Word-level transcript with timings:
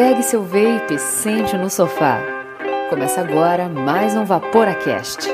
Pegue 0.00 0.22
seu 0.22 0.42
vape 0.42 0.94
e 0.94 0.98
sente 0.98 1.54
no 1.58 1.68
sofá. 1.68 2.18
Começa 2.88 3.20
agora 3.20 3.68
mais 3.68 4.16
um 4.16 4.24
Vaporacast. 4.24 5.28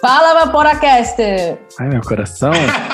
Fala, 0.00 0.46
Vaporacaster! 0.46 1.58
Ai, 1.78 1.88
meu 1.90 2.00
coração. 2.00 2.50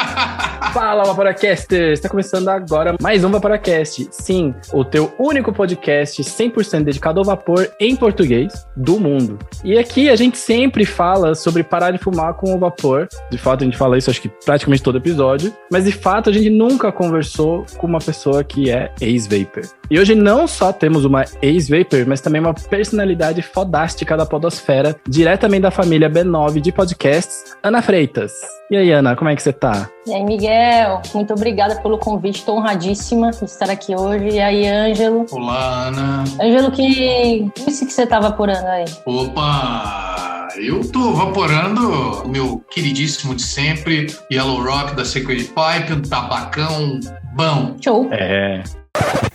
Fala, 0.76 1.04
Vaporacaster! 1.04 1.92
Está 1.92 2.06
começando 2.06 2.48
agora 2.50 2.94
mais 3.00 3.24
um 3.24 3.30
Vaporacast. 3.30 4.08
Sim, 4.10 4.54
o 4.74 4.84
teu 4.84 5.10
único 5.18 5.50
podcast 5.50 6.22
100% 6.22 6.82
dedicado 6.82 7.18
ao 7.18 7.24
vapor 7.24 7.70
em 7.80 7.96
português 7.96 8.66
do 8.76 9.00
mundo. 9.00 9.38
E 9.64 9.78
aqui 9.78 10.10
a 10.10 10.16
gente 10.16 10.36
sempre 10.36 10.84
fala 10.84 11.34
sobre 11.34 11.62
parar 11.62 11.92
de 11.92 11.98
fumar 11.98 12.34
com 12.34 12.54
o 12.54 12.58
vapor. 12.58 13.08
De 13.30 13.38
fato, 13.38 13.62
a 13.62 13.64
gente 13.64 13.78
fala 13.78 13.96
isso 13.96 14.10
acho 14.10 14.20
que 14.20 14.28
praticamente 14.28 14.82
todo 14.82 14.98
episódio. 14.98 15.50
Mas 15.72 15.86
de 15.86 15.92
fato, 15.92 16.28
a 16.28 16.32
gente 16.34 16.50
nunca 16.50 16.92
conversou 16.92 17.64
com 17.78 17.86
uma 17.86 17.98
pessoa 17.98 18.44
que 18.44 18.70
é 18.70 18.92
ex-vapor. 19.00 19.62
E 19.90 20.00
hoje 20.00 20.14
não 20.14 20.46
só 20.48 20.72
temos 20.72 21.04
uma 21.04 21.24
ex-vapor, 21.40 22.04
mas 22.06 22.20
também 22.20 22.40
uma 22.40 22.54
personalidade 22.54 23.40
fodástica 23.40 24.16
da 24.16 24.26
podosfera, 24.26 24.96
diretamente 25.08 25.62
da 25.62 25.70
família 25.70 26.10
B9 26.10 26.60
de 26.60 26.72
podcasts, 26.72 27.56
Ana 27.62 27.80
Freitas. 27.80 28.32
E 28.68 28.76
aí, 28.76 28.90
Ana, 28.90 29.14
como 29.14 29.30
é 29.30 29.36
que 29.36 29.42
você 29.42 29.52
tá? 29.52 29.88
E 30.04 30.12
aí, 30.12 30.24
Miguel, 30.24 31.00
muito 31.14 31.32
obrigada 31.32 31.76
pelo 31.80 31.98
convite, 31.98 32.40
estou 32.40 32.56
honradíssima 32.56 33.30
de 33.30 33.44
estar 33.44 33.70
aqui 33.70 33.94
hoje. 33.94 34.30
E 34.30 34.40
aí, 34.40 34.66
Ângelo? 34.66 35.24
Olá, 35.30 35.86
Ana. 35.86 36.24
Ângelo, 36.42 36.72
que 36.72 37.48
disse 37.64 37.86
que 37.86 37.92
você 37.92 38.06
tá 38.06 38.18
vaporando 38.18 38.66
aí? 38.66 38.84
Opa! 39.04 40.48
Eu 40.56 40.90
tô 40.90 41.12
vaporando 41.12 42.24
o 42.24 42.28
meu 42.28 42.64
queridíssimo 42.70 43.34
de 43.34 43.42
sempre, 43.42 44.06
Yellow 44.32 44.64
Rock 44.64 44.96
da 44.96 45.04
Sacred 45.04 45.44
Pipe, 45.44 45.92
um 45.92 46.02
tabacão 46.02 46.98
bom. 47.34 47.76
Show! 47.80 48.08
É. 48.10 48.62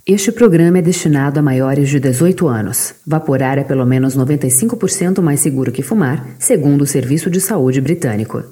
Este 0.06 0.32
programa 0.32 0.80
é 0.80 0.82
destinado 0.82 1.40
a 1.40 1.44
maiores 1.44 1.88
de 1.90 2.00
18 2.00 2.48
anos. 2.48 2.96
Vaporar 3.08 3.58
é 3.58 3.64
pelo 3.64 3.86
menos 3.86 4.18
95% 4.18 5.22
mais 5.22 5.40
seguro 5.40 5.72
que 5.72 5.82
fumar, 5.84 6.26
segundo 6.40 6.82
o 6.82 6.88
Serviço 6.88 7.30
de 7.30 7.40
Saúde 7.40 7.80
Britânico. 7.80 8.44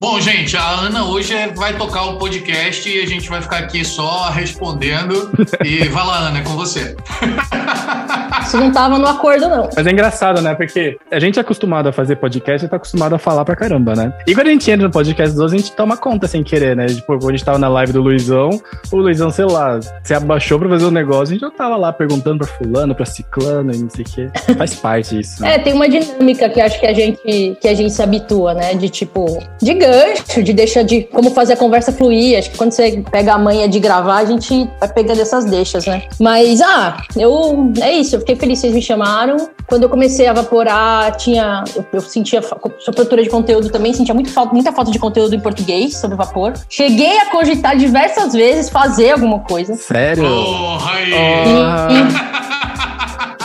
Bom, 0.00 0.20
gente, 0.20 0.56
a 0.56 0.68
Ana 0.70 1.04
hoje 1.06 1.34
é- 1.34 1.52
vai 1.52 1.76
tocar 1.76 2.04
o 2.04 2.18
podcast 2.18 2.88
e 2.88 3.02
a 3.02 3.06
gente 3.06 3.28
vai 3.28 3.42
ficar 3.42 3.58
aqui 3.58 3.84
só 3.84 4.30
respondendo. 4.30 5.30
E 5.64 5.88
vai 5.88 6.06
lá, 6.06 6.28
Ana, 6.28 6.38
é 6.38 6.42
com 6.42 6.54
você. 6.54 6.94
Isso 8.46 8.56
não 8.56 8.70
tava 8.70 8.96
no 8.96 9.06
acordo, 9.06 9.48
não. 9.48 9.68
Mas 9.74 9.86
é 9.86 9.90
engraçado, 9.90 10.40
né? 10.40 10.54
Porque 10.54 10.96
a 11.10 11.18
gente 11.18 11.36
é 11.36 11.42
acostumado 11.42 11.88
a 11.88 11.92
fazer 11.92 12.14
podcast 12.16 12.64
e 12.64 12.68
tá 12.68 12.76
acostumado 12.76 13.14
a 13.14 13.18
falar 13.18 13.44
pra 13.44 13.56
caramba, 13.56 13.94
né? 13.94 14.12
E 14.24 14.34
quando 14.34 14.46
a 14.46 14.50
gente 14.50 14.70
entra 14.70 14.86
no 14.86 14.92
podcast 14.92 15.34
dos 15.34 15.40
outros, 15.40 15.60
a 15.60 15.64
gente 15.64 15.76
toma 15.76 15.96
conta 15.96 16.28
sem 16.28 16.44
querer, 16.44 16.76
né? 16.76 16.86
Tipo, 16.86 17.18
quando 17.18 17.30
a 17.30 17.32
gente 17.32 17.44
tava 17.44 17.58
na 17.58 17.68
live 17.68 17.92
do 17.92 18.00
Luizão, 18.00 18.50
o 18.92 18.96
Luizão, 18.98 19.30
sei 19.30 19.46
lá, 19.46 19.80
se 20.04 20.14
abaixou 20.14 20.60
pra 20.60 20.68
fazer 20.68 20.84
o 20.84 20.92
negócio, 20.92 21.22
a 21.22 21.38
gente 21.38 21.40
já 21.40 21.50
tava 21.50 21.76
lá 21.76 21.92
perguntando 21.92 22.38
pra 22.38 22.46
fulano, 22.46 22.94
pra 22.94 23.04
ciclano 23.04 23.74
e 23.74 23.78
não 23.78 23.90
sei 23.90 24.04
o 24.04 24.08
quê. 24.08 24.30
Faz 24.56 24.74
parte 24.78 25.18
isso. 25.18 25.42
Né? 25.42 25.54
É, 25.54 25.58
tem 25.58 25.72
uma 25.72 25.88
dinâmica 25.88 26.48
que 26.48 26.60
acho 26.60 26.78
que 26.78 26.86
a 26.86 26.94
gente 26.94 27.16
que 27.60 27.68
a 27.68 27.74
gente 27.74 27.92
se 27.92 28.02
habitua, 28.02 28.54
né? 28.54 28.74
De 28.74 28.88
tipo, 28.88 29.42
de 29.60 29.74
gancho, 29.74 30.40
de 30.40 30.52
deixar 30.52 30.82
de 30.82 31.02
como 31.02 31.30
fazer 31.32 31.54
a 31.54 31.56
conversa 31.56 31.90
fluir. 31.92 32.38
Acho 32.38 32.50
que 32.50 32.56
quando 32.56 32.70
você 32.70 33.02
pega 33.10 33.34
a 33.34 33.38
manha 33.38 33.68
de 33.68 33.80
gravar, 33.80 34.18
a 34.18 34.24
gente 34.24 34.68
vai 34.78 34.92
pegando 34.92 35.20
essas 35.20 35.44
deixas, 35.44 35.84
né? 35.86 36.02
Mas 36.20 36.60
ah, 36.60 37.02
eu 37.16 37.72
é 37.80 37.92
isso, 37.92 38.14
eu 38.14 38.20
fiquei 38.20 38.35
feliz 38.36 38.58
que 38.58 38.66
vocês 38.66 38.74
me 38.74 38.82
chamaram. 38.82 39.36
Quando 39.66 39.82
eu 39.84 39.88
comecei 39.88 40.26
a 40.26 40.32
vaporar, 40.32 41.16
tinha 41.16 41.64
eu, 41.74 41.84
eu 41.92 42.00
sentia 42.00 42.40
sou 42.42 42.94
produtora 42.94 43.22
de 43.22 43.28
conteúdo 43.28 43.68
também, 43.68 43.92
sentia 43.92 44.14
muito 44.14 44.30
falta, 44.30 44.52
muita 44.52 44.72
falta 44.72 44.90
de 44.90 44.98
conteúdo 44.98 45.34
em 45.34 45.40
português 45.40 45.96
sobre 45.96 46.16
vapor. 46.16 46.54
Cheguei 46.68 47.18
a 47.18 47.26
cogitar 47.26 47.76
diversas 47.76 48.32
vezes 48.32 48.70
fazer 48.70 49.12
alguma 49.12 49.40
coisa. 49.40 49.74
Sério? 49.74 50.22
Porra 50.22 50.92
aí! 50.92 52.26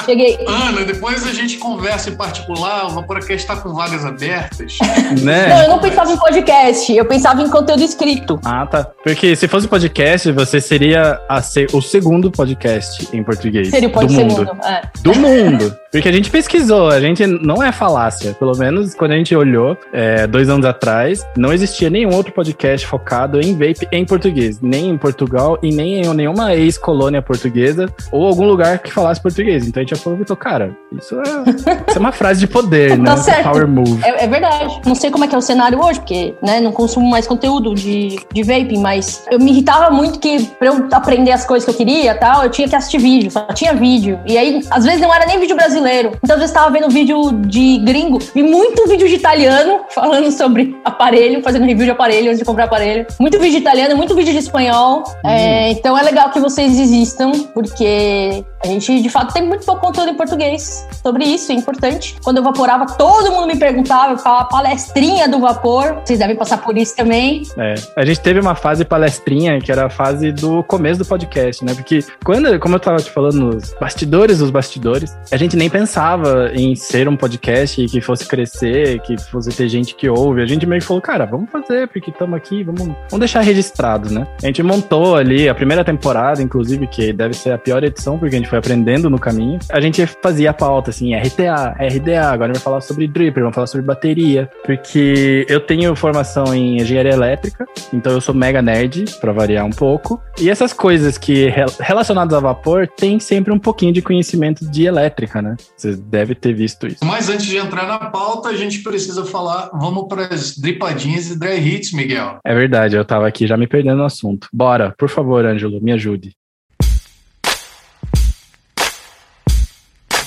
Cheguei, 0.06 0.40
Ana, 0.48 0.84
depois 0.84 1.26
a 1.28 1.34
gente 1.34 1.58
conversa 1.58 2.10
em 2.10 2.16
particular. 2.16 2.88
O 2.88 2.90
Vaporacast 2.92 3.46
tá 3.48 3.56
com 3.56 3.74
vagas 3.74 4.06
abertas. 4.06 4.78
Né? 5.22 5.48
Não, 5.50 5.64
eu 5.64 5.70
não 5.72 5.80
pensava 5.80 6.12
em 6.12 6.18
podcast, 6.18 6.94
eu 6.96 7.06
pensava 7.06 7.42
em 7.42 7.50
conteúdo 7.50 7.84
escrito. 7.84 8.40
Ah, 8.46 8.66
tá. 8.66 8.88
Porque 9.04 9.36
se 9.36 9.46
fosse 9.48 9.68
podcast, 9.68 10.32
você 10.32 10.62
seria 10.62 11.20
a 11.28 11.42
se- 11.42 11.68
o 11.74 11.82
segundo 11.82 12.32
podcast 12.32 13.08
em 13.14 13.22
português 13.22 13.70
Seria 13.70 13.90
o 13.90 13.92
do 13.92 14.00
mundo. 14.14 14.36
segundo. 14.36 14.52
É. 14.64 14.82
Do 15.02 15.14
mundo. 15.16 15.76
Porque 15.92 16.08
a 16.08 16.12
gente 16.14 16.30
pesquisou, 16.30 16.88
a 16.88 17.02
gente 17.02 17.28
não 17.28 17.62
é 17.62 17.72
falácia. 17.74 18.34
Pelo 18.34 18.58
menos 18.58 18.96
quando 18.96 19.12
a 19.12 19.16
gente 19.18 19.36
olhou, 19.36 19.78
é, 19.92 20.26
dois 20.26 20.48
anos 20.48 20.66
atrás, 20.66 21.26
não 21.36 21.52
existia 21.52 21.90
nenhum 21.90 22.14
outro 22.16 22.32
podcast 22.32 22.88
focado 22.88 23.42
em 23.42 23.52
vape 23.54 23.86
em 23.92 24.06
português. 24.06 24.62
Nem 24.62 24.90
em 24.90 24.98
Portugal 24.98 25.60
e 25.62 25.74
nem 25.76 26.02
em 26.02 26.14
nenhuma 26.14 26.56
ex-colônia 26.56 27.22
portuguesa 27.22 27.88
ou 28.12 28.26
algum 28.26 28.46
lugar 28.46 28.80
que 28.80 28.92
falasse 28.92 29.22
português. 29.22 29.68
Então 29.68 29.82
a 29.82 29.84
gente 29.84 29.94
aproveitou, 30.02 30.36
cara, 30.36 30.76
isso 30.98 31.16
é, 31.20 31.50
isso 31.50 31.98
é 31.98 32.00
uma 32.00 32.12
frase 32.12 32.40
de 32.40 32.48
poder, 32.48 32.98
né? 33.00 33.06
Tá 33.06 33.18
certo. 33.18 33.44
Power 33.44 33.68
move. 33.68 34.02
É, 34.04 34.26
é 34.26 34.28
verdade. 34.28 34.82
Não 34.86 34.96
sei 34.96 35.10
como 35.10 35.24
é 35.24 35.28
que 35.28 35.36
é 35.36 35.38
o 35.38 35.42
cenário 35.42 35.84
hoje, 35.84 36.00
porque 36.00 36.36
né, 36.42 36.60
não 36.60 36.72
consumo 36.72 37.10
mais 37.10 37.28
conteúdo 37.28 37.74
de, 37.74 38.20
de 38.32 38.44
vaping, 38.44 38.80
mas 38.80 39.26
eu 39.32 39.40
me 39.40 39.52
irritava 39.52 39.90
muito 39.90 40.20
que 40.20 40.46
pra 40.60 40.68
eu 40.68 40.88
aprender 40.92 41.32
as 41.32 41.46
coisas 41.46 41.66
que 41.66 41.72
eu 41.72 41.86
queria 41.86 42.16
tal, 42.16 42.44
eu 42.44 42.50
tinha 42.50 42.68
que 42.68 42.76
assistir 42.76 43.00
vídeo, 43.00 43.32
só 43.32 43.42
tinha 43.54 43.74
vídeo. 43.74 44.20
E 44.26 44.38
aí, 44.38 44.62
às 44.70 44.84
vezes 44.84 45.02
não 45.02 45.14
era 45.14 45.26
nem 45.26 45.40
vídeo 45.40 45.56
brasileiro. 45.56 46.12
Então, 46.24 46.36
às 46.36 46.40
vezes 46.40 46.54
tava 46.54 46.70
vendo 46.72 46.90
vídeo 46.90 47.32
de 47.48 47.78
gringo 47.80 48.20
e 48.36 48.44
muito 48.44 48.88
vídeo 48.88 49.08
de 49.08 49.16
italiano 49.16 49.82
falando 49.94 50.32
sobre 50.32 50.76
aparelho, 50.84 51.42
fazendo 51.42 51.66
review 51.66 51.86
de 51.86 51.92
aparelho 51.92 52.28
antes 52.28 52.40
de 52.40 52.46
comprar 52.46 52.66
aparelho. 52.66 53.06
Muito 53.20 53.40
vídeo 53.40 53.52
de 53.52 53.58
italiano, 53.58 53.96
muito 53.96 54.16
vídeo 54.16 54.34
de 54.34 54.40
espanhol. 54.40 55.04
É, 55.26 55.72
então 55.72 55.98
é 55.98 56.04
legal 56.04 56.30
que 56.30 56.40
vocês 56.40 56.80
existam, 56.80 57.32
porque 57.54 58.44
a 58.64 58.68
gente 58.68 59.02
de 59.02 59.10
fato 59.10 59.34
tem 59.34 59.46
muito 59.46 59.66
pouco 59.66 59.82
conteúdo 59.82 60.12
em 60.12 60.16
português 60.16 60.88
sobre 61.04 61.26
isso, 61.26 61.52
é 61.52 61.56
importante. 61.56 62.16
Quando 62.24 62.38
eu 62.38 62.44
vaporava, 62.44 62.86
todo 62.86 63.32
mundo 63.32 63.48
me 63.48 63.58
perguntava, 63.58 64.14
eu 64.14 64.18
falava 64.18 64.46
palestrinha 64.46 65.28
do 65.28 65.40
vapor. 65.40 66.02
Vocês 66.06 66.20
devem 66.20 66.36
passar 66.36 66.58
por 66.60 66.78
isso 66.78 66.96
também. 66.96 67.44
É, 67.58 67.76
a 67.96 68.06
gente 68.06 68.20
teve 68.20 68.40
uma 68.40 68.56
fase 68.56 68.86
palestrinha, 68.86 69.60
que 69.60 69.72
era 69.72 69.88
a 69.88 69.90
fase 69.90 70.32
do 70.32 70.64
começo 70.64 71.00
do 71.00 71.06
podcast, 71.06 71.64
né? 71.66 71.74
Porque 71.74 72.04
quando, 72.24 72.60
como 72.60 72.76
eu 72.76 72.80
tava 72.80 72.98
te 72.98 73.10
falando, 73.10 73.32
nos 73.42 73.74
bastidores 73.80 74.38
dos 74.38 74.52
bastidores, 74.52 75.18
a 75.32 75.38
gente 75.38 75.56
nem 75.56 75.70
pensava 75.70 76.52
em 76.54 76.76
ser 76.76 77.08
um 77.08 77.18
podcast 77.18 77.86
que 77.88 78.02
fosse 78.02 78.26
crescer, 78.26 79.02
que 79.02 79.18
fosse 79.20 79.50
ter 79.50 79.68
gente 79.68 79.96
que 79.96 80.08
ouve. 80.08 80.42
A 80.42 80.46
gente 80.46 80.66
meio 80.66 80.82
que 80.82 80.88
falou, 80.88 81.02
cara, 81.02 81.26
vamos 81.26 81.50
fazer, 81.50 81.88
porque 81.88 82.12
estamos 82.12 82.36
aqui, 82.36 82.64
vamos, 82.64 82.82
vamos 82.82 83.20
deixar 83.20 83.42
registrado, 83.42 84.14
né? 84.14 84.28
A 84.42 84.46
gente 84.46 84.62
montou 84.62 85.16
ali 85.16 85.50
a 85.50 85.56
primeira 85.56 85.84
temporada, 85.84 86.42
inclusive, 86.42 86.86
que 86.88 87.12
deve 87.12 87.34
ser 87.34 87.52
a 87.52 87.58
pior 87.58 87.84
edição, 87.84 88.20
porque 88.20 88.36
a 88.36 88.40
gente 88.40 88.50
foi 88.52 88.60
aprendendo 88.60 89.10
no 89.10 89.18
caminho. 89.18 89.60
A 89.72 89.80
gente 89.80 90.06
fazia 90.06 90.50
a 90.50 90.54
pauta, 90.54 90.90
assim, 90.90 91.16
RTA, 91.16 91.74
RDA, 91.80 92.30
agora 92.32 92.52
a 92.52 92.54
gente 92.54 92.56
vai 92.56 92.64
falar 92.64 92.82
sobre 92.82 93.08
dripper, 93.08 93.44
vamos 93.44 93.56
falar 93.56 93.68
sobre 93.68 93.86
bateria, 93.86 94.50
porque 94.66 95.46
eu 95.48 95.62
tenho 95.62 95.96
formação 95.96 96.54
em 96.54 96.82
engenharia 96.82 97.14
elétrica, 97.14 97.66
então 97.94 98.12
eu 98.12 98.20
sou 98.20 98.36
mega 98.36 98.62
nerd, 98.62 99.06
pra 99.22 99.32
variar 99.32 99.66
um 99.66 99.70
pouco. 99.70 100.22
E 100.38 100.50
essas 100.50 100.74
coisas 100.74 101.18
que 101.18 101.48
rel- 101.48 101.74
relacionadas 101.80 102.34
a 102.38 102.42
vapor 102.42 102.88
tem 102.90 103.22
sempre 103.22 103.54
um 103.54 103.60
pouquinho 103.60 103.94
de 103.94 104.02
conhecimento 104.02 104.70
de 104.70 104.84
elétrica, 104.86 105.42
né? 105.42 105.56
Você 105.78 105.96
deve 105.96 106.36
ter 106.36 106.54
visto 106.54 106.86
isso. 106.88 107.06
Mas 107.06 107.30
antes 107.30 107.46
de 107.46 107.56
entrar 107.56 107.88
na 107.88 108.00
pauta, 108.00 108.50
a 108.50 108.56
gente 108.56 108.80
precisa 108.84 109.24
falar. 109.24 109.70
Vamos 109.74 110.08
para 110.10 110.26
as 110.26 110.58
dripadinhas 110.58 111.30
e 111.32 111.40
dry 111.40 111.56
hits, 111.58 111.94
Miguel. 111.94 112.40
É 112.46 112.54
verdade, 112.54 112.98
eu 112.98 113.06
tava 113.06 113.28
aqui 113.28 113.48
já 113.48 113.56
me 113.56 113.66
perdendo 113.68 113.98
no 114.00 114.04
assunto. 114.06 114.50
Bora, 114.52 114.94
por 114.98 115.08
favor, 115.08 115.46
Ângelo, 115.46 115.82
me 115.82 115.94
ajude. 115.94 116.34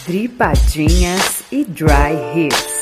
Dripadinhas 0.06 1.44
e 1.50 1.64
Dry 1.64 2.12
Hits. 2.34 2.73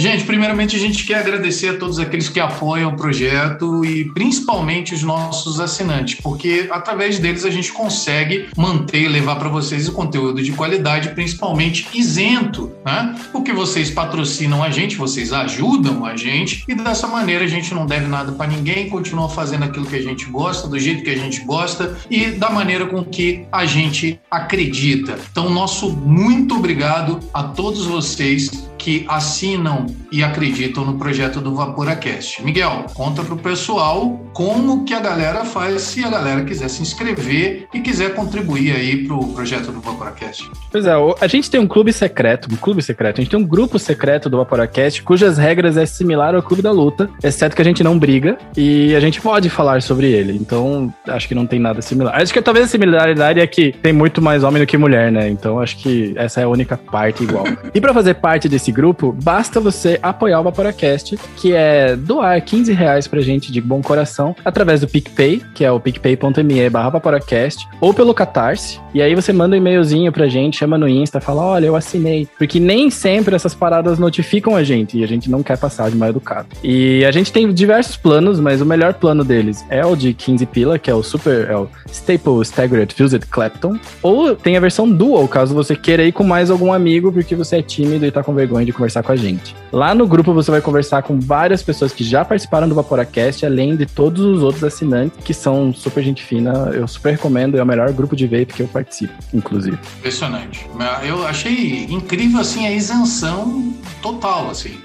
Gente, 0.00 0.24
primeiramente 0.24 0.74
a 0.76 0.78
gente 0.78 1.04
quer 1.04 1.16
agradecer 1.16 1.68
a 1.68 1.76
todos 1.76 1.98
aqueles 1.98 2.26
que 2.26 2.40
apoiam 2.40 2.90
o 2.90 2.96
projeto 2.96 3.84
e 3.84 4.06
principalmente 4.12 4.94
os 4.94 5.02
nossos 5.02 5.60
assinantes, 5.60 6.18
porque 6.22 6.70
através 6.70 7.18
deles 7.18 7.44
a 7.44 7.50
gente 7.50 7.70
consegue 7.70 8.48
manter 8.56 9.02
e 9.02 9.08
levar 9.08 9.36
para 9.36 9.50
vocês 9.50 9.86
o 9.88 9.92
conteúdo 9.92 10.42
de 10.42 10.52
qualidade, 10.52 11.10
principalmente 11.10 11.86
isento, 11.92 12.72
né? 12.82 13.14
Porque 13.30 13.52
vocês 13.52 13.90
patrocinam 13.90 14.62
a 14.62 14.70
gente, 14.70 14.96
vocês 14.96 15.34
ajudam 15.34 16.06
a 16.06 16.16
gente 16.16 16.64
e 16.66 16.74
dessa 16.74 17.06
maneira 17.06 17.44
a 17.44 17.48
gente 17.48 17.74
não 17.74 17.84
deve 17.84 18.06
nada 18.06 18.32
para 18.32 18.46
ninguém, 18.46 18.88
continua 18.88 19.28
fazendo 19.28 19.64
aquilo 19.64 19.84
que 19.84 19.96
a 19.96 20.02
gente 20.02 20.24
gosta, 20.30 20.66
do 20.66 20.78
jeito 20.78 21.04
que 21.04 21.10
a 21.10 21.16
gente 21.18 21.42
gosta 21.42 21.94
e 22.08 22.30
da 22.30 22.48
maneira 22.48 22.86
com 22.86 23.04
que 23.04 23.44
a 23.52 23.66
gente 23.66 24.18
acredita. 24.30 25.18
Então, 25.30 25.50
nosso 25.50 25.90
muito 25.92 26.56
obrigado 26.56 27.20
a 27.34 27.42
todos 27.42 27.84
vocês 27.84 28.70
que 28.80 29.04
assinam 29.06 29.86
e 30.10 30.24
acreditam 30.24 30.84
no 30.86 30.98
projeto 30.98 31.38
do 31.38 31.54
VaporaCast. 31.54 32.42
Miguel, 32.42 32.86
conta 32.94 33.22
para 33.22 33.34
o 33.34 33.38
pessoal 33.38 34.18
como 34.32 34.84
que 34.84 34.94
a 34.94 35.00
galera 35.00 35.44
faz 35.44 35.82
se 35.82 36.02
a 36.02 36.08
galera 36.08 36.44
quiser 36.44 36.68
se 36.70 36.80
inscrever 36.80 37.68
e 37.74 37.80
quiser 37.80 38.14
contribuir 38.14 38.74
aí 38.74 39.06
para 39.06 39.14
o 39.14 39.32
projeto 39.34 39.70
do 39.70 39.80
VaporaCast. 39.80 40.50
Pois 40.72 40.86
é, 40.86 40.92
a 41.20 41.26
gente 41.26 41.50
tem 41.50 41.60
um 41.60 41.66
clube 41.66 41.92
secreto, 41.92 42.48
um 42.50 42.56
clube 42.56 42.82
secreto, 42.82 43.20
a 43.20 43.22
gente 43.22 43.30
tem 43.30 43.38
um 43.38 43.46
grupo 43.46 43.78
secreto 43.78 44.30
do 44.30 44.38
VaporaCast, 44.38 45.02
cujas 45.02 45.36
regras 45.36 45.76
é 45.76 45.84
similar 45.84 46.34
ao 46.34 46.42
Clube 46.42 46.62
da 46.62 46.72
Luta, 46.72 47.10
exceto 47.22 47.54
que 47.54 47.60
a 47.60 47.64
gente 47.64 47.84
não 47.84 47.98
briga 47.98 48.38
e 48.56 48.94
a 48.94 49.00
gente 49.00 49.20
pode 49.20 49.50
falar 49.50 49.82
sobre 49.82 50.10
ele. 50.10 50.34
Então, 50.36 50.92
acho 51.06 51.28
que 51.28 51.34
não 51.34 51.46
tem 51.46 51.58
nada 51.58 51.82
similar. 51.82 52.18
Acho 52.18 52.32
que 52.32 52.40
talvez 52.40 52.64
a 52.64 52.68
similaridade 52.68 53.40
é 53.40 53.46
que 53.46 53.72
tem 53.72 53.92
muito 53.92 54.22
mais 54.22 54.42
homem 54.42 54.62
do 54.62 54.66
que 54.66 54.78
mulher, 54.78 55.12
né? 55.12 55.28
Então, 55.28 55.60
acho 55.60 55.76
que 55.76 56.14
essa 56.16 56.40
é 56.40 56.44
a 56.44 56.48
única 56.48 56.78
parte 56.78 57.22
igual. 57.22 57.44
e 57.74 57.80
para 57.80 57.92
fazer 57.92 58.14
parte 58.14 58.48
desse 58.48 58.69
grupo, 58.72 59.14
basta 59.22 59.60
você 59.60 59.98
apoiar 60.02 60.40
o 60.40 60.44
VaporaCast, 60.44 61.18
que 61.36 61.52
é 61.52 61.96
doar 61.96 62.40
15 62.42 62.72
reais 62.72 63.06
pra 63.06 63.20
gente 63.20 63.52
de 63.52 63.60
bom 63.60 63.82
coração 63.82 64.34
através 64.44 64.80
do 64.80 64.88
PicPay, 64.88 65.42
que 65.54 65.64
é 65.64 65.70
o 65.70 65.80
picpay.me 65.80 66.70
barra 66.70 66.90
VaporaCast, 66.90 67.68
ou 67.80 67.94
pelo 67.94 68.14
Catarse. 68.14 68.80
E 68.92 69.00
aí 69.00 69.14
você 69.14 69.32
manda 69.32 69.54
um 69.54 69.58
e-mailzinho 69.58 70.12
pra 70.12 70.26
gente, 70.26 70.58
chama 70.58 70.76
no 70.76 70.88
Insta, 70.88 71.20
fala, 71.20 71.42
olha, 71.42 71.66
eu 71.66 71.76
assinei. 71.76 72.28
Porque 72.38 72.58
nem 72.58 72.90
sempre 72.90 73.34
essas 73.34 73.54
paradas 73.54 73.98
notificam 73.98 74.56
a 74.56 74.62
gente 74.62 74.98
e 74.98 75.04
a 75.04 75.06
gente 75.06 75.30
não 75.30 75.42
quer 75.42 75.56
passar 75.58 75.90
de 75.90 75.96
mal 75.96 76.08
educado. 76.08 76.48
E 76.62 77.04
a 77.04 77.10
gente 77.10 77.32
tem 77.32 77.52
diversos 77.52 77.96
planos, 77.96 78.40
mas 78.40 78.60
o 78.60 78.66
melhor 78.66 78.94
plano 78.94 79.24
deles 79.24 79.64
é 79.68 79.84
o 79.84 79.94
de 79.94 80.12
15 80.12 80.46
pila, 80.46 80.78
que 80.78 80.90
é 80.90 80.94
o 80.94 81.02
Super, 81.02 81.48
é 81.48 81.56
o 81.56 81.68
Staple 81.90 82.42
Staggered 82.42 82.94
Fused 82.94 83.26
Clapton, 83.26 83.78
ou 84.02 84.34
tem 84.34 84.56
a 84.56 84.60
versão 84.60 84.90
Dual, 84.90 85.26
caso 85.28 85.54
você 85.54 85.76
queira 85.76 86.04
ir 86.04 86.12
com 86.12 86.24
mais 86.24 86.50
algum 86.50 86.72
amigo 86.72 87.12
porque 87.12 87.34
você 87.34 87.56
é 87.56 87.62
tímido 87.62 88.04
e 88.04 88.10
tá 88.10 88.22
com 88.22 88.34
vergonha 88.34 88.59
de 88.64 88.72
conversar 88.72 89.02
com 89.02 89.12
a 89.12 89.16
gente. 89.16 89.54
Lá 89.72 89.94
no 89.94 90.06
grupo 90.06 90.32
você 90.34 90.50
vai 90.50 90.60
conversar 90.60 91.02
com 91.02 91.18
várias 91.18 91.62
pessoas 91.62 91.92
que 91.92 92.02
já 92.02 92.24
participaram 92.24 92.68
do 92.68 92.74
Vaporacast, 92.74 93.46
além 93.46 93.76
de 93.76 93.86
todos 93.86 94.24
os 94.24 94.42
outros 94.42 94.64
assinantes 94.64 95.18
que 95.24 95.32
são 95.32 95.72
super 95.72 96.02
gente 96.02 96.22
fina. 96.22 96.70
Eu 96.72 96.88
super 96.88 97.12
recomendo, 97.12 97.58
é 97.58 97.62
o 97.62 97.66
melhor 97.66 97.92
grupo 97.92 98.16
de 98.16 98.26
vape 98.26 98.46
que 98.46 98.62
eu 98.62 98.68
participo, 98.68 99.12
inclusive. 99.32 99.78
Impressionante. 99.98 100.68
Eu 101.06 101.26
achei 101.26 101.84
incrível 101.84 102.40
assim 102.40 102.66
a 102.66 102.72
isenção 102.72 103.72
total, 104.02 104.50
assim. 104.50 104.78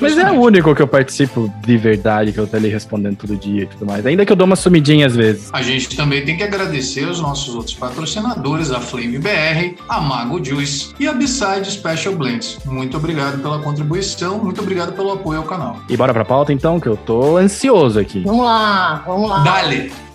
Mas 0.00 0.16
é 0.16 0.30
o 0.30 0.40
único 0.40 0.74
que 0.74 0.82
eu 0.82 0.88
participo 0.88 1.52
de 1.64 1.76
verdade, 1.76 2.32
que 2.32 2.38
eu 2.38 2.46
tô 2.46 2.56
ali 2.56 2.68
respondendo 2.68 3.16
todo 3.16 3.36
dia 3.36 3.62
e 3.62 3.66
tudo 3.66 3.86
mais. 3.86 4.04
Ainda 4.04 4.24
que 4.24 4.32
eu 4.32 4.36
dou 4.36 4.46
uma 4.46 4.56
sumidinha 4.56 5.06
às 5.06 5.14
vezes. 5.14 5.50
A 5.52 5.62
gente 5.62 5.96
também 5.96 6.24
tem 6.24 6.36
que 6.36 6.42
agradecer 6.42 7.04
os 7.08 7.20
nossos 7.20 7.54
outros 7.54 7.74
patrocinadores, 7.74 8.70
a 8.70 8.80
Flame 8.80 9.18
BR, 9.18 9.76
a 9.88 10.00
Mago 10.00 10.42
Juice 10.44 10.92
e 10.98 11.06
a 11.06 11.12
Beside 11.12 11.70
Special 11.70 12.14
Blends. 12.14 12.58
Muito 12.64 12.96
obrigado 12.96 13.40
pela 13.40 13.58
contribuição, 13.58 14.38
muito 14.38 14.60
obrigado 14.60 14.92
pelo 14.92 15.12
apoio 15.12 15.38
ao 15.38 15.44
canal. 15.44 15.78
E 15.88 15.96
bora 15.96 16.12
pra 16.12 16.24
pauta 16.24 16.52
então, 16.52 16.80
que 16.80 16.88
eu 16.88 16.96
tô 16.96 17.36
ansioso 17.36 17.98
aqui. 17.98 18.22
Vamos 18.24 18.44
lá, 18.44 19.02
vamos 19.06 19.28
lá. 19.28 19.42
Dale! 19.42 20.11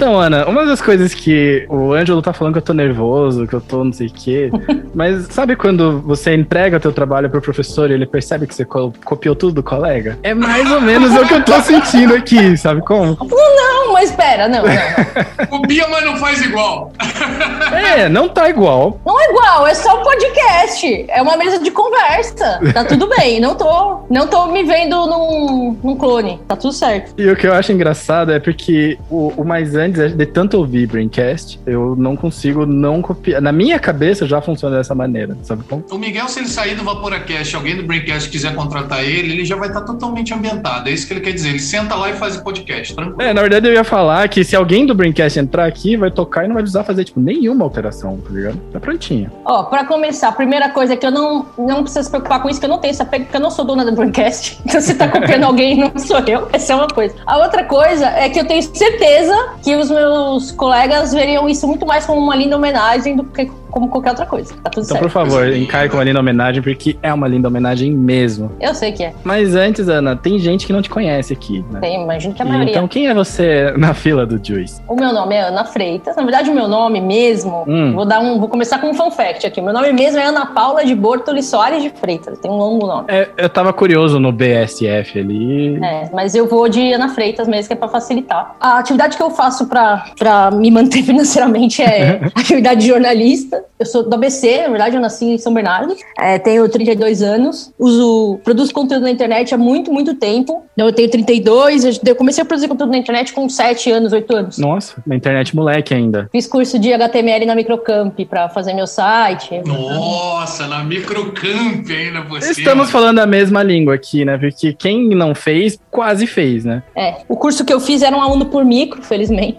Então, 0.00 0.18
Ana, 0.18 0.46
uma 0.46 0.64
das 0.64 0.80
coisas 0.80 1.12
que 1.12 1.66
o 1.68 1.92
Ângelo 1.92 2.22
tá 2.22 2.32
falando 2.32 2.54
que 2.54 2.58
eu 2.58 2.62
tô 2.62 2.72
nervoso, 2.72 3.46
que 3.46 3.52
eu 3.52 3.60
tô 3.60 3.84
não 3.84 3.92
sei 3.92 4.06
o 4.06 4.10
quê, 4.10 4.50
mas 4.94 5.26
sabe 5.26 5.54
quando 5.54 6.00
você 6.00 6.34
entrega 6.34 6.80
teu 6.80 6.90
trabalho 6.90 7.28
pro 7.28 7.42
professor 7.42 7.90
e 7.90 7.92
ele 7.92 8.06
percebe 8.06 8.46
que 8.46 8.54
você 8.54 8.64
copiou 8.64 9.36
tudo 9.36 9.56
do 9.56 9.62
colega? 9.62 10.18
É 10.22 10.32
mais 10.32 10.70
ou 10.70 10.80
menos 10.80 11.14
o 11.14 11.26
que 11.26 11.34
eu 11.34 11.44
tô 11.44 11.60
sentindo 11.60 12.14
aqui, 12.14 12.56
sabe 12.56 12.80
como? 12.80 13.14
Não, 13.20 13.92
mas 13.92 14.08
espera, 14.08 14.48
não, 14.48 14.62
não. 14.62 14.70
Copia, 15.48 15.86
mas 15.88 16.04
não 16.04 16.16
faz 16.16 16.40
igual. 16.40 16.92
É, 17.70 18.08
não 18.08 18.28
tá 18.28 18.48
igual. 18.48 19.00
Não 19.04 19.18
é 19.20 19.30
igual, 19.30 19.66
é 19.66 19.74
só 19.74 20.00
um 20.00 20.02
podcast. 20.02 21.06
É 21.08 21.22
uma 21.22 21.36
mesa 21.36 21.58
de 21.58 21.70
conversa. 21.70 22.60
Tá 22.72 22.84
tudo 22.84 23.08
bem, 23.08 23.40
não 23.40 23.54
tô, 23.54 24.00
não 24.08 24.26
tô 24.26 24.46
me 24.46 24.62
vendo 24.64 25.06
num, 25.06 25.78
num 25.82 25.96
clone. 25.96 26.40
Tá 26.48 26.56
tudo 26.56 26.72
certo. 26.72 27.12
E 27.18 27.28
o 27.28 27.36
que 27.36 27.46
eu 27.46 27.54
acho 27.54 27.72
engraçado 27.72 28.32
é 28.32 28.38
porque 28.38 28.98
o, 29.10 29.32
o 29.36 29.44
mais 29.44 29.74
antes, 29.74 29.89
de 29.90 30.26
tanto 30.26 30.58
ouvir 30.58 30.86
Braincast, 30.86 31.60
eu 31.66 31.94
não 31.96 32.16
consigo 32.16 32.66
não 32.66 33.02
copiar. 33.02 33.40
Na 33.40 33.52
minha 33.52 33.78
cabeça 33.78 34.26
já 34.26 34.40
funciona 34.40 34.76
dessa 34.76 34.94
maneira, 34.94 35.36
sabe 35.42 35.64
como? 35.64 35.84
O 35.90 35.98
Miguel, 35.98 36.28
se 36.28 36.40
ele 36.40 36.48
sair 36.48 36.74
do 36.74 36.84
Vaporacast, 36.84 37.54
alguém 37.56 37.76
do 37.76 37.84
Braincast 37.84 38.28
quiser 38.30 38.54
contratar 38.54 39.04
ele, 39.04 39.32
ele 39.32 39.44
já 39.44 39.56
vai 39.56 39.68
estar 39.68 39.82
totalmente 39.82 40.32
ambientado. 40.34 40.88
É 40.88 40.92
isso 40.92 41.06
que 41.06 41.12
ele 41.12 41.20
quer 41.20 41.32
dizer. 41.32 41.50
Ele 41.50 41.58
senta 41.58 41.94
lá 41.94 42.10
e 42.10 42.14
faz 42.14 42.36
o 42.36 42.44
podcast, 42.44 42.94
tranquilo. 42.94 43.22
É, 43.22 43.32
na 43.32 43.40
verdade 43.40 43.68
eu 43.68 43.74
ia 43.74 43.84
falar 43.84 44.28
que 44.28 44.44
se 44.44 44.56
alguém 44.56 44.86
do 44.86 44.94
Braincast 44.94 45.38
entrar 45.38 45.66
aqui, 45.66 45.96
vai 45.96 46.10
tocar 46.10 46.44
e 46.44 46.48
não 46.48 46.54
vai 46.54 46.62
precisar 46.62 46.84
fazer, 46.84 47.04
tipo, 47.04 47.20
nenhuma 47.20 47.64
alteração, 47.64 48.18
tá 48.18 48.30
ligado? 48.30 48.58
Tá 48.72 48.80
prontinho. 48.80 49.30
Ó, 49.44 49.64
pra 49.64 49.84
começar, 49.84 50.28
a 50.28 50.32
primeira 50.32 50.68
coisa 50.70 50.94
é 50.94 50.96
que 50.96 51.06
eu 51.06 51.10
não, 51.10 51.46
não 51.58 51.82
preciso 51.82 52.04
se 52.04 52.10
preocupar 52.10 52.42
com 52.42 52.48
isso, 52.48 52.60
que 52.60 52.66
eu 52.66 52.70
não 52.70 52.78
tenho 52.78 52.90
essa 52.90 53.04
pega, 53.04 53.24
porque 53.24 53.36
eu 53.36 53.40
não 53.40 53.50
sou 53.50 53.64
dona 53.64 53.84
do 53.84 53.92
Braincast. 53.92 54.60
Então 54.70 54.80
se 54.80 54.94
tá 54.94 55.08
copiando 55.08 55.44
alguém, 55.44 55.76
não 55.76 55.98
sou 55.98 56.20
eu. 56.20 56.48
Essa 56.52 56.72
é 56.72 56.76
uma 56.76 56.86
coisa. 56.86 57.14
A 57.26 57.38
outra 57.38 57.64
coisa 57.64 58.06
é 58.06 58.28
que 58.28 58.38
eu 58.38 58.46
tenho 58.46 58.62
certeza 58.62 59.34
que 59.62 59.74
os 59.80 59.90
meus 59.90 60.50
colegas 60.52 61.12
veriam 61.12 61.48
isso 61.48 61.66
muito 61.66 61.86
mais 61.86 62.04
como 62.06 62.20
uma 62.20 62.36
linda 62.36 62.56
homenagem 62.56 63.16
do 63.16 63.24
que 63.24 63.50
como 63.70 63.88
qualquer 63.88 64.10
outra 64.10 64.26
coisa. 64.26 64.52
Tá 64.54 64.62
Então, 64.72 64.82
certo. 64.82 65.00
por 65.00 65.10
favor, 65.10 65.46
encare 65.54 65.88
com 65.88 65.96
uma 65.96 66.02
linda 66.02 66.18
homenagem, 66.18 66.60
porque 66.60 66.98
é 67.00 67.14
uma 67.14 67.28
linda 67.28 67.46
homenagem 67.46 67.92
mesmo. 67.92 68.50
Eu 68.60 68.74
sei 68.74 68.90
que 68.90 69.04
é. 69.04 69.14
Mas 69.22 69.54
antes, 69.54 69.88
Ana, 69.88 70.16
tem 70.16 70.40
gente 70.40 70.66
que 70.66 70.72
não 70.72 70.82
te 70.82 70.90
conhece 70.90 71.32
aqui, 71.32 71.64
né? 71.70 71.78
Tem, 71.78 72.02
imagino 72.02 72.34
que 72.34 72.42
a 72.42 72.44
maioria. 72.44 72.72
Então, 72.72 72.88
quem 72.88 73.06
é 73.06 73.14
você 73.14 73.72
na 73.78 73.94
fila 73.94 74.26
do 74.26 74.44
Juice? 74.44 74.82
O 74.88 74.96
meu 74.96 75.12
nome 75.12 75.36
é 75.36 75.42
Ana 75.42 75.64
Freitas. 75.64 76.16
Na 76.16 76.22
verdade, 76.24 76.50
o 76.50 76.54
meu 76.54 76.66
nome 76.66 77.00
mesmo, 77.00 77.62
Hum. 77.68 77.92
vou 77.94 78.04
dar 78.04 78.18
um, 78.18 78.40
vou 78.40 78.48
começar 78.48 78.78
com 78.80 78.88
um 78.90 78.94
fun 78.94 79.10
fact 79.12 79.46
aqui. 79.46 79.60
O 79.60 79.64
meu 79.64 79.72
nome 79.72 79.92
mesmo 79.92 80.18
é 80.18 80.24
Ana 80.24 80.46
Paula 80.46 80.84
de 80.84 80.94
Bortoli 80.96 81.40
Soares 81.42 81.80
de 81.80 81.90
Freitas. 81.90 82.40
Tem 82.40 82.50
um 82.50 82.56
longo 82.56 82.86
nome. 82.88 83.04
É, 83.06 83.28
eu 83.36 83.48
tava 83.48 83.72
curioso 83.72 84.18
no 84.18 84.32
BSF 84.32 85.20
ali. 85.20 85.76
É, 85.84 86.10
mas 86.12 86.34
eu 86.34 86.48
vou 86.48 86.68
de 86.68 86.92
Ana 86.92 87.08
Freitas 87.10 87.46
mesmo, 87.46 87.68
que 87.68 87.72
é 87.74 87.76
pra 87.76 87.86
facilitar. 87.86 88.56
A 88.60 88.78
atividade 88.78 89.16
que 89.16 89.22
eu 89.22 89.30
faço 89.30 89.68
pra, 89.70 90.04
pra 90.18 90.50
me 90.50 90.70
manter 90.70 91.02
financeiramente 91.04 91.80
é 91.80 92.20
atividade 92.34 92.80
de 92.80 92.88
jornalista. 92.88 93.64
Eu 93.78 93.86
sou 93.86 94.02
do 94.02 94.14
ABC, 94.14 94.62
na 94.64 94.68
verdade, 94.68 94.96
eu 94.96 95.00
nasci 95.00 95.24
em 95.24 95.38
São 95.38 95.54
Bernardo. 95.54 95.96
É, 96.18 96.38
tenho 96.38 96.68
32 96.68 97.22
anos. 97.22 97.72
Uso, 97.78 98.38
produzo 98.44 98.74
conteúdo 98.74 99.04
na 99.04 99.10
internet 99.10 99.54
há 99.54 99.58
muito, 99.58 99.90
muito 99.90 100.14
tempo. 100.14 100.64
Então, 100.74 100.86
eu 100.86 100.92
tenho 100.92 101.10
32. 101.10 102.00
Eu 102.04 102.16
comecei 102.16 102.42
a 102.42 102.44
produzir 102.44 102.68
conteúdo 102.68 102.90
na 102.90 102.98
internet 102.98 103.32
com 103.32 103.48
7 103.48 103.90
anos, 103.90 104.12
8 104.12 104.36
anos. 104.36 104.58
Nossa, 104.58 105.02
na 105.06 105.16
internet 105.16 105.56
moleque 105.56 105.94
ainda. 105.94 106.28
Fiz 106.30 106.46
curso 106.46 106.78
de 106.78 106.92
HTML 106.92 107.46
na 107.46 107.54
Microcamp 107.54 108.18
pra 108.28 108.48
fazer 108.50 108.74
meu 108.74 108.86
site. 108.86 109.62
Nossa, 109.64 110.66
na 110.66 110.84
microcamp 110.84 111.88
ainda 111.88 112.22
você. 112.22 112.50
Estamos 112.50 112.90
falando 112.90 113.18
a 113.20 113.26
mesma 113.26 113.62
língua 113.62 113.94
aqui, 113.94 114.24
né? 114.24 114.36
Porque 114.36 114.72
quem 114.72 115.08
não 115.10 115.34
fez, 115.34 115.78
quase 115.90 116.26
fez, 116.26 116.64
né? 116.64 116.82
É, 116.94 117.16
o 117.28 117.36
curso 117.36 117.64
que 117.64 117.72
eu 117.72 117.80
fiz 117.80 118.02
era 118.02 118.16
um 118.16 118.20
aluno 118.20 118.46
por 118.46 118.64
micro, 118.64 119.02
felizmente. 119.02 119.58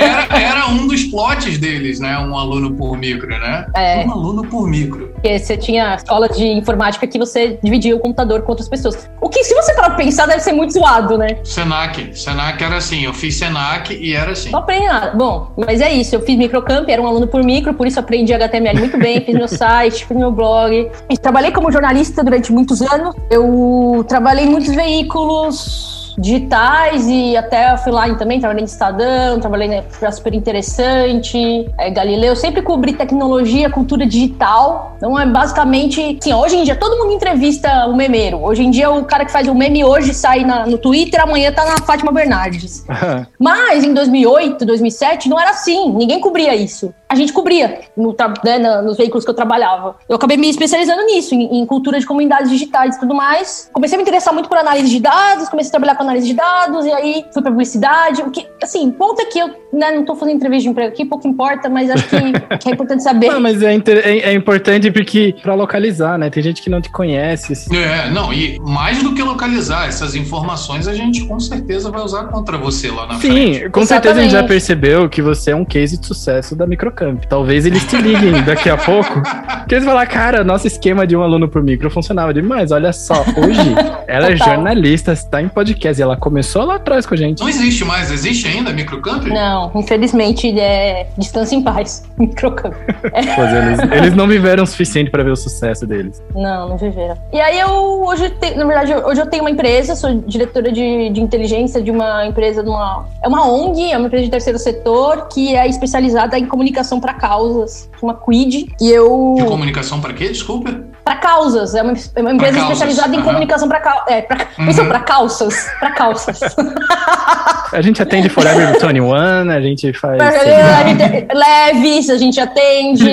Era, 0.00 0.26
era 0.38 0.68
um 0.68 0.86
dos 0.86 1.04
plots 1.04 1.58
deles, 1.58 2.00
né? 2.00 2.18
Um 2.18 2.36
aluno 2.36 2.72
por 2.72 2.96
micro, 2.96 3.28
né? 3.28 3.66
É. 3.74 4.04
Um 4.06 4.12
aluno 4.12 4.46
por 4.46 4.68
micro. 4.68 5.08
Porque 5.14 5.38
você 5.38 5.56
tinha 5.56 5.94
escola 5.94 6.28
de 6.28 6.46
informática 6.46 7.06
que 7.06 7.18
você 7.18 7.58
dividia 7.62 7.94
o 7.94 8.00
computador 8.00 8.42
com 8.42 8.52
outras 8.52 8.68
pessoas. 8.68 9.08
O 9.20 9.28
que, 9.28 9.44
se 9.44 9.54
você 9.54 9.74
parar 9.74 9.90
pra 9.90 9.98
pensar, 9.98 10.26
deve 10.26 10.40
ser 10.40 10.52
muito 10.52 10.72
zoado, 10.72 11.18
né? 11.18 11.38
Senac. 11.44 12.18
Senac 12.18 12.62
era 12.62 12.76
assim. 12.76 13.04
Eu 13.04 13.12
fiz 13.12 13.36
Senac 13.36 13.92
e 13.94 14.14
era 14.14 14.32
assim. 14.32 14.50
Não 14.50 14.60
aprendi 14.60 14.86
nada. 14.86 15.12
Bom, 15.14 15.52
mas 15.56 15.80
é 15.80 15.92
isso. 15.92 16.14
Eu 16.14 16.22
fiz 16.22 16.36
microcamp, 16.36 16.88
era 16.88 17.00
um 17.00 17.06
aluno 17.06 17.26
por 17.26 17.42
micro, 17.44 17.74
por 17.74 17.86
isso 17.86 18.00
aprendi 18.00 18.32
HTML 18.32 18.78
muito 18.78 18.98
bem, 18.98 19.20
fiz 19.20 19.34
meu 19.34 19.48
site, 19.48 20.06
fiz 20.06 20.16
meu 20.16 20.30
blog. 20.30 20.90
E 21.08 21.18
trabalhei 21.18 21.50
como 21.50 21.70
jornalista 21.70 22.24
durante 22.24 22.52
muitos 22.52 22.80
anos. 22.80 23.14
Eu 23.30 24.04
trabalhei 24.08 24.46
em 24.46 24.50
muitos 24.50 24.74
veículos 24.74 26.00
digitais 26.18 27.06
e 27.08 27.36
até 27.36 27.72
offline 27.72 28.16
também, 28.16 28.38
trabalhei 28.38 28.62
no 28.62 28.68
Estadão, 28.68 29.40
trabalhei 29.40 29.82
Pra 29.98 30.10
Super 30.12 30.32
Interessante, 30.34 31.68
é, 31.78 31.90
Galileu, 31.90 32.34
sempre 32.34 32.62
cobri 32.62 32.92
tecnologia, 32.94 33.68
cultura 33.68 34.06
digital. 34.06 34.94
Então 34.96 35.18
é 35.18 35.26
basicamente, 35.26 36.18
assim, 36.20 36.32
hoje 36.32 36.56
em 36.56 36.64
dia 36.64 36.74
todo 36.76 36.96
mundo 36.96 37.12
entrevista 37.12 37.86
o 37.86 37.94
memeiro. 37.96 38.42
Hoje 38.42 38.62
em 38.62 38.70
dia 38.70 38.90
o 38.90 39.04
cara 39.04 39.24
que 39.24 39.32
faz 39.32 39.46
o 39.48 39.54
meme 39.54 39.84
hoje 39.84 40.14
sai 40.14 40.44
na- 40.44 40.66
no 40.66 40.78
Twitter, 40.78 41.20
amanhã 41.22 41.52
tá 41.52 41.64
na 41.64 41.78
Fátima 41.84 42.12
Bernardes. 42.12 42.84
Mas 43.38 43.84
em 43.84 43.92
2008, 43.92 44.64
2007 44.64 45.28
não 45.28 45.38
era 45.38 45.50
assim, 45.50 45.90
ninguém 45.92 46.20
cobria 46.20 46.54
isso. 46.54 46.94
A 47.10 47.16
gente 47.16 47.32
cobria 47.32 47.80
no, 47.96 48.14
né, 48.44 48.82
nos 48.82 48.96
veículos 48.96 49.24
que 49.24 49.30
eu 49.30 49.34
trabalhava. 49.34 49.96
Eu 50.08 50.14
acabei 50.14 50.36
me 50.36 50.48
especializando 50.48 51.04
nisso, 51.06 51.34
em, 51.34 51.60
em, 51.60 51.66
cultura 51.66 51.98
de 51.98 52.06
comunidades 52.06 52.48
digitais 52.48 52.96
e 52.96 53.00
tudo 53.00 53.12
mais. 53.12 53.68
Comecei 53.72 53.96
a 53.96 53.98
me 53.98 54.02
interessar 54.02 54.32
muito 54.32 54.48
por 54.48 54.56
análise 54.56 54.88
de 54.88 55.00
dados, 55.00 55.48
comecei 55.48 55.70
a 55.70 55.72
trabalhar 55.72 55.96
com 55.96 56.04
análise 56.04 56.28
de 56.28 56.34
dados, 56.34 56.86
e 56.86 56.92
aí 56.92 57.24
fui 57.32 57.42
pra 57.42 57.50
publicidade. 57.50 58.22
O 58.22 58.30
que, 58.30 58.46
assim, 58.62 58.88
ponto 58.92 59.20
é 59.20 59.24
que 59.24 59.40
eu 59.40 59.48
né, 59.72 59.90
não 59.90 60.04
tô 60.04 60.14
fazendo 60.14 60.36
entrevista 60.36 60.62
de 60.62 60.68
emprego 60.68 60.92
aqui, 60.92 61.04
pouco 61.04 61.26
importa, 61.26 61.68
mas 61.68 61.90
acho 61.90 62.08
que, 62.08 62.58
que 62.58 62.68
é 62.68 62.72
importante 62.72 63.02
saber. 63.02 63.28
Não, 63.28 63.40
mas 63.40 63.60
é, 63.60 63.74
é, 63.74 64.18
é, 64.30 64.32
importante 64.32 64.88
porque 64.92 65.34
pra 65.42 65.54
localizar, 65.54 66.16
né? 66.16 66.30
Tem 66.30 66.42
gente 66.42 66.62
que 66.62 66.70
não 66.70 66.80
te 66.80 66.90
conhece. 66.90 67.54
Assim. 67.54 67.76
É, 67.76 68.08
não, 68.10 68.32
e 68.32 68.56
mais 68.60 69.02
do 69.02 69.14
que 69.14 69.22
localizar, 69.22 69.88
essas 69.88 70.14
informações 70.14 70.86
a 70.86 70.94
gente 70.94 71.26
com 71.26 71.40
certeza 71.40 71.90
vai 71.90 72.02
usar 72.02 72.24
contra 72.24 72.56
você 72.56 72.88
lá 72.88 73.06
na 73.06 73.14
Sim, 73.14 73.20
frente. 73.20 73.58
Sim, 73.58 73.70
com 73.70 73.80
Exatamente. 73.80 73.88
certeza 73.88 74.20
a 74.20 74.22
gente 74.22 74.32
já 74.32 74.42
percebeu 74.44 75.08
que 75.08 75.20
você 75.20 75.50
é 75.50 75.56
um 75.56 75.64
case 75.64 75.98
de 75.98 76.06
sucesso 76.06 76.54
da 76.54 76.66
Microcamp. 77.00 77.24
Talvez 77.24 77.66
eles 77.66 77.84
te 77.84 77.96
liguem 77.96 78.42
daqui 78.44 78.68
a 78.68 78.76
pouco. 78.76 79.22
Porque 79.60 79.74
eles 79.74 79.84
falar, 79.84 80.06
cara, 80.06 80.44
nosso 80.44 80.66
esquema 80.66 81.06
de 81.06 81.16
um 81.16 81.22
aluno 81.22 81.48
por 81.48 81.62
micro 81.62 81.90
funcionava 81.90 82.34
demais. 82.34 82.70
Olha 82.70 82.92
só, 82.92 83.24
hoje 83.36 83.74
ela 84.06 84.30
é 84.30 84.36
jornalista, 84.36 85.12
está 85.12 85.40
em 85.40 85.48
podcast 85.48 86.00
e 86.00 86.02
ela 86.02 86.16
começou 86.16 86.64
lá 86.64 86.76
atrás 86.76 87.06
com 87.06 87.14
a 87.14 87.16
gente. 87.16 87.40
Não 87.40 87.48
existe 87.48 87.84
mais, 87.84 88.10
existe 88.10 88.46
ainda 88.46 88.72
Microcamp? 88.72 89.24
Não, 89.26 89.70
infelizmente 89.74 90.58
é 90.58 91.08
distância 91.16 91.54
em 91.54 91.62
paz. 91.62 92.04
Microcamp. 92.18 92.74
É. 93.12 93.34
Pois 93.34 93.52
eles, 93.52 93.92
eles 93.92 94.14
não 94.14 94.26
viveram 94.26 94.64
o 94.64 94.66
suficiente 94.66 95.10
para 95.10 95.22
ver 95.22 95.30
o 95.30 95.36
sucesso 95.36 95.86
deles. 95.86 96.22
Não, 96.34 96.68
não 96.68 96.76
viveram. 96.76 97.16
E 97.32 97.40
aí 97.40 97.58
eu 97.58 98.02
hoje, 98.04 98.28
te, 98.30 98.54
na 98.54 98.64
verdade, 98.64 98.94
hoje 98.94 99.20
eu 99.20 99.26
tenho 99.26 99.44
uma 99.44 99.50
empresa, 99.50 99.94
sou 99.94 100.20
diretora 100.26 100.70
de, 100.70 101.10
de 101.10 101.20
inteligência 101.20 101.80
de 101.82 101.90
uma 101.90 102.26
empresa, 102.26 102.62
de 102.62 102.68
uma, 102.68 103.06
é 103.22 103.28
uma 103.28 103.48
ONG, 103.48 103.92
é 103.92 103.96
uma 103.96 104.06
empresa 104.06 104.24
de 104.24 104.30
terceiro 104.30 104.58
setor 104.58 105.28
que 105.28 105.54
é 105.54 105.68
especializada 105.68 106.38
em 106.38 106.46
comunicação 106.46 106.89
para 106.98 107.14
causas, 107.14 107.88
uma 108.02 108.14
Quid. 108.14 108.74
E 108.80 108.90
eu. 108.90 109.34
De 109.36 109.44
comunicação 109.44 110.00
para 110.00 110.12
quê? 110.12 110.28
Desculpa. 110.28 110.90
Para 111.04 111.16
causas. 111.16 111.74
É 111.74 111.82
uma, 111.82 111.92
é 111.92 112.20
uma 112.20 112.32
empresa 112.32 112.58
especializada 112.58 113.14
em 113.14 113.22
comunicação 113.22 113.68
para 113.68 113.80
causas. 113.80 114.04
É, 114.08 114.22
para 114.22 114.48
uhum. 114.58 114.88
para 114.88 115.00
calças. 115.00 115.66
Para 115.78 115.90
calças. 115.92 116.40
a 117.72 117.80
gente 117.82 118.02
atende 118.02 118.28
Forever 118.28 118.72
21, 118.72 119.12
a 119.14 119.60
gente 119.60 119.92
faz. 119.92 120.20
A 120.20 120.84
gente, 120.84 121.34
leves, 121.34 122.10
a 122.10 122.16
gente 122.16 122.40
atende. 122.40 123.04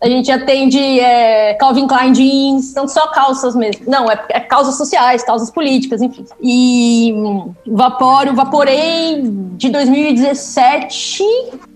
a 0.00 0.08
gente 0.08 0.30
atende 0.30 1.00
é, 1.00 1.54
Calvin 1.54 1.86
Klein 1.86 2.12
jeans, 2.12 2.74
não 2.74 2.88
só 2.88 3.08
calças 3.08 3.54
mesmo. 3.54 3.82
Não, 3.86 4.10
é, 4.10 4.18
é 4.30 4.40
causas 4.40 4.76
sociais, 4.76 5.22
causas 5.22 5.50
políticas, 5.50 6.02
enfim. 6.02 6.24
E 6.42 7.12
hum, 7.14 7.54
Vaporo, 7.66 8.34
vaporei 8.34 9.22
de 9.56 9.70
2017 9.70 11.22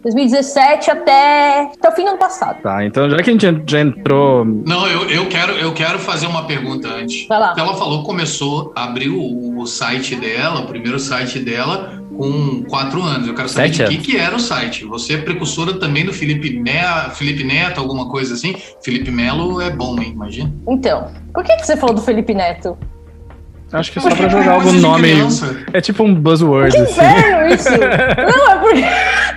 2017 0.02 0.90
até, 0.90 1.62
até 1.62 1.88
o 1.88 1.92
fim 1.92 2.04
do 2.04 2.10
ano 2.10 2.18
passado. 2.18 2.62
Tá, 2.62 2.84
então 2.84 3.10
já 3.10 3.16
que 3.16 3.30
a 3.30 3.32
gente 3.32 3.62
já 3.66 3.80
entrou. 3.80 4.44
Não, 4.44 4.86
eu, 4.86 5.08
eu, 5.10 5.28
quero, 5.28 5.52
eu 5.52 5.72
quero 5.72 5.98
fazer 5.98 6.26
uma 6.26 6.44
pergunta 6.46 6.88
antes. 6.88 7.26
Vai 7.26 7.38
lá. 7.38 7.54
Ela 7.56 7.74
falou, 7.74 8.02
começou, 8.04 8.72
abriu 8.76 9.18
o, 9.18 9.60
o 9.60 9.66
site 9.66 10.14
dela, 10.14 10.60
o 10.60 10.66
primeiro 10.66 10.98
site 10.98 11.38
dela, 11.38 12.02
com 12.16 12.64
quatro 12.64 13.02
anos. 13.02 13.28
Eu 13.28 13.34
quero 13.34 13.48
saber 13.48 13.74
Sete 13.74 13.90
de 13.90 13.98
que, 13.98 14.12
que 14.12 14.16
era 14.16 14.34
o 14.34 14.40
site. 14.40 14.84
Você 14.84 15.14
é 15.14 15.18
precursora 15.18 15.74
também 15.74 16.04
do 16.04 16.12
Felipe, 16.12 16.50
ne 16.50 17.10
Felipe 17.14 17.44
Neto, 17.44 17.80
alguma 17.80 18.08
coisa 18.08 18.34
assim? 18.34 18.56
Felipe 18.82 19.10
Melo 19.10 19.60
é 19.60 19.70
bom, 19.70 19.98
hein? 20.00 20.10
Imagina. 20.12 20.52
Então, 20.68 21.08
por 21.32 21.44
que, 21.44 21.56
que 21.56 21.66
você 21.66 21.76
falou 21.76 21.94
do 21.94 22.02
Felipe 22.02 22.34
Neto? 22.34 22.76
Acho 23.70 23.92
que 23.92 23.98
é 23.98 24.02
só 24.02 24.08
pra 24.14 24.28
jogar 24.28 24.52
algum 24.52 24.72
nome. 24.72 25.10
É 25.72 25.80
tipo 25.80 26.02
um 26.02 26.14
buzzword. 26.14 26.74
Que 26.74 26.82
assim. 26.82 26.92
inferno 26.92 27.54
isso! 27.54 27.68
Não, 27.76 28.52
é 28.52 28.56
porque. 28.56 28.84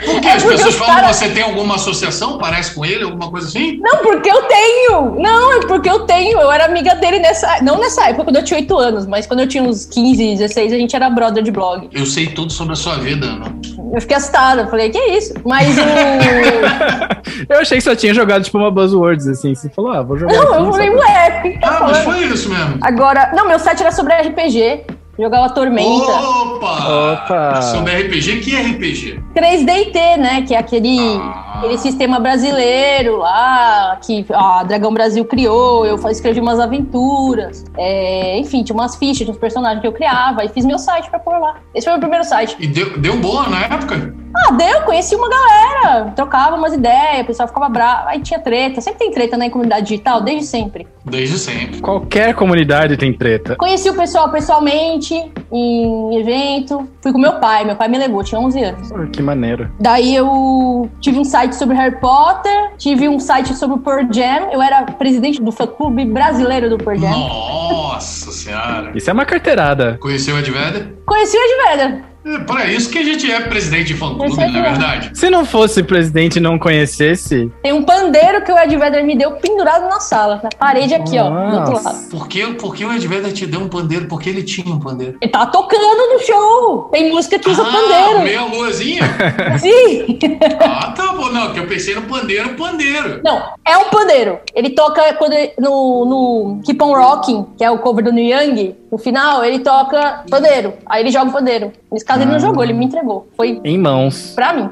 Por 0.05 0.19
que 0.19 0.27
é 0.27 0.33
as 0.33 0.43
pessoas 0.43 0.75
falam 0.75 0.95
cara... 0.95 1.13
você 1.13 1.29
tem 1.29 1.43
alguma 1.43 1.75
associação? 1.75 2.38
Parece 2.38 2.73
com 2.73 2.83
ele, 2.83 3.03
alguma 3.03 3.29
coisa 3.29 3.47
assim? 3.47 3.77
Não, 3.77 3.97
porque 3.97 4.31
eu 4.31 4.41
tenho! 4.43 5.15
Não, 5.19 5.53
é 5.53 5.59
porque 5.67 5.89
eu 5.89 6.00
tenho. 6.05 6.39
Eu 6.39 6.51
era 6.51 6.65
amiga 6.65 6.95
dele 6.95 7.19
nessa. 7.19 7.61
Não 7.61 7.77
nessa 7.77 8.07
época, 8.07 8.23
quando 8.23 8.38
eu 8.38 8.43
tinha 8.43 8.59
8 8.59 8.77
anos, 8.77 9.05
mas 9.05 9.27
quando 9.27 9.41
eu 9.41 9.47
tinha 9.47 9.61
uns 9.61 9.85
15, 9.85 10.38
16, 10.38 10.73
a 10.73 10.77
gente 10.77 10.95
era 10.95 11.09
brother 11.09 11.43
de 11.43 11.51
blog. 11.51 11.89
Eu 11.91 12.05
sei 12.05 12.27
tudo 12.27 12.51
sobre 12.51 12.73
a 12.73 12.75
sua 12.75 12.95
vida, 12.95 13.25
Ana. 13.25 13.53
Eu 13.93 14.00
fiquei 14.00 14.15
assustada. 14.15 14.65
Falei, 14.67 14.89
que 14.89 14.97
isso? 14.97 15.33
Mas 15.45 15.77
o. 15.77 15.81
eu 17.53 17.59
achei 17.59 17.77
que 17.77 17.83
só 17.83 17.95
tinha 17.95 18.13
jogado 18.13 18.43
tipo 18.43 18.57
uma 18.57 18.71
buzzwords, 18.71 19.27
assim. 19.27 19.53
Você 19.53 19.69
falou, 19.69 19.91
ah, 19.91 20.01
vou 20.01 20.17
jogar. 20.17 20.33
Não, 20.33 20.53
aqui, 20.53 20.63
eu 20.63 20.71
falei, 20.71 20.89
ué, 20.89 21.57
tá 21.59 21.67
Ah, 21.67 21.79
mas 21.81 21.97
foi 22.00 22.23
isso 22.25 22.50
mesmo. 22.50 22.79
Agora, 22.81 23.31
não, 23.35 23.47
meu 23.47 23.59
site 23.59 23.81
era 23.81 23.91
sobre 23.91 24.13
RPG. 24.21 25.01
Jogava 25.19 25.49
Tormenta. 25.49 25.87
Opa! 25.89 27.13
Opa! 27.13 27.61
Sobre 27.61 27.93
RPG, 27.93 28.39
que 28.39 28.55
é 28.55 28.61
RPG? 28.61 29.23
3DT, 29.35 30.17
né? 30.17 30.41
Que 30.43 30.55
é 30.55 30.57
aquele, 30.57 30.97
ah. 30.99 31.57
aquele 31.57 31.77
sistema 31.77 32.19
brasileiro 32.19 33.17
lá, 33.17 33.99
que 34.01 34.25
a 34.33 34.63
Dragão 34.63 34.93
Brasil 34.93 35.23
criou. 35.25 35.85
Eu 35.85 35.95
escrevi 36.09 36.39
umas 36.39 36.59
aventuras. 36.59 37.65
É, 37.77 38.39
enfim, 38.39 38.63
tinha 38.63 38.73
umas 38.75 38.95
fichas, 38.95 39.17
tinha 39.17 39.31
uns 39.31 39.37
personagens 39.37 39.81
que 39.81 39.87
eu 39.87 39.91
criava. 39.91 40.45
E 40.45 40.49
fiz 40.49 40.65
meu 40.65 40.79
site 40.79 41.09
pra 41.09 41.19
pôr 41.19 41.37
lá. 41.37 41.57
Esse 41.75 41.85
foi 41.85 41.93
o 41.93 41.95
meu 41.95 42.01
primeiro 42.01 42.25
site. 42.25 42.55
E 42.59 42.65
deu, 42.65 42.97
deu 42.97 43.17
boa 43.17 43.47
na 43.47 43.65
época? 43.65 44.15
Ah, 44.33 44.53
deu, 44.53 44.83
conheci 44.83 45.13
uma 45.13 45.29
galera, 45.29 46.11
trocava 46.15 46.55
umas 46.55 46.73
ideias, 46.73 47.23
o 47.23 47.25
pessoal 47.25 47.49
ficava 47.49 47.67
bravo, 47.67 48.07
aí 48.07 48.21
tinha 48.21 48.39
treta. 48.39 48.79
Sempre 48.79 48.99
tem 48.99 49.11
treta 49.11 49.35
na 49.35 49.49
comunidade 49.49 49.85
digital, 49.87 50.21
desde 50.21 50.45
sempre. 50.45 50.87
Desde 51.05 51.38
sempre. 51.38 51.79
Qualquer 51.81 52.36
comunidade 52.36 52.96
tem 52.98 53.13
treta. 53.13 53.55
Conheci 53.55 53.89
o 53.89 53.96
pessoal 53.96 54.29
pessoalmente, 54.29 55.13
em 55.51 56.20
evento. 56.20 56.88
Fui 57.01 57.12
com 57.12 57.17
meu 57.17 57.34
pai, 57.34 57.65
meu 57.65 57.75
pai 57.75 57.88
me 57.88 57.98
levou, 57.98 58.24
tinha 58.24 58.39
11 58.39 58.63
anos. 58.63 58.89
que 59.12 59.22
maneiro. 59.22 59.70
Daí 59.79 60.15
eu 60.15 60.89
tive 61.00 61.20
um 61.20 61.24
site 61.24 61.55
sobre 61.55 61.75
Harry 61.75 62.00
Potter, 62.00 62.72
tive 62.77 63.10
um 63.10 63.20
site 63.20 63.53
sobre 63.55 63.77
o 63.77 63.79
Pearl 63.79 64.08
Jam. 64.12 64.50
Eu 64.51 64.62
era 64.62 64.84
presidente 64.84 65.41
do 65.41 65.51
fã-clube 65.51 66.05
brasileiro 66.05 66.70
do 66.70 66.77
Pearl 66.77 67.00
Jam. 67.00 67.10
Nossa 67.10 68.31
senhora. 68.31 68.91
Isso 68.96 69.10
é 69.10 69.13
uma 69.13 69.25
carteirada. 69.25 69.98
Conheceu 70.00 70.36
o 70.36 70.39
Ed 70.39 70.51
Vedder? 70.51 70.96
Conheci 71.05 71.38
o 71.38 71.39
Ed 71.39 71.77
Vedder. 71.77 72.10
É 72.23 72.39
para 72.39 72.65
isso 72.65 72.89
que 72.89 72.99
a 72.99 73.03
gente 73.03 73.29
é 73.31 73.39
presidente 73.41 73.87
de 73.87 73.93
fã-clube, 73.95 74.35
não 74.35 74.43
é 74.43 74.61
verdade? 74.61 75.11
Se 75.13 75.29
não 75.29 75.43
fosse 75.43 75.81
presidente 75.81 76.35
e 76.37 76.39
não 76.39 76.59
conhecesse... 76.59 77.51
Tem 77.63 77.73
um 77.73 77.83
pandeiro 77.83 78.43
que 78.43 78.51
o 78.51 78.57
Ed 78.57 78.75
Vedder 78.77 79.03
me 79.03 79.17
deu 79.17 79.31
pendurado 79.31 79.89
na 79.89 79.99
sala, 79.99 80.39
na 80.43 80.49
parede 80.49 80.93
aqui, 80.93 81.17
Nossa. 81.17 81.31
ó, 81.31 81.49
do 81.49 81.57
outro 81.57 81.83
lado. 81.83 82.09
Por 82.09 82.27
que, 82.27 82.45
por 82.53 82.75
que 82.75 82.85
o 82.85 82.93
Ed 82.93 83.07
Vedder 83.07 83.33
te 83.33 83.45
deu 83.45 83.61
um 83.61 83.67
pandeiro? 83.67 84.05
Porque 84.05 84.29
ele 84.29 84.43
tinha 84.43 84.73
um 84.73 84.79
pandeiro. 84.79 85.17
Ele 85.19 85.31
tava 85.31 85.51
tocando 85.51 85.81
no 85.81 86.19
show. 86.19 86.89
Tem 86.91 87.11
música 87.11 87.39
que 87.39 87.49
usa 87.49 87.63
ah, 87.63 87.71
pandeiro. 87.71 88.21
meia 88.21 88.45
luazinha? 88.45 89.03
Sim. 89.57 90.19
ah, 90.61 90.91
tá 90.91 91.13
bom. 91.13 91.31
Não, 91.31 91.53
que 91.53 91.59
eu 91.59 91.67
pensei 91.67 91.95
no 91.95 92.03
pandeiro, 92.03 92.49
pandeiro. 92.55 93.21
Não, 93.23 93.53
é 93.65 93.77
um 93.77 93.85
pandeiro. 93.85 94.39
Ele 94.53 94.71
toca 94.71 95.13
quando 95.15 95.33
ele, 95.33 95.53
no, 95.57 96.05
no 96.05 96.61
Keep 96.63 96.83
on 96.83 96.93
Rocking, 96.93 97.45
que 97.57 97.63
é 97.63 97.71
o 97.71 97.79
cover 97.79 98.03
do 98.03 98.11
New 98.11 98.23
Young, 98.23 98.75
no 98.91 98.98
final 98.98 99.43
ele 99.43 99.60
toca 99.60 100.24
pandeiro. 100.29 100.74
Aí 100.86 101.01
ele 101.01 101.12
joga 101.12 101.29
o 101.29 101.33
pandeiro. 101.33 101.71
Nesse 101.91 102.05
caso, 102.05 102.19
ah. 102.19 102.24
ele 102.24 102.31
não 102.31 102.39
jogou, 102.39 102.63
ele 102.63 102.74
me 102.74 102.86
entregou. 102.86 103.27
Foi. 103.38 103.62
Em 103.63 103.77
mãos. 103.77 104.33
Pra 104.36 104.53
mim 104.53 104.69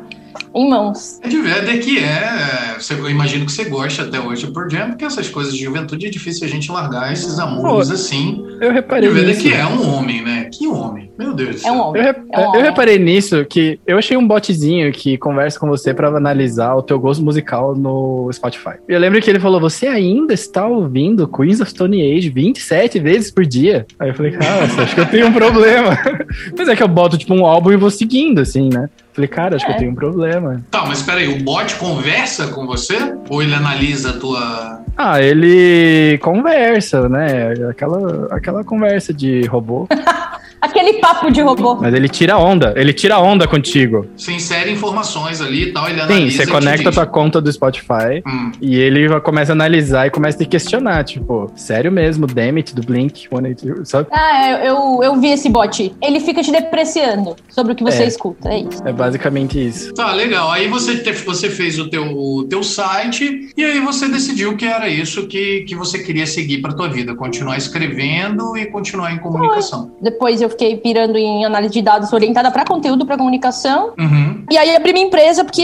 em 0.54 0.70
mãos. 0.70 1.20
É 1.22 1.28
de 1.28 1.40
verdade 1.40 1.80
que 1.80 2.00
é. 2.00 2.78
Eu 2.90 3.10
imagino 3.10 3.46
que 3.46 3.52
você 3.52 3.66
gosta 3.66 4.04
até 4.04 4.20
hoje 4.20 4.48
por 4.48 4.70
Jam, 4.70 4.90
porque 4.90 5.06
essas 5.06 5.28
coisas 5.30 5.54
de 5.54 5.64
juventude 5.64 6.06
é 6.06 6.10
difícil 6.10 6.48
a 6.48 6.50
gente 6.50 6.72
largar 6.72 7.12
esses 7.12 7.40
amores 7.40 7.88
Pô, 7.88 7.94
assim. 7.94 8.46
Eu 8.60 8.72
reparei. 8.72 9.10
De 9.10 9.16
verdade 9.16 9.40
que 9.40 9.54
é 9.54 9.66
um 9.66 9.96
homem, 9.96 10.24
né? 10.24 10.50
Que 10.52 10.68
homem. 10.68 11.12
Meu 11.18 11.34
Deus 11.34 11.56
do 11.56 11.58
céu. 11.60 11.70
É 11.70 11.76
um 11.76 11.82
homem. 11.82 12.02
Eu, 12.02 12.06
rep... 12.06 12.18
é 12.32 12.40
um 12.40 12.42
homem. 12.42 12.60
eu 12.60 12.66
reparei 12.66 12.98
nisso 13.00 13.46
que 13.46 13.80
eu 13.86 13.98
achei 13.98 14.16
um 14.16 14.28
botzinho 14.28 14.92
que 14.92 15.18
conversa 15.18 15.60
com 15.60 15.68
você 15.68 15.94
para 15.94 16.08
analisar 16.08 16.76
o 16.76 16.82
teu 16.82 17.00
gosto 17.00 17.24
musical 17.24 17.76
no 17.76 18.30
Spotify. 18.32 18.76
Eu 18.88 19.00
lembro 19.00 19.22
que 19.22 19.30
ele 19.30 19.40
falou: 19.40 19.60
você 19.60 19.88
ainda 19.88 20.34
está 20.34 20.66
ouvindo 20.66 21.28
Queens 21.28 21.62
of 21.62 21.70
Stone 21.70 22.02
Age 22.02 22.30
27 22.30 23.00
vezes 23.00 23.32
por 23.32 23.46
dia? 23.46 23.86
Aí 24.00 24.10
eu 24.10 24.16
falei, 24.16 24.32
cara, 24.32 24.64
acho 24.64 24.96
que 24.96 25.02
eu 25.02 25.06
tenho 25.06 25.28
um 25.28 25.34
problema. 25.34 25.98
Mas 26.58 26.68
é 26.68 26.76
que 26.76 26.84
eu 26.84 26.88
boto 26.88 27.18
tipo 27.18 27.34
um 27.34 27.46
álbum 27.46 27.72
e 27.72 27.78
vou 27.78 27.90
seguindo, 27.90 28.40
assim, 28.40 28.70
né? 28.72 28.90
Falei, 29.14 29.28
cara, 29.28 29.56
acho 29.58 29.66
é. 29.66 29.68
que 29.68 29.72
eu 29.74 29.76
é. 29.76 29.80
tenho 29.80 29.92
um 29.92 29.96
problema. 29.96 30.39
Tá, 30.70 30.86
mas 30.86 31.02
peraí, 31.02 31.28
o 31.28 31.44
bot 31.44 31.76
conversa 31.76 32.48
com 32.48 32.66
você? 32.66 32.98
Ou 33.30 33.42
ele 33.42 33.54
analisa 33.54 34.12
a 34.12 34.14
tua. 34.14 34.82
Ah, 34.98 35.22
ele 35.22 36.18
conversa, 36.22 37.08
né? 37.08 37.54
Aquela, 37.70 38.28
aquela 38.36 38.64
conversa 38.64 39.14
de 39.14 39.46
robô. 39.46 39.88
Aquele 40.62 40.94
papo 41.00 41.32
de 41.32 41.42
robô. 41.42 41.76
Mas 41.76 41.94
ele 41.94 42.10
tira 42.10 42.38
onda, 42.38 42.74
ele 42.76 42.94
tira 42.94 43.20
onda 43.20 43.48
contigo. 43.48 44.06
Você 44.16 44.34
insere 44.34 44.72
informações 44.72 45.42
ali 45.42 45.70
e 45.70 45.74
tal, 45.74 45.90
ele 45.90 46.02
analisa. 46.02 46.32
Sim, 46.32 46.38
você 46.38 46.48
conecta 46.48 46.90
a 46.90 46.92
tua 46.92 47.06
conta 47.06 47.42
do 47.42 47.52
Spotify 47.52 48.22
hum. 48.28 48.52
e 48.62 48.76
ele 48.78 49.20
começa 49.22 49.52
a 49.52 49.56
analisar 49.56 50.08
e 50.08 50.10
começa 50.10 50.38
a 50.38 50.40
te 50.40 50.46
questionar, 50.46 51.04
tipo, 51.04 51.52
sério 51.56 51.92
mesmo, 51.92 52.28
Dammit 52.28 52.76
do 52.76 52.82
Blink 52.82 53.28
182, 53.30 53.88
sabe? 53.88 54.08
Ah, 54.12 54.60
eu, 54.64 55.02
eu 55.02 55.20
vi 55.20 55.30
esse 55.30 55.50
bot. 55.50 55.96
Ele 56.02 56.20
fica 56.20 56.42
te 56.42 56.52
depreciando 56.52 57.36
sobre 57.50 57.74
o 57.74 57.76
que 57.76 57.84
você 57.84 58.04
é. 58.04 58.08
escuta, 58.08 58.50
é 58.50 58.60
isso. 58.60 58.86
É 58.86 58.92
basicamente 58.92 59.66
isso. 59.66 59.94
Tá, 59.94 60.14
legal. 60.14 60.52
Aí 60.52 60.68
você, 60.68 60.98
te, 60.98 61.12
você 61.12 61.50
fez 61.50 61.80
o 61.80 61.90
teu, 61.90 62.18
o 62.18 62.44
teu 62.44 62.64
site 62.64 63.52
e 63.56 63.64
aí 63.64 63.80
você 63.80 64.08
decidiu 64.08 64.58
que 64.58 64.66
era 64.66 64.90
isso 64.90 65.28
que, 65.28 65.62
que 65.62 65.76
você 65.76 66.00
queria 66.00 66.26
seguir 66.26 66.60
para 66.62 66.74
tua 66.74 66.90
vida, 66.90 67.16
continuar 67.16 67.58
escrevendo 67.58 68.58
e 68.58 68.66
continuar 68.66 69.14
em 69.14 69.18
comunicação. 69.18 69.92
Depois 70.02 70.42
eu 70.42 70.49
eu 70.50 70.52
fiquei 70.52 70.76
pirando 70.78 71.18
em 71.18 71.46
análise 71.46 71.74
de 71.74 71.82
dados 71.82 72.12
orientada 72.12 72.50
para 72.52 72.66
conteúdo, 72.66 73.06
para 73.06 73.18
comunicação. 73.18 73.94
Uhum. 73.98 74.44
E 74.50 74.58
aí 74.58 74.76
abri 74.76 74.92
minha 74.92 75.06
empresa 75.06 75.46
porque 75.46 75.64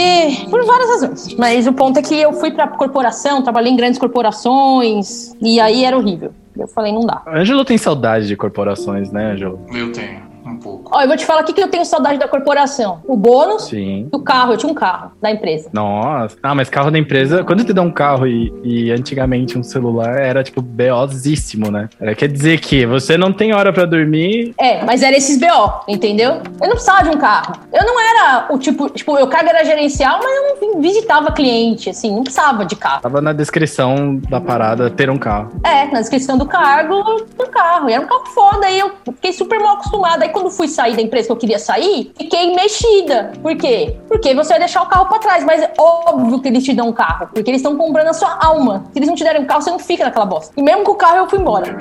por 0.49 0.63
várias 0.65 0.89
razões. 0.89 1.35
Mas 1.35 1.67
o 1.67 1.73
ponto 1.73 1.97
é 1.97 2.01
que 2.01 2.15
eu 2.15 2.33
fui 2.33 2.51
para 2.51 2.67
corporação, 2.67 3.41
trabalhei 3.41 3.71
em 3.71 3.75
grandes 3.75 3.99
corporações 3.99 5.35
e 5.41 5.59
aí 5.59 5.83
era 5.83 5.97
horrível. 5.97 6.31
Eu 6.57 6.67
falei, 6.69 6.93
não 6.93 7.01
dá. 7.01 7.21
Ângelo 7.27 7.65
tem 7.65 7.77
saudade 7.77 8.27
de 8.27 8.37
corporações, 8.37 9.11
né, 9.11 9.33
Ângelo? 9.33 9.59
Eu 9.73 9.91
tenho, 9.91 10.21
um 10.51 10.57
pouco. 10.57 10.91
Ó, 10.93 11.01
eu 11.01 11.07
vou 11.07 11.17
te 11.17 11.25
falar 11.25 11.41
aqui 11.41 11.53
que 11.53 11.61
eu 11.61 11.67
tenho 11.67 11.85
saudade 11.85 12.19
da 12.19 12.27
corporação. 12.27 13.01
O 13.05 13.15
bônus 13.15 13.65
Sim. 13.65 14.09
e 14.11 14.15
o 14.15 14.19
carro. 14.19 14.53
Eu 14.53 14.57
tinha 14.57 14.71
um 14.71 14.75
carro 14.75 15.11
da 15.21 15.31
empresa. 15.31 15.69
Nossa. 15.73 16.37
Ah, 16.41 16.55
mas 16.55 16.69
carro 16.69 16.91
da 16.91 16.97
empresa, 16.97 17.43
quando 17.43 17.63
te 17.63 17.73
dá 17.73 17.81
um 17.81 17.91
carro 17.91 18.27
e, 18.27 18.53
e 18.63 18.91
antigamente 18.91 19.57
um 19.57 19.63
celular, 19.63 20.19
era 20.19 20.43
tipo 20.43 20.61
BOzíssimo, 20.61 21.71
né? 21.71 21.89
Era, 21.99 22.15
quer 22.15 22.27
dizer 22.27 22.59
que 22.59 22.85
você 22.85 23.17
não 23.17 23.33
tem 23.33 23.53
hora 23.53 23.73
pra 23.73 23.85
dormir. 23.85 24.53
É, 24.57 24.83
mas 24.83 25.01
era 25.01 25.15
esses 25.15 25.39
BO, 25.39 25.83
entendeu? 25.87 26.41
Eu 26.61 26.67
não 26.67 26.71
precisava 26.71 27.03
de 27.03 27.09
um 27.09 27.19
carro. 27.19 27.55
Eu 27.73 27.85
não 27.85 27.99
era 27.99 28.47
o 28.49 28.57
tipo, 28.57 28.89
tipo, 28.89 29.13
meu 29.13 29.27
cargo 29.27 29.49
era 29.49 29.63
gerencial, 29.63 30.19
mas 30.21 30.61
eu 30.61 30.73
não 30.73 30.81
visitava 30.81 31.31
cliente, 31.31 31.89
assim, 31.89 32.11
não 32.11 32.23
precisava 32.23 32.65
de 32.65 32.75
carro. 32.75 33.01
Tava 33.01 33.21
na 33.21 33.33
descrição 33.33 34.17
da 34.29 34.39
parada 34.39 34.89
ter 34.89 35.09
um 35.09 35.17
carro. 35.17 35.51
É, 35.63 35.85
na 35.85 35.99
descrição 35.99 36.37
do 36.37 36.45
cargo, 36.45 37.03
do 37.37 37.47
carro. 37.49 37.89
E 37.89 37.93
era 37.93 38.03
um 38.03 38.07
carro 38.07 38.25
foda, 38.27 38.65
aí 38.67 38.79
eu 38.79 38.91
fiquei 39.05 39.33
super 39.33 39.59
mal 39.59 39.75
acostumada. 39.75 40.23
Aí 40.23 40.29
quando 40.35 40.51
fui 40.51 40.67
sair 40.67 40.97
da 40.97 41.01
empresa 41.01 41.27
que 41.27 41.31
eu 41.31 41.37
queria 41.37 41.57
sair, 41.57 42.11
fiquei 42.17 42.53
mexida. 42.53 43.31
Por 43.41 43.55
quê? 43.55 43.95
Porque 44.09 44.35
você 44.35 44.49
vai 44.49 44.59
deixar 44.59 44.81
o 44.81 44.87
carro 44.87 45.05
pra 45.05 45.17
trás, 45.17 45.45
mas 45.45 45.61
é 45.61 45.71
óbvio 45.77 46.41
que 46.41 46.49
eles 46.49 46.61
te 46.65 46.73
dão 46.73 46.89
um 46.89 46.93
carro, 46.93 47.29
porque 47.33 47.49
eles 47.49 47.61
estão 47.61 47.77
comprando 47.77 48.09
a 48.09 48.13
sua 48.13 48.37
alma. 48.43 48.83
Se 48.91 48.99
eles 48.99 49.07
não 49.07 49.15
te 49.15 49.23
derem 49.23 49.41
um 49.41 49.45
carro, 49.45 49.61
você 49.61 49.71
não 49.71 49.79
fica 49.79 50.03
naquela 50.03 50.25
bosta. 50.25 50.53
E 50.57 50.61
mesmo 50.61 50.83
com 50.83 50.91
o 50.91 50.95
carro, 50.95 51.19
eu 51.19 51.29
fui 51.29 51.39
embora. 51.39 51.77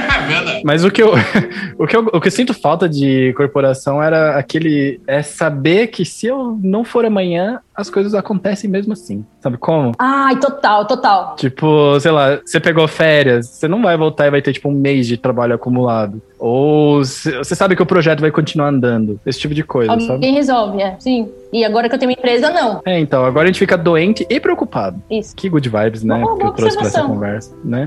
Mas 0.64 0.82
o 0.82 0.90
que 0.90 1.02
eu, 1.02 1.12
o 1.78 1.86
que 1.86 1.94
eu, 1.94 2.06
o 2.10 2.20
que 2.20 2.28
eu 2.28 2.32
sinto 2.32 2.54
falta 2.54 2.88
de 2.88 3.34
corporação 3.36 4.02
era 4.02 4.38
aquele. 4.38 4.98
É 5.06 5.22
saber 5.22 5.88
que 5.88 6.06
se 6.06 6.26
eu 6.26 6.58
não 6.62 6.84
for 6.84 7.04
amanhã, 7.04 7.60
as 7.80 7.90
coisas 7.90 8.14
acontecem 8.14 8.68
mesmo 8.68 8.92
assim. 8.92 9.24
Sabe 9.40 9.56
como? 9.56 9.92
Ai, 9.98 10.38
total, 10.38 10.86
total. 10.86 11.36
Tipo, 11.36 11.98
sei 12.00 12.10
lá, 12.10 12.40
você 12.44 12.60
pegou 12.60 12.86
férias, 12.86 13.48
você 13.48 13.66
não 13.66 13.82
vai 13.82 13.96
voltar 13.96 14.26
e 14.26 14.30
vai 14.30 14.42
ter 14.42 14.52
tipo 14.52 14.68
um 14.68 14.72
mês 14.72 15.06
de 15.06 15.16
trabalho 15.16 15.54
acumulado. 15.54 16.20
Ou 16.38 17.04
você 17.04 17.54
sabe 17.54 17.76
que 17.76 17.82
o 17.82 17.86
projeto 17.86 18.20
vai 18.20 18.30
continuar 18.30 18.68
andando. 18.68 19.20
Esse 19.26 19.40
tipo 19.40 19.54
de 19.54 19.62
coisa, 19.62 19.92
sabe? 19.92 20.12
Alguém 20.12 20.34
resolve, 20.34 20.80
é. 20.80 20.96
Sim. 20.98 21.28
E 21.52 21.64
agora 21.64 21.88
que 21.88 21.94
eu 21.94 21.98
tenho 21.98 22.10
uma 22.10 22.16
empresa, 22.18 22.50
não. 22.50 22.80
É, 22.86 22.98
então, 22.98 23.24
agora 23.24 23.44
a 23.44 23.46
gente 23.48 23.58
fica 23.58 23.76
doente 23.76 24.26
e 24.30 24.38
preocupado. 24.40 25.00
Isso. 25.10 25.34
Que 25.34 25.48
good 25.48 25.68
vibes, 25.68 26.02
né? 26.04 26.18
Boa- 26.20 26.38
que 26.38 26.44
eu 26.46 26.50
trouxe 26.52 26.76
pra 26.76 26.86
essa 26.86 27.02
conversa, 27.02 27.54
né? 27.64 27.86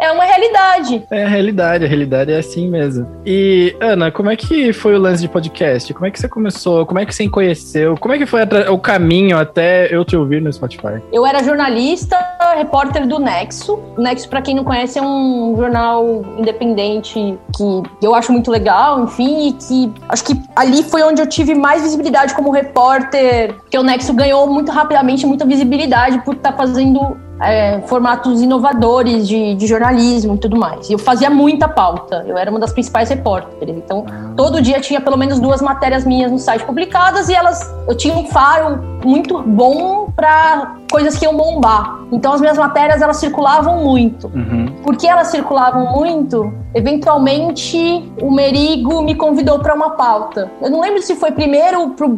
É 0.00 0.12
uma 0.12 0.24
realidade. 0.24 1.02
É 1.10 1.24
a 1.24 1.28
realidade, 1.28 1.84
a 1.84 1.88
realidade 1.88 2.32
é 2.32 2.38
assim 2.38 2.68
mesmo. 2.68 3.06
E, 3.24 3.74
Ana, 3.80 4.10
como 4.10 4.30
é 4.30 4.36
que 4.36 4.72
foi 4.72 4.94
o 4.94 4.98
lance 4.98 5.22
de 5.22 5.28
podcast? 5.28 5.92
Como 5.94 6.06
é 6.06 6.10
que 6.10 6.18
você 6.18 6.28
começou? 6.28 6.84
Como 6.84 6.98
é 6.98 7.06
que 7.06 7.14
você 7.14 7.28
conheceu? 7.28 7.96
Como 7.98 8.12
é 8.14 8.18
que 8.18 8.26
foi 8.26 8.40
o 8.70 8.78
caminho 8.78 9.38
até 9.38 9.94
eu 9.94 10.04
te 10.04 10.16
ouvir 10.16 10.42
no 10.42 10.52
Spotify? 10.52 11.00
Eu 11.12 11.24
era 11.26 11.42
jornalista, 11.42 12.16
repórter 12.56 13.06
do 13.06 13.18
Nexo. 13.18 13.78
O 13.96 14.00
Nexo, 14.00 14.28
pra 14.28 14.42
quem 14.42 14.54
não 14.54 14.64
conhece, 14.64 14.98
é 14.98 15.02
um 15.02 15.54
jornal 15.56 16.22
independente 16.38 17.38
que 17.56 17.82
eu 18.02 18.14
acho 18.14 18.32
muito 18.32 18.50
legal, 18.50 19.04
enfim, 19.04 19.48
e 19.48 19.52
que 19.52 19.92
acho 20.08 20.24
que 20.24 20.40
ali 20.54 20.82
foi 20.82 21.02
onde 21.02 21.22
eu 21.22 21.25
tive 21.26 21.54
mais 21.54 21.82
visibilidade 21.82 22.34
como 22.34 22.50
repórter, 22.50 23.54
porque 23.54 23.78
o 23.78 23.82
Nexo 23.82 24.14
ganhou 24.14 24.48
muito 24.48 24.70
rapidamente 24.72 25.26
muita 25.26 25.44
visibilidade 25.44 26.18
por 26.24 26.34
estar 26.34 26.52
fazendo 26.52 27.16
é, 27.40 27.80
formatos 27.82 28.40
inovadores 28.40 29.28
de, 29.28 29.54
de 29.54 29.66
jornalismo 29.66 30.34
e 30.34 30.38
tudo 30.38 30.56
mais. 30.56 30.88
Eu 30.90 30.98
fazia 30.98 31.30
muita 31.30 31.68
pauta, 31.68 32.24
eu 32.26 32.36
era 32.36 32.50
uma 32.50 32.60
das 32.60 32.72
principais 32.72 33.08
repórteres. 33.08 33.76
Então, 33.76 34.04
todo 34.36 34.60
dia 34.60 34.80
tinha 34.80 35.00
pelo 35.00 35.16
menos 35.16 35.38
duas 35.38 35.60
matérias 35.60 36.04
minhas 36.04 36.30
no 36.30 36.38
site 36.38 36.64
publicadas 36.64 37.28
e 37.28 37.34
elas 37.34 37.74
eu 37.86 37.96
tinha 37.96 38.14
um 38.14 38.26
faro 38.26 38.82
muito 39.04 39.42
bom 39.42 40.10
para 40.14 40.76
coisas 40.90 41.16
que 41.16 41.24
iam 41.24 41.36
bombar. 41.36 42.00
Então 42.10 42.32
as 42.32 42.40
minhas 42.40 42.56
matérias 42.56 43.02
elas 43.02 43.18
circulavam 43.18 43.84
muito. 43.84 44.28
Uhum. 44.28 44.66
Porque 44.82 45.06
elas 45.06 45.28
circulavam 45.28 45.92
muito, 45.92 46.52
eventualmente 46.74 48.10
o 48.20 48.30
Merigo 48.30 49.02
me 49.02 49.14
convidou 49.14 49.58
para 49.58 49.74
uma 49.74 49.90
pauta. 49.90 50.50
Eu 50.60 50.70
não 50.70 50.80
lembro 50.80 51.02
se 51.02 51.14
foi 51.16 51.32
primeiro 51.32 51.90
pro 51.90 52.08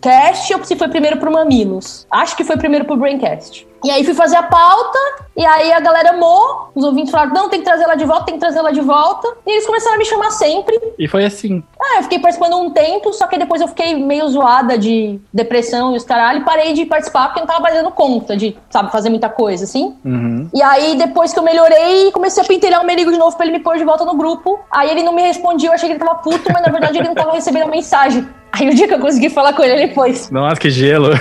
Braincast 0.00 0.54
ou 0.54 0.64
se 0.64 0.76
foi 0.76 0.88
primeiro 0.88 1.16
pro 1.16 1.30
Mamilos. 1.30 2.06
Acho 2.10 2.36
que 2.36 2.44
foi 2.44 2.56
primeiro 2.56 2.84
pro 2.84 2.96
Braincast. 2.96 3.66
E 3.84 3.90
aí 3.90 4.02
fui 4.04 4.14
fazer 4.14 4.36
a 4.36 4.42
pauta, 4.42 4.98
e 5.36 5.44
aí 5.44 5.72
a 5.72 5.78
galera 5.78 6.10
amou, 6.10 6.70
os 6.74 6.82
ouvintes 6.82 7.10
falaram, 7.10 7.32
não, 7.32 7.48
tem 7.48 7.60
que 7.60 7.64
trazer 7.64 7.84
ela 7.84 7.94
de 7.94 8.04
volta, 8.04 8.24
tem 8.24 8.34
que 8.34 8.40
trazer 8.40 8.58
ela 8.58 8.72
de 8.72 8.80
volta. 8.80 9.28
E 9.46 9.50
eles 9.52 9.66
começaram 9.66 9.94
a 9.94 9.98
me 9.98 10.04
chamar 10.04 10.30
sempre. 10.32 10.80
E 10.98 11.06
foi 11.06 11.24
assim. 11.24 11.62
Ah, 11.80 11.98
eu 11.98 12.02
fiquei 12.02 12.18
participando 12.18 12.56
um 12.56 12.70
tempo, 12.70 13.12
só 13.12 13.26
que 13.26 13.38
depois 13.38 13.60
eu 13.60 13.68
fiquei 13.68 13.94
meio 13.94 14.28
zoada 14.28 14.76
de 14.76 15.20
depressão 15.32 15.92
e 15.92 15.96
os 15.96 16.04
caralho, 16.04 16.40
e 16.40 16.44
parei 16.44 16.72
de 16.72 16.84
participar 16.86 17.26
porque 17.26 17.38
eu 17.38 17.42
não 17.42 17.46
tava 17.46 17.60
mais 17.60 17.74
dando 17.74 17.90
conta 17.92 18.36
de, 18.36 18.56
sabe, 18.70 18.90
fazer 18.90 19.10
muita 19.10 19.28
coisa, 19.28 19.64
assim. 19.64 19.94
Uhum. 20.04 20.48
E 20.52 20.62
aí, 20.62 20.96
depois 20.96 21.32
que 21.32 21.38
eu 21.38 21.44
melhorei, 21.44 22.10
comecei 22.10 22.42
a 22.42 22.46
pentelhar 22.46 22.82
o 22.82 22.86
Merigo 22.86 23.12
de 23.12 23.18
novo 23.18 23.36
pra 23.36 23.46
ele 23.46 23.58
me 23.58 23.62
pôr 23.62 23.76
de 23.76 23.84
volta 23.84 24.04
no 24.04 24.16
grupo. 24.16 24.58
Aí 24.70 24.90
ele 24.90 25.04
não 25.04 25.12
me 25.12 25.22
respondia, 25.22 25.68
eu 25.68 25.74
achei 25.74 25.88
que 25.88 25.94
ele 25.94 26.04
tava 26.04 26.16
puto, 26.16 26.50
mas 26.52 26.62
na 26.62 26.72
verdade 26.72 26.98
ele 26.98 27.06
não 27.06 27.14
tava 27.14 27.32
recebendo 27.32 27.64
a 27.64 27.70
mensagem. 27.70 28.26
Aí 28.58 28.68
o 28.68 28.74
dia 28.74 28.88
que 28.88 28.94
eu 28.94 29.00
consegui 29.00 29.28
falar 29.28 29.52
com 29.52 29.62
ele, 29.62 29.74
ele 29.74 29.88
pôs. 29.88 30.30
Nossa, 30.30 30.60
que 30.60 30.70
gelo. 30.70 31.10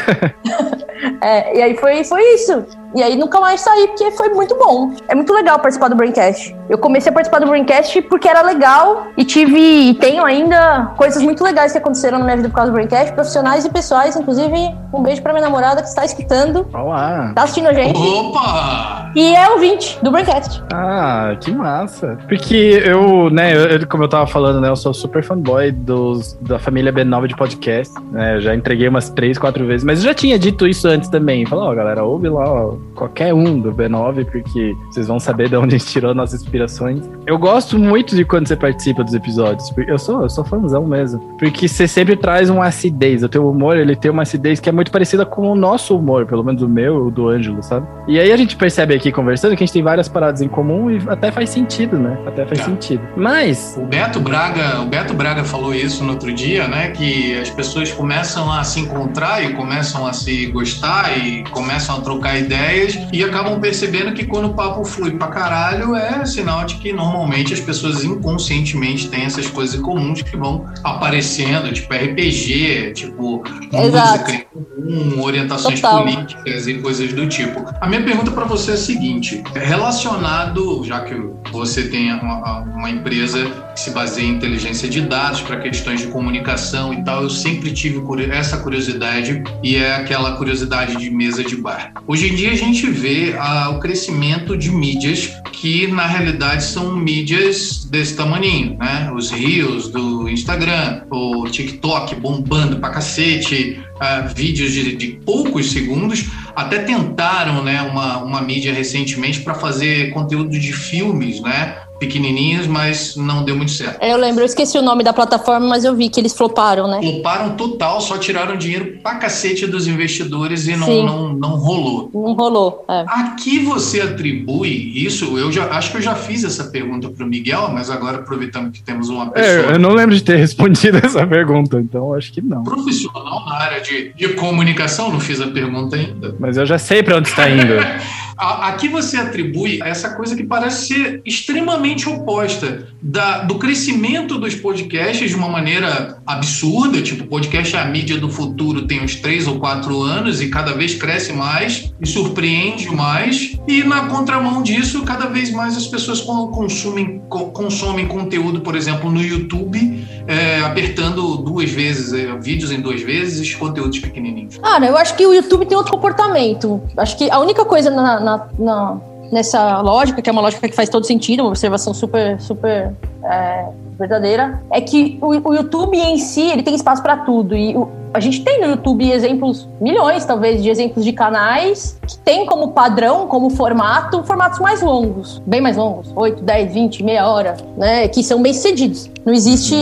É, 1.21 1.57
e 1.57 1.61
aí 1.61 1.77
foi, 1.77 2.03
foi 2.03 2.21
isso. 2.35 2.65
E 2.96 3.03
aí 3.03 3.16
nunca 3.18 3.40
mais 3.42 3.60
saí, 3.62 3.88
porque 3.90 4.10
foi 4.12 4.29
muito 4.29 4.55
bom. 4.55 4.94
É 5.08 5.14
muito 5.16 5.34
legal 5.34 5.58
participar 5.60 5.90
do 5.90 5.96
Braincast. 5.96 6.55
Eu 6.70 6.77
comecei 6.77 7.10
a 7.10 7.14
participar 7.14 7.40
do 7.40 7.48
Braincast 7.48 8.01
porque 8.03 8.27
era 8.27 8.42
legal 8.42 9.08
e 9.18 9.24
tive, 9.25 9.60
e 9.60 9.94
tenho 9.96 10.24
ainda 10.24 10.94
coisas 10.98 11.22
muito 11.22 11.44
legais 11.44 11.72
que 11.74 11.77
aconteceram 11.77 12.18
na 12.20 12.24
minha 12.25 12.38
vida 12.38 12.50
por 12.50 12.55
causa 12.55 12.72
do 12.72 12.75
Braincast, 12.75 13.14
profissionais 13.14 13.66
e 13.66 13.70
pessoais. 13.70 14.16
Inclusive, 14.16 14.55
um 14.94 15.03
beijo 15.03 15.22
pra 15.22 15.34
minha 15.34 15.44
namorada 15.44 15.81
que 15.81 15.88
está 15.90 16.05
escutando, 16.05 16.66
Olá. 16.74 17.34
tá 17.36 17.44
assistindo 17.44 17.68
a 17.68 17.74
gente. 17.74 17.98
Opa! 18.00 19.12
E 19.16 19.36
é 19.36 19.50
ouvinte 19.50 19.98
do 20.01 20.12
Braincast. 20.12 20.64
Ah, 20.74 21.36
que 21.40 21.51
massa. 21.51 22.18
Porque 22.27 22.81
eu, 22.86 23.29
né, 23.29 23.53
eu- 23.75 23.88
como 23.88 24.03
eu 24.03 24.08
tava 24.10 24.27
falando, 24.27 24.60
né, 24.62 24.70
eu 24.70 24.75
sou 24.75 24.94
super 24.94 25.24
fanboy 25.24 25.72
dos, 25.72 26.34
da 26.42 26.60
família 26.60 26.92
B9 26.94 27.27
de 27.27 27.36
podcast, 27.36 27.94
né, 28.12 28.36
eu 28.38 28.42
já 28.42 28.55
entreguei 28.55 28.88
umas 28.88 29.10
três, 29.10 29.38
quatro 29.38 29.66
vezes, 29.66 29.84
mas 29.86 30.00
eu 30.00 30.05
já 30.05 30.14
tinha 30.14 30.38
dito 30.40 30.68
isso 30.68 30.88
antes 30.88 31.10
também. 31.10 31.46
Falou, 31.46 31.66
ó, 31.70 31.75
galera, 31.75 32.03
ouve 32.03 32.27
lá, 32.29 32.44
ó, 32.50 32.74
qualquer 32.93 33.33
um 33.33 33.59
do 33.59 33.71
B9, 33.74 34.25
porque 34.25 34.75
vocês 34.89 35.07
vão 35.07 35.19
saber 35.19 35.50
de 35.50 35.55
onde 35.55 35.75
a 35.75 35.77
gente 35.77 35.91
tirou 35.91 36.13
nossas 36.13 36.41
inspirações. 36.41 37.01
Eu 37.25 37.37
gosto 37.37 37.77
muito 37.77 38.15
de 38.15 38.24
quando 38.24 38.48
você 38.48 38.55
participa 38.55 39.03
dos 39.03 39.13
episódios, 39.13 39.69
porque 39.71 39.91
eu 39.91 39.98
sou, 39.98 40.21
eu 40.21 40.29
sou 40.29 40.43
fãzão 40.43 40.85
mesmo, 40.85 41.19
porque 41.37 41.67
você 41.67 41.87
sempre 41.87 42.15
traz 42.15 42.50
uma 42.50 42.65
acidez, 42.65 43.24
o 43.24 43.29
teu 43.29 43.50
humor, 43.50 43.77
ele 43.77 43.95
tem 43.95 44.09
uma 44.11 44.21
acidez 44.24 44.59
que 44.59 44.69
é 44.69 44.71
muito 44.71 44.91
parecida 44.91 45.25
com 45.25 45.50
o 45.51 45.55
nosso 45.55 45.98
humor, 45.98 46.25
pelo 46.25 46.43
menos 46.43 46.61
o 46.61 46.69
meu 46.69 46.95
e 46.95 47.07
o 47.07 47.11
do 47.11 47.27
Ângelo, 47.29 47.61
sabe? 47.63 47.87
E 48.07 48.19
aí 48.19 48.31
a 48.31 48.37
gente 48.37 48.55
percebe 48.55 48.93
aqui 48.95 49.11
conversando 49.11 49.55
que 49.55 49.63
a 49.63 49.65
gente 49.65 49.74
tem 49.74 49.83
várias 49.83 50.07
paradas 50.07 50.41
em 50.41 50.48
comum 50.48 50.89
e 50.91 51.00
até 51.07 51.31
faz 51.31 51.50
sentido, 51.50 51.98
né? 51.98 52.17
Até 52.25 52.45
faz 52.45 52.59
É. 52.61 52.63
sentido. 52.63 53.01
Mas, 53.15 53.77
O 53.81 53.85
Beto 53.85 54.19
Braga, 54.19 54.81
o 54.81 54.85
Beto 54.85 55.13
Braga 55.13 55.43
falou 55.43 55.74
isso 55.74 56.03
no 56.03 56.11
outro 56.13 56.33
dia, 56.33 56.67
né? 56.67 56.89
Que 56.91 57.37
as 57.39 57.50
pessoas 57.50 57.91
começam 57.91 58.51
a 58.51 58.63
se 58.63 58.79
encontrar 58.79 59.43
e 59.43 59.53
começam 59.53 60.05
a 60.07 60.13
se 60.13 60.45
gostar 60.48 61.17
e 61.17 61.43
começam 61.51 61.98
a 61.98 62.01
trocar 62.01 62.37
ideias 62.37 62.64
e 63.11 63.23
acabam 63.23 63.59
percebendo 63.59 64.13
que 64.13 64.25
quando 64.25 64.47
o 64.47 64.53
papo 64.53 64.83
flui 64.83 65.11
pra 65.11 65.27
caralho 65.27 65.95
é 65.95 66.25
sinal 66.25 66.65
de 66.65 66.75
que 66.75 66.91
normalmente 66.91 67.53
as 67.53 67.59
pessoas 67.59 68.03
inconscientemente 68.03 69.09
têm 69.09 69.23
essas 69.23 69.47
coisas 69.47 69.79
comuns 69.79 70.21
que 70.21 70.35
vão 70.35 70.65
aparecendo, 70.83 71.71
tipo 71.71 71.93
RPG, 71.93 72.93
tipo 72.93 73.43
Exato. 73.71 74.19
música 74.19 74.33
em 74.33 74.63
comum, 74.63 75.23
orientações 75.23 75.79
Total. 75.79 76.03
políticas 76.03 76.67
e 76.67 76.73
coisas 76.75 77.13
do 77.13 77.27
tipo. 77.27 77.65
A 77.81 77.87
minha 77.87 78.03
pergunta 78.03 78.31
para 78.31 78.45
você 78.45 78.71
é 78.71 78.73
a 78.73 78.77
seguinte: 78.77 79.43
relacionado, 79.53 80.83
já 80.83 81.01
que 81.01 81.15
você 81.51 81.87
tem 81.87 82.11
uma, 82.13 82.59
uma 82.61 82.89
empresa 82.89 83.45
que 83.73 83.79
se 83.79 83.91
baseia 83.91 84.25
em 84.25 84.35
inteligência 84.35 84.87
de 84.89 85.01
dados 85.01 85.41
para 85.41 85.57
questões 85.57 86.01
de 86.01 86.07
comunicação 86.07 86.93
e 86.93 87.03
tal, 87.03 87.23
eu 87.23 87.29
sempre 87.29 87.71
tive 87.71 87.95
essa 88.31 88.57
curiosidade 88.57 89.43
e 89.63 89.75
é 89.75 89.95
aquela 89.95 90.35
curiosidade 90.37 90.95
de 90.95 91.09
mesa 91.09 91.43
de 91.43 91.55
bar. 91.55 91.93
Hoje 92.07 92.29
em 92.29 92.35
dia 92.35 92.54
a 92.55 92.57
gente 92.57 92.89
vê 92.89 93.35
ah, 93.37 93.70
o 93.70 93.79
crescimento 93.79 94.55
de 94.57 94.72
mídias 94.72 95.29
que 95.51 95.87
na 95.87 96.05
realidade 96.05 96.63
são 96.63 96.96
mídias 96.96 97.83
desse 97.85 98.15
tamaninho, 98.15 98.77
né? 98.77 99.11
Os 99.13 99.29
rios 99.29 99.89
do 99.89 100.29
Instagram, 100.29 101.03
o 101.11 101.48
TikTok 101.50 102.15
bombando 102.15 102.79
pra 102.79 102.91
cacete, 102.91 103.81
ah, 104.00 104.22
vídeos 104.22 104.72
de, 104.72 104.96
de 104.96 105.07
poucos 105.25 105.72
segundos, 105.72 106.25
até 106.55 106.79
tentaram 106.79 107.61
né, 107.61 107.81
uma, 107.81 108.20
uma 108.20 108.41
mídia 108.41 108.74
recentemente 108.74 109.41
para 109.41 109.53
fazer 109.53 110.11
conteúdo 110.11 110.57
de 110.57 110.72
filmes, 110.72 111.41
né? 111.41 111.75
Pequenininhas, 112.00 112.68
mas 112.68 113.16
não 113.16 113.44
deu 113.44 113.55
muito 113.55 113.72
certo. 113.72 114.01
É, 114.01 114.12
eu 114.12 114.18
lembro, 114.18 114.42
eu 114.42 114.46
esqueci 114.46 114.77
o 114.77 114.81
nome 114.81 115.03
da 115.03 115.14
plataforma, 115.14 115.66
mas 115.68 115.86
eu 115.86 115.96
vi 115.96 116.10
que 116.10 116.20
eles 116.20 116.34
floparam, 116.34 116.88
né? 116.88 117.00
Floparam 117.01 117.55
total, 117.55 118.01
só 118.01 118.18
tiraram 118.18 118.58
dinheiro 118.58 118.98
pra 119.01 119.16
cacete 119.16 119.66
dos 119.66 119.88
investidores 119.88 120.68
e 120.68 120.75
não, 120.75 121.03
não, 121.03 121.34
não 121.34 121.55
rolou. 121.55 122.10
Não 122.14 122.34
rolou. 122.34 122.86
É. 122.90 123.05
Aqui 123.08 123.60
você 123.60 124.01
atribui 124.01 124.92
isso, 124.96 125.38
eu 125.38 125.51
já 125.51 125.66
acho 125.72 125.92
que 125.92 125.98
eu 125.98 126.01
já 126.01 126.16
fiz 126.16 126.44
essa 126.44 126.66
pergunta 126.66 127.10
pro 127.10 127.25
Miguel, 127.25 127.70
mas 127.72 127.90
agora 127.90 128.18
aproveitando 128.18 128.72
que 128.72 128.81
temos 128.81 129.10
uma 129.10 129.25
é, 129.25 129.29
pessoa. 129.29 129.72
É, 129.72 129.75
eu 129.75 129.79
não 129.79 129.94
lembro 129.94 130.16
de 130.16 130.24
ter 130.24 130.36
respondido 130.38 130.98
essa 130.98 131.25
pergunta, 131.25 131.79
então 131.79 132.14
acho 132.14 132.31
que 132.31 132.42
não. 132.42 132.64
Profissional 132.64 133.46
na 133.46 133.55
área 133.55 133.81
de, 133.81 134.14
de 134.14 134.29
comunicação, 134.29 135.12
não 135.12 135.20
fiz 135.20 135.40
a 135.40 135.48
pergunta 135.48 135.96
ainda. 135.96 136.36
Mas 136.40 136.58
eu 136.58 136.66
já 136.66 136.77
sei 136.77 137.01
para 137.01 137.18
onde 137.18 137.29
está 137.29 137.50
indo. 137.50 137.74
Aqui 138.37 138.89
você 138.89 139.17
atribui 139.17 139.81
essa 139.81 140.09
coisa 140.15 140.35
que 140.35 140.43
parece 140.43 140.87
ser 140.87 141.21
extremamente 141.25 142.09
oposta 142.09 142.87
da, 143.05 143.44
do 143.44 143.59
crescimento 143.59 144.39
dos 144.39 144.55
podcasts 144.55 145.29
de 145.29 145.35
uma 145.35 145.48
maneira 145.48 146.18
absurda, 146.25 147.00
tipo, 147.03 147.27
podcast 147.27 147.75
é 147.75 147.79
a 147.79 147.85
mídia 147.85 148.18
do 148.18 148.29
futuro 148.29 148.87
tem 148.87 149.03
uns 149.03 149.15
três 149.15 149.48
ou 149.48 149.59
quatro 149.59 150.01
anos 150.01 150.41
e 150.41 150.50
cada 150.50 150.74
vez 150.74 150.96
cresce 150.96 151.31
mais 151.31 151.94
e 152.01 152.07
surpreende 152.07 152.89
mais. 152.89 153.59
E 153.68 153.83
na 153.83 154.07
contramão 154.07 154.63
disso, 154.63 155.03
cada 155.03 155.27
vez 155.27 155.51
mais 155.51 155.77
as 155.77 155.85
pessoas 155.85 156.20
consumem, 156.22 157.22
consomem 157.29 158.07
conteúdo, 158.07 158.61
por 158.61 158.75
exemplo, 158.75 159.11
no 159.11 159.22
YouTube, 159.22 160.03
é, 160.25 160.61
apertando 160.61 161.37
duas 161.37 161.70
vezes, 161.70 162.11
é, 162.11 162.35
vídeos 162.39 162.72
em 162.72 162.81
duas 162.81 163.01
vezes, 163.01 163.53
conteúdos 163.53 164.00
pequenininhos. 164.00 164.59
Ah, 164.63 164.83
eu 164.83 164.98
acho 164.98 165.15
que 165.15 165.27
o 165.27 165.33
YouTube 165.33 165.68
tem 165.68 165.77
outro 165.77 165.94
comportamento. 165.94 166.81
Acho 166.98 167.15
que 167.18 167.29
a 167.29 167.37
única 167.37 167.63
coisa 167.65 167.91
na, 167.91 168.20
na, 168.20 168.48
na, 168.57 168.98
nessa 169.35 169.81
lógica, 169.81 170.21
que 170.21 170.29
é 170.29 170.33
uma 170.33 170.41
lógica 170.41 170.67
que 170.67 170.74
faz 170.74 170.87
todo 170.87 171.05
sentido, 171.05 171.41
uma 171.41 171.50
observação 171.50 171.93
super, 171.93 172.39
super 172.39 172.93
é, 173.25 173.65
verdadeira, 173.98 174.62
é 174.72 174.81
que 174.81 175.18
o, 175.22 175.50
o, 175.50 175.53
YouTube 175.53 175.98
em 175.98 176.18
si 176.18 176.42
ele 176.42 176.64
tem 176.64 176.75
espaço 176.75 177.01
para 177.01 177.18
tudo. 177.18 177.55
E 177.55 177.75
o, 177.75 177.90
a 178.14 178.20
gente 178.20 178.44
tem 178.44 178.62
no 178.62 178.68
YouTube 178.68 179.12
exemplos, 179.12 179.68
milhões 179.81 180.24
talvez, 180.25 180.64
de 180.64 180.70
exemplos 180.70 181.03
de 181.03 181.12
canais 181.12 181.98
que 182.08 182.18
tem 182.20 182.46
como 182.46 182.72
padrão, 182.72 183.27
como 183.27 183.50
formato, 183.50 184.24
formatos 184.24 184.60
mais 184.60 184.81
longos, 184.81 185.42
bem 185.46 185.60
mais 185.60 185.75
longos, 185.75 186.12
8, 186.16 186.44
10, 186.44 186.74
20, 186.74 187.03
meia 187.03 187.27
hora, 187.27 187.58
né? 187.77 188.08
Que 188.08 188.24
são 188.24 188.42
bem 188.42 188.53
cedidos. 188.53 189.10
Não 189.25 189.34
existe, 189.34 189.75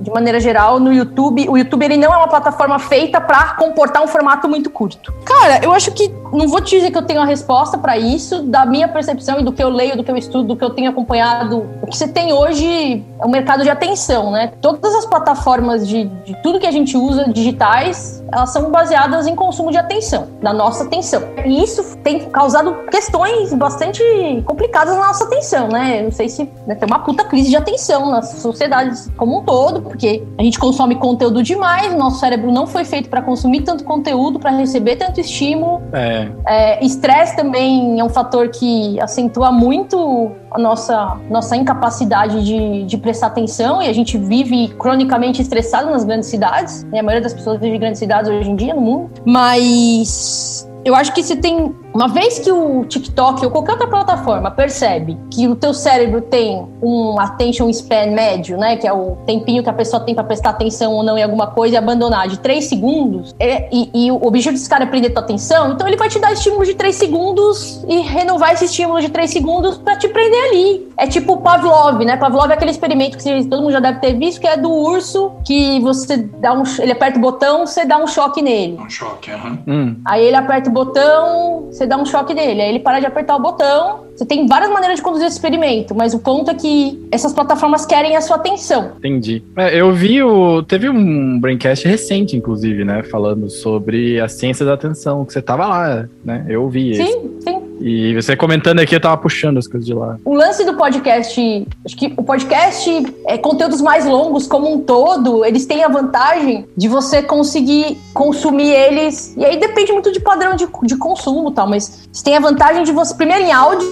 de 0.00 0.10
maneira 0.10 0.40
geral, 0.40 0.80
no 0.80 0.92
YouTube. 0.92 1.48
O 1.48 1.56
YouTube 1.56 1.84
ele 1.84 1.96
não 1.96 2.12
é 2.12 2.16
uma 2.16 2.28
plataforma 2.28 2.78
feita 2.78 3.20
para 3.20 3.54
comportar 3.54 4.02
um 4.02 4.08
formato 4.08 4.48
muito 4.48 4.70
curto. 4.70 5.12
Cara, 5.24 5.62
eu 5.62 5.72
acho 5.72 5.92
que 5.92 6.10
não 6.32 6.48
vou 6.48 6.60
te 6.60 6.76
dizer 6.76 6.90
que 6.90 6.98
eu 6.98 7.02
tenho 7.02 7.20
a 7.20 7.24
resposta 7.24 7.76
para 7.76 7.98
isso, 7.98 8.42
da 8.42 8.64
minha 8.64 8.88
percepção 8.88 9.40
e 9.40 9.44
do 9.44 9.52
que 9.52 9.62
eu 9.62 9.68
leio, 9.68 9.96
do 9.96 10.02
que 10.02 10.10
eu 10.10 10.16
estudo, 10.16 10.48
do 10.48 10.56
que 10.56 10.64
eu 10.64 10.70
tenho 10.70 10.90
acompanhado. 10.90 11.66
O 11.82 11.86
que 11.86 11.96
você 11.96 12.08
tem 12.08 12.32
hoje 12.32 13.04
é 13.20 13.26
um 13.26 13.28
mercado 13.40 13.62
de 13.62 13.70
atenção, 13.70 14.30
né? 14.30 14.52
Todas 14.60 14.94
as 14.94 15.06
plataformas 15.06 15.88
de, 15.88 16.04
de 16.04 16.36
tudo 16.42 16.60
que 16.60 16.66
a 16.66 16.70
gente 16.70 16.96
usa 16.96 17.24
digitais, 17.32 18.22
elas 18.32 18.50
são 18.50 18.70
baseadas 18.70 19.26
em 19.26 19.34
consumo 19.34 19.70
de 19.70 19.78
atenção, 19.78 20.28
da 20.42 20.52
nossa 20.52 20.84
atenção. 20.84 21.22
E 21.44 21.62
isso 21.62 21.96
tem 21.98 22.28
causado 22.30 22.74
questões 22.90 23.52
bastante 23.54 24.02
complicadas 24.44 24.94
na 24.94 25.08
nossa 25.08 25.24
atenção, 25.24 25.68
né? 25.68 26.02
Não 26.02 26.12
sei 26.12 26.28
se 26.28 26.48
né, 26.66 26.74
tem 26.74 26.86
uma 26.86 26.98
puta 26.98 27.24
crise 27.24 27.48
de 27.48 27.56
atenção 27.56 28.10
nas 28.10 28.28
sociedades 28.40 29.10
como 29.16 29.40
um 29.40 29.44
todo, 29.44 29.80
porque 29.80 30.22
a 30.38 30.42
gente 30.42 30.58
consome 30.58 30.96
conteúdo 30.96 31.42
demais, 31.42 31.94
nosso 31.94 32.20
cérebro 32.20 32.52
não 32.52 32.66
foi 32.66 32.84
feito 32.84 33.08
para 33.08 33.22
consumir 33.22 33.62
tanto 33.62 33.84
conteúdo, 33.84 34.38
para 34.38 34.50
receber 34.50 34.96
tanto 34.96 35.20
estímulo. 35.20 35.82
É. 35.92 36.84
Estresse 36.84 37.32
é, 37.32 37.36
também 37.36 37.98
é 37.98 38.04
um 38.04 38.08
fator 38.08 38.48
que 38.48 39.00
acentua 39.00 39.50
muito 39.50 40.30
a 40.50 40.58
nossa, 40.58 41.16
nossa 41.28 41.56
incapacidade 41.56 42.44
de, 42.44 42.84
de 42.84 42.98
prestar 42.98 43.28
atenção 43.28 43.80
e 43.82 43.88
a 43.88 43.92
gente 43.92 44.18
vive 44.18 44.68
cronicamente 44.78 45.40
estressado 45.40 45.90
nas 45.90 46.04
grandes 46.04 46.28
cidades. 46.28 46.84
Né? 46.84 47.00
A 47.00 47.02
maioria 47.02 47.22
das 47.22 47.34
pessoas 47.34 47.60
vive 47.60 47.76
em 47.76 47.80
grandes 47.80 47.98
cidades 47.98 48.30
hoje 48.30 48.50
em 48.50 48.56
dia 48.56 48.74
no 48.74 48.80
mundo. 48.80 49.10
Mas 49.24 50.69
eu 50.84 50.94
acho 50.94 51.12
que 51.12 51.22
se 51.22 51.36
tem 51.36 51.74
uma 51.92 52.08
vez 52.08 52.38
que 52.38 52.50
o 52.50 52.84
TikTok 52.84 53.44
ou 53.44 53.50
qualquer 53.50 53.72
outra 53.72 53.88
plataforma 53.88 54.50
percebe 54.50 55.18
que 55.30 55.48
o 55.48 55.56
teu 55.56 55.74
cérebro 55.74 56.20
tem 56.20 56.66
um 56.80 57.18
attention 57.18 57.68
span 57.70 58.12
médio, 58.12 58.56
né, 58.56 58.76
que 58.76 58.86
é 58.86 58.92
o 58.92 59.16
tempinho 59.26 59.62
que 59.62 59.68
a 59.68 59.72
pessoa 59.72 60.00
tem 60.00 60.14
para 60.14 60.22
prestar 60.24 60.50
atenção 60.50 60.92
ou 60.92 61.02
não 61.02 61.18
em 61.18 61.22
alguma 61.22 61.48
coisa 61.48 61.74
e 61.74 61.78
abandonar 61.78 62.28
de 62.28 62.38
3 62.38 62.64
segundos, 62.64 63.34
é, 63.38 63.68
e, 63.72 63.90
e, 63.92 64.10
o 64.10 64.24
objetivo 64.24 64.54
desse 64.54 64.68
cara 64.68 64.84
é 64.84 64.86
prender 64.86 65.12
tua 65.12 65.22
atenção, 65.22 65.72
então 65.72 65.86
ele 65.86 65.96
vai 65.96 66.08
te 66.08 66.18
dar 66.18 66.32
estímulo 66.32 66.64
de 66.64 66.74
3 66.74 66.94
segundos 66.94 67.84
e 67.88 68.00
renovar 68.00 68.52
esse 68.52 68.66
estímulo 68.66 69.00
de 69.00 69.08
3 69.08 69.30
segundos 69.30 69.78
para 69.78 69.96
te 69.96 70.08
prender 70.08 70.44
ali. 70.44 70.88
É 70.96 71.06
tipo 71.06 71.38
Pavlov, 71.38 72.04
né? 72.04 72.16
Pavlov 72.16 72.50
é 72.50 72.54
aquele 72.54 72.70
experimento 72.70 73.18
que 73.18 73.44
todo 73.46 73.62
mundo 73.62 73.72
já 73.72 73.80
deve 73.80 73.98
ter 73.98 74.14
visto, 74.14 74.40
que 74.40 74.46
é 74.46 74.56
do 74.56 74.70
urso 74.70 75.32
que 75.44 75.80
você 75.80 76.16
dá 76.16 76.52
um, 76.52 76.62
ele 76.78 76.92
aperta 76.92 77.18
o 77.18 77.22
botão, 77.22 77.66
você 77.66 77.84
dá 77.84 77.98
um 77.98 78.06
choque 78.06 78.42
nele. 78.42 78.78
Um 78.78 78.88
choque, 78.88 79.30
aham. 79.30 79.58
Uhum. 79.66 79.96
Aí 80.04 80.24
ele 80.24 80.36
aperta 80.36 80.69
o 80.70 80.72
botão, 80.72 81.66
você 81.66 81.86
dá 81.86 81.96
um 81.96 82.06
choque 82.06 82.32
nele. 82.32 82.62
Aí 82.62 82.68
ele 82.68 82.78
para 82.78 83.00
de 83.00 83.06
apertar 83.06 83.36
o 83.36 83.40
botão. 83.40 84.09
Você 84.20 84.26
tem 84.26 84.46
várias 84.46 84.70
maneiras 84.70 84.98
de 84.98 85.02
conduzir 85.02 85.26
esse 85.26 85.36
experimento, 85.36 85.94
mas 85.94 86.12
o 86.12 86.18
ponto 86.18 86.50
é 86.50 86.54
que 86.54 87.08
essas 87.10 87.32
plataformas 87.32 87.86
querem 87.86 88.18
a 88.18 88.20
sua 88.20 88.36
atenção. 88.36 88.92
Entendi. 88.98 89.42
É, 89.56 89.80
eu 89.80 89.94
vi 89.94 90.22
o. 90.22 90.62
Teve 90.62 90.90
um 90.90 91.40
braincast 91.40 91.88
recente, 91.88 92.36
inclusive, 92.36 92.84
né? 92.84 93.02
Falando 93.02 93.48
sobre 93.48 94.20
a 94.20 94.28
ciência 94.28 94.66
da 94.66 94.74
atenção, 94.74 95.24
que 95.24 95.32
você 95.32 95.40
tava 95.40 95.66
lá, 95.66 96.06
né? 96.22 96.44
Eu 96.50 96.68
vi. 96.68 96.96
Sim, 96.96 97.02
esse. 97.02 97.44
sim. 97.44 97.60
E 97.80 98.14
você 98.14 98.36
comentando 98.36 98.78
aqui, 98.80 98.94
eu 98.94 99.00
tava 99.00 99.16
puxando 99.16 99.56
as 99.56 99.66
coisas 99.66 99.86
de 99.86 99.94
lá. 99.94 100.18
O 100.22 100.34
lance 100.34 100.64
do 100.64 100.74
podcast, 100.74 101.66
acho 101.84 101.96
que 101.96 102.12
o 102.14 102.22
podcast, 102.22 103.14
é, 103.26 103.38
conteúdos 103.38 103.80
mais 103.80 104.04
longos 104.04 104.46
como 104.46 104.70
um 104.70 104.80
todo, 104.80 105.46
eles 105.46 105.64
têm 105.64 105.82
a 105.82 105.88
vantagem 105.88 106.66
de 106.76 106.88
você 106.88 107.22
conseguir 107.22 107.96
consumir 108.12 108.70
eles. 108.70 109.34
E 109.34 109.44
aí 109.44 109.58
depende 109.58 109.92
muito 109.92 110.12
de 110.12 110.20
padrão 110.20 110.54
de, 110.54 110.68
de 110.82 110.96
consumo 110.96 111.50
tal, 111.52 111.66
mas 111.66 112.06
você 112.12 112.22
tem 112.22 112.36
a 112.36 112.40
vantagem 112.40 112.84
de 112.84 112.92
você, 112.92 113.14
primeiro 113.14 113.44
em 113.44 113.52
áudio, 113.52 113.90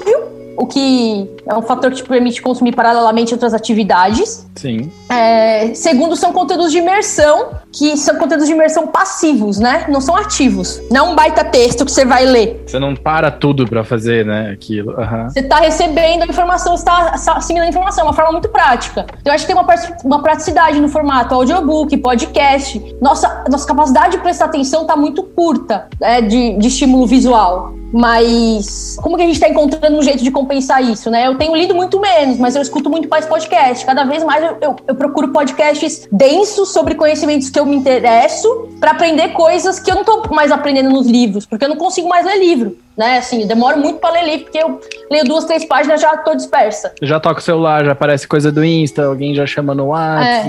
o 0.59 0.67
que 0.67 1.31
é 1.47 1.55
um 1.57 1.63
fator 1.63 1.93
que 1.93 1.99
te 1.99 2.05
permite 2.05 2.43
consumir 2.43 2.75
paralelamente 2.75 3.33
outras 3.33 3.55
atividades. 3.55 4.45
Sim. 4.57 4.91
É, 5.09 5.73
segundo, 5.73 6.17
são 6.17 6.33
conteúdos 6.33 6.73
de 6.73 6.79
imersão, 6.79 7.51
que 7.73 7.97
são 7.97 8.17
conteúdos 8.17 8.49
de 8.49 8.53
imersão 8.53 8.89
passivos, 8.89 9.61
né? 9.61 9.87
Não 9.89 10.01
são 10.01 10.17
ativos. 10.17 10.83
Não 10.91 11.07
é 11.07 11.11
um 11.11 11.15
baita 11.15 11.45
texto 11.45 11.85
que 11.85 11.93
você 11.93 12.05
vai 12.05 12.27
ler. 12.27 12.65
Você 12.67 12.81
não 12.81 12.97
para 12.97 13.31
tudo 13.31 13.69
para 13.69 13.85
fazer, 13.85 14.27
né? 14.27 14.51
Aquilo. 14.51 14.99
Uhum. 14.99 15.31
Você 15.31 15.39
está 15.39 15.61
recebendo 15.61 16.23
a 16.23 16.27
informação, 16.27 16.77
você 16.77 16.83
está 16.83 17.37
assimilando 17.37 17.69
a 17.69 17.71
informação, 17.71 18.05
uma 18.05 18.13
forma 18.13 18.33
muito 18.33 18.49
prática. 18.49 19.07
Então, 19.21 19.33
eu 19.33 19.33
acho 19.33 19.47
que 19.47 19.53
tem 19.53 19.63
uma, 19.63 19.75
uma 20.05 20.23
praticidade 20.23 20.81
no 20.81 20.89
formato 20.89 21.37
audiobook, 21.37 21.97
podcast. 21.99 22.97
Nossa, 23.01 23.45
nossa 23.49 23.67
capacidade 23.67 24.17
de 24.17 24.23
prestar 24.23 24.47
atenção 24.47 24.83
está 24.83 24.97
muito 24.97 25.23
curta 25.23 25.87
é, 26.01 26.21
de, 26.21 26.59
de 26.59 26.67
estímulo 26.67 27.07
visual. 27.07 27.79
Mas 27.93 28.97
como 29.03 29.17
que 29.17 29.23
a 29.23 29.27
gente 29.27 29.37
está 29.37 29.49
encontrando 29.49 29.97
um 29.97 30.03
jeito 30.03 30.23
de 30.23 30.31
compensar 30.31 30.83
isso, 30.83 31.11
né? 31.11 31.27
Eu 31.27 31.37
tenho 31.37 31.57
lido 31.57 31.75
muito 31.75 31.99
menos, 32.01 32.39
mas 32.39 32.55
eu 32.55 32.63
escuto 32.63 32.91
muito 32.91 33.09
mais 33.09 33.25
podcast. 33.27 33.85
Cada 33.85 34.05
vez 34.05 34.23
mais 34.23 34.45
eu, 34.45 34.57
eu, 34.61 34.77
eu 34.87 34.95
procuro 34.95 35.29
podcasts 35.29 36.07
densos 36.13 36.73
sobre 36.73 36.95
conhecimentos 36.95 37.49
que 37.49 37.59
eu 37.59 37.65
me 37.65 37.77
interesso 37.77 38.69
para 38.79 38.91
aprender 38.91 39.29
coisas 39.31 39.81
que 39.81 39.91
eu 39.91 39.95
não 39.95 40.03
estou 40.03 40.23
mais 40.35 40.53
aprendendo 40.53 40.91
nos 40.91 41.07
livros, 41.07 41.47
porque 41.47 41.65
eu 41.65 41.69
não 41.69 41.77
consigo 41.77 42.09
mais 42.09 42.27
ler 42.27 42.39
livro 42.39 42.77
né? 42.99 43.19
Assim, 43.19 43.43
eu 43.43 43.47
demoro 43.49 43.79
muito 43.79 44.01
para 44.01 44.11
ler 44.15 44.25
livro, 44.25 44.45
porque 44.45 44.59
eu 44.59 44.81
leio 45.09 45.25
duas, 45.25 45.45
três 45.45 45.65
páginas 45.65 46.01
já 46.01 46.17
tô 46.17 46.35
dispersa. 46.35 46.93
Já 47.01 47.21
toca 47.21 47.39
o 47.39 47.43
celular, 47.43 47.85
já 47.85 47.93
aparece 47.93 48.27
coisa 48.27 48.51
do 48.51 48.65
Insta, 48.65 49.05
alguém 49.05 49.35
já 49.35 49.47
chama 49.47 49.73
no 49.75 49.87
WhatsApp, 49.87 50.49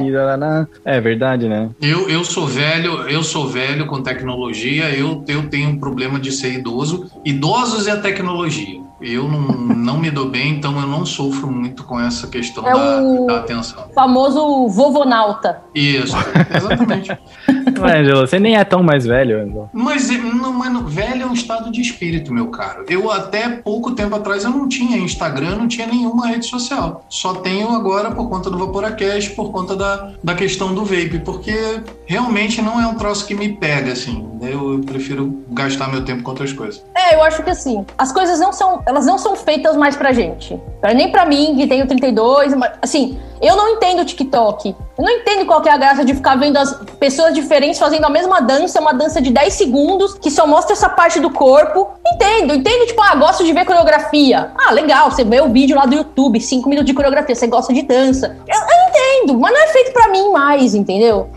é, 0.84 0.98
é 0.98 1.00
verdade, 1.00 1.48
né? 1.48 1.70
Eu, 1.80 2.10
eu 2.10 2.26
sou 2.26 2.48
velho, 2.48 3.08
eu 3.08 3.24
sou 3.24 3.48
velho 3.48 3.86
com 3.86 4.02
tecnologia, 4.02 4.90
eu, 4.90 5.24
eu 5.28 5.48
tenho 5.48 5.70
um 5.70 5.80
problema 5.80 6.20
de 6.20 6.32
ser 6.32 6.54
idoso. 6.54 7.10
Idosos 7.24 7.88
é 7.88 7.92
a 7.92 7.98
tecnologia. 7.98 8.89
Eu 9.02 9.28
não, 9.28 9.42
não 9.42 9.98
me 9.98 10.12
dou 10.12 10.30
bem, 10.30 10.52
então 10.52 10.80
eu 10.80 10.88
não 10.88 11.06
sofro 11.06 11.52
muito 11.52 11.84
com 11.84 12.00
essa 12.00 12.28
questão 12.28 12.68
é 12.68 12.74
da, 12.74 13.02
o 13.02 13.26
da 13.28 13.38
atenção. 13.38 13.86
famoso 13.94 14.68
vovonauta. 14.68 15.62
Isso, 15.74 16.16
exatamente. 16.56 17.18
Ângelo, 17.82 18.28
você 18.28 18.40
nem 18.40 18.58
é 18.58 18.64
tão 18.64 18.84
mais 18.84 19.06
velho, 19.06 19.42
Ângelo. 19.42 19.70
Mas, 19.74 20.10
não, 20.10 20.54
mas 20.54 20.94
velho 20.94 21.24
é 21.24 21.26
um 21.26 21.34
estado 21.34 21.72
de 21.72 21.82
espírito, 21.82 22.34
meu 22.34 22.48
caro. 22.48 22.86
Eu 22.90 23.12
até 23.12 23.48
pouco 23.50 23.92
tempo 23.92 24.16
atrás 24.16 24.44
eu 24.44 24.50
não 24.50 24.68
tinha 24.68 24.98
Instagram, 24.98 25.56
não 25.56 25.68
tinha 25.68 25.88
nenhuma 25.88 26.28
rede 26.28 26.46
social. 26.46 27.06
Só 27.10 27.36
tenho 27.36 27.70
agora 27.70 28.12
por 28.12 28.30
conta 28.30 28.50
do 28.50 28.58
Vaporacast, 28.58 29.32
por 29.32 29.52
conta 29.52 29.76
da, 29.76 30.12
da 30.24 30.36
questão 30.36 30.74
do 30.74 30.84
vape, 30.84 31.20
porque 31.20 31.82
realmente 32.06 32.62
não 32.62 32.80
é 32.80 32.88
um 32.88 32.96
troço 32.96 33.26
que 33.26 33.34
me 33.34 33.50
pega, 33.50 33.94
assim. 33.94 34.28
Eu, 34.42 34.74
eu 34.74 34.80
prefiro 34.80 35.44
gastar 35.50 35.90
meu 35.90 36.04
tempo 36.04 36.24
com 36.24 36.32
outras 36.32 36.54
coisas. 36.54 36.84
É, 36.96 37.16
eu 37.16 37.24
acho 37.24 37.44
que 37.44 37.50
assim, 37.50 37.86
as 37.98 38.12
coisas 38.12 38.40
não 38.40 38.54
são 38.54 38.82
elas 38.90 39.06
não 39.06 39.18
são 39.18 39.36
feitas 39.36 39.78
mais 39.78 39.96
pra 39.96 40.12
gente. 40.12 40.60
Nem 40.96 41.12
pra 41.12 41.26
mim, 41.26 41.56
que 41.56 41.68
tenho 41.68 41.88
32, 41.88 42.54
mas, 42.56 42.72
assim, 42.82 43.20
Eu 43.42 43.56
não 43.56 43.70
entendo 43.70 44.04
TikTok. 44.04 44.76
Eu 45.00 45.06
não 45.06 45.12
entendo 45.14 45.46
qual 45.46 45.62
que 45.62 45.70
é 45.70 45.72
a 45.72 45.78
graça 45.78 46.04
de 46.04 46.14
ficar 46.14 46.36
vendo 46.36 46.58
as 46.58 46.74
pessoas 47.00 47.34
diferentes 47.34 47.80
fazendo 47.80 48.04
a 48.04 48.10
mesma 48.10 48.42
dança, 48.42 48.82
uma 48.82 48.94
dança 48.94 49.22
de 49.22 49.32
10 49.32 49.54
segundos, 49.54 50.16
que 50.16 50.30
só 50.30 50.46
mostra 50.46 50.74
essa 50.74 50.90
parte 50.90 51.22
do 51.22 51.30
corpo. 51.30 51.88
Entendo, 52.06 52.54
entendo, 52.54 52.86
tipo, 52.86 53.02
ah, 53.02 53.16
gosto 53.16 53.46
de 53.46 53.54
ver 53.54 53.64
coreografia. 53.64 54.52
Ah, 54.58 54.74
legal, 54.74 55.10
você 55.10 55.24
vê 55.24 55.40
o 55.40 55.48
vídeo 55.48 55.78
lá 55.78 55.86
do 55.86 55.96
YouTube, 55.96 56.42
5 56.42 56.68
minutos 56.68 56.88
de 56.88 56.94
coreografia, 56.94 57.34
você 57.34 57.48
gosta 57.48 57.74
de 57.74 57.82
dança. 57.84 58.36
Eu, 58.46 58.60
eu 58.60 58.90
entendo, 58.90 59.40
mas 59.40 59.54
não 59.54 59.62
é 59.62 59.68
feito 59.68 59.94
para 59.94 60.10
mim 60.10 60.32
mais, 60.34 60.76
entendeu? 60.76 61.30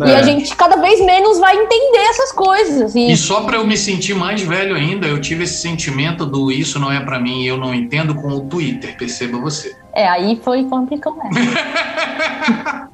É. 0.00 0.08
E 0.08 0.14
a 0.14 0.22
gente 0.22 0.56
cada 0.56 0.76
vez 0.76 0.98
menos 1.04 1.38
vai 1.38 1.54
entender 1.54 1.98
essas 2.08 2.32
coisas. 2.32 2.94
E, 2.94 3.12
e 3.12 3.16
só 3.18 3.42
para 3.42 3.58
eu 3.58 3.66
me 3.66 3.76
sentir 3.76 4.14
mais 4.14 4.40
velho 4.40 4.74
ainda, 4.74 5.06
eu 5.06 5.20
tive 5.20 5.44
esse 5.44 5.60
sentimento 5.60 6.24
do 6.24 6.50
isso 6.50 6.78
não 6.78 6.90
é 6.90 7.00
para 7.00 7.20
mim, 7.20 7.44
eu 7.44 7.58
não 7.58 7.74
entendo 7.74 8.14
com 8.14 8.28
o 8.28 8.40
Twitter, 8.40 8.96
perceba 8.96 9.38
você. 9.38 9.76
É, 9.94 10.08
aí 10.08 10.40
foi 10.42 10.64
complicado. 10.64 11.16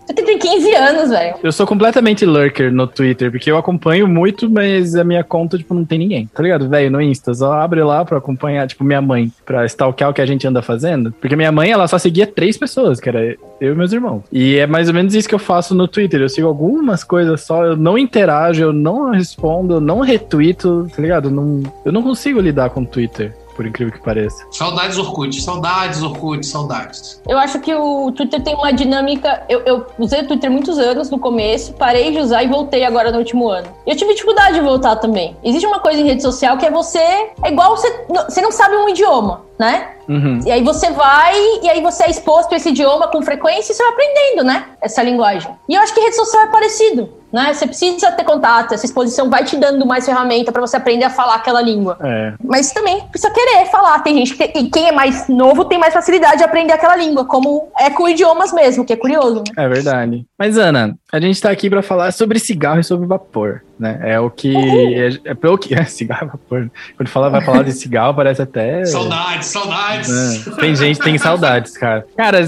Você 0.07 0.15
tem 0.15 0.39
15 0.39 0.75
anos, 0.75 1.11
velho. 1.11 1.35
Eu 1.43 1.53
sou 1.53 1.67
completamente 1.67 2.25
lurker 2.25 2.73
no 2.73 2.87
Twitter, 2.87 3.31
porque 3.31 3.51
eu 3.51 3.59
acompanho 3.59 4.07
muito, 4.07 4.49
mas 4.49 4.95
a 4.95 5.03
minha 5.03 5.25
conta, 5.25 5.59
tipo, 5.59 5.75
não 5.75 5.85
tem 5.85 5.99
ninguém. 5.99 6.27
Tá 6.33 6.43
ligado? 6.43 6.69
Velho, 6.69 6.91
no 6.91 7.03
Insta, 7.03 7.35
só 7.35 7.53
abre 7.53 7.83
lá 7.83 8.05
pra 8.05 8.19
acompanhar, 8.19 8.67
tipo, 8.69 8.85
minha 8.85 9.03
mãe, 9.03 9.33
pra 9.45 9.67
stalkear 9.67 10.11
o 10.11 10.15
que 10.15 10.21
a 10.21 10.27
gente 10.27 10.47
anda 10.47 10.63
fazendo. 10.63 11.13
Porque 11.21 11.35
minha 11.35 11.51
mãe, 11.51 11.71
ela 11.71 11.89
só 11.89 11.99
seguia 11.99 12.27
três 12.27 12.57
pessoas, 12.57 13.01
que 13.01 13.09
era 13.09 13.37
eu 13.61 13.73
e 13.73 13.75
meus 13.75 13.93
irmãos. 13.93 14.23
E 14.33 14.57
é 14.57 14.67
mais 14.67 14.89
ou 14.89 14.95
menos 14.95 15.15
isso 15.15 15.29
que 15.29 15.35
eu 15.35 15.41
faço 15.41 15.75
no 15.75 15.89
Twitter. 15.89 16.21
Eu 16.21 16.29
sigo 16.29 16.47
algumas 16.47 17.03
coisas 17.03 17.41
só, 17.43 17.65
eu 17.65 17.77
não 17.77 17.99
interajo, 17.99 18.63
eu 18.63 18.73
não 18.73 19.11
respondo, 19.11 19.75
eu 19.75 19.81
não 19.81 20.01
retuito, 20.01 20.87
tá 20.95 21.03
ligado? 21.03 21.29
Eu 21.29 21.33
não, 21.33 21.63
eu 21.85 21.93
não 21.93 22.03
consigo 22.03 22.41
lidar 22.41 22.71
com 22.71 22.83
o 22.83 22.87
Twitter 22.87 23.35
por 23.57 23.67
incrível 23.67 23.93
que 23.93 24.01
pareça. 24.01 24.47
Saudades 24.51 24.99
Orkut, 24.99 25.41
saudades 25.41 26.03
Orkut, 26.03 26.45
saudades. 26.45 27.21
Eu 27.27 27.39
acho 27.39 27.59
que 27.61 27.75
o 27.75 28.13
Twitter 28.13 28.43
tem 28.43 28.55
uma 28.55 28.73
dinâmica. 28.73 29.43
Eu, 29.49 29.61
eu 29.61 29.87
usei 29.99 30.21
o 30.21 30.29
Twitter 30.29 30.51
muitos 30.51 30.79
anos 30.79 31.11
no 31.11 31.19
começo, 31.19 31.73
parei 31.73 32.13
de 32.13 32.19
usar 32.19 32.43
e 32.45 32.49
voltei 32.49 32.85
agora 32.85 33.11
no 33.11 33.19
último 33.19 33.49
ano. 33.49 33.69
Eu 33.87 33.97
tive 33.97 34.13
dificuldade 34.13 34.55
de 34.55 34.61
voltar 34.61 34.97
também. 34.97 35.37
Existe 35.43 35.67
uma 35.67 35.81
coisa 35.81 36.01
em 36.01 36.05
rede 36.05 36.23
social 36.23 36.59
que 36.59 36.67
é 36.67 36.71
você. 36.71 36.99
É 36.99 37.49
igual 37.49 37.77
você. 37.77 38.07
Você 38.29 38.41
não 38.41 38.53
sabe 38.53 38.77
um 38.77 38.89
idioma 38.89 39.47
né? 39.59 39.96
Uhum. 40.09 40.41
E 40.45 40.51
aí 40.51 40.63
você 40.63 40.91
vai, 40.91 41.35
e 41.63 41.69
aí 41.69 41.81
você 41.81 42.05
é 42.05 42.11
exposto 42.11 42.53
a 42.53 42.57
esse 42.57 42.71
idioma 42.71 43.09
com 43.09 43.23
frequência 43.23 43.73
e 43.73 43.75
você 43.75 43.83
vai 43.83 43.93
aprendendo, 43.93 44.45
né? 44.45 44.67
Essa 44.81 45.03
linguagem. 45.03 45.51
E 45.69 45.75
eu 45.75 45.83
acho 45.83 45.95
que 45.95 46.01
rede 46.01 46.17
social 46.17 46.45
é 46.45 46.47
parecido, 46.47 47.09
né? 47.33 47.53
Você 47.53 47.67
precisa 47.67 48.13
ter 48.13 48.25
contato, 48.25 48.73
essa 48.73 48.87
exposição 48.87 49.29
vai 49.29 49.45
te 49.45 49.57
dando 49.57 49.85
mais 49.85 50.07
ferramenta 50.07 50.53
para 50.53 50.61
você 50.61 50.77
aprender 50.77 51.05
a 51.05 51.11
falar 51.11 51.35
aquela 51.35 51.61
língua. 51.61 51.99
É. 52.03 52.35
Mas 52.43 52.73
também 52.73 53.01
precisa 53.09 53.33
querer 53.33 53.67
falar. 53.67 53.99
Tem 54.01 54.15
gente 54.17 54.35
que, 54.35 54.45
e 54.59 54.71
quem 54.71 54.89
é 54.89 54.93
mais 54.93 55.29
novo 55.29 55.65
tem 55.65 55.79
mais 55.79 55.93
facilidade 55.93 56.39
de 56.39 56.45
aprender 56.45 56.73
aquela 56.73 56.97
língua, 56.97 57.25
como 57.25 57.69
é 57.79 57.91
com 57.91 58.09
idiomas 58.09 58.53
mesmo, 58.53 58.85
que 58.85 58.93
é 58.93 58.97
curioso. 58.97 59.43
Né? 59.57 59.65
É 59.65 59.69
verdade. 59.69 60.25
Mas 60.39 60.59
Ana, 60.59 60.97
a 61.13 61.21
gente 61.21 61.41
tá 61.41 61.51
aqui 61.51 61.71
para 61.71 61.83
falar 61.83 62.13
sobre 62.13 62.39
cigarro 62.39 62.81
e 62.81 62.85
sobre 62.85 63.07
vapor 63.07 63.63
né? 63.79 64.01
É 64.03 64.21
o 64.21 64.31
que. 64.31 64.55
É, 64.57 65.31
é 65.31 65.35
pelo 65.35 65.57
que. 65.59 65.77
É, 65.77 65.85
cigarro 65.85 66.29
vapor. 66.29 66.71
Quando 66.97 67.09
fala, 67.09 67.29
vai 67.29 67.45
falar 67.45 67.63
de 67.63 67.73
cigarro, 67.73 68.15
parece 68.15 68.41
até. 68.41 68.83
Saudades, 68.87 69.49
saudades. 69.49 70.47
É, 70.47 70.51
tem 70.53 70.75
gente 70.75 70.99
tem 70.99 71.19
saudades, 71.19 71.77
cara. 71.77 72.07
Cara, 72.17 72.39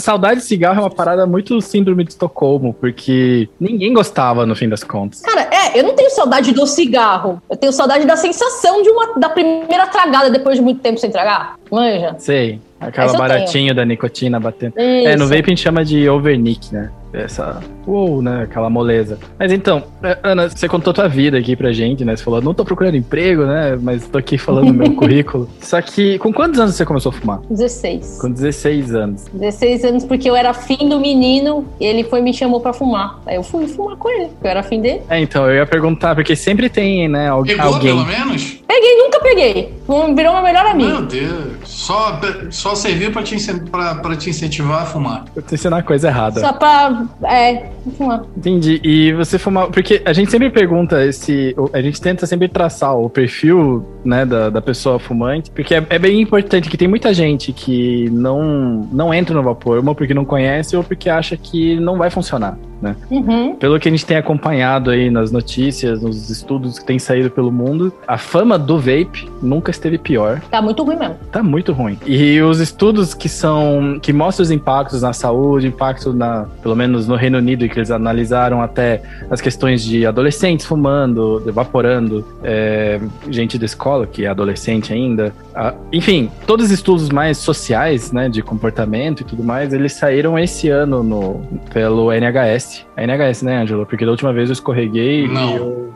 saudade 0.00 0.40
de 0.40 0.46
cigarro 0.46 0.78
é 0.78 0.82
uma 0.82 0.90
parada 0.90 1.24
muito 1.26 1.60
síndrome 1.60 2.02
de 2.02 2.10
Estocolmo, 2.10 2.74
porque 2.74 3.48
ninguém 3.60 3.92
gostava 3.92 4.44
no 4.44 4.56
fim 4.56 4.68
das 4.68 4.82
contas. 4.82 5.20
Cara, 5.20 5.42
é, 5.42 5.78
eu 5.78 5.84
não 5.84 5.94
tenho 5.94 6.10
saudade 6.10 6.52
do 6.52 6.66
cigarro. 6.66 7.40
Eu 7.48 7.56
tenho 7.56 7.72
saudade 7.72 8.04
da 8.04 8.16
sensação 8.16 8.82
de 8.82 8.88
uma, 8.88 9.14
da 9.16 9.28
primeira 9.28 9.86
tragada 9.86 10.28
depois 10.28 10.56
de 10.56 10.62
muito 10.62 10.80
tempo 10.80 10.98
sem 10.98 11.10
tragar. 11.10 11.54
Manja? 11.72 12.14
Sei. 12.18 12.60
Aquela 12.78 13.14
baratinha 13.14 13.72
da 13.72 13.84
nicotina 13.84 14.38
batendo. 14.38 14.74
Isso. 14.76 15.08
É, 15.08 15.16
no 15.16 15.26
vape 15.26 15.44
a 15.46 15.48
gente 15.48 15.60
chama 15.60 15.84
de 15.84 16.08
overnick, 16.08 16.72
né? 16.74 16.90
essa. 17.12 17.60
Uou, 17.86 18.22
né? 18.22 18.42
Aquela 18.44 18.70
moleza. 18.70 19.18
Mas 19.38 19.52
então, 19.52 19.82
é, 20.02 20.18
Ana, 20.22 20.48
você 20.48 20.68
contou 20.68 20.92
tua 20.92 21.08
vida 21.08 21.36
aqui 21.36 21.54
pra 21.56 21.72
gente, 21.72 22.04
né? 22.04 22.16
Você 22.16 22.22
falou, 22.22 22.40
não 22.40 22.54
tô 22.54 22.64
procurando 22.64 22.96
emprego, 22.96 23.44
né? 23.44 23.78
Mas 23.80 24.06
tô 24.06 24.18
aqui 24.18 24.38
falando 24.38 24.72
meu 24.72 24.92
currículo. 24.94 25.48
Só 25.60 25.80
que, 25.80 26.18
com 26.18 26.32
quantos 26.32 26.58
anos 26.58 26.74
você 26.74 26.84
começou 26.84 27.10
a 27.10 27.12
fumar? 27.12 27.40
16. 27.50 28.18
Com 28.20 28.30
16 28.30 28.94
anos. 28.94 29.24
16 29.32 29.84
anos, 29.84 30.04
porque 30.04 30.30
eu 30.30 30.36
era 30.36 30.54
fim 30.54 30.88
do 30.88 31.00
menino 31.00 31.66
e 31.80 31.84
ele 31.84 32.04
foi 32.04 32.20
me 32.20 32.32
chamou 32.32 32.60
pra 32.60 32.72
fumar. 32.72 33.20
Aí 33.26 33.36
eu 33.36 33.42
fui 33.42 33.66
fumar 33.66 33.96
com 33.96 34.08
ele, 34.08 34.30
eu 34.42 34.50
era 34.50 34.62
fim 34.62 34.80
dele. 34.80 35.02
É, 35.08 35.20
então, 35.20 35.48
eu 35.48 35.56
ia 35.56 35.66
perguntar, 35.66 36.14
porque 36.14 36.36
sempre 36.36 36.68
tem, 36.68 37.08
né, 37.08 37.28
alguém. 37.28 37.56
Pegou, 37.56 37.78
pelo 37.80 38.06
menos? 38.06 38.62
Peguei, 38.66 38.96
nunca 38.96 39.20
peguei. 39.20 39.74
Virou 40.14 40.32
meu 40.34 40.42
melhor 40.42 40.66
amigo. 40.66 40.90
Meu 40.90 41.02
Deus. 41.02 41.61
Só, 41.64 42.20
só 42.50 42.74
serviu 42.74 43.10
pra 43.12 43.22
te, 43.22 43.36
pra, 43.70 43.94
pra 43.96 44.16
te 44.16 44.30
incentivar 44.30 44.82
a 44.82 44.86
fumar. 44.86 45.24
Pra 45.32 45.42
te 45.42 45.54
ensinar 45.54 45.78
a 45.78 45.82
coisa 45.82 46.08
errada. 46.08 46.40
Só 46.40 46.52
pra. 46.52 47.06
É, 47.24 47.70
fumar. 47.96 48.22
Entendi. 48.36 48.80
E 48.82 49.12
você 49.12 49.38
fumar. 49.38 49.68
Porque 49.68 50.02
a 50.04 50.12
gente 50.12 50.30
sempre 50.30 50.50
pergunta 50.50 51.04
esse. 51.04 51.54
A 51.72 51.80
gente 51.80 52.00
tenta 52.00 52.26
sempre 52.26 52.48
traçar 52.48 52.96
o 52.96 53.08
perfil, 53.08 53.86
né, 54.04 54.24
da, 54.24 54.50
da 54.50 54.60
pessoa 54.60 54.98
fumante. 54.98 55.50
Porque 55.50 55.74
é, 55.74 55.86
é 55.88 55.98
bem 55.98 56.20
importante 56.20 56.68
que 56.68 56.76
tem 56.76 56.88
muita 56.88 57.12
gente 57.12 57.52
que 57.52 58.08
não, 58.10 58.88
não 58.92 59.12
entra 59.12 59.34
no 59.34 59.42
vapor, 59.42 59.78
uma 59.78 59.94
porque 59.94 60.14
não 60.14 60.24
conhece 60.24 60.76
ou 60.76 60.82
porque 60.82 61.08
acha 61.08 61.36
que 61.36 61.78
não 61.78 61.98
vai 61.98 62.10
funcionar 62.10 62.58
né? 62.82 62.96
Uhum. 63.10 63.54
Pelo 63.54 63.78
que 63.78 63.88
a 63.88 63.90
gente 63.90 64.04
tem 64.04 64.16
acompanhado 64.16 64.90
aí 64.90 65.08
nas 65.08 65.30
notícias, 65.30 66.02
nos 66.02 66.28
estudos 66.28 66.78
que 66.80 66.84
têm 66.84 66.98
saído 66.98 67.30
pelo 67.30 67.52
mundo, 67.52 67.92
a 68.06 68.18
fama 68.18 68.58
do 68.58 68.76
vape 68.76 69.30
nunca 69.40 69.70
esteve 69.70 69.96
pior. 69.96 70.40
Tá 70.50 70.60
muito 70.60 70.82
ruim 70.82 70.96
mesmo. 70.96 71.14
Tá 71.30 71.42
muito 71.42 71.72
ruim. 71.72 71.98
E 72.04 72.40
os 72.42 72.58
estudos 72.58 73.14
que 73.14 73.28
são 73.28 73.98
que 74.02 74.12
mostram 74.12 74.42
os 74.42 74.50
impactos 74.50 75.02
na 75.02 75.12
saúde, 75.12 75.68
impacto 75.68 76.12
na, 76.12 76.46
pelo 76.62 76.74
menos 76.74 77.06
no 77.06 77.14
Reino 77.14 77.38
Unido, 77.38 77.68
que 77.68 77.78
eles 77.78 77.90
analisaram 77.90 78.60
até 78.60 79.02
as 79.30 79.40
questões 79.40 79.84
de 79.84 80.04
adolescentes 80.04 80.66
fumando, 80.66 81.42
evaporando, 81.46 82.26
é, 82.42 83.00
gente 83.30 83.56
da 83.58 83.64
escola 83.64 84.06
que 84.06 84.24
é 84.24 84.28
adolescente 84.28 84.92
ainda, 84.92 85.32
ah, 85.54 85.74
enfim, 85.92 86.30
todos 86.46 86.66
os 86.66 86.72
estudos 86.72 87.10
mais 87.10 87.38
sociais, 87.38 88.10
né, 88.10 88.28
de 88.28 88.42
comportamento 88.42 89.20
e 89.20 89.24
tudo 89.24 89.44
mais, 89.44 89.72
eles 89.72 89.92
saíram 89.92 90.38
esse 90.38 90.68
ano 90.68 91.02
no 91.02 91.42
pelo 91.72 92.10
NHS 92.10 92.71
é 92.96 93.04
NHS, 93.04 93.42
né, 93.42 93.58
Angelo? 93.58 93.86
Porque 93.86 94.04
da 94.04 94.10
última 94.10 94.32
vez 94.32 94.48
eu 94.48 94.52
escorreguei 94.52 95.26
Não. 95.28 95.50
e 95.50 95.56
eu. 95.56 95.94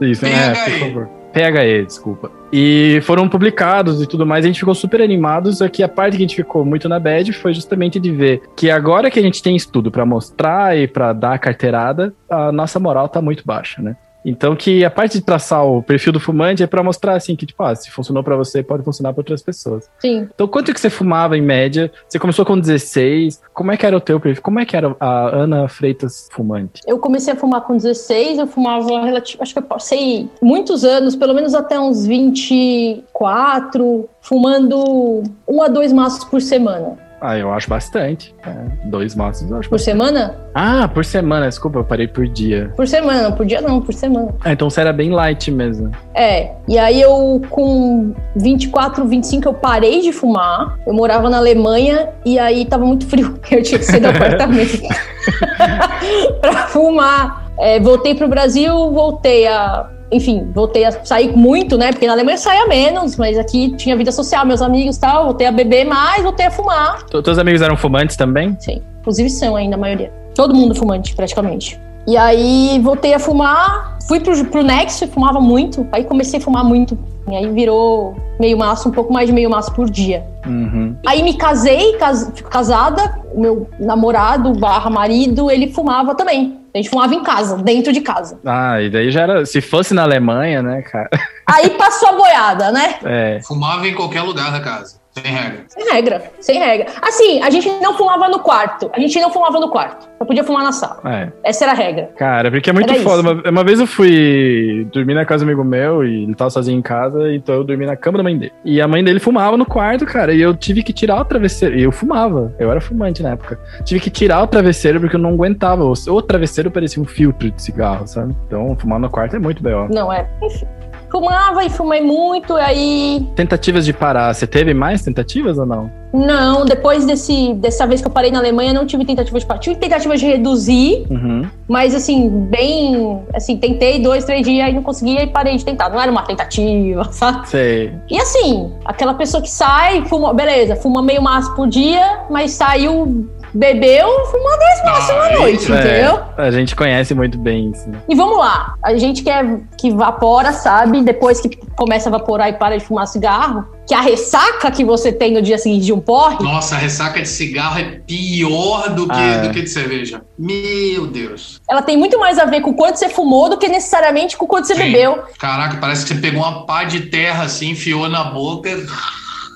Isso, 0.00 0.24
né? 0.24 0.54
Por 0.54 0.78
favor. 0.78 1.20
PHE, 1.32 1.84
desculpa. 1.86 2.30
E 2.52 3.00
foram 3.02 3.28
publicados 3.28 4.02
e 4.02 4.06
tudo 4.06 4.26
mais, 4.26 4.44
a 4.44 4.48
gente 4.48 4.58
ficou 4.58 4.74
super 4.74 5.00
animados. 5.00 5.62
Aqui 5.62 5.82
a 5.82 5.88
parte 5.88 6.16
que 6.16 6.22
a 6.22 6.26
gente 6.26 6.36
ficou 6.36 6.64
muito 6.64 6.88
na 6.88 6.98
bad 6.98 7.32
foi 7.32 7.54
justamente 7.54 8.00
de 8.00 8.10
ver 8.10 8.42
que 8.56 8.70
agora 8.70 9.10
que 9.10 9.18
a 9.18 9.22
gente 9.22 9.42
tem 9.42 9.54
estudo 9.54 9.90
para 9.90 10.04
mostrar 10.04 10.76
e 10.76 10.88
para 10.88 11.12
dar 11.12 11.34
a 11.34 11.38
carteirada, 11.38 12.12
a 12.28 12.50
nossa 12.50 12.80
moral 12.80 13.08
tá 13.08 13.22
muito 13.22 13.44
baixa, 13.46 13.80
né? 13.80 13.96
Então, 14.24 14.54
que 14.54 14.84
a 14.84 14.90
parte 14.90 15.18
de 15.18 15.24
traçar 15.24 15.64
o 15.64 15.82
perfil 15.82 16.12
do 16.12 16.20
fumante 16.20 16.62
é 16.62 16.66
para 16.66 16.82
mostrar 16.82 17.14
assim 17.14 17.34
que, 17.34 17.46
tipo, 17.46 17.62
ah, 17.62 17.74
se 17.74 17.90
funcionou 17.90 18.22
para 18.22 18.36
você, 18.36 18.62
pode 18.62 18.82
funcionar 18.82 19.12
para 19.12 19.20
outras 19.20 19.42
pessoas. 19.42 19.88
Sim. 19.98 20.28
Então, 20.34 20.46
quanto 20.46 20.72
que 20.72 20.80
você 20.80 20.90
fumava 20.90 21.36
em 21.36 21.42
média? 21.42 21.90
Você 22.08 22.18
começou 22.18 22.44
com 22.44 22.58
16. 22.58 23.40
Como 23.52 23.72
é 23.72 23.76
que 23.76 23.86
era 23.86 23.96
o 23.96 24.00
teu 24.00 24.20
perfil? 24.20 24.42
Como 24.42 24.60
é 24.60 24.64
que 24.64 24.76
era 24.76 24.94
a 25.00 25.36
Ana 25.36 25.68
Freitas 25.68 26.28
fumante? 26.32 26.82
Eu 26.86 26.98
comecei 26.98 27.32
a 27.32 27.36
fumar 27.36 27.62
com 27.62 27.76
16, 27.76 28.38
eu 28.38 28.46
fumava 28.46 29.04
relativo, 29.04 29.42
acho 29.42 29.52
que 29.52 29.58
eu 29.58 29.62
passei 29.62 30.28
muitos 30.42 30.84
anos, 30.84 31.16
pelo 31.16 31.34
menos 31.34 31.54
até 31.54 31.78
uns 31.78 32.06
24, 32.06 34.08
fumando 34.20 35.22
um 35.48 35.62
a 35.62 35.68
dois 35.68 35.92
maços 35.92 36.24
por 36.24 36.40
semana. 36.40 37.09
Ah, 37.20 37.36
eu 37.36 37.52
acho 37.52 37.68
bastante. 37.68 38.34
É, 38.46 38.50
dois 38.88 39.14
maços 39.14 39.50
eu 39.50 39.58
acho 39.58 39.68
Por 39.68 39.74
bastante. 39.76 39.96
semana? 39.98 40.34
Ah, 40.54 40.88
por 40.88 41.04
semana, 41.04 41.48
desculpa, 41.48 41.78
eu 41.80 41.84
parei 41.84 42.08
por 42.08 42.26
dia. 42.26 42.72
Por 42.76 42.88
semana, 42.88 43.22
não 43.22 43.32
por 43.32 43.44
dia 43.44 43.60
não, 43.60 43.80
por 43.80 43.92
semana. 43.92 44.34
Ah, 44.42 44.52
então 44.52 44.70
você 44.70 44.80
era 44.80 44.92
bem 44.92 45.10
light 45.10 45.50
mesmo. 45.50 45.90
É, 46.14 46.52
e 46.66 46.78
aí 46.78 47.00
eu 47.00 47.42
com 47.50 48.14
24, 48.36 49.04
25 49.06 49.48
eu 49.48 49.54
parei 49.54 50.00
de 50.00 50.12
fumar. 50.12 50.78
Eu 50.86 50.94
morava 50.94 51.28
na 51.28 51.36
Alemanha 51.36 52.08
e 52.24 52.38
aí 52.38 52.64
tava 52.64 52.84
muito 52.86 53.06
frio. 53.06 53.38
Eu 53.50 53.62
tinha 53.62 53.78
que 53.78 53.84
sair 53.84 54.00
do 54.00 54.08
apartamento 54.08 54.78
pra 56.40 56.66
fumar. 56.68 57.50
É, 57.58 57.78
voltei 57.78 58.14
pro 58.14 58.28
Brasil, 58.28 58.72
voltei 58.92 59.46
a 59.46 59.90
enfim, 60.12 60.50
voltei 60.52 60.84
a 60.84 61.04
sair 61.04 61.36
muito, 61.36 61.78
né? 61.78 61.92
Porque 61.92 62.06
na 62.06 62.12
Alemanha 62.12 62.36
saía 62.36 62.66
menos, 62.66 63.16
mas 63.16 63.38
aqui 63.38 63.70
tinha 63.76 63.96
vida 63.96 64.10
social, 64.10 64.44
meus 64.44 64.60
amigos 64.60 64.96
e 64.96 65.00
tal. 65.00 65.24
Voltei 65.24 65.46
a 65.46 65.52
beber 65.52 65.84
mais, 65.84 66.22
voltei 66.22 66.46
a 66.46 66.50
fumar. 66.50 67.04
Teus 67.04 67.38
amigos 67.38 67.62
eram 67.62 67.76
fumantes 67.76 68.16
também? 68.16 68.56
Sim, 68.58 68.82
inclusive 69.00 69.30
são 69.30 69.56
ainda 69.56 69.76
a 69.76 69.78
maioria. 69.78 70.12
Todo 70.34 70.54
mundo 70.54 70.74
fumante, 70.74 71.14
praticamente. 71.14 71.80
E 72.06 72.16
aí 72.16 72.80
voltei 72.82 73.14
a 73.14 73.18
fumar, 73.18 73.98
fui 74.08 74.20
pro, 74.20 74.44
pro 74.46 74.62
Next, 74.62 75.06
fumava 75.08 75.40
muito. 75.40 75.86
Aí 75.92 76.04
comecei 76.04 76.40
a 76.40 76.42
fumar 76.42 76.64
muito. 76.64 76.98
E 77.28 77.36
aí 77.36 77.48
virou 77.50 78.16
meio 78.38 78.56
maço, 78.56 78.88
um 78.88 78.92
pouco 78.92 79.12
mais 79.12 79.26
de 79.26 79.32
meio 79.32 79.50
maço 79.50 79.72
por 79.72 79.88
dia. 79.88 80.24
Uhum. 80.46 80.96
Aí 81.06 81.22
me 81.22 81.34
casei, 81.34 81.96
cas, 81.98 82.30
fico 82.34 82.48
casada, 82.50 83.20
o 83.32 83.40
meu 83.40 83.68
namorado 83.78 84.52
barra 84.52 84.90
marido, 84.90 85.50
ele 85.50 85.72
fumava 85.72 86.14
também. 86.14 86.58
A 86.74 86.78
gente 86.78 86.88
fumava 86.88 87.14
em 87.14 87.22
casa, 87.22 87.56
dentro 87.56 87.92
de 87.92 88.00
casa. 88.00 88.38
Ah, 88.46 88.80
e 88.80 88.88
daí 88.88 89.10
já 89.10 89.22
era. 89.22 89.44
Se 89.44 89.60
fosse 89.60 89.92
na 89.92 90.02
Alemanha, 90.02 90.62
né, 90.62 90.82
cara? 90.82 91.10
Aí 91.44 91.70
passou 91.70 92.10
a 92.10 92.12
boiada, 92.12 92.70
né? 92.70 92.94
É. 93.04 93.40
Fumava 93.42 93.86
em 93.88 93.94
qualquer 93.94 94.22
lugar 94.22 94.52
da 94.52 94.60
casa. 94.60 94.99
Sem 95.12 95.24
regra. 95.24 95.64
Sem 95.68 95.92
regra, 95.92 96.22
sem 96.40 96.58
regra. 96.58 96.86
Assim, 97.02 97.42
a 97.42 97.50
gente 97.50 97.68
não 97.80 97.94
fumava 97.96 98.28
no 98.28 98.38
quarto. 98.38 98.90
A 98.92 99.00
gente 99.00 99.18
não 99.20 99.30
fumava 99.30 99.58
no 99.58 99.68
quarto. 99.68 100.08
Só 100.18 100.24
podia 100.24 100.44
fumar 100.44 100.62
na 100.62 100.72
sala. 100.72 101.00
É. 101.04 101.32
Essa 101.42 101.64
era 101.64 101.72
a 101.72 101.74
regra. 101.74 102.10
Cara, 102.16 102.50
porque 102.50 102.70
é 102.70 102.72
muito 102.72 102.92
Era 102.92 103.02
foda. 103.02 103.22
Uma, 103.22 103.50
uma 103.50 103.64
vez 103.64 103.80
eu 103.80 103.86
fui 103.86 104.86
dormir 104.92 105.14
na 105.14 105.24
casa 105.24 105.44
do 105.44 105.48
amigo 105.48 105.64
meu 105.64 106.04
e 106.04 106.24
ele 106.24 106.34
tava 106.34 106.50
sozinho 106.50 106.78
em 106.78 106.82
casa, 106.82 107.32
então 107.32 107.56
eu 107.56 107.64
dormi 107.64 107.86
na 107.86 107.96
cama 107.96 108.18
da 108.18 108.24
mãe 108.24 108.38
dele. 108.38 108.52
E 108.64 108.80
a 108.80 108.86
mãe 108.86 109.02
dele 109.02 109.18
fumava 109.18 109.56
no 109.56 109.66
quarto, 109.66 110.06
cara, 110.06 110.32
e 110.32 110.40
eu 110.40 110.54
tive 110.54 110.82
que 110.82 110.92
tirar 110.92 111.20
o 111.20 111.24
travesseiro. 111.24 111.76
E 111.76 111.82
eu 111.82 111.90
fumava, 111.90 112.54
eu 112.58 112.70
era 112.70 112.80
fumante 112.80 113.22
na 113.22 113.30
época. 113.30 113.58
Tive 113.84 114.00
que 114.00 114.10
tirar 114.10 114.42
o 114.42 114.46
travesseiro 114.46 115.00
porque 115.00 115.16
eu 115.16 115.20
não 115.20 115.30
aguentava. 115.30 115.84
O, 115.84 115.92
o 115.92 116.22
travesseiro 116.22 116.70
parecia 116.70 117.02
um 117.02 117.06
filtro 117.06 117.50
de 117.50 117.60
cigarro, 117.60 118.06
sabe? 118.06 118.34
Então 118.46 118.76
fumar 118.78 119.00
no 119.00 119.10
quarto 119.10 119.34
é 119.34 119.38
muito 119.38 119.62
B.O. 119.62 119.88
Não, 119.88 120.12
é. 120.12 120.28
Enfim. 120.42 120.66
Fumava 121.10 121.64
e 121.64 121.70
fumei 121.70 122.00
muito, 122.00 122.54
aí. 122.54 123.26
Tentativas 123.34 123.84
de 123.84 123.92
parar, 123.92 124.32
você 124.34 124.46
teve 124.46 124.72
mais 124.72 125.02
tentativas 125.02 125.58
ou 125.58 125.66
não? 125.66 125.90
Não, 126.12 126.64
depois 126.64 127.04
desse, 127.06 127.54
dessa 127.54 127.86
vez 127.86 128.00
que 128.00 128.06
eu 128.08 128.10
parei 128.12 128.30
na 128.32 128.38
Alemanha, 128.40 128.72
não 128.72 128.84
tive 128.84 129.04
tentativa 129.04 129.38
de 129.38 129.46
parar. 129.46 129.60
Tive 129.60 129.76
tentativa 129.76 130.16
de 130.16 130.26
reduzir, 130.26 131.06
Uhum. 131.08 131.46
mas 131.68 131.94
assim, 131.94 132.28
bem. 132.28 133.20
Assim, 133.32 133.56
tentei 133.56 134.00
dois, 134.00 134.24
três 134.24 134.44
dias 134.44 134.68
e 134.70 134.72
não 134.72 134.82
conseguia 134.82 135.22
e 135.22 135.26
parei 135.28 135.56
de 135.56 135.64
tentar. 135.64 135.88
Não 135.88 136.00
era 136.00 136.10
uma 136.10 136.22
tentativa, 136.22 137.04
sabe? 137.12 137.48
Sei. 137.48 137.92
E 138.10 138.18
assim, 138.18 138.72
aquela 138.84 139.14
pessoa 139.14 139.40
que 139.42 139.50
sai, 139.50 140.04
fuma, 140.06 140.32
beleza, 140.34 140.74
fuma 140.76 141.00
meio 141.02 141.22
maço 141.22 141.54
por 141.54 141.68
dia, 141.68 142.20
mas 142.28 142.52
saiu, 142.52 143.28
bebeu, 143.52 144.08
fuma 144.26 144.50
dois 144.56 144.84
maços 144.84 145.10
Ah, 145.10 145.28
na 145.30 145.38
noite, 145.38 145.72
é. 145.72 145.74
entendeu? 145.78 146.20
A 146.36 146.50
gente 146.50 146.74
conhece 146.76 147.14
muito 147.14 147.36
bem 147.38 147.70
isso. 147.70 147.88
E 148.08 148.14
vamos 148.14 148.38
lá, 148.38 148.74
a 148.82 148.94
gente 148.96 149.22
que, 149.22 149.30
é, 149.30 149.58
que 149.76 149.90
vapora, 149.90 150.52
sabe, 150.52 151.02
depois 151.02 151.40
que 151.40 151.50
começa 151.76 152.08
a 152.08 152.12
vaporar 152.12 152.48
e 152.48 152.52
para 152.54 152.78
de 152.78 152.84
fumar 152.84 153.06
cigarro, 153.06 153.64
que 153.86 153.94
a 153.94 154.00
ressaca 154.00 154.70
que 154.70 154.84
você 154.84 155.10
tem 155.12 155.32
no 155.32 155.42
dia 155.42 155.58
seguinte 155.58 155.84
de 155.86 155.92
um 155.92 156.00
porre, 156.00 156.36
Nossa, 156.42 156.76
a 156.76 156.78
ressaca 156.78 157.20
de 157.20 157.28
cigarro 157.28 157.78
é 157.80 158.00
pior 158.06 158.90
do 158.90 159.06
que, 159.06 159.12
Ah, 159.14 159.34
é. 159.34 159.38
do 159.48 159.50
que 159.50 159.62
de 159.62 159.68
cerveja. 159.70 160.22
Meu 160.38 161.06
Deus. 161.06 161.60
ela 161.68 161.82
tem 161.82 161.96
muito 161.96 162.18
mais 162.18 162.38
a 162.38 162.44
ver 162.44 162.60
com 162.60 162.70
o 162.70 162.74
quanto 162.74 162.96
você 162.98 163.08
fumou 163.08 163.48
do 163.50 163.58
que 163.58 163.68
necessariamente 163.68 164.36
com 164.36 164.44
o 164.44 164.48
quanto 164.48 164.66
você 164.66 164.74
Sim. 164.74 164.80
bebeu. 164.84 165.22
Caraca, 165.38 165.76
parece 165.80 166.04
que 166.06 166.14
você 166.14 166.20
pegou 166.20 166.40
uma 166.42 166.64
pá 166.66 166.84
de 166.84 167.00
terra 167.06 167.44
assim, 167.44 167.70
enfiou 167.70 168.08
na 168.08 168.24
boca. 168.24 168.70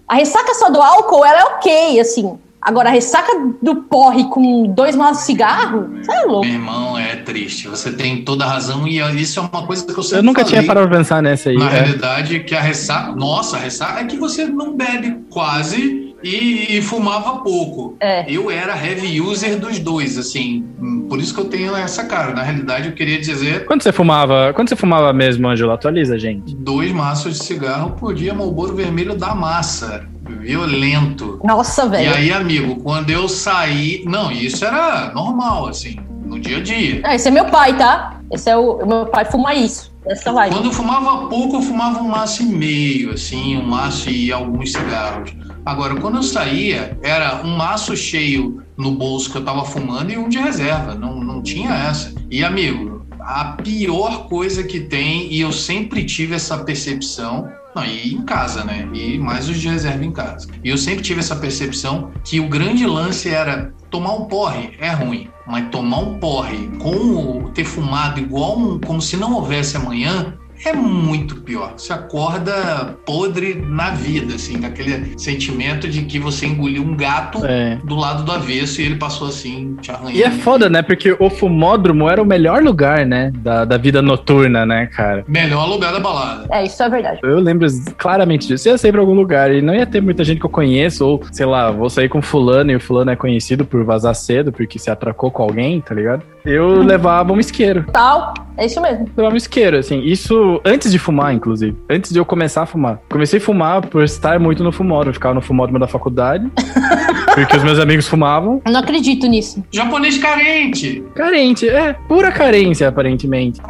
A 0.08 0.16
ressaca 0.16 0.52
só 0.54 0.68
do 0.68 0.82
álcool, 0.82 1.24
ela 1.24 1.40
é 1.40 1.44
ok, 1.44 2.00
assim. 2.00 2.38
Agora, 2.64 2.88
a 2.88 2.92
ressaca 2.92 3.30
do 3.60 3.76
porre 3.82 4.24
com 4.30 4.66
dois 4.68 4.96
maços 4.96 5.18
de 5.18 5.24
cigarro, 5.26 5.90
você 6.02 6.10
é 6.10 6.24
louco. 6.24 6.46
Meu 6.46 6.54
irmão, 6.54 6.98
é 6.98 7.16
triste. 7.16 7.68
Você 7.68 7.92
tem 7.92 8.24
toda 8.24 8.44
a 8.46 8.48
razão 8.48 8.88
e 8.88 8.98
isso 9.20 9.38
é 9.38 9.42
uma 9.42 9.66
coisa 9.66 9.84
que 9.84 9.90
eu 9.96 10.02
sempre 10.02 10.18
Eu 10.20 10.22
nunca 10.22 10.42
falei. 10.42 10.58
tinha 10.60 10.66
parado 10.66 10.88
pra 10.88 10.96
pensar 10.96 11.22
nessa 11.22 11.50
aí. 11.50 11.56
Na 11.58 11.70
é. 11.70 11.80
realidade, 11.80 12.40
que 12.40 12.54
a 12.54 12.60
ressaca. 12.60 13.12
Nossa, 13.12 13.56
a 13.58 13.60
ressaca 13.60 14.00
é 14.00 14.04
que 14.04 14.16
você 14.16 14.46
não 14.46 14.74
bebe 14.74 15.18
quase 15.28 16.14
e, 16.22 16.78
e 16.78 16.82
fumava 16.82 17.40
pouco. 17.40 17.96
É. 18.00 18.24
Eu 18.26 18.50
era 18.50 18.74
heavy 18.74 19.20
user 19.20 19.58
dos 19.58 19.78
dois, 19.78 20.16
assim. 20.16 20.64
Por 21.08 21.20
isso 21.20 21.34
que 21.34 21.40
eu 21.40 21.44
tenho 21.44 21.76
essa 21.76 22.04
cara. 22.04 22.32
Na 22.32 22.42
realidade, 22.42 22.88
eu 22.88 22.94
queria 22.94 23.20
dizer 23.20 23.66
Quando 23.66 23.82
você 23.82 23.92
fumava, 23.92 24.52
quando 24.54 24.70
você 24.70 24.76
fumava 24.76 25.12
mesmo, 25.12 25.46
Ângelo, 25.46 25.70
atualiza, 25.70 26.18
gente. 26.18 26.54
dois 26.56 26.90
maços 26.92 27.38
de 27.38 27.44
cigarro 27.44 27.90
por 27.90 28.14
dia, 28.14 28.32
Marlboro 28.32 28.74
Vermelho 28.74 29.14
da 29.14 29.34
massa. 29.34 30.08
Violento. 30.28 31.40
Nossa, 31.44 31.84
E 31.84 31.88
velho. 31.88 32.14
aí, 32.14 32.32
amigo, 32.32 32.76
quando 32.76 33.10
eu 33.10 33.28
saí. 33.28 34.02
Não, 34.06 34.30
isso 34.30 34.64
era 34.64 35.12
normal, 35.14 35.68
assim, 35.68 35.96
no 36.24 36.38
dia 36.38 36.58
a 36.58 36.62
dia. 36.62 37.00
Ah, 37.04 37.14
esse 37.14 37.28
é 37.28 37.30
meu 37.30 37.46
pai, 37.46 37.76
tá? 37.76 38.20
Esse 38.30 38.50
é 38.50 38.56
o. 38.56 38.84
Meu 38.86 39.06
pai 39.06 39.24
fuma 39.24 39.54
isso. 39.54 39.92
Essa. 40.06 40.30
Quando 40.32 40.66
eu 40.66 40.72
fumava 40.72 41.28
pouco, 41.28 41.56
eu 41.56 41.62
fumava 41.62 41.98
um 42.00 42.08
maço 42.08 42.42
e 42.42 42.46
meio, 42.46 43.12
assim, 43.12 43.56
um 43.56 43.66
maço 43.66 44.10
e 44.10 44.30
alguns 44.30 44.72
cigarros. 44.72 45.32
Agora, 45.64 45.94
quando 45.96 46.16
eu 46.16 46.22
saía, 46.22 46.98
era 47.02 47.40
um 47.42 47.56
maço 47.56 47.96
cheio 47.96 48.62
no 48.76 48.90
bolso 48.92 49.30
que 49.32 49.38
eu 49.38 49.44
tava 49.44 49.64
fumando 49.64 50.10
e 50.12 50.18
um 50.18 50.28
de 50.28 50.38
reserva. 50.38 50.94
Não, 50.94 51.20
não 51.20 51.42
tinha 51.42 51.70
essa. 51.70 52.12
E, 52.30 52.44
amigo, 52.44 53.06
a 53.18 53.56
pior 53.62 54.28
coisa 54.28 54.62
que 54.62 54.80
tem, 54.80 55.32
e 55.32 55.40
eu 55.40 55.50
sempre 55.52 56.04
tive 56.04 56.34
essa 56.34 56.58
percepção, 56.58 57.48
não, 57.74 57.84
e 57.84 58.14
em 58.14 58.22
casa, 58.22 58.64
né? 58.64 58.88
E 58.92 59.18
mais 59.18 59.48
os 59.48 59.58
de 59.60 59.68
reserva 59.68 60.04
em 60.04 60.12
casa. 60.12 60.48
E 60.62 60.68
eu 60.68 60.78
sempre 60.78 61.02
tive 61.02 61.20
essa 61.20 61.34
percepção 61.34 62.12
que 62.24 62.38
o 62.40 62.48
grande 62.48 62.86
lance 62.86 63.28
era 63.28 63.72
tomar 63.90 64.12
um 64.14 64.26
porre 64.26 64.74
é 64.78 64.90
ruim, 64.90 65.28
mas 65.46 65.68
tomar 65.70 65.98
um 65.98 66.18
porre 66.18 66.68
com 66.78 66.90
o 66.90 67.50
ter 67.50 67.64
fumado 67.64 68.20
igual 68.20 68.58
um, 68.58 68.80
como 68.80 69.00
se 69.00 69.16
não 69.16 69.34
houvesse 69.34 69.76
amanhã 69.76 70.36
é 70.68 70.72
muito 70.72 71.36
pior. 71.36 71.74
Você 71.76 71.92
acorda 71.92 72.96
podre 73.04 73.54
na 73.54 73.90
vida, 73.90 74.34
assim, 74.34 74.60
com 74.60 74.66
aquele 74.66 75.12
sentimento 75.18 75.88
de 75.88 76.02
que 76.02 76.18
você 76.18 76.46
engoliu 76.46 76.82
um 76.82 76.96
gato 76.96 77.44
É. 77.44 77.78
do 77.84 77.94
lado 77.94 78.22
do 78.24 78.32
avesso 78.32 78.80
e 78.80 78.84
ele 78.84 78.96
passou 78.96 79.28
assim, 79.28 79.76
te 79.80 79.90
arranhando. 79.90 80.16
E 80.16 80.22
é 80.22 80.30
foda, 80.30 80.68
né? 80.68 80.82
Porque 80.82 81.14
o 81.18 81.28
fumódromo 81.30 82.08
era 82.08 82.22
o 82.22 82.26
melhor 82.26 82.62
lugar, 82.62 83.04
né? 83.06 83.30
Da, 83.36 83.64
da 83.64 83.76
vida 83.76 84.00
noturna, 84.00 84.64
né, 84.64 84.86
cara? 84.86 85.24
Melhor 85.28 85.66
lugar 85.68 85.92
da 85.92 86.00
balada. 86.00 86.46
É, 86.50 86.64
isso 86.64 86.82
é 86.82 86.88
verdade. 86.88 87.20
Eu 87.22 87.38
lembro 87.40 87.66
claramente 87.98 88.46
disso. 88.46 88.68
Eu 88.68 88.72
ia 88.72 88.78
sair 88.78 88.92
pra 88.92 89.00
algum 89.00 89.14
lugar 89.14 89.52
e 89.52 89.60
não 89.60 89.74
ia 89.74 89.86
ter 89.86 90.00
muita 90.00 90.24
gente 90.24 90.40
que 90.40 90.46
eu 90.46 90.50
conheço, 90.50 91.06
ou 91.06 91.20
sei 91.32 91.46
lá, 91.46 91.70
vou 91.70 91.90
sair 91.90 92.08
com 92.08 92.22
fulano 92.22 92.70
e 92.70 92.76
o 92.76 92.80
fulano 92.80 93.10
é 93.10 93.16
conhecido 93.16 93.64
por 93.64 93.84
vazar 93.84 94.14
cedo, 94.14 94.52
porque 94.52 94.78
se 94.78 94.90
atracou 94.90 95.30
com 95.30 95.42
alguém, 95.42 95.80
tá 95.80 95.94
ligado? 95.94 96.22
Eu 96.44 96.82
levava 96.82 97.32
um 97.32 97.40
isqueiro. 97.40 97.86
Tal. 97.92 98.34
É 98.56 98.66
isso 98.66 98.80
mesmo. 98.80 99.08
Levava 99.16 99.34
um 99.34 99.36
isqueiro, 99.36 99.78
assim. 99.78 100.00
Isso 100.00 100.60
antes 100.64 100.90
de 100.90 100.98
fumar, 100.98 101.34
inclusive. 101.34 101.76
Antes 101.88 102.12
de 102.12 102.18
eu 102.18 102.24
começar 102.24 102.62
a 102.62 102.66
fumar. 102.66 103.00
Comecei 103.10 103.38
a 103.38 103.42
fumar 103.42 103.86
por 103.86 104.04
estar 104.04 104.38
muito 104.38 104.62
no 104.62 104.72
fumódromo. 104.72 105.10
Eu 105.10 105.14
ficava 105.14 105.34
no 105.34 105.42
fumódromo 105.42 105.78
da 105.78 105.88
faculdade. 105.88 106.50
porque 107.34 107.56
os 107.56 107.64
meus 107.64 107.78
amigos 107.78 108.06
fumavam. 108.06 108.62
Eu 108.64 108.72
não 108.72 108.80
acredito 108.80 109.26
nisso. 109.26 109.64
Japonês 109.72 110.18
carente. 110.18 111.04
Carente, 111.14 111.68
é, 111.68 111.92
pura 111.92 112.30
carência, 112.30 112.88
aparentemente. 112.88 113.60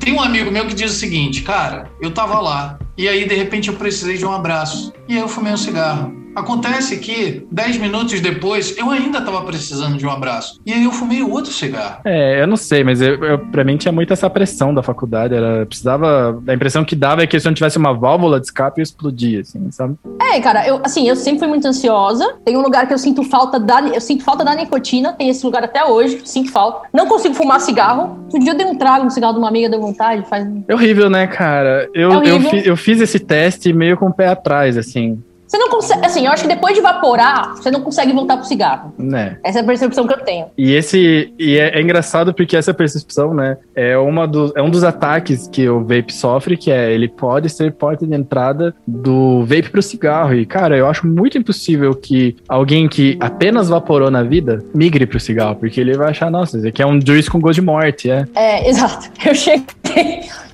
Tem 0.00 0.12
um 0.12 0.20
amigo 0.20 0.50
meu 0.50 0.66
que 0.66 0.74
diz 0.74 0.92
o 0.92 0.94
seguinte, 0.94 1.42
cara, 1.42 1.88
eu 2.00 2.10
tava 2.10 2.40
lá 2.40 2.78
e 2.96 3.08
aí 3.08 3.26
de 3.26 3.34
repente 3.34 3.68
eu 3.68 3.74
precisei 3.74 4.16
de 4.16 4.26
um 4.26 4.32
abraço 4.32 4.92
e 5.08 5.14
aí 5.14 5.20
eu 5.20 5.28
fumei 5.28 5.52
um 5.52 5.56
cigarro. 5.56 6.21
Acontece 6.34 6.98
que 6.98 7.46
10 7.50 7.78
minutos 7.78 8.20
depois 8.20 8.76
eu 8.78 8.90
ainda 8.90 9.20
tava 9.20 9.42
precisando 9.42 9.96
de 9.96 10.06
um 10.06 10.10
abraço 10.10 10.60
e 10.64 10.72
aí 10.72 10.84
eu 10.84 10.92
fumei 10.92 11.22
outro 11.22 11.52
cigarro. 11.52 12.00
É, 12.04 12.42
eu 12.42 12.46
não 12.46 12.56
sei, 12.56 12.82
mas 12.82 13.00
eu, 13.00 13.22
eu, 13.24 13.38
pra 13.38 13.64
mim 13.64 13.76
tinha 13.76 13.92
muito 13.92 14.12
essa 14.12 14.28
pressão 14.30 14.72
da 14.72 14.82
faculdade. 14.82 15.34
Era, 15.34 15.66
precisava. 15.66 16.42
A 16.46 16.54
impressão 16.54 16.84
que 16.84 16.96
dava 16.96 17.22
é 17.22 17.26
que 17.26 17.38
se 17.38 17.46
eu 17.46 17.50
não 17.50 17.54
tivesse 17.54 17.78
uma 17.78 17.92
válvula 17.92 18.40
de 18.40 18.46
escape, 18.46 18.80
eu 18.80 18.82
explodia, 18.82 19.40
assim, 19.40 19.70
sabe? 19.70 19.96
É, 20.20 20.40
cara, 20.40 20.66
eu, 20.66 20.80
assim, 20.82 21.08
eu 21.08 21.16
sempre 21.16 21.40
fui 21.40 21.48
muito 21.48 21.66
ansiosa. 21.66 22.36
Tem 22.44 22.56
um 22.56 22.62
lugar 22.62 22.86
que 22.86 22.94
eu 22.94 22.98
sinto 22.98 23.22
falta 23.22 23.58
da, 23.58 23.80
eu 23.80 24.00
sinto 24.00 24.24
falta 24.24 24.44
da 24.44 24.54
nicotina. 24.54 25.12
Tem 25.12 25.28
esse 25.28 25.44
lugar 25.44 25.64
até 25.64 25.84
hoje, 25.84 26.20
sinto 26.24 26.50
falta. 26.50 26.88
Não 26.92 27.06
consigo 27.06 27.34
fumar 27.34 27.60
cigarro. 27.60 28.26
Um 28.32 28.38
dia 28.38 28.52
eu 28.52 28.56
dei 28.56 28.66
um 28.66 28.76
trago 28.76 29.04
no 29.04 29.10
cigarro 29.10 29.34
de 29.34 29.38
uma 29.38 29.48
amiga, 29.48 29.68
deu 29.68 29.80
vontade, 29.80 30.26
faz. 30.28 30.46
É 30.66 30.74
horrível, 30.74 31.10
né, 31.10 31.26
cara? 31.26 31.88
Eu, 31.94 32.12
É 32.22 32.30
eu, 32.30 32.40
eu 32.64 32.76
fiz 32.76 33.00
esse 33.00 33.18
teste 33.18 33.72
meio 33.72 33.96
com 33.96 34.06
o 34.06 34.12
pé 34.12 34.28
atrás, 34.28 34.76
assim, 34.76 35.22
Você 35.52 35.58
não 35.58 35.68
consegue, 35.68 36.06
assim, 36.06 36.24
eu 36.24 36.32
acho 36.32 36.44
que 36.44 36.48
depois 36.48 36.72
de 36.72 36.80
evaporar, 36.80 37.54
você 37.54 37.70
não 37.70 37.82
consegue 37.82 38.10
voltar 38.14 38.38
pro 38.38 38.46
cigarro. 38.46 38.94
né? 38.96 39.36
Essa 39.44 39.58
é 39.58 39.60
a 39.60 39.64
percepção 39.64 40.06
que 40.06 40.14
eu 40.14 40.20
tenho. 40.20 40.46
E 40.56 40.72
esse. 40.72 41.30
E 41.38 41.58
é, 41.58 41.78
é 41.78 41.82
engraçado 41.82 42.32
porque 42.32 42.56
essa 42.56 42.72
percepção, 42.72 43.34
né? 43.34 43.58
É, 43.74 43.98
uma 43.98 44.26
do, 44.26 44.50
é 44.56 44.62
um 44.62 44.70
dos 44.70 44.82
ataques 44.82 45.46
que 45.48 45.68
o 45.68 45.80
vape 45.80 46.10
sofre, 46.10 46.56
que 46.56 46.72
é 46.72 46.90
ele 46.90 47.06
pode 47.06 47.50
ser 47.50 47.70
porta 47.72 48.06
de 48.06 48.14
entrada 48.14 48.74
do 48.86 49.44
vape 49.44 49.68
pro 49.68 49.82
cigarro. 49.82 50.32
E, 50.32 50.46
cara, 50.46 50.74
eu 50.74 50.86
acho 50.86 51.06
muito 51.06 51.36
impossível 51.36 51.94
que 51.94 52.34
alguém 52.48 52.88
que 52.88 53.18
apenas 53.20 53.68
vaporou 53.68 54.10
na 54.10 54.22
vida 54.22 54.64
migre 54.74 55.04
pro 55.04 55.20
cigarro, 55.20 55.56
porque 55.56 55.78
ele 55.78 55.98
vai 55.98 56.12
achar, 56.12 56.30
nossa, 56.30 56.56
isso 56.56 56.66
aqui 56.66 56.80
é 56.80 56.86
um 56.86 56.98
juice 56.98 57.30
com 57.30 57.38
gosto 57.38 57.56
de 57.56 57.66
morte, 57.66 58.10
é. 58.10 58.24
É, 58.34 58.64
exato. 58.70 59.10
Eu 59.22 59.34
cheguei, 59.34 59.66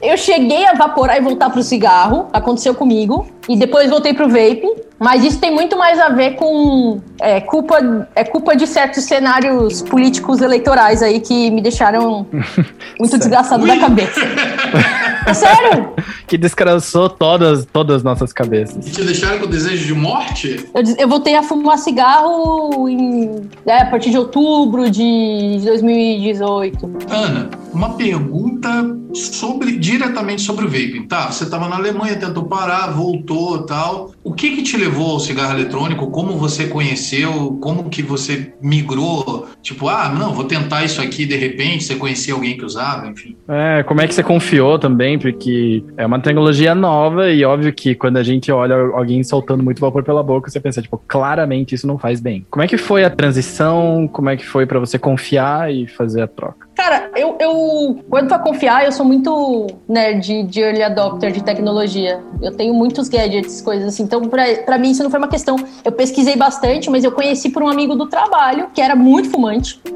eu 0.03 0.17
cheguei 0.17 0.67
a 0.67 0.73
evaporar 0.73 1.19
e 1.19 1.21
voltar 1.21 1.51
pro 1.51 1.63
cigarro, 1.63 2.27
aconteceu 2.33 2.75
comigo, 2.75 3.29
e 3.49 3.57
depois 3.57 3.89
voltei 3.89 4.13
pro 4.13 4.29
vape. 4.29 4.88
Mas 4.99 5.25
isso 5.25 5.39
tem 5.39 5.53
muito 5.53 5.79
mais 5.79 5.99
a 5.99 6.09
ver 6.09 6.35
com 6.35 7.01
é, 7.21 7.41
culpa, 7.41 8.09
é 8.15 8.25
culpa 8.25 8.57
de 8.57 8.67
certos 8.67 9.05
cenários 9.05 9.83
políticos 9.83 10.41
eleitorais 10.41 11.03
aí 11.03 11.21
que 11.21 11.51
me 11.51 11.61
deixaram 11.61 12.27
muito 12.99 13.17
desgastado 13.17 13.67
da 13.67 13.75
Ui. 13.75 13.81
cabeça. 13.81 14.21
É 15.27 15.35
sério? 15.35 15.91
Que 16.27 16.39
descraçou 16.39 17.11
todas, 17.11 17.67
todas 17.71 17.97
as 17.97 18.03
nossas 18.03 18.33
cabeças. 18.33 18.87
E 18.87 18.91
te 18.91 19.05
deixaram 19.05 19.41
com 19.41 19.47
desejo 19.47 19.85
de 19.85 19.93
morte? 19.93 20.67
Eu, 20.75 20.83
eu 21.01 21.07
voltei 21.07 21.37
a 21.37 21.43
fumar 21.43 21.77
cigarro 21.77 22.89
em, 22.89 23.47
é, 23.67 23.83
a 23.83 23.87
partir 23.87 24.11
de 24.11 24.17
outubro 24.17 24.91
de 24.91 25.61
2018. 25.63 26.91
Ana, 27.11 27.51
uma 27.75 27.91
pergunta 27.91 28.69
sobre 29.13 29.77
diretamente 29.77 30.41
sobre 30.43 30.65
o 30.65 30.69
vaping. 30.69 31.07
Tá, 31.07 31.31
você 31.31 31.45
estava 31.45 31.69
na 31.69 31.77
Alemanha, 31.77 32.17
tentou 32.17 32.45
parar, 32.45 32.89
voltou, 32.89 33.63
tal. 33.65 34.13
O 34.25 34.33
que 34.33 34.57
que 34.57 34.63
te 34.63 34.79
levou 34.79 34.88
ao 35.13 35.21
cigarro 35.21 35.55
eletrônico? 35.55 36.11
Como 36.11 36.37
você 36.37 36.69
conheceu? 36.69 37.59
Como 37.61 37.89
que 37.89 38.03
você 38.03 38.55
migrou 38.61 39.47
Tipo, 39.63 39.89
ah, 39.89 40.09
não, 40.09 40.33
vou 40.33 40.45
tentar 40.45 40.85
isso 40.85 41.01
aqui 41.01 41.27
de 41.27 41.37
repente, 41.37 41.85
você 41.85 41.95
conhecia 41.95 42.33
alguém 42.33 42.57
que 42.57 42.65
usava, 42.65 43.07
enfim. 43.07 43.37
É, 43.49 43.83
como 43.83 44.01
é 44.01 44.07
que 44.07 44.15
você 44.15 44.23
confiou 44.23 44.79
também? 44.79 45.19
Porque 45.19 45.85
é 45.97 46.07
uma 46.07 46.21
tecnologia 46.21 46.75
nova 46.75 47.31
e 47.31 47.45
óbvio 47.45 47.73
que 47.73 47.95
quando 47.95 48.17
a 48.17 48.23
gente 48.23 48.51
olha 48.51 48.77
alguém 48.77 49.23
soltando 49.23 49.63
muito 49.63 49.81
vapor 49.81 50.03
pela 50.03 50.23
boca, 50.23 50.51
você 50.51 50.61
pensa, 50.61 50.81
tipo, 50.81 51.01
claramente 51.07 51.75
isso 51.75 51.87
não 51.87 51.99
faz 51.99 52.21
bem. 52.21 52.47
Como 52.51 52.63
é 52.63 52.69
que 52.69 52.77
foi 52.77 53.05
a 53.05 53.11
transição? 53.11 54.09
Como 54.13 54.31
é 54.31 54.37
que 54.37 54.47
foi 54.47 54.65
para 54.65 54.79
você 54.79 54.99
confiar 54.99 55.73
e 55.73 55.87
fazer 55.87 56.23
a 56.23 56.27
troca? 56.27 56.69
Cara, 56.75 57.11
eu, 57.17 57.37
eu 57.41 58.05
quando 58.09 58.29
pra 58.29 58.39
confiar, 58.39 58.85
eu 58.85 58.93
sou 58.93 59.05
muito 59.05 59.67
nerd 59.89 60.45
de 60.45 60.61
early 60.61 60.83
adopter 60.83 61.33
de 61.33 61.43
tecnologia. 61.43 62.21
Eu 62.41 62.53
tenho 62.53 62.73
muitos 62.73 63.09
gadgets, 63.09 63.61
coisas 63.61 63.89
assim. 63.89 64.05
Então, 64.05 64.23
pra, 64.23 64.45
pra 64.65 64.79
mim, 64.79 64.93
isso 64.93 65.03
não 65.03 65.11
foi 65.11 65.19
uma 65.19 65.29
questão. 65.29 65.57
Eu 65.85 65.91
pesquisei 65.91 66.37
bastante, 66.37 66.89
mas 66.89 67.03
eu 67.03 67.11
conheci 67.11 67.51
por 67.51 67.65
um 67.65 67.69
amigo 67.69 67.97
do 67.97 68.07
trabalho, 68.07 68.69
que 68.73 68.81
era 68.81 68.95
muito 68.95 69.29
fumante. 69.29 69.48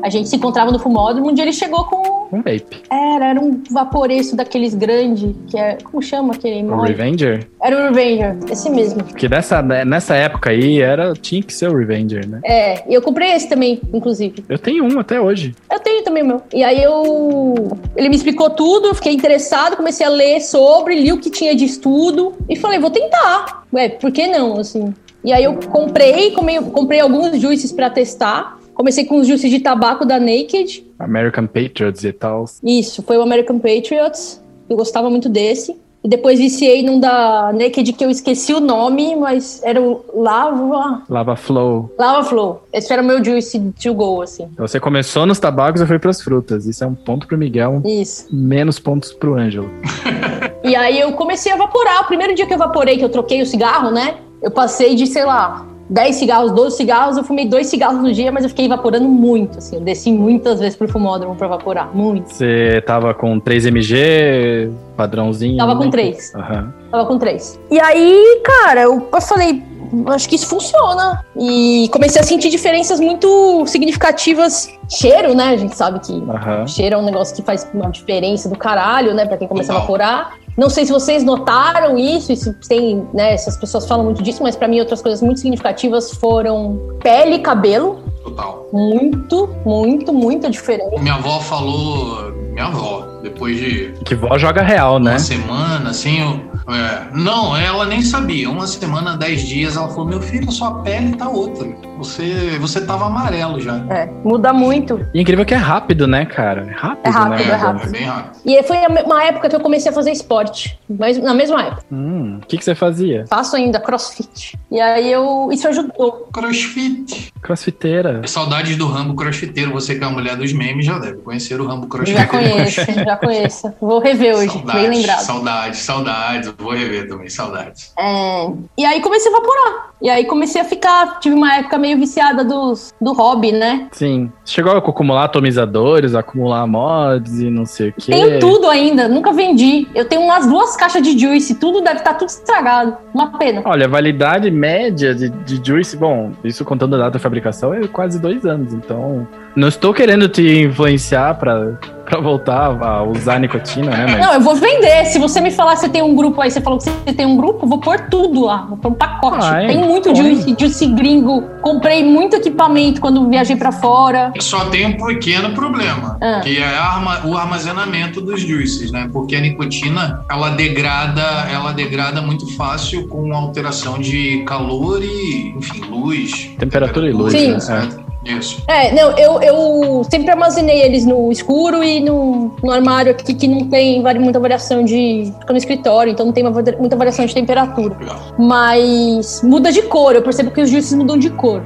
A 0.03 0.09
gente 0.09 0.29
se 0.29 0.37
encontrava 0.37 0.71
no 0.71 0.79
fumódromo, 0.79 1.31
um 1.31 1.35
dia 1.35 1.45
ele 1.45 1.53
chegou 1.53 1.85
com. 1.85 2.29
Um 2.33 2.43
vape. 2.43 2.83
Era, 2.91 3.31
era 3.31 3.41
um 3.41 3.63
vaporeço 3.71 4.35
daqueles 4.35 4.75
grandes, 4.75 5.35
que 5.49 5.59
é. 5.59 5.79
Como 5.83 6.03
chama 6.03 6.35
aquele? 6.35 6.63
O 6.63 6.81
Revenger? 6.81 7.47
Era 7.63 7.77
o 7.77 7.83
Revenger, 7.89 8.37
esse 8.51 8.71
mesmo. 8.71 9.05
Porque 9.05 9.29
nessa, 9.29 9.63
nessa 9.63 10.15
época 10.15 10.51
aí, 10.51 10.81
era, 10.81 11.13
tinha 11.13 11.43
que 11.43 11.53
ser 11.53 11.69
o 11.69 11.77
Revenger, 11.77 12.27
né? 12.29 12.41
É, 12.45 12.91
e 12.91 12.95
eu 12.95 13.03
comprei 13.03 13.33
esse 13.33 13.49
também, 13.49 13.81
inclusive. 13.93 14.45
Eu 14.49 14.59
tenho 14.59 14.85
um 14.85 14.99
até 14.99 15.21
hoje. 15.21 15.55
Eu 15.71 15.81
tenho 15.81 16.03
também 16.03 16.23
meu. 16.23 16.41
E 16.53 16.65
aí 16.65 16.83
eu. 16.83 17.55
Ele 17.97 18.09
me 18.09 18.17
explicou 18.17 18.51
tudo, 18.51 18.95
fiquei 18.95 19.13
interessado, 19.13 19.77
comecei 19.77 20.07
a 20.07 20.11
ler 20.11 20.41
sobre, 20.41 20.95
li 20.95 21.13
o 21.13 21.19
que 21.19 21.31
tinha 21.31 21.55
de 21.55 21.65
estudo 21.65 22.35
e 22.49 22.57
falei, 22.57 22.79
vou 22.79 22.91
tentar. 22.91 23.65
Ué, 23.73 23.89
por 23.89 24.11
que 24.11 24.27
não, 24.27 24.59
assim? 24.59 24.93
E 25.25 25.33
aí 25.33 25.45
eu 25.45 25.55
comprei, 25.55 26.33
comprei 26.33 27.01
alguns 27.01 27.41
juices 27.41 27.71
para 27.73 27.89
testar. 27.89 28.59
Comecei 28.75 29.05
com 29.05 29.19
os 29.19 29.27
juices 29.27 29.51
de 29.51 29.61
tabaco 29.61 30.05
da 30.05 30.19
Naked. 30.19 30.85
American 30.99 31.47
Patriots 31.47 32.05
e 32.05 32.13
tal. 32.13 32.45
Isso, 32.63 33.03
foi 33.03 33.19
o 33.19 33.23
American 33.23 33.59
Patriots. 33.59 34.43
Eu 34.69 34.77
gostava 34.77 35.11
muito 35.11 35.29
desse. 35.29 35.77
E 36.05 36.09
depois 36.09 36.37
viciei 36.41 36.83
num 36.83 36.99
da 36.99 37.53
Naked 37.53 37.93
que 37.93 38.05
eu 38.05 38.11
esqueci 38.11 38.53
o 38.53 38.59
nome, 38.59 39.15
mas 39.15 39.63
era 39.63 39.81
o 39.81 40.05
Lava. 40.13 41.03
Lava 41.09 41.37
Flow. 41.37 41.95
Lava 41.97 42.25
Flow. 42.25 42.65
Esse 42.73 42.93
era 42.93 43.01
o 43.01 43.05
meu 43.05 43.25
juice 43.25 43.61
to 43.81 43.95
go, 43.95 44.21
assim. 44.21 44.49
Então 44.53 44.67
você 44.67 44.81
começou 44.81 45.27
nos 45.27 45.39
tabacos 45.39 45.81
e 45.81 45.87
foi 45.87 46.01
pras 46.01 46.21
frutas. 46.21 46.67
Isso 46.67 46.83
é 46.83 46.87
um 46.89 46.95
ponto 46.95 47.29
pro 47.29 47.39
Miguel. 47.39 47.83
Isso. 47.85 48.27
Menos 48.33 48.81
pontos 48.81 49.13
pro 49.13 49.35
Ângelo. 49.35 49.71
e 50.65 50.75
aí 50.75 50.99
eu 50.99 51.13
comecei 51.13 51.53
a 51.53 51.57
vaporar. 51.57 52.03
O 52.03 52.07
primeiro 52.07 52.35
dia 52.35 52.47
que 52.47 52.55
eu 52.55 52.59
vaporei, 52.59 52.99
que 52.99 53.05
eu 53.05 53.09
troquei 53.09 53.41
o 53.41 53.47
cigarro, 53.47 53.93
né? 53.93 54.17
Eu 54.43 54.51
passei 54.51 54.97
de, 54.97 55.07
sei 55.07 55.25
lá, 55.25 55.65
10 55.89 56.17
cigarros, 56.17 56.53
12 56.53 56.77
cigarros, 56.77 57.17
eu 57.17 57.25
fumei 57.25 57.47
dois 57.47 57.67
cigarros 57.67 58.01
no 58.01 58.13
dia, 58.13 58.33
mas 58.33 58.45
eu 58.45 58.49
fiquei 58.49 58.67
evaporando 58.67 59.09
muito, 59.09 59.59
assim. 59.59 59.77
Eu 59.77 59.83
desci 59.83 60.11
muitas 60.13 60.61
vezes 60.61 60.77
pro 60.77 60.89
fumódromo 60.89 61.35
pra 61.35 61.47
evaporar, 61.47 61.95
muito. 61.95 62.33
Você 62.33 62.83
tava 62.87 63.13
com 63.13 63.39
3 63.39 63.67
mg, 63.67 64.71
padrãozinho? 64.97 65.59
Tava 65.59 65.77
com 65.77 65.91
3. 65.91 66.33
Uhum. 66.35 66.73
Tava 66.91 67.07
com 67.07 67.19
3. 67.19 67.61
E 67.71 67.81
aí, 67.81 68.43
cara, 68.45 68.83
eu, 68.83 69.09
eu 69.13 69.21
falei, 69.21 69.63
acho 70.07 70.29
que 70.29 70.37
isso 70.37 70.47
funciona. 70.47 71.25
E 71.39 71.89
comecei 71.93 72.21
a 72.21 72.25
sentir 72.25 72.51
diferenças 72.51 73.01
muito 73.01 73.67
significativas. 73.67 74.69
Cheiro, 74.89 75.35
né? 75.35 75.49
A 75.49 75.57
gente 75.57 75.77
sabe 75.77 76.01
que 76.01 76.13
uhum. 76.13 76.67
cheiro 76.67 76.97
é 76.97 76.99
um 76.99 77.05
negócio 77.05 77.35
que 77.35 77.43
faz 77.43 77.69
uma 77.73 77.91
diferença 77.91 78.49
do 78.49 78.57
caralho, 78.57 79.15
né? 79.15 79.27
Pra 79.27 79.37
quem 79.37 79.49
começa 79.49 79.73
a 79.73 79.77
evaporar. 79.77 80.35
Não 80.57 80.69
sei 80.69 80.85
se 80.85 80.93
vocês 80.93 81.25
notaram 81.25 81.97
isso, 81.97 82.31
isso 82.31 82.53
tem, 82.69 83.07
né, 83.15 83.33
essas 83.33 83.57
pessoas 83.57 83.87
falam 83.87 84.05
muito 84.05 84.23
disso, 84.23 84.43
mas 84.43 84.55
para 84.55 84.69
mim 84.69 84.81
outras 84.81 85.01
coisas 85.01 85.23
muito 85.23 85.41
significativas 85.41 86.13
foram 86.13 86.99
pele 87.01 87.37
e 87.37 87.39
cabelo. 87.39 88.03
Total. 88.23 88.69
Muito, 88.71 89.49
muito, 89.65 90.13
muito 90.13 90.51
diferente. 90.51 91.01
Minha 91.01 91.15
avó 91.15 91.41
falou, 91.41 92.33
minha 92.53 92.67
avó, 92.67 93.12
depois 93.23 93.57
de. 93.57 93.95
Que 94.05 94.15
vó 94.15 94.37
joga 94.37 94.63
real, 94.63 94.99
né? 94.99 95.13
Uma 95.13 95.19
semana, 95.19 95.91
assim, 95.91 96.21
eu, 96.21 96.53
é, 96.73 97.09
não, 97.13 97.57
ela 97.57 97.85
nem 97.85 98.03
sabia. 98.03 98.49
Uma 98.49 98.67
semana, 98.67 99.17
dez 99.17 99.43
dias, 99.43 99.77
ela 99.77 99.89
falou: 99.89 100.07
Meu 100.07 100.21
filho, 100.21 100.49
a 100.49 100.53
sua 100.53 100.83
pele 100.83 101.17
tá 101.17 101.29
outra. 101.29 101.67
Você, 101.99 102.59
você 102.61 102.81
tava 102.81 103.07
amarelo 103.07 103.61
já. 103.61 103.77
É, 103.89 104.07
muda 104.25 104.53
muito. 104.53 105.01
E 105.15 105.19
é 105.19 105.23
incrível 105.23 105.45
que 105.45 105.55
é 105.55 105.57
rápido, 105.57 106.07
né, 106.07 106.25
cara? 106.25 106.67
É 106.69 106.73
rápido. 106.73 107.07
É 107.07 107.11
rápido, 107.11 107.39
né? 107.39 107.51
é 107.51 107.55
rápido. 107.55 107.89
É 107.89 107.91
bem 107.91 108.05
rápido. 108.05 108.41
E 108.45 108.63
foi 108.63 108.77
uma 109.05 109.25
época 109.25 109.49
que 109.49 109.57
eu 109.57 109.61
comecei 109.61 109.91
a 109.91 109.95
fazer 109.95 110.11
esporte. 110.11 110.79
Mas 110.89 111.19
na 111.19 111.35
mesma 111.35 111.63
época. 111.63 111.85
Hum, 111.91 112.41
o 112.43 112.47
que, 112.47 112.59
que 112.59 112.65
você 112.65 112.75
fazia? 112.75 113.25
Faço 113.29 113.57
ainda 113.57 113.81
crossfit. 113.81 114.59
E 114.71 114.81
aí 114.81 115.11
eu. 115.11 115.51
Isso 115.53 115.67
ajudou. 115.69 116.29
Crossfit. 116.33 117.33
Crossfiteira. 117.41 118.23
Saudades 118.27 118.77
do 118.77 118.87
Rambo 118.87 119.15
crossfiteiro. 119.15 119.73
Você 119.73 119.97
que 119.97 120.05
é 120.05 120.07
a 120.07 120.11
mulher 120.11 120.37
dos 120.37 120.53
memes 120.53 120.87
já 120.87 120.99
deve 120.99 121.19
conhecer 121.19 121.61
o 121.61 121.67
Rambo 121.67 121.87
crossfiteiro. 121.87 122.33
Já 122.33 122.39
conheço, 122.39 122.93
já 123.05 123.12
conheço. 123.17 123.73
Vou 123.81 123.99
rever 123.99 124.35
hoje, 124.37 124.53
saudades, 124.53 124.81
bem 124.81 124.91
lembrado. 124.91 125.21
Saudades, 125.21 125.79
saudades. 125.81 126.55
Vou 126.59 126.73
rever 126.73 127.09
também, 127.09 127.29
saudades. 127.29 127.93
É... 127.99 128.47
E 128.77 128.85
aí 128.85 129.01
comecei 129.01 129.33
a 129.33 129.37
evaporar. 129.37 129.92
E 130.03 130.11
aí 130.11 130.25
comecei 130.25 130.61
a 130.61 130.65
ficar. 130.65 131.21
Tive 131.21 131.35
uma 131.35 131.55
época 131.55 131.79
meio 131.79 131.97
viciada 131.97 132.45
dos, 132.45 132.93
do 133.01 133.13
hobby, 133.13 133.53
né? 133.53 133.87
Sim. 133.93 134.33
Chegou 134.45 134.73
a 134.73 134.79
acumular 134.79 135.25
atomizadores, 135.25 136.15
acumular 136.15 136.67
mods 136.67 137.41
e 137.41 137.49
não 137.49 137.65
sei 137.65 137.91
o 137.91 137.93
quê. 137.93 138.11
Tenho 138.11 138.41
tudo 138.41 138.69
ainda, 138.69 139.09
nunca 139.09 139.33
vendi. 139.33 139.87
Eu 139.95 140.05
tenho 140.05 140.23
umas 140.23 140.47
duas 140.47 140.77
caixas 140.77 141.03
de 141.03 141.17
Juice, 141.17 141.55
tudo 141.55 141.81
deve 141.81 141.99
estar 141.99 142.15
tá 142.15 142.19
tudo 142.19 142.29
estragado. 142.29 142.97
Uma 143.15 143.39
pena. 143.39 143.63
Olha, 143.65 143.87
a 143.87 143.89
validade 143.89 144.51
média 144.51 145.15
de, 145.15 145.29
de 145.29 145.61
Juice, 145.65 145.97
bom, 145.97 146.33
isso 146.43 146.65
contando 146.65 146.97
a 146.97 146.99
data 146.99 147.19
de 147.19 147.23
fabricação, 147.23 147.73
é 147.73 147.87
quase 147.87 148.19
dois 148.19 148.45
anos. 148.45 148.75
Então, 148.75 149.27
não 149.55 149.69
estou 149.69 149.95
querendo 149.95 150.29
te 150.29 150.63
influenciar 150.63 151.35
para 151.35 151.79
pra 152.05 152.21
voltar 152.21 152.77
a 152.83 153.03
usar 153.05 153.39
nicotina, 153.39 153.91
né? 153.91 154.07
Mas... 154.07 154.27
Não, 154.27 154.35
eu 154.35 154.41
vou 154.41 154.55
vender. 154.55 155.07
Se 155.07 155.19
você 155.19 155.41
me 155.41 155.51
falar 155.51 155.75
que 155.75 155.81
você 155.81 155.89
tem 155.89 156.03
um 156.03 156.15
grupo 156.15 156.41
aí, 156.41 156.51
você 156.51 156.61
falou 156.61 156.79
que 156.79 156.85
você 156.85 157.13
tem 157.13 157.25
um 157.25 157.37
grupo, 157.37 157.67
vou 157.67 157.79
pôr 157.79 157.99
tudo 158.11 158.45
lá. 158.45 158.67
Vou 158.69 158.77
pôr 158.77 158.91
um 158.91 158.95
pacote. 158.95 159.47
Ai, 159.47 159.69
tem 159.69 159.83
muito 159.93 160.15
juice, 160.15 160.57
juice 160.59 160.87
gringo. 160.87 161.43
Comprei 161.61 162.03
muito 162.05 162.37
equipamento 162.37 163.01
quando 163.01 163.29
viajei 163.29 163.57
pra 163.57 163.71
fora. 163.71 164.33
Só 164.41 164.67
tem 164.67 164.87
um 164.87 164.97
pequeno 164.97 165.55
problema, 165.55 166.19
ah. 166.21 166.41
que 166.41 166.59
é 166.59 166.77
arma, 166.77 167.27
o 167.27 167.37
armazenamento 167.37 168.21
dos 168.21 168.41
juices, 168.41 168.91
né? 168.91 169.09
Porque 169.13 169.37
a 169.37 169.41
nicotina, 169.41 170.25
ela 170.31 170.51
degrada, 170.51 171.23
ela 171.51 171.73
degrada 171.73 172.21
muito 172.21 172.47
fácil 172.57 173.07
com 173.09 173.33
alteração 173.33 173.99
de 173.99 174.43
calor 174.45 175.03
e, 175.03 175.55
enfim, 175.57 175.81
luz. 175.89 176.51
Temperatura, 176.59 177.03
temperatura 177.03 177.09
e 177.09 177.13
luz, 177.13 177.33
Sim. 177.33 177.53
né? 177.53 177.89
É. 177.99 178.02
Isso. 178.25 178.63
É, 178.69 178.93
não, 178.95 179.17
eu, 179.19 179.43
eu 179.43 180.05
sempre 180.05 180.31
armazenei 180.31 180.83
eles 180.83 181.05
no 181.05 181.31
escuro 181.33 181.83
e 181.83 182.01
no, 182.01 182.55
no 182.63 182.71
armário 182.71 183.13
aqui 183.13 183.35
que 183.35 183.49
não 183.49 183.67
tem 183.69 184.03
muita 184.21 184.39
variação 184.39 184.85
de. 184.85 185.33
Fica 185.41 185.53
no 185.53 185.57
escritório, 185.57 186.13
então 186.13 186.27
não 186.27 186.33
tem 186.33 186.47
uma, 186.47 186.63
muita 186.79 186.97
variação 186.97 187.25
de 187.25 187.35
temperatura. 187.35 187.97
Legal. 187.99 188.21
Mas 188.39 189.43
muda 189.43 189.73
de 189.73 189.83
cor, 189.83 190.15
eu 190.15 190.23
percebo 190.23 190.51
que 190.51 190.61
os 190.61 190.71
juices 190.71 190.93
mudam 190.93 191.19
de 191.19 191.31
cor. 191.31 191.63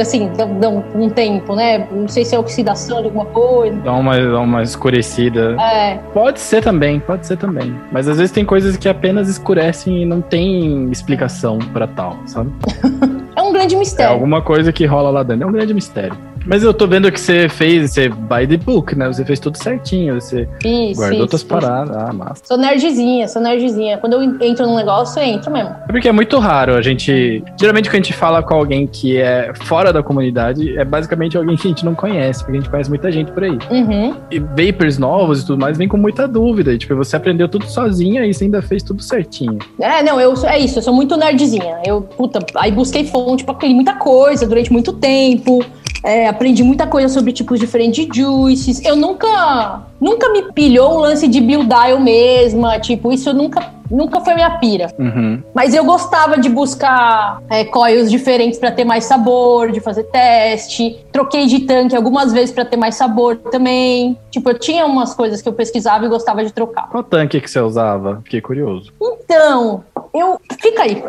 Assim, 0.00 0.30
dão, 0.58 0.84
um 0.94 1.10
tempo, 1.10 1.54
né? 1.54 1.86
Não 1.90 2.08
sei 2.08 2.24
se 2.24 2.34
é 2.34 2.38
oxidação 2.38 3.00
de 3.00 3.06
alguma 3.06 3.26
coisa. 3.26 3.76
Dá 3.78 3.92
uma, 3.92 4.16
dá 4.18 4.40
uma 4.40 4.62
escurecida. 4.62 5.56
É. 5.60 5.98
Pode 6.14 6.40
ser 6.40 6.62
também, 6.62 7.00
pode 7.00 7.26
ser 7.26 7.36
também. 7.36 7.74
Mas 7.92 8.08
às 8.08 8.16
vezes 8.16 8.32
tem 8.32 8.44
coisas 8.44 8.76
que 8.76 8.88
apenas 8.88 9.28
escurecem 9.28 10.02
e 10.02 10.06
não 10.06 10.20
tem 10.20 10.90
explicação 10.90 11.58
para 11.72 11.86
tal, 11.86 12.16
sabe? 12.26 12.50
um 13.50 13.52
grande 13.52 13.76
mistério. 13.76 14.10
É 14.10 14.12
alguma 14.12 14.40
coisa 14.40 14.72
que 14.72 14.86
rola 14.86 15.10
lá 15.10 15.22
dentro. 15.22 15.44
É 15.44 15.46
um 15.46 15.52
grande 15.52 15.74
mistério. 15.74 16.16
Mas 16.46 16.62
eu 16.62 16.72
tô 16.72 16.86
vendo 16.86 17.10
que 17.12 17.20
você 17.20 17.48
fez, 17.48 17.92
você 17.92 18.08
by 18.08 18.46
the 18.48 18.56
book, 18.56 18.96
né? 18.96 19.06
Você 19.06 19.24
fez 19.24 19.38
tudo 19.38 19.56
certinho, 19.56 20.20
você 20.20 20.48
isso, 20.64 21.00
guardou 21.00 21.26
isso, 21.26 21.46
paradas. 21.46 21.96
Ah, 21.96 22.12
massa. 22.12 22.42
Sou 22.44 22.56
nerdzinha, 22.56 23.28
sou 23.28 23.42
nerdzinha. 23.42 23.98
Quando 23.98 24.14
eu 24.14 24.22
entro 24.22 24.66
num 24.66 24.76
negócio, 24.76 25.20
eu 25.20 25.26
entro 25.26 25.52
mesmo. 25.52 25.70
É 25.88 25.92
porque 25.92 26.08
é 26.08 26.12
muito 26.12 26.38
raro 26.38 26.74
a 26.74 26.82
gente. 26.82 27.42
Geralmente, 27.58 27.88
quando 27.88 27.94
a 27.94 28.04
gente 28.04 28.12
fala 28.12 28.42
com 28.42 28.54
alguém 28.54 28.86
que 28.86 29.18
é 29.18 29.52
fora 29.54 29.92
da 29.92 30.02
comunidade, 30.02 30.76
é 30.78 30.84
basicamente 30.84 31.36
alguém 31.36 31.56
que 31.56 31.66
a 31.66 31.70
gente 31.70 31.84
não 31.84 31.94
conhece, 31.94 32.40
porque 32.40 32.56
a 32.56 32.60
gente 32.60 32.70
conhece 32.70 32.88
muita 32.88 33.12
gente 33.12 33.30
por 33.32 33.44
aí. 33.44 33.58
Uhum. 33.70 34.14
E 34.30 34.38
vapers 34.38 34.98
novos 34.98 35.42
e 35.42 35.46
tudo 35.46 35.60
mais 35.60 35.76
vem 35.76 35.88
com 35.88 35.96
muita 35.96 36.26
dúvida. 36.26 36.72
E, 36.72 36.78
tipo, 36.78 36.96
você 36.96 37.16
aprendeu 37.16 37.48
tudo 37.48 37.66
sozinha 37.66 38.24
e 38.24 38.32
você 38.32 38.44
ainda 38.44 38.62
fez 38.62 38.82
tudo 38.82 39.02
certinho. 39.02 39.58
É, 39.78 40.02
não, 40.02 40.20
eu 40.20 40.34
é 40.44 40.58
isso, 40.58 40.78
eu 40.78 40.82
sou 40.82 40.94
muito 40.94 41.16
nerdzinha. 41.16 41.78
Eu, 41.84 42.02
puta, 42.02 42.38
aí 42.56 42.72
busquei 42.72 43.04
fonte 43.04 43.44
pra 43.44 43.56
muita 43.68 43.94
coisa 43.94 44.46
durante 44.46 44.72
muito 44.72 44.92
tempo. 44.92 45.64
É, 46.02 46.29
aprendi 46.30 46.62
muita 46.62 46.86
coisa 46.86 47.08
sobre 47.08 47.32
tipos 47.32 47.58
diferentes 47.58 48.06
de 48.06 48.20
juices. 48.20 48.82
Eu 48.84 48.96
nunca, 48.96 49.82
nunca 50.00 50.30
me 50.30 50.52
pilhou 50.52 50.94
o 50.94 51.00
lance 51.00 51.28
de 51.28 51.40
buildar 51.40 51.90
eu 51.90 52.00
mesma. 52.00 52.78
Tipo, 52.78 53.12
isso 53.12 53.32
nunca, 53.32 53.72
nunca 53.90 54.20
foi 54.20 54.34
minha 54.34 54.58
pira. 54.58 54.92
Uhum. 54.98 55.42
Mas 55.54 55.74
eu 55.74 55.84
gostava 55.84 56.38
de 56.38 56.48
buscar 56.48 57.42
é, 57.50 57.64
coils 57.64 58.10
diferentes 58.10 58.58
para 58.58 58.70
ter 58.70 58.84
mais 58.84 59.04
sabor, 59.04 59.70
de 59.70 59.80
fazer 59.80 60.04
teste. 60.04 60.98
Troquei 61.12 61.46
de 61.46 61.60
tanque 61.60 61.94
algumas 61.94 62.32
vezes 62.32 62.52
para 62.52 62.64
ter 62.64 62.76
mais 62.76 62.94
sabor 62.94 63.36
também. 63.36 64.16
Tipo, 64.30 64.50
eu 64.50 64.58
tinha 64.58 64.86
umas 64.86 65.14
coisas 65.14 65.42
que 65.42 65.48
eu 65.48 65.52
pesquisava 65.52 66.06
e 66.06 66.08
gostava 66.08 66.44
de 66.44 66.52
trocar. 66.52 66.88
Qual 66.88 67.02
tanque 67.02 67.40
que 67.40 67.50
você 67.50 67.60
usava? 67.60 68.20
Fiquei 68.24 68.40
curioso. 68.40 68.92
Então, 69.00 69.84
eu. 70.14 70.40
Fica 70.60 70.82
aí. 70.82 71.02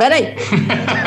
Peraí. 0.00 0.34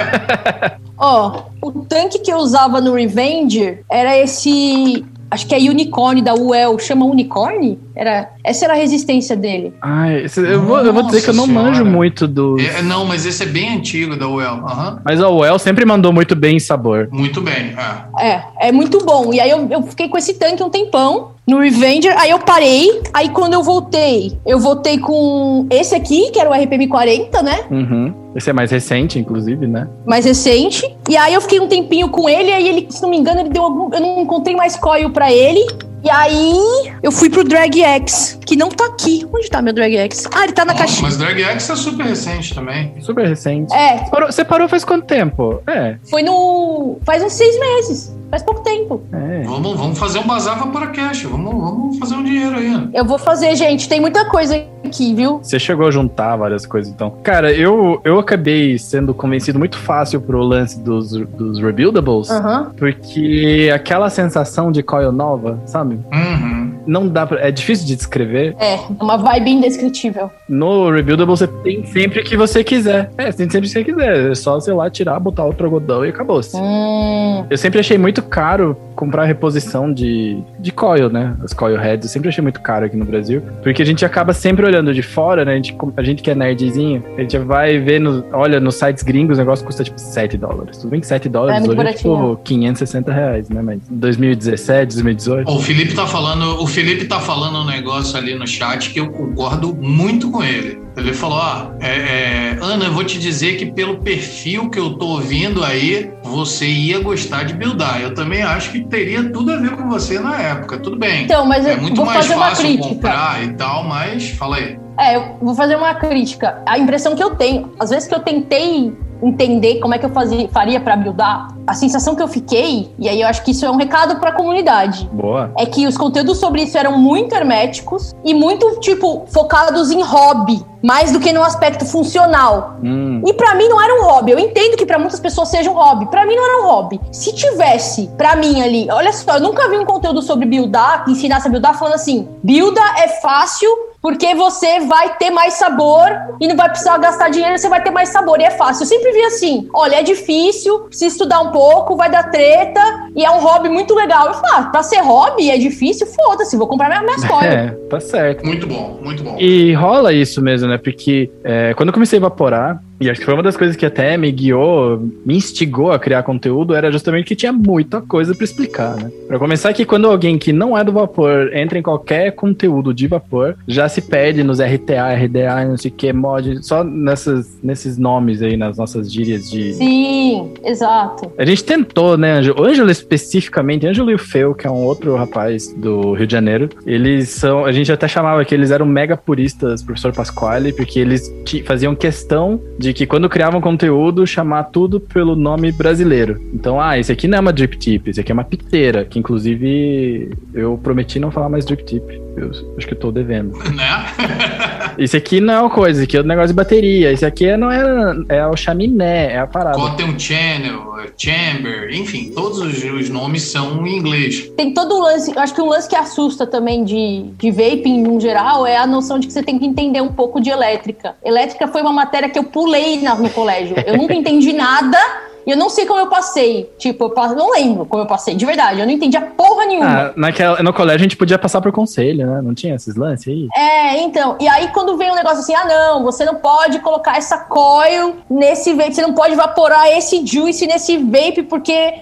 Ó, 0.96 1.46
o 1.60 1.72
tanque 1.72 2.20
que 2.20 2.32
eu 2.32 2.38
usava 2.38 2.80
no 2.80 2.94
Revenger 2.94 3.84
era 3.90 4.16
esse 4.16 5.04
acho 5.32 5.48
que 5.48 5.56
é 5.56 5.58
Unicorn 5.58 6.22
da 6.22 6.36
UEL, 6.36 6.78
chama 6.78 7.06
Unicorn? 7.06 7.80
Era, 7.96 8.30
essa 8.44 8.66
era 8.66 8.76
a 8.76 8.78
resistência 8.78 9.36
dele. 9.36 9.74
Ai, 9.82 10.26
esse, 10.26 10.40
eu, 10.40 10.62
vou, 10.62 10.78
eu 10.80 10.94
vou 10.94 11.02
dizer 11.02 11.24
que 11.24 11.32
eu 11.32 11.34
não 11.34 11.48
Nossa 11.48 11.60
manjo 11.60 11.78
senhora. 11.78 11.92
muito 11.92 12.28
do. 12.28 12.60
É, 12.60 12.84
não, 12.84 13.04
mas 13.04 13.26
esse 13.26 13.42
é 13.42 13.48
bem 13.48 13.76
antigo 13.76 14.16
da 14.16 14.28
UEL. 14.28 14.64
Aham. 14.64 15.02
Mas 15.04 15.20
a 15.20 15.28
UEL 15.28 15.58
sempre 15.58 15.86
mandou 15.86 16.14
muito 16.14 16.36
bem 16.36 16.58
em 16.58 16.60
sabor. 16.60 17.10
Muito 17.12 17.42
bem. 17.42 17.74
É. 18.20 18.28
É, 18.28 18.44
é 18.68 18.72
muito 18.72 19.04
bom. 19.04 19.34
E 19.34 19.40
aí 19.40 19.50
eu, 19.50 19.68
eu 19.72 19.82
fiquei 19.82 20.08
com 20.08 20.18
esse 20.20 20.36
tanque 20.36 20.62
um 20.62 20.70
tempão 20.70 21.33
no 21.46 21.60
Revenger, 21.60 22.16
aí 22.18 22.30
eu 22.30 22.40
parei, 22.40 23.02
aí 23.14 23.30
quando 23.30 23.54
eu 23.54 23.62
voltei, 23.62 24.38
eu 24.46 24.60
voltei 24.60 24.98
com 24.98 25.68
esse 25.70 25.94
aqui, 25.94 26.32
que 26.32 26.40
era 26.40 26.50
o 26.50 26.54
RPM 26.54 26.88
40, 26.88 27.42
né? 27.42 27.60
Uhum. 27.70 28.14
Esse 28.36 28.50
é 28.50 28.54
mais 28.54 28.72
recente, 28.72 29.20
inclusive, 29.20 29.68
né? 29.68 29.88
mais 30.06 30.26
recente. 30.26 30.84
E 31.10 31.16
aí 31.18 31.34
eu 31.34 31.42
fiquei 31.42 31.60
um 31.60 31.68
tempinho 31.68 32.10
com 32.10 32.28
ele, 32.28 32.52
aí 32.52 32.68
ele, 32.68 32.88
se 32.90 33.02
não 33.02 33.10
me 33.10 33.18
engano, 33.18 33.42
ele 33.42 33.50
deu 33.50 33.64
algum. 33.64 33.94
Eu 33.94 34.00
não 34.00 34.22
encontrei 34.22 34.56
mais 34.56 34.76
coil 34.76 35.12
pra 35.12 35.32
ele. 35.32 35.66
E 36.04 36.10
aí 36.10 36.94
eu 37.02 37.12
fui 37.12 37.30
pro 37.30 37.44
Drag 37.44 37.82
X, 37.82 38.38
que 38.46 38.56
não 38.56 38.70
tá 38.70 38.86
aqui. 38.88 39.26
Onde 39.34 39.50
tá 39.50 39.62
meu 39.62 39.74
Drag 39.74 39.96
X? 39.96 40.28
Ah, 40.34 40.44
ele 40.44 40.54
tá 40.54 40.66
na 40.66 40.74
caixinha. 40.74 41.04
mas 41.04 41.18
Drag 41.18 41.42
X 41.42 41.70
é 41.70 41.76
super 41.76 42.06
recente 42.06 42.54
também. 42.54 42.94
Super 43.00 43.28
recente. 43.28 43.74
É, 43.74 44.00
Parou- 44.10 44.32
você 44.32 44.44
parou 44.44 44.68
faz 44.68 44.84
quanto 44.84 45.06
tempo? 45.06 45.62
É. 45.66 45.96
foi 46.10 46.22
no. 46.24 46.98
Faz 47.06 47.24
uns 47.24 47.34
seis 47.34 47.58
meses. 47.60 48.14
Faz 48.30 48.42
pouco 48.42 48.62
tempo. 48.64 49.02
É. 49.14 49.44
Vamos, 49.44 49.78
vamos 49.78 50.00
fazer 50.00 50.18
um 50.18 50.26
bazar 50.26 50.60
para 50.72 50.88
cash. 50.88 51.22
Vamos, 51.24 51.54
vamos 51.54 52.00
fazer 52.00 52.16
um 52.16 52.24
dinheiro 52.24 52.56
aí. 52.58 52.90
Eu 52.94 53.06
vou 53.06 53.20
fazer, 53.20 53.56
gente. 53.56 53.88
Tem 53.88 54.02
muita 54.02 54.26
coisa 54.26 54.56
aqui, 54.84 55.14
viu? 55.14 55.38
Você 55.44 55.60
chegou 55.60 55.88
a 55.88 55.92
juntar 55.92 56.36
várias 56.36 56.66
coisas, 56.66 56.92
então. 56.92 57.12
Cara, 57.24 57.54
eu, 57.54 58.02
eu 58.04 58.18
acabei 58.20 58.80
sendo 58.80 59.14
convencido 59.14 59.60
muito 59.60 59.78
fácil 59.78 60.20
pro 60.20 60.42
lance 60.42 60.80
dos, 60.80 61.12
dos 61.12 61.60
rebuildables, 61.60 62.32
Aham. 62.32 62.72
porque 62.76 63.70
aquela 63.74 64.10
sensação 64.10 64.72
de 64.72 64.82
coil 64.82 65.12
nova, 65.12 65.60
sabe? 65.68 65.93
Uhum. 65.94 66.63
Não 66.86 67.08
dá 67.08 67.26
pra, 67.26 67.40
É 67.40 67.52
difícil 67.52 67.86
de 67.86 67.96
descrever. 67.96 68.56
É, 68.60 68.80
uma 69.00 69.18
vibe 69.18 69.52
indescritível. 69.52 70.32
No 70.48 70.92
rebuildable 70.92 71.36
você 71.36 71.48
tem 71.48 71.86
sempre 71.86 72.20
o 72.20 72.24
que 72.24 72.38
você 72.38 72.64
quiser. 72.64 73.10
É, 73.18 73.32
você 73.32 73.38
tem 73.40 73.50
sempre 73.50 73.60
o 73.60 73.62
que 73.62 73.70
você 73.70 73.84
quiser. 73.84 74.32
É 74.32 74.36
só, 74.36 74.60
sei 74.60 74.74
lá, 74.74 74.90
tirar, 74.90 75.20
botar 75.20 75.44
outro 75.44 75.66
algodão 75.66 76.06
e 76.06 76.10
acabou-se. 76.10 76.56
Hum. 76.56 77.46
Eu 77.50 77.58
sempre 77.58 77.80
achei 77.80 77.98
muito 77.98 78.22
caro 78.22 78.78
comprar 78.96 79.26
reposição 79.26 79.92
de, 79.92 80.38
de 80.60 80.72
coil, 80.72 81.10
né? 81.10 81.36
As 81.44 81.54
coil 81.54 81.78
heads. 81.78 82.06
Eu 82.06 82.12
sempre 82.12 82.30
achei 82.30 82.42
muito 82.42 82.62
caro 82.62 82.86
aqui 82.86 82.96
no 82.96 83.06
Brasil. 83.06 83.42
Porque 83.62 83.82
a 83.82 83.86
gente 83.86 84.06
acaba 84.06 84.34
sempre 84.34 84.66
olhando 84.66 84.94
de 84.94 85.02
fora, 85.02 85.44
né? 85.44 85.54
A 85.54 85.56
gente, 85.56 85.76
a 85.98 86.04
gente 86.04 86.24
que 86.24 86.32
é 86.32 86.36
nerdzinho, 86.36 87.04
a 87.18 87.22
gente 87.22 87.38
vai 87.40 87.80
ver, 87.80 88.00
no, 88.00 88.24
olha, 88.32 88.60
nos 88.60 88.76
sites 88.76 89.04
gringos 89.04 89.38
o 89.38 89.42
negócio 89.42 89.66
custa 89.66 89.84
tipo 89.84 90.00
7 90.00 90.38
dólares. 90.38 90.78
Tudo 90.78 90.92
bem 90.92 91.00
que 91.00 91.08
7 91.08 91.28
dólares 91.30 91.66
É, 91.66 91.70
hoje 91.70 91.82
é 91.82 91.94
tipo 91.94 92.40
560 92.44 93.12
reais, 93.12 93.50
né? 93.50 93.62
Mas 93.62 93.80
2017, 93.90 94.94
2018. 94.94 95.52
O 95.52 95.60
Felipe 95.60 95.94
tá 95.94 96.06
falando, 96.06 96.62
o 96.62 96.68
Felipe 96.74 97.06
tá 97.06 97.20
falando 97.20 97.60
um 97.60 97.66
negócio 97.66 98.18
ali 98.18 98.34
no 98.34 98.48
chat 98.48 98.90
que 98.90 99.00
eu 99.00 99.12
concordo 99.12 99.76
muito 99.76 100.32
com 100.32 100.44
ele. 100.44 100.82
Ele 100.98 101.14
falou: 101.14 101.38
ó, 101.38 101.68
é, 101.80 101.88
é, 101.88 102.58
Ana, 102.60 102.86
eu 102.86 102.92
vou 102.92 103.04
te 103.04 103.20
dizer 103.20 103.58
que 103.58 103.68
pelo 103.68 103.98
perfil 103.98 104.70
que 104.70 104.80
eu 104.80 104.96
tô 104.96 105.06
ouvindo 105.08 105.64
aí, 105.64 106.12
você 106.24 106.66
ia 106.68 107.00
gostar 107.00 107.44
de 107.44 107.54
buildar. 107.54 108.02
Eu 108.02 108.14
também 108.14 108.42
acho 108.42 108.72
que 108.72 108.82
teria 108.82 109.24
tudo 109.32 109.54
a 109.54 109.58
ver 109.58 109.72
com 109.72 109.88
você 109.88 110.20
na 110.20 110.40
época. 110.40 110.78
Tudo 110.80 110.98
bem. 110.98 111.24
Então, 111.24 111.46
mas 111.46 111.66
é 111.66 111.74
eu 111.74 111.82
muito 111.82 111.96
vou 111.96 112.06
mais 112.06 112.26
fácil 112.26 112.78
comprar 112.80 113.44
e 113.44 113.54
tal, 113.54 113.84
mas 113.84 114.30
fala 114.32 114.58
aí. 114.58 114.78
É, 115.00 115.16
eu 115.16 115.38
vou 115.42 115.56
fazer 115.56 115.76
uma 115.76 115.94
crítica. 115.96 116.62
A 116.68 116.78
impressão 116.78 117.16
que 117.16 117.24
eu 117.24 117.36
tenho, 117.36 117.72
às 117.80 117.90
vezes 117.90 118.08
que 118.08 118.14
eu 118.14 118.20
tentei 118.20 118.96
entender 119.24 119.80
como 119.80 119.94
é 119.94 119.98
que 119.98 120.06
eu 120.06 120.10
fazia, 120.10 120.48
faria 120.50 120.80
pra 120.80 120.96
buildar, 120.96 121.48
a 121.66 121.74
sensação 121.74 122.16
que 122.16 122.22
eu 122.22 122.28
fiquei, 122.28 122.92
e 123.00 123.08
aí 123.08 123.22
eu 123.22 123.28
acho 123.28 123.44
que 123.44 123.52
isso 123.52 123.66
é 123.66 123.72
um 123.72 123.78
recado 123.78 124.20
pra 124.20 124.32
comunidade, 124.34 125.10
Boa. 125.12 125.52
é 125.58 125.66
que 125.66 125.88
os 125.88 125.98
conteúdos 125.98 126.38
sobre 126.40 126.64
isso 126.64 126.78
eram 126.78 126.98
muito 126.98 127.34
herméticos 127.34 128.14
e 128.24 128.34
muito, 128.34 128.80
tipo, 128.80 129.26
focados 129.30 129.92
em 129.92 130.02
hobby, 130.02 130.64
mais 130.84 131.14
do 131.14 131.20
que 131.20 131.32
no 131.32 131.42
aspecto 131.42 131.86
funcional. 131.86 132.76
Hum. 132.84 133.22
E 133.26 133.34
pra 133.34 133.56
mim 133.56 133.70
não 133.70 133.82
era 133.82 134.02
um 134.02 134.04
hobby. 134.04 134.32
Eu 134.32 134.40
entendo 134.40 134.76
que 134.76 134.86
pra 134.86 135.00
muitas 135.00 135.20
pessoas 135.20 135.48
seja 135.48 135.72
um 135.72 135.74
hobby. 135.74 136.08
Pra 136.08 136.26
mim 136.26 136.36
não 136.36 136.46
era 136.46 136.64
um 136.64 136.68
hobby. 136.68 137.00
Se 137.12 137.34
tivesse, 137.34 138.10
pra 138.18 138.36
mim 138.36 138.62
ali, 138.62 138.88
olha 138.92 139.14
só, 139.14 139.36
eu 139.36 139.42
nunca 139.42 139.70
vi 139.70 139.78
um 139.78 139.86
conteúdo 139.86 140.22
sobre 140.22 140.46
buildar, 140.46 141.06
que 141.06 141.12
ensinasse 141.12 141.48
a 141.48 141.52
buildar, 141.52 141.80
falando 141.80 141.96
assim: 141.96 142.28
builda 142.44 142.82
é 142.98 143.08
fácil 143.22 143.70
porque 144.04 144.36
você 144.36 144.82
vai 144.82 145.16
ter 145.16 145.32
mais 145.32 145.54
sabor 145.54 146.12
e 146.42 146.46
não 146.46 146.58
vai 146.58 146.68
precisar 146.68 146.98
gastar 146.98 147.30
dinheiro, 147.30 147.58
você 147.58 147.70
vai 147.70 147.82
ter 147.82 147.90
mais 147.90 148.10
sabor 148.10 148.38
e 148.38 148.44
é 148.44 148.52
fácil. 148.52 148.84
Eu 148.84 148.88
sempre 148.88 149.14
vi 149.14 149.24
assim: 149.24 149.70
olha, 149.74 149.96
é 149.96 150.04
difícil, 150.04 150.80
precisa 150.82 151.08
estudar 151.08 151.40
um 151.40 151.52
pouco, 151.52 151.96
vai 151.96 152.12
dar 152.12 152.30
treta 152.30 152.82
e 153.16 153.24
é 153.24 153.32
um 153.32 153.40
hobby 153.40 153.70
muito 153.70 153.96
legal. 153.96 154.28
Eu 154.28 154.34
falo, 154.34 154.46
ah, 154.56 154.64
pra 154.64 154.84
ser 154.84 155.00
hobby 155.00 155.50
é 155.50 155.58
difícil, 155.58 156.06
foda-se, 156.06 156.58
vou 156.58 156.68
comprar 156.68 156.90
minhas 156.90 157.04
minhas 157.04 157.24
coisas. 157.32 157.54
É, 157.54 157.70
tá 157.90 158.00
certo. 158.02 158.46
Muito 158.46 158.68
bom, 158.68 159.00
muito 159.02 159.24
bom. 159.24 159.38
E 159.40 159.74
rola 159.74 160.12
isso 160.12 160.42
mesmo, 160.42 160.68
né? 160.68 160.73
Porque 160.78 161.30
é, 161.44 161.74
quando 161.74 161.90
eu 161.90 161.94
comecei 161.94 162.18
a 162.18 162.22
evaporar, 162.22 162.84
e 163.00 163.10
acho 163.10 163.20
que 163.20 163.26
foi 163.26 163.34
uma 163.34 163.44
das 163.44 163.58
coisas 163.58 163.76
que 163.76 163.86
até 163.86 164.16
me 164.18 164.32
guiou, 164.32 165.00
me 165.26 165.36
instigou 165.36 165.92
a 165.92 166.00
criar 166.00 166.24
conteúdo, 166.24 166.74
era 166.74 166.92
justamente 166.92 167.26
que 167.26 167.36
tinha 167.36 167.52
muita 167.52 168.02
coisa 168.02 168.34
pra 168.34 168.44
explicar, 168.44 168.96
né? 168.96 169.12
Pra 169.28 169.40
começar 169.40 169.74
que 169.74 169.86
quando 169.86 170.08
alguém 170.08 170.38
que 170.38 170.54
não 170.54 170.78
é 170.78 170.84
do 170.84 170.92
vapor 170.92 171.54
entra 171.54 171.78
em 171.78 171.82
qualquer 171.82 172.32
conteúdo 172.32 172.94
de 172.94 173.08
vapor, 173.08 173.56
já 173.68 173.90
se 173.90 174.02
perde 174.02 174.44
nos 174.44 174.60
RTA, 174.60 175.14
RDA, 175.14 175.66
não 175.66 175.78
sei 175.78 175.92
o 175.92 175.94
que, 175.94 176.14
mod, 176.14 176.64
só 176.64 176.84
nessas, 176.84 177.58
nesses 177.62 177.98
nomes 177.98 178.42
aí, 178.42 178.56
nas 178.56 178.78
nossas 178.78 179.12
gírias 179.12 179.50
de... 179.50 179.74
Sim, 179.74 180.54
exato. 180.64 181.32
A 181.38 181.46
gente 181.46 181.64
tentou, 181.64 182.18
né, 182.18 182.34
Ângelo? 182.34 182.64
Ângelo 182.64 182.92
especificamente, 182.92 183.88
Ângelo 183.88 184.12
e 184.12 184.16
o 184.16 184.20
Feu, 184.20 184.54
que 184.54 184.68
é 184.68 184.70
um 184.70 184.84
outro 184.84 185.16
rapaz 185.16 185.74
do 185.74 186.14
Rio 186.14 186.28
de 186.28 186.34
Janeiro, 186.34 186.70
eles 186.86 187.30
são, 187.30 187.66
a 187.66 187.72
gente 187.72 187.92
até 187.92 188.08
chamava 188.08 188.46
que 188.46 188.54
eles 188.54 188.72
eram 188.72 188.86
mega 188.86 189.18
puristas, 189.18 189.82
professor 189.82 190.14
Pasquale, 190.14 190.72
porque 190.74 191.00
eles 191.00 191.34
faziam 191.66 191.96
questão 191.96 192.62
de 192.84 192.94
que 192.94 193.08
quando 193.08 193.30
criavam 193.30 193.62
conteúdo, 193.62 194.28
chamar 194.28 194.66
tudo 194.66 195.00
pelo 195.00 195.36
nome 195.36 195.72
brasileiro. 195.72 196.40
Então, 196.54 196.80
ah, 196.80 197.00
esse 197.00 197.12
aqui 197.12 197.28
não 197.28 197.38
é 197.38 197.42
uma 197.42 197.54
drip 197.54 197.78
tip, 197.78 198.10
esse 198.10 198.20
aqui 198.20 198.32
é 198.32 198.34
uma 198.34 198.44
piteira, 198.44 199.06
que 199.06 199.18
inclusive 199.18 200.32
eu 200.54 200.78
prometi 200.84 201.18
não 201.18 201.32
falar 201.32 201.48
mais 201.48 201.66
drip 201.66 201.84
tip. 201.86 202.22
Eu 202.36 202.50
acho 202.78 202.88
que 202.88 202.94
eu 202.94 203.00
tô 203.00 203.12
devendo. 203.12 203.54
Né? 203.74 204.94
Esse 205.00 205.18
aqui 205.18 205.42
não 205.42 205.54
é 205.54 205.60
uma 205.60 205.70
coisa, 205.70 206.00
esse 206.00 206.04
aqui 206.04 206.18
é 206.18 206.22
um 206.22 206.26
negócio 206.26 206.50
de 206.50 206.54
bateria, 206.54 207.12
esse 207.12 207.26
aqui 207.26 207.46
é, 207.48 207.58
não 207.58 207.72
é, 207.72 208.16
é 208.30 208.46
o 208.46 208.56
chaminé, 208.56 209.34
é 209.34 209.40
a 209.40 209.48
parada. 209.48 209.78
Cotton 209.78 210.18
Channel, 210.20 210.94
Chamber, 211.18 211.90
enfim, 211.92 212.32
todos 212.36 212.60
os, 212.60 212.84
os 212.84 213.10
nomes 213.10 213.42
são 213.44 213.86
em 213.88 213.98
inglês. 213.98 214.52
Tem 214.56 214.74
todo 214.74 214.96
o 214.96 215.02
lance, 215.02 215.32
eu 215.32 215.40
acho 215.40 215.56
que 215.56 215.62
um 215.62 215.70
lance 215.70 215.90
que 215.90 215.96
assusta 215.96 216.46
também 216.46 216.84
de, 216.84 217.32
de 217.38 217.50
vaping 217.50 218.04
no 218.04 218.20
geral 218.20 218.68
é 218.68 218.78
a 218.78 218.86
noção 218.86 219.18
de 219.18 219.26
que 219.26 219.34
você 219.34 219.42
tem 219.42 219.58
que 219.58 219.66
entender 219.66 220.02
um 220.02 220.12
pouco 220.12 220.40
de 220.40 220.52
elétrica. 220.52 221.16
Elétrica 221.24 221.68
foi 221.68 221.82
uma 221.82 221.94
matéria 221.94 222.30
que 222.30 222.38
eu 222.38 222.44
pulei 222.44 222.73
na- 223.02 223.16
no 223.16 223.30
colégio. 223.30 223.76
Eu 223.86 223.98
nunca 223.98 224.14
entendi 224.14 224.54
nada 224.54 224.98
e 225.46 225.52
eu 225.52 225.58
não 225.58 225.70
sei 225.70 225.86
como 225.86 226.00
eu 226.00 226.08
passei. 226.08 226.72
Tipo, 226.78 227.14
eu 227.16 227.36
não 227.36 227.52
lembro 227.52 227.86
como 227.86 228.02
eu 228.04 228.08
passei, 228.08 228.34
de 228.36 228.46
verdade. 228.46 228.80
Eu 228.80 228.86
não 228.86 228.94
entendia 228.94 229.20
porra 229.22 229.66
nenhuma. 229.66 230.08
Ah, 230.08 230.14
naquela, 230.16 230.64
no 230.64 230.74
colégio 230.74 231.00
a 231.00 231.04
gente 231.04 231.18
podia 231.18 231.38
passar 231.38 231.60
por 231.62 231.72
conselho, 231.72 232.26
né? 232.26 232.42
Não 232.42 232.54
tinha 232.54 232.76
esses 232.76 232.96
lances 232.96 233.28
aí? 233.28 233.48
É, 233.56 234.00
então. 234.02 234.38
E 234.40 234.48
aí, 234.48 234.70
quando 234.70 234.98
vem 234.98 235.12
um 235.12 235.16
negócio 235.16 235.40
assim, 235.40 235.54
ah, 235.54 235.66
não, 235.66 236.04
você 236.04 236.24
não 236.26 236.36
pode 236.36 236.80
colocar 236.80 237.18
essa 237.18 237.38
coil 237.38 238.16
nesse 238.30 238.74
vape, 238.74 238.94
você 238.96 239.02
não 239.02 239.14
pode 239.14 239.34
evaporar 239.34 239.88
esse 239.92 240.26
juice 240.26 240.66
nesse 240.66 240.98
vape, 240.98 241.44
porque 241.44 241.96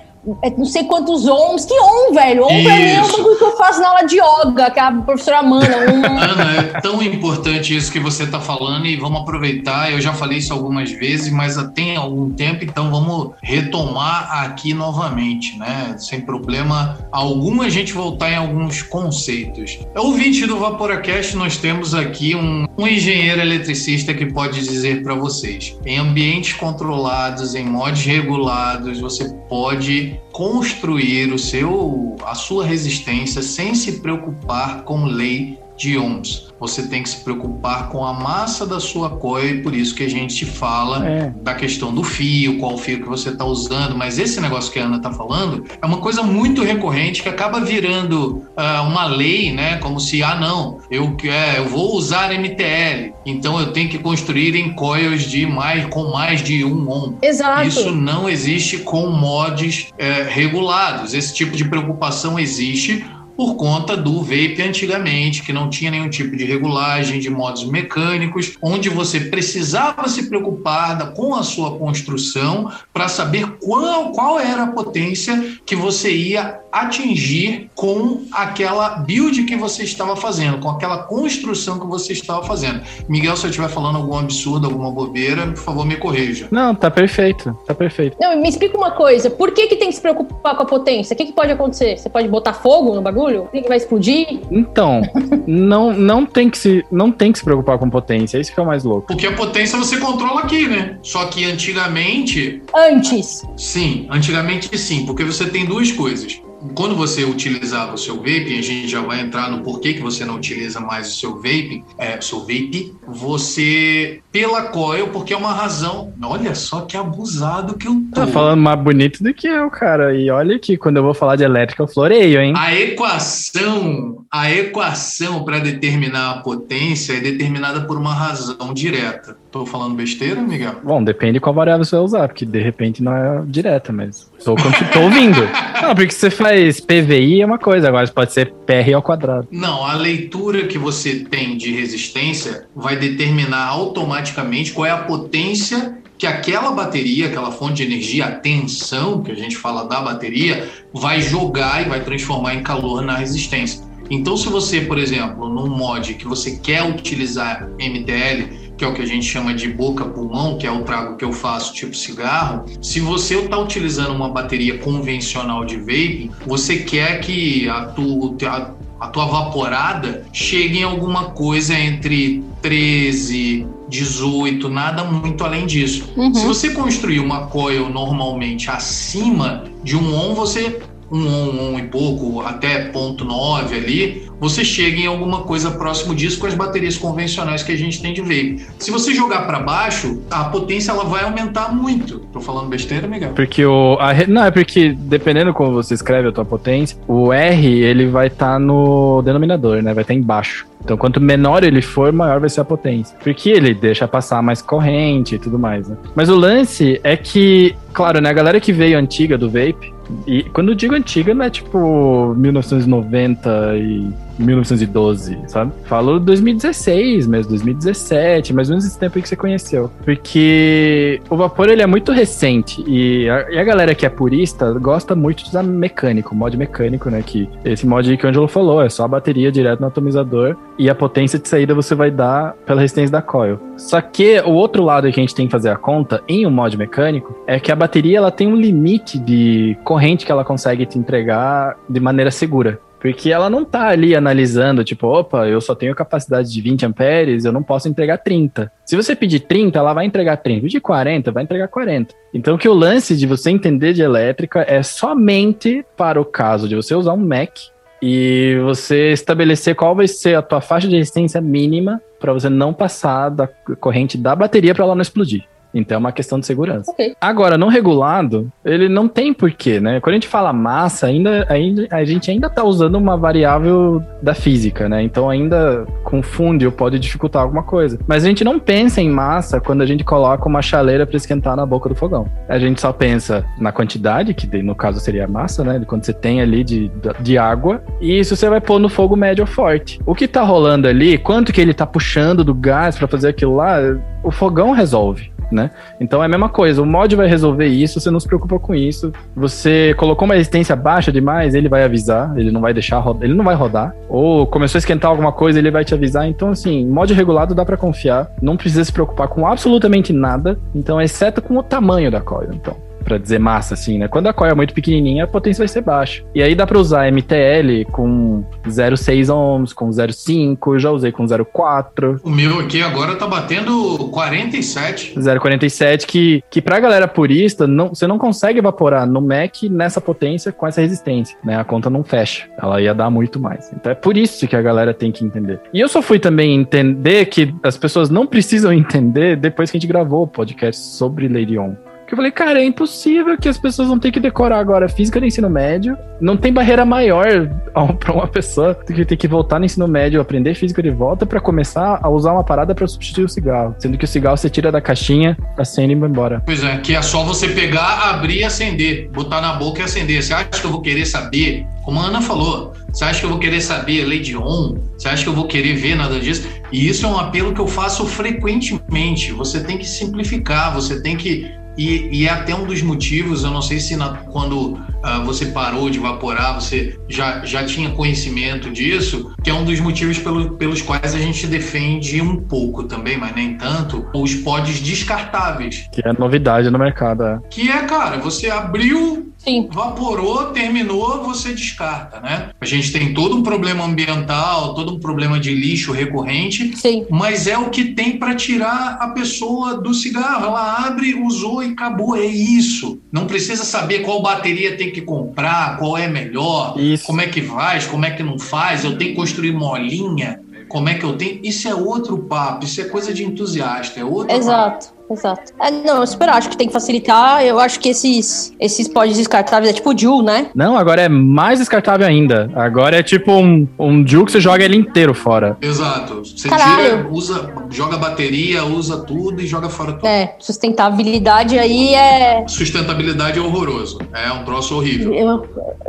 não 0.57 0.65
sei 0.65 0.83
quantos 0.83 1.25
ohms. 1.27 1.65
Que 1.65 1.73
ohm, 1.73 2.13
velho? 2.13 2.43
Ohm 2.43 2.63
pra 2.63 2.75
mim 2.75 2.83
é 2.83 3.03
um 3.03 3.11
bagulho 3.11 3.37
que 3.37 3.43
eu 3.43 3.57
faço 3.57 3.81
na 3.81 3.89
aula 3.89 4.03
de 4.03 4.17
yoga, 4.17 4.71
que 4.71 4.79
a 4.79 4.91
professora 4.91 5.39
Amanda. 5.39 5.77
Um... 5.91 6.05
Ana, 6.19 6.51
é 6.57 6.81
tão 6.81 7.01
importante 7.01 7.75
isso 7.75 7.91
que 7.91 7.99
você 7.99 8.23
está 8.23 8.39
falando 8.39 8.85
e 8.85 8.95
vamos 8.95 9.21
aproveitar. 9.21 9.91
Eu 9.91 9.99
já 9.99 10.13
falei 10.13 10.37
isso 10.37 10.53
algumas 10.53 10.91
vezes, 10.91 11.31
mas 11.31 11.55
tem 11.73 11.95
algum 11.95 12.31
tempo, 12.31 12.63
então 12.63 12.91
vamos 12.91 13.31
retomar 13.41 14.43
aqui 14.43 14.73
novamente, 14.73 15.57
né? 15.57 15.95
Sem 15.97 16.21
problema 16.21 16.97
algum 17.11 17.61
a 17.61 17.69
gente 17.69 17.93
voltar 17.93 18.31
em 18.31 18.35
alguns 18.35 18.81
conceitos. 18.81 19.79
Ouvinte 19.95 20.45
do 20.45 20.59
Vaporacast, 20.59 21.35
nós 21.35 21.57
temos 21.57 21.93
aqui 21.93 22.35
um, 22.35 22.65
um 22.77 22.87
engenheiro 22.87 23.41
eletricista 23.41 24.13
que 24.13 24.25
pode 24.25 24.61
dizer 24.61 25.03
para 25.03 25.15
vocês: 25.15 25.77
em 25.85 25.97
ambientes 25.97 26.53
controlados, 26.53 27.55
em 27.55 27.65
modos 27.65 28.03
regulados, 28.03 28.99
você 28.99 29.29
pode 29.49 30.10
construir 30.31 31.33
o 31.33 31.39
seu, 31.39 32.15
a 32.25 32.35
sua 32.35 32.65
resistência 32.65 33.41
sem 33.41 33.75
se 33.75 33.99
preocupar 33.99 34.83
com 34.83 35.05
lei 35.05 35.57
de 35.81 35.97
ohms. 35.97 36.51
Você 36.59 36.87
tem 36.87 37.01
que 37.01 37.09
se 37.09 37.23
preocupar 37.23 37.89
com 37.89 38.05
a 38.05 38.13
massa 38.13 38.67
da 38.67 38.79
sua 38.79 39.09
coil 39.09 39.55
e 39.55 39.63
por 39.63 39.73
isso 39.73 39.95
que 39.95 40.03
a 40.03 40.09
gente 40.09 40.45
fala 40.45 41.07
é. 41.07 41.33
da 41.41 41.55
questão 41.55 41.91
do 41.91 42.03
fio, 42.03 42.59
qual 42.59 42.77
fio 42.77 43.01
que 43.01 43.09
você 43.09 43.29
está 43.29 43.43
usando. 43.43 43.97
Mas 43.97 44.19
esse 44.19 44.39
negócio 44.39 44.71
que 44.71 44.77
a 44.77 44.83
Ana 44.83 44.97
está 44.97 45.11
falando 45.11 45.65
é 45.81 45.83
uma 45.83 45.97
coisa 45.97 46.21
muito 46.21 46.61
recorrente 46.61 47.23
que 47.23 47.29
acaba 47.29 47.59
virando 47.61 48.45
uh, 48.55 48.87
uma 48.87 49.05
lei, 49.05 49.51
né? 49.51 49.77
Como 49.77 49.99
se, 49.99 50.21
ah, 50.21 50.35
não, 50.35 50.77
eu, 50.91 51.17
é, 51.23 51.57
eu 51.57 51.67
vou 51.67 51.95
usar 51.95 52.31
MTL, 52.31 53.11
então 53.25 53.59
eu 53.59 53.73
tenho 53.73 53.89
que 53.89 53.97
construir 53.97 54.55
em 54.55 54.73
coils 54.73 55.23
de 55.23 55.47
mais, 55.47 55.87
com 55.87 56.11
mais 56.11 56.43
de 56.43 56.63
um 56.63 56.87
ohm. 56.87 57.15
Exato. 57.23 57.67
Isso 57.67 57.91
não 57.91 58.29
existe 58.29 58.77
com 58.77 59.07
mods 59.07 59.87
é, 59.97 60.27
regulados. 60.29 61.15
Esse 61.15 61.33
tipo 61.33 61.57
de 61.57 61.65
preocupação 61.65 62.37
existe 62.37 63.03
por 63.35 63.55
conta 63.55 63.95
do 63.97 64.21
vape 64.21 64.61
antigamente, 64.61 65.43
que 65.43 65.53
não 65.53 65.69
tinha 65.69 65.91
nenhum 65.91 66.09
tipo 66.09 66.35
de 66.35 66.45
regulagem 66.45 67.19
de 67.19 67.29
modos 67.29 67.63
mecânicos, 67.65 68.57
onde 68.61 68.89
você 68.89 69.19
precisava 69.19 70.07
se 70.07 70.27
preocupar 70.29 71.13
com 71.13 71.35
a 71.35 71.43
sua 71.43 71.77
construção 71.77 72.71
para 72.93 73.07
saber 73.07 73.47
qual, 73.61 74.11
qual 74.11 74.39
era 74.39 74.63
a 74.63 74.67
potência 74.67 75.57
que 75.65 75.75
você 75.75 76.13
ia 76.13 76.59
atingir 76.71 77.69
com 77.75 78.21
aquela 78.31 78.89
build 78.97 79.43
que 79.43 79.55
você 79.55 79.83
estava 79.83 80.15
fazendo, 80.15 80.59
com 80.59 80.69
aquela 80.69 80.99
construção 81.03 81.79
que 81.79 81.85
você 81.85 82.13
estava 82.13 82.43
fazendo. 82.43 82.81
Miguel, 83.09 83.35
se 83.35 83.45
eu 83.45 83.49
estiver 83.49 83.69
falando 83.69 83.97
algum 83.97 84.17
absurdo, 84.17 84.67
alguma 84.67 84.91
bobeira, 84.91 85.47
por 85.47 85.57
favor, 85.57 85.85
me 85.85 85.97
corrija. 85.97 86.47
Não, 86.51 86.73
tá 86.73 86.89
perfeito, 86.89 87.57
tá 87.65 87.73
perfeito. 87.73 88.15
Não, 88.19 88.39
me 88.39 88.47
explica 88.47 88.77
uma 88.77 88.91
coisa, 88.91 89.29
por 89.29 89.51
que 89.51 89.67
que 89.67 89.75
tem 89.75 89.89
que 89.89 89.95
se 89.95 90.01
preocupar 90.01 90.55
com 90.55 90.63
a 90.63 90.65
potência? 90.65 91.13
O 91.13 91.17
que 91.17 91.25
que 91.25 91.33
pode 91.33 91.51
acontecer? 91.51 91.97
Você 91.97 92.09
pode 92.09 92.27
botar 92.27 92.53
fogo 92.53 92.95
no 92.95 93.01
bagulho? 93.01 93.43
O 93.43 93.47
que, 93.47 93.61
que 93.61 93.67
vai 93.67 93.77
explodir? 93.77 94.39
Então, 94.49 95.01
não, 95.45 95.93
não, 95.93 96.25
tem 96.25 96.49
que 96.49 96.57
se, 96.57 96.85
não 96.91 97.11
tem 97.11 97.31
que 97.31 97.39
se 97.39 97.43
preocupar 97.43 97.77
com 97.77 97.89
potência, 97.89 98.37
é 98.37 98.41
isso 98.41 98.53
que 98.53 98.59
é 98.59 98.63
o 98.63 98.67
mais 98.67 98.83
louco. 98.83 99.07
Porque 99.07 99.27
a 99.27 99.33
potência 99.33 99.77
você 99.77 99.97
controla 99.97 100.41
aqui, 100.41 100.67
né? 100.67 100.97
Só 101.01 101.25
que 101.25 101.43
antigamente... 101.43 102.61
Antes. 102.75 103.43
Sim, 103.57 104.07
antigamente 104.09 104.77
sim, 104.77 105.05
porque 105.05 105.23
você 105.23 105.45
tem 105.45 105.65
duas 105.65 105.91
coisas 105.91 106.41
quando 106.75 106.95
você 106.95 107.23
utilizava 107.23 107.93
o 107.93 107.97
seu 107.97 108.17
vape, 108.17 108.57
a 108.57 108.61
gente 108.61 108.87
já 108.87 109.01
vai 109.01 109.19
entrar 109.19 109.49
no 109.49 109.61
porquê 109.61 109.93
que 109.93 110.01
você 110.01 110.23
não 110.25 110.35
utiliza 110.35 110.79
mais 110.79 111.09
o 111.09 111.15
seu 111.15 111.35
vape, 111.35 111.83
é, 111.97 112.17
o 112.17 112.21
seu 112.21 112.39
vape, 112.39 112.93
você 113.07 114.21
pela 114.31 114.63
coil, 114.63 115.07
porque 115.09 115.33
é 115.33 115.37
uma 115.37 115.53
razão. 115.53 116.13
Olha 116.21 116.55
só 116.55 116.81
que 116.81 116.95
abusado 116.95 117.75
que 117.75 117.87
eu 117.87 117.95
tô. 118.13 118.21
Tá 118.21 118.27
falando 118.27 118.61
mais 118.61 118.79
bonito 118.79 119.23
do 119.23 119.33
que 119.33 119.47
eu, 119.47 119.69
cara. 119.69 120.15
E 120.15 120.29
olha 120.29 120.57
que 120.59 120.77
quando 120.77 120.97
eu 120.97 121.03
vou 121.03 121.13
falar 121.13 121.35
de 121.35 121.43
elétrica, 121.43 121.83
eu 121.83 121.87
floreio, 121.87 122.39
hein? 122.39 122.53
A 122.55 122.73
equação, 122.73 124.20
a 124.33 124.49
equação 124.49 125.43
para 125.43 125.59
determinar 125.59 126.31
a 126.31 126.37
potência 126.37 127.13
é 127.13 127.19
determinada 127.19 127.81
por 127.81 127.97
uma 127.97 128.13
razão 128.13 128.73
direta. 128.73 129.35
Tô 129.51 129.65
falando 129.65 129.93
besteira, 129.93 130.41
Miguel? 130.41 130.75
Bom, 130.81 131.03
depende 131.03 131.37
qual 131.41 131.53
variável 131.53 131.83
você 131.83 131.97
vai 131.97 132.05
usar, 132.05 132.27
porque 132.29 132.45
de 132.45 132.61
repente 132.61 133.03
não 133.03 133.13
é 133.13 133.43
direta, 133.45 133.91
mas 133.91 134.31
tô, 134.41 134.55
tô 134.93 135.01
ouvindo. 135.01 135.41
não, 135.81 135.93
porque 135.93 136.13
você 136.13 136.29
faz 136.29 136.79
PVI 136.79 137.41
é 137.41 137.45
uma 137.45 137.59
coisa, 137.59 137.89
agora 137.89 138.07
pode 138.07 138.31
ser 138.31 138.53
PR 138.65 138.93
ao 138.95 139.01
quadrado. 139.01 139.49
Não, 139.51 139.85
a 139.85 139.95
leitura 139.95 140.65
que 140.65 140.77
você 140.77 141.15
tem 141.15 141.57
de 141.57 141.73
resistência 141.73 142.67
vai 142.73 142.95
determinar 142.95 143.67
automaticamente 143.67 144.71
qual 144.71 144.85
é 144.85 144.91
a 144.91 144.99
potência 144.99 145.97
que 146.17 146.25
aquela 146.25 146.71
bateria, 146.71 147.27
aquela 147.27 147.51
fonte 147.51 147.77
de 147.77 147.83
energia, 147.83 148.25
a 148.25 148.31
tensão 148.31 149.23
que 149.23 149.31
a 149.31 149.35
gente 149.35 149.57
fala 149.57 149.85
da 149.89 149.99
bateria, 149.99 150.69
vai 150.93 151.19
jogar 151.19 151.85
e 151.85 151.89
vai 151.89 151.99
transformar 151.99 152.53
em 152.53 152.63
calor 152.63 153.01
na 153.01 153.17
resistência. 153.17 153.90
Então, 154.11 154.35
se 154.35 154.49
você, 154.49 154.81
por 154.81 154.99
exemplo, 154.99 155.47
num 155.47 155.69
mod 155.69 156.15
que 156.15 156.27
você 156.27 156.57
quer 156.57 156.83
utilizar 156.83 157.69
MTL, 157.79 158.59
que 158.77 158.83
é 158.83 158.87
o 158.87 158.93
que 158.93 159.01
a 159.01 159.05
gente 159.05 159.25
chama 159.25 159.53
de 159.53 159.69
boca-pulmão, 159.69 160.57
que 160.57 160.67
é 160.67 160.71
o 160.71 160.83
trago 160.83 161.15
que 161.15 161.23
eu 161.23 161.31
faço 161.31 161.73
tipo 161.73 161.95
cigarro, 161.95 162.65
se 162.81 162.99
você 162.99 163.35
está 163.35 163.57
utilizando 163.57 164.13
uma 164.13 164.27
bateria 164.27 164.77
convencional 164.79 165.63
de 165.63 165.77
vape, 165.77 166.29
você 166.45 166.79
quer 166.79 167.21
que 167.21 167.69
a 167.69 167.85
tua, 167.85 168.35
a, 168.49 168.71
a 168.99 169.07
tua 169.07 169.25
vaporada 169.27 170.25
chegue 170.33 170.79
em 170.79 170.83
alguma 170.83 171.29
coisa 171.29 171.73
entre 171.79 172.43
13, 172.61 173.65
18, 173.87 174.67
nada 174.67 175.05
muito 175.05 175.41
além 175.45 175.65
disso. 175.65 176.11
Uhum. 176.17 176.33
Se 176.33 176.45
você 176.45 176.71
construir 176.71 177.21
uma 177.21 177.47
coil 177.47 177.87
normalmente 177.87 178.69
acima 178.69 179.63
de 179.83 179.95
um 179.95 180.13
ohm, 180.13 180.33
você 180.33 180.81
um 181.11 181.27
on, 181.27 181.73
um 181.73 181.79
e 181.79 181.83
pouco, 181.83 182.41
até 182.41 182.85
ponto 182.85 183.25
9 183.25 183.75
ali, 183.75 184.31
você 184.39 184.63
chega 184.63 185.01
em 185.01 185.05
alguma 185.05 185.41
coisa 185.41 185.69
próximo 185.71 186.15
disso 186.15 186.39
com 186.39 186.47
as 186.47 186.53
baterias 186.53 186.97
convencionais 186.97 187.61
que 187.61 187.71
a 187.71 187.77
gente 187.77 188.01
tem 188.01 188.13
de 188.13 188.21
vape. 188.21 188.65
Se 188.79 188.89
você 188.89 189.13
jogar 189.13 189.45
para 189.45 189.59
baixo, 189.59 190.21
a 190.31 190.45
potência 190.45 190.91
ela 190.91 191.03
vai 191.03 191.23
aumentar 191.23 191.73
muito. 191.73 192.19
Tô 192.31 192.39
falando 192.39 192.69
besteira, 192.69 193.07
Miguel? 193.07 193.33
Porque 193.33 193.63
o 193.65 193.97
a, 193.99 194.13
não 194.27 194.43
é 194.43 194.51
porque 194.51 194.93
dependendo 194.97 195.53
como 195.53 195.73
você 195.73 195.93
escreve 195.93 196.29
a 196.29 196.31
tua 196.31 196.45
potência, 196.45 196.97
o 197.07 197.31
R 197.31 197.67
ele 197.67 198.07
vai 198.07 198.27
estar 198.27 198.53
tá 198.53 198.59
no 198.59 199.21
denominador, 199.21 199.83
né? 199.83 199.93
Vai 199.93 200.03
estar 200.03 200.13
tá 200.13 200.19
embaixo. 200.19 200.65
Então, 200.83 200.97
quanto 200.97 201.21
menor 201.21 201.63
ele 201.63 201.81
for, 201.81 202.11
maior 202.11 202.39
vai 202.39 202.49
ser 202.49 202.61
a 202.61 202.65
potência. 202.65 203.15
Porque 203.21 203.49
ele 203.49 203.73
deixa 203.73 204.07
passar 204.07 204.41
mais 204.41 204.61
corrente 204.61 205.35
e 205.35 205.39
tudo 205.39 205.59
mais, 205.59 205.87
né? 205.87 205.95
Mas 206.15 206.27
o 206.27 206.35
lance 206.35 206.99
é 207.03 207.15
que, 207.15 207.75
claro, 207.93 208.19
né? 208.19 208.29
A 208.29 208.33
galera 208.33 208.59
que 208.59 208.73
veio 208.73 208.97
antiga 208.97 209.37
do 209.37 209.47
vape, 209.47 209.93
e 210.27 210.43
quando 210.43 210.69
eu 210.69 210.75
digo 210.75 210.95
antiga, 210.95 211.33
não 211.33 211.45
é 211.45 211.49
tipo 211.49 212.33
1990 212.35 213.77
e 213.77 214.11
1912, 214.41 215.37
sabe? 215.47 215.71
Falo 215.85 216.19
2016 216.19 217.27
mesmo, 217.27 217.49
2017, 217.49 218.53
mais 218.53 218.69
ou 218.69 218.73
menos 218.73 218.85
esse 218.85 218.99
tempo 218.99 219.17
aí 219.17 219.21
que 219.21 219.29
você 219.29 219.35
conheceu. 219.35 219.91
Porque 220.03 221.21
o 221.29 221.35
vapor 221.35 221.69
ele 221.69 221.81
é 221.81 221.87
muito 221.87 222.11
recente 222.11 222.83
e 222.87 223.29
a, 223.29 223.51
e 223.51 223.59
a 223.59 223.63
galera 223.63 223.95
que 223.95 224.05
é 224.05 224.09
purista 224.09 224.71
gosta 224.73 225.15
muito 225.15 225.43
de 225.43 225.49
usar 225.49 225.63
mecânico, 225.63 226.35
mod 226.35 226.55
mecânico, 226.57 227.09
né? 227.09 227.21
Que 227.25 227.49
esse 227.63 227.85
mod 227.85 228.15
que 228.17 228.25
o 228.25 228.29
Angelo 228.29 228.47
falou, 228.47 228.81
é 228.81 228.89
só 228.89 229.05
a 229.05 229.07
bateria 229.07 229.51
direto 229.51 229.79
no 229.79 229.87
atomizador 229.87 230.55
e 230.77 230.89
a 230.89 230.95
potência 230.95 231.39
de 231.39 231.47
saída 231.47 231.73
você 231.73 231.95
vai 231.95 232.11
dar 232.11 232.53
pela 232.65 232.81
resistência 232.81 233.11
da 233.11 233.21
coil. 233.21 233.59
Só 233.77 234.01
que 234.01 234.39
o 234.41 234.51
outro 234.51 234.83
lado 234.83 235.11
que 235.11 235.19
a 235.19 235.23
gente 235.23 235.35
tem 235.35 235.45
que 235.47 235.51
fazer 235.51 235.69
a 235.69 235.75
conta 235.75 236.23
em 236.27 236.45
um 236.45 236.51
mod 236.51 236.77
mecânico 236.77 237.35
é 237.47 237.59
que 237.59 237.71
a 237.71 237.75
bateria 237.75 238.17
ela 238.17 238.31
tem 238.31 238.47
um 238.47 238.55
limite 238.55 239.17
de 239.17 239.77
corrente 239.83 240.25
que 240.25 240.31
ela 240.31 240.43
consegue 240.43 240.85
te 240.85 240.97
entregar 240.97 241.77
de 241.89 241.99
maneira 241.99 242.31
segura. 242.31 242.79
Porque 243.01 243.31
ela 243.31 243.49
não 243.49 243.65
tá 243.65 243.87
ali 243.87 244.15
analisando, 244.15 244.83
tipo, 244.83 245.07
opa, 245.07 245.47
eu 245.47 245.59
só 245.59 245.73
tenho 245.73 245.95
capacidade 245.95 246.51
de 246.51 246.61
20 246.61 246.85
amperes, 246.85 247.43
eu 247.43 247.51
não 247.51 247.63
posso 247.63 247.89
entregar 247.89 248.19
30. 248.19 248.71
Se 248.85 248.95
você 248.95 249.15
pedir 249.15 249.39
30, 249.39 249.79
ela 249.79 249.91
vai 249.91 250.05
entregar 250.05 250.37
30. 250.37 250.61
Pedir 250.61 250.79
40, 250.79 251.31
vai 251.31 251.43
entregar 251.43 251.67
40. 251.67 252.13
Então, 252.31 252.57
que 252.59 252.69
o 252.69 252.73
lance 252.73 253.17
de 253.17 253.25
você 253.25 253.49
entender 253.49 253.93
de 253.93 254.03
elétrica 254.03 254.63
é 254.67 254.83
somente 254.83 255.83
para 255.97 256.21
o 256.21 256.25
caso 256.25 256.69
de 256.69 256.75
você 256.75 256.93
usar 256.93 257.13
um 257.13 257.25
Mac 257.25 257.57
e 258.01 258.59
você 258.63 259.11
estabelecer 259.11 259.75
qual 259.75 259.95
vai 259.95 260.07
ser 260.07 260.35
a 260.35 260.41
tua 260.41 260.61
faixa 260.61 260.87
de 260.87 260.95
resistência 260.95 261.41
mínima 261.41 262.01
para 262.19 262.33
você 262.33 262.49
não 262.49 262.73
passar 262.73 263.29
da 263.29 263.47
corrente 263.79 264.17
da 264.17 264.35
bateria 264.35 264.75
para 264.75 264.85
ela 264.85 264.95
não 264.95 265.01
explodir. 265.01 265.43
Então 265.73 265.95
é 265.95 265.99
uma 265.99 266.11
questão 266.11 266.39
de 266.39 266.45
segurança. 266.45 266.91
Okay. 266.91 267.15
Agora, 267.19 267.57
não 267.57 267.67
regulado, 267.67 268.51
ele 268.63 268.89
não 268.89 269.07
tem 269.07 269.33
porquê, 269.33 269.79
né? 269.79 269.99
Quando 269.99 270.13
a 270.13 270.15
gente 270.17 270.27
fala 270.27 270.53
massa, 270.53 271.07
ainda, 271.07 271.45
ainda 271.49 271.87
a 271.91 272.03
gente 272.03 272.29
ainda 272.29 272.47
está 272.47 272.63
usando 272.63 272.95
uma 272.95 273.17
variável 273.17 274.01
da 274.21 274.33
física, 274.33 274.87
né? 274.89 275.01
Então 275.01 275.29
ainda 275.29 275.85
confunde 276.03 276.65
ou 276.65 276.71
pode 276.71 276.99
dificultar 276.99 277.41
alguma 277.41 277.63
coisa. 277.63 277.99
Mas 278.07 278.23
a 278.23 278.27
gente 278.27 278.43
não 278.43 278.59
pensa 278.59 279.01
em 279.01 279.09
massa 279.09 279.59
quando 279.59 279.81
a 279.81 279.85
gente 279.85 280.03
coloca 280.03 280.47
uma 280.47 280.61
chaleira 280.61 281.05
para 281.05 281.17
esquentar 281.17 281.55
na 281.55 281.65
boca 281.65 281.89
do 281.89 281.95
fogão. 281.95 282.27
A 282.47 282.59
gente 282.59 282.81
só 282.81 282.91
pensa 282.91 283.45
na 283.57 283.71
quantidade, 283.71 284.33
que 284.33 284.61
no 284.61 284.75
caso 284.75 284.99
seria 284.99 285.25
a 285.25 285.27
massa, 285.27 285.63
né? 285.63 285.81
Quando 285.87 286.05
você 286.05 286.13
tem 286.13 286.41
ali 286.41 286.63
de, 286.63 286.91
de 287.19 287.37
água, 287.37 287.83
e 287.99 288.19
isso 288.19 288.35
você 288.35 288.49
vai 288.49 288.61
pôr 288.61 288.79
no 288.79 288.89
fogo 288.89 289.15
médio 289.15 289.43
ou 289.43 289.47
forte. 289.47 289.99
O 290.05 290.13
que 290.13 290.27
tá 290.27 290.41
rolando 290.41 290.87
ali, 290.87 291.17
quanto 291.17 291.53
que 291.53 291.61
ele 291.61 291.73
tá 291.73 291.85
puxando 291.85 292.43
do 292.43 292.53
gás 292.53 292.97
para 292.97 293.07
fazer 293.07 293.29
aquilo 293.29 293.55
lá, 293.55 293.77
o 294.23 294.31
fogão 294.31 294.71
resolve 294.71 295.30
né? 295.51 295.71
Então 295.99 296.21
é 296.21 296.25
a 296.25 296.29
mesma 296.29 296.49
coisa, 296.49 296.81
o 296.81 296.85
mod 296.85 297.15
vai 297.15 297.27
resolver 297.27 297.67
isso, 297.67 297.99
você 297.99 298.09
não 298.09 298.19
se 298.19 298.27
preocupa 298.27 298.59
com 298.59 298.73
isso. 298.73 299.11
Você 299.35 299.93
colocou 299.97 300.25
uma 300.25 300.35
resistência 300.35 300.75
baixa 300.75 301.11
demais, 301.11 301.53
ele 301.53 301.69
vai 301.69 301.83
avisar, 301.83 302.37
ele 302.37 302.51
não 302.51 302.61
vai 302.61 302.73
deixar 302.73 302.99
rodar, 302.99 303.23
ele 303.23 303.33
não 303.33 303.45
vai 303.45 303.55
rodar. 303.55 303.93
Ou 304.09 304.45
começou 304.47 304.77
a 304.77 304.79
esquentar 304.79 305.09
alguma 305.09 305.31
coisa, 305.31 305.59
ele 305.59 305.71
vai 305.71 305.83
te 305.83 305.93
avisar. 305.93 306.27
Então, 306.27 306.49
assim, 306.49 306.85
mod 306.85 307.13
regulado 307.13 307.53
dá 307.53 307.65
para 307.65 307.77
confiar, 307.77 308.29
não 308.41 308.57
precisa 308.57 308.83
se 308.83 308.91
preocupar 308.91 309.27
com 309.27 309.45
absolutamente 309.45 310.13
nada, 310.13 310.57
então, 310.73 311.01
exceto 311.01 311.41
com 311.41 311.57
o 311.57 311.63
tamanho 311.63 312.11
da 312.11 312.21
coil, 312.21 312.49
então. 312.53 312.90
Para 313.03 313.17
dizer 313.17 313.39
massa, 313.39 313.73
assim, 313.73 313.97
né? 313.97 314.07
Quando 314.07 314.27
a 314.27 314.33
coil 314.33 314.51
é 314.51 314.55
muito 314.55 314.73
pequenininha, 314.73 315.23
a 315.23 315.27
potência 315.27 315.61
vai 315.61 315.67
ser 315.67 315.81
baixa. 315.81 316.23
E 316.33 316.41
aí 316.41 316.55
dá 316.55 316.65
para 316.65 316.79
usar 316.79 317.11
MTL 317.11 317.85
com 317.91 318.43
0,6 318.67 319.33
ohms, 319.33 319.73
com 319.73 319.89
0,5, 319.89 320.73
eu 320.73 320.79
já 320.79 320.91
usei 320.91 321.11
com 321.11 321.25
0,4. 321.25 322.19
O 322.23 322.29
meu 322.29 322.59
aqui 322.59 322.81
agora 322.81 323.15
tá 323.15 323.27
batendo 323.27 324.09
47. 324.09 325.15
0,47, 325.17 326.05
que, 326.05 326.43
que 326.49 326.61
pra 326.61 326.79
galera 326.79 327.07
purista, 327.07 327.67
não, 327.67 327.89
você 327.89 328.07
não 328.07 328.17
consegue 328.17 328.59
evaporar 328.59 329.07
no 329.07 329.21
Mac 329.21 329.63
nessa 329.63 329.99
potência 329.99 330.51
com 330.51 330.67
essa 330.67 330.81
resistência, 330.81 331.37
né? 331.43 331.59
A 331.59 331.63
conta 331.63 331.89
não 331.89 332.03
fecha. 332.03 332.47
Ela 332.61 332.81
ia 332.81 332.93
dar 332.93 333.09
muito 333.09 333.39
mais. 333.39 333.71
Então 333.73 333.91
é 333.91 333.95
por 333.95 334.17
isso 334.17 334.47
que 334.47 334.55
a 334.55 334.61
galera 334.61 334.93
tem 334.93 335.11
que 335.11 335.25
entender. 335.25 335.59
E 335.73 335.79
eu 335.79 335.87
só 335.87 336.01
fui 336.01 336.19
também 336.19 336.55
entender 336.55 337.25
que 337.25 337.53
as 337.63 337.77
pessoas 337.77 338.09
não 338.09 338.25
precisam 338.25 338.71
entender 338.73 339.35
depois 339.35 339.69
que 339.69 339.77
a 339.77 339.79
gente 339.79 339.89
gravou 339.89 340.23
o 340.23 340.27
podcast 340.27 340.81
sobre 340.81 341.27
Lady 341.27 341.57
On. 341.57 341.75
Eu 342.11 342.17
falei, 342.17 342.31
cara, 342.31 342.61
é 342.61 342.65
impossível 342.65 343.37
que 343.37 343.47
as 343.47 343.57
pessoas 343.57 343.87
vão 343.87 343.97
ter 343.97 344.11
que 344.11 344.19
decorar 344.19 344.59
agora 344.59 344.89
física 344.89 345.17
do 345.17 345.25
ensino 345.25 345.49
médio. 345.49 345.97
Não 346.19 346.35
tem 346.35 346.51
barreira 346.51 346.83
maior 346.83 347.49
para 347.97 348.13
uma 348.13 348.27
pessoa 348.27 348.75
que 348.75 349.05
tem 349.05 349.17
que 349.17 349.29
voltar 349.29 349.59
no 349.59 349.65
ensino 349.65 349.87
médio, 349.87 350.19
aprender 350.19 350.53
física 350.53 350.83
de 350.83 350.89
volta 350.89 351.25
para 351.25 351.39
começar 351.39 352.01
a 352.03 352.09
usar 352.09 352.33
uma 352.33 352.43
parada 352.43 352.75
para 352.75 352.85
substituir 352.85 353.23
o 353.23 353.29
cigarro. 353.29 353.75
Sendo 353.79 353.97
que 353.97 354.03
o 354.03 354.07
cigarro 354.07 354.35
você 354.35 354.49
tira 354.49 354.69
da 354.73 354.81
caixinha, 354.81 355.37
acende 355.57 355.93
e 355.93 355.95
vai 355.95 356.09
embora. 356.09 356.43
Pois 356.45 356.61
é, 356.61 356.77
que 356.79 356.93
é 356.93 357.01
só 357.01 357.23
você 357.23 357.47
pegar, 357.47 358.09
abrir 358.09 358.39
e 358.39 358.43
acender. 358.43 359.09
Botar 359.11 359.39
na 359.39 359.53
boca 359.53 359.79
e 359.79 359.83
acender. 359.83 360.21
Você 360.21 360.33
acha 360.33 360.49
que 360.49 360.65
eu 360.65 360.71
vou 360.71 360.81
querer 360.81 361.05
saber? 361.05 361.65
Como 361.85 361.97
a 361.97 362.07
Ana 362.07 362.21
falou, 362.21 362.73
você 362.91 363.05
acha 363.05 363.21
que 363.21 363.25
eu 363.25 363.29
vou 363.29 363.39
querer 363.39 363.61
saber 363.61 364.05
de 364.19 364.35
on? 364.35 364.75
Você 364.97 365.07
acha 365.07 365.23
que 365.23 365.29
eu 365.29 365.33
vou 365.33 365.47
querer 365.47 365.75
ver 365.75 365.95
nada 365.95 366.19
disso? 366.19 366.45
E 366.73 366.89
isso 366.89 367.05
é 367.05 367.09
um 367.09 367.17
apelo 367.17 367.53
que 367.53 367.61
eu 367.61 367.67
faço 367.67 368.05
frequentemente. 368.05 369.31
Você 369.31 369.63
tem 369.63 369.77
que 369.77 369.87
simplificar, 369.87 370.73
você 370.73 371.01
tem 371.01 371.15
que 371.15 371.60
e, 371.77 372.09
e, 372.11 372.27
é 372.27 372.29
até 372.29 372.53
um 372.53 372.65
dos 372.65 372.81
motivos, 372.81 373.43
eu 373.43 373.51
não 373.51 373.61
sei 373.61 373.79
se 373.79 373.95
na, 373.95 374.09
quando 374.31 374.73
uh, 374.73 375.23
você 375.25 375.47
parou 375.47 375.89
de 375.89 375.99
evaporar, 375.99 376.55
você 376.55 376.99
já, 377.07 377.45
já 377.45 377.63
tinha 377.63 377.89
conhecimento 377.91 378.69
disso, 378.69 379.33
que 379.43 379.49
é 379.49 379.53
um 379.53 379.63
dos 379.63 379.79
motivos 379.79 380.17
pelo, 380.19 380.57
pelos 380.57 380.81
quais 380.81 381.15
a 381.15 381.19
gente 381.19 381.47
defende 381.47 382.21
um 382.21 382.37
pouco 382.37 382.83
também, 382.83 383.17
mas 383.17 383.33
nem 383.33 383.57
tanto, 383.57 384.05
os 384.13 384.35
pods 384.35 384.79
descartáveis. 384.81 385.87
Que 385.91 386.07
é 386.07 386.13
novidade 386.13 386.69
no 386.69 386.77
mercado. 386.77 387.23
É. 387.23 387.39
Que 387.49 387.69
é, 387.69 387.83
cara, 387.83 388.17
você 388.17 388.49
abriu, 388.49 389.31
Sim. 389.43 389.67
Vaporou, 389.71 390.47
terminou, 390.47 391.23
você 391.23 391.51
descarta, 391.51 392.19
né? 392.19 392.51
A 392.61 392.65
gente 392.65 392.91
tem 392.91 393.11
todo 393.11 393.35
um 393.35 393.41
problema 393.41 393.83
ambiental, 393.83 394.75
todo 394.75 394.93
um 394.93 394.99
problema 394.99 395.39
de 395.39 395.53
lixo 395.53 395.91
recorrente, 395.91 396.77
Sim. 396.77 397.07
mas 397.09 397.47
é 397.47 397.57
o 397.57 397.71
que 397.71 397.85
tem 397.85 398.19
para 398.19 398.35
tirar 398.35 398.97
a 399.01 399.07
pessoa 399.09 399.81
do 399.81 399.95
cigarro. 399.95 400.45
Ela 400.45 400.85
abre, 400.85 401.15
usou 401.15 401.63
e 401.63 401.71
acabou. 401.71 402.15
É 402.15 402.25
isso. 402.25 402.99
Não 403.11 403.25
precisa 403.25 403.63
saber 403.63 403.99
qual 403.99 404.21
bateria 404.21 404.77
tem 404.77 404.91
que 404.91 405.01
comprar, 405.01 405.77
qual 405.77 405.97
é 405.97 406.07
melhor, 406.07 406.75
isso. 406.77 407.07
como 407.07 407.21
é 407.21 407.27
que 407.27 407.41
faz, 407.41 407.87
como 407.87 408.05
é 408.05 408.11
que 408.11 408.21
não 408.21 408.37
faz. 408.37 408.83
Eu 408.83 408.95
tenho 408.95 409.11
que 409.11 409.15
construir 409.15 409.53
molinha. 409.53 410.39
Como 410.71 410.87
é 410.87 410.93
que 410.93 411.03
eu 411.03 411.17
tenho? 411.17 411.39
Isso 411.43 411.67
é 411.67 411.75
outro 411.75 412.17
papo, 412.17 412.63
isso 412.63 412.79
é 412.79 412.85
coisa 412.85 413.13
de 413.13 413.25
entusiasta, 413.25 413.99
é 413.99 414.05
outro 414.05 414.33
Exato. 414.33 414.87
Papo. 414.87 415.00
Exato. 415.11 415.53
É, 415.59 415.71
não, 415.71 416.01
eu 416.01 416.07
super 416.07 416.29
acho 416.29 416.49
que 416.49 416.57
tem 416.57 416.67
que 416.67 416.73
facilitar. 416.73 417.43
Eu 417.43 417.59
acho 417.59 417.79
que 417.79 417.89
esses, 417.89 418.53
esses 418.59 418.87
pods 418.87 419.17
descartáveis 419.17 419.71
é 419.71 419.73
tipo 419.73 419.93
o 419.93 419.97
Ju, 419.97 420.21
né? 420.21 420.47
Não, 420.55 420.77
agora 420.77 421.01
é 421.01 421.09
mais 421.09 421.59
descartável 421.59 422.07
ainda. 422.07 422.49
Agora 422.55 422.97
é 422.97 423.03
tipo 423.03 423.31
um, 423.31 423.67
um 423.77 424.07
Ju 424.07 424.25
que 424.25 424.31
você 424.31 424.39
joga 424.39 424.63
ele 424.63 424.77
inteiro 424.77 425.13
fora. 425.13 425.57
Exato. 425.61 426.23
Você 426.23 426.47
Caralho. 426.47 426.97
tira, 426.97 427.07
usa, 427.11 427.53
joga 427.69 427.97
bateria, 427.97 428.63
usa 428.63 429.03
tudo 429.03 429.41
e 429.41 429.47
joga 429.47 429.69
fora 429.69 429.93
tudo. 429.93 430.07
É, 430.07 430.35
sustentabilidade 430.39 431.57
aí 431.59 431.93
é. 431.93 432.45
Sustentabilidade 432.47 433.39
é 433.39 433.41
horroroso. 433.41 433.99
É 434.13 434.31
um 434.31 434.43
troço 434.43 434.75
horrível. 434.75 435.13
Eu, 435.13 435.45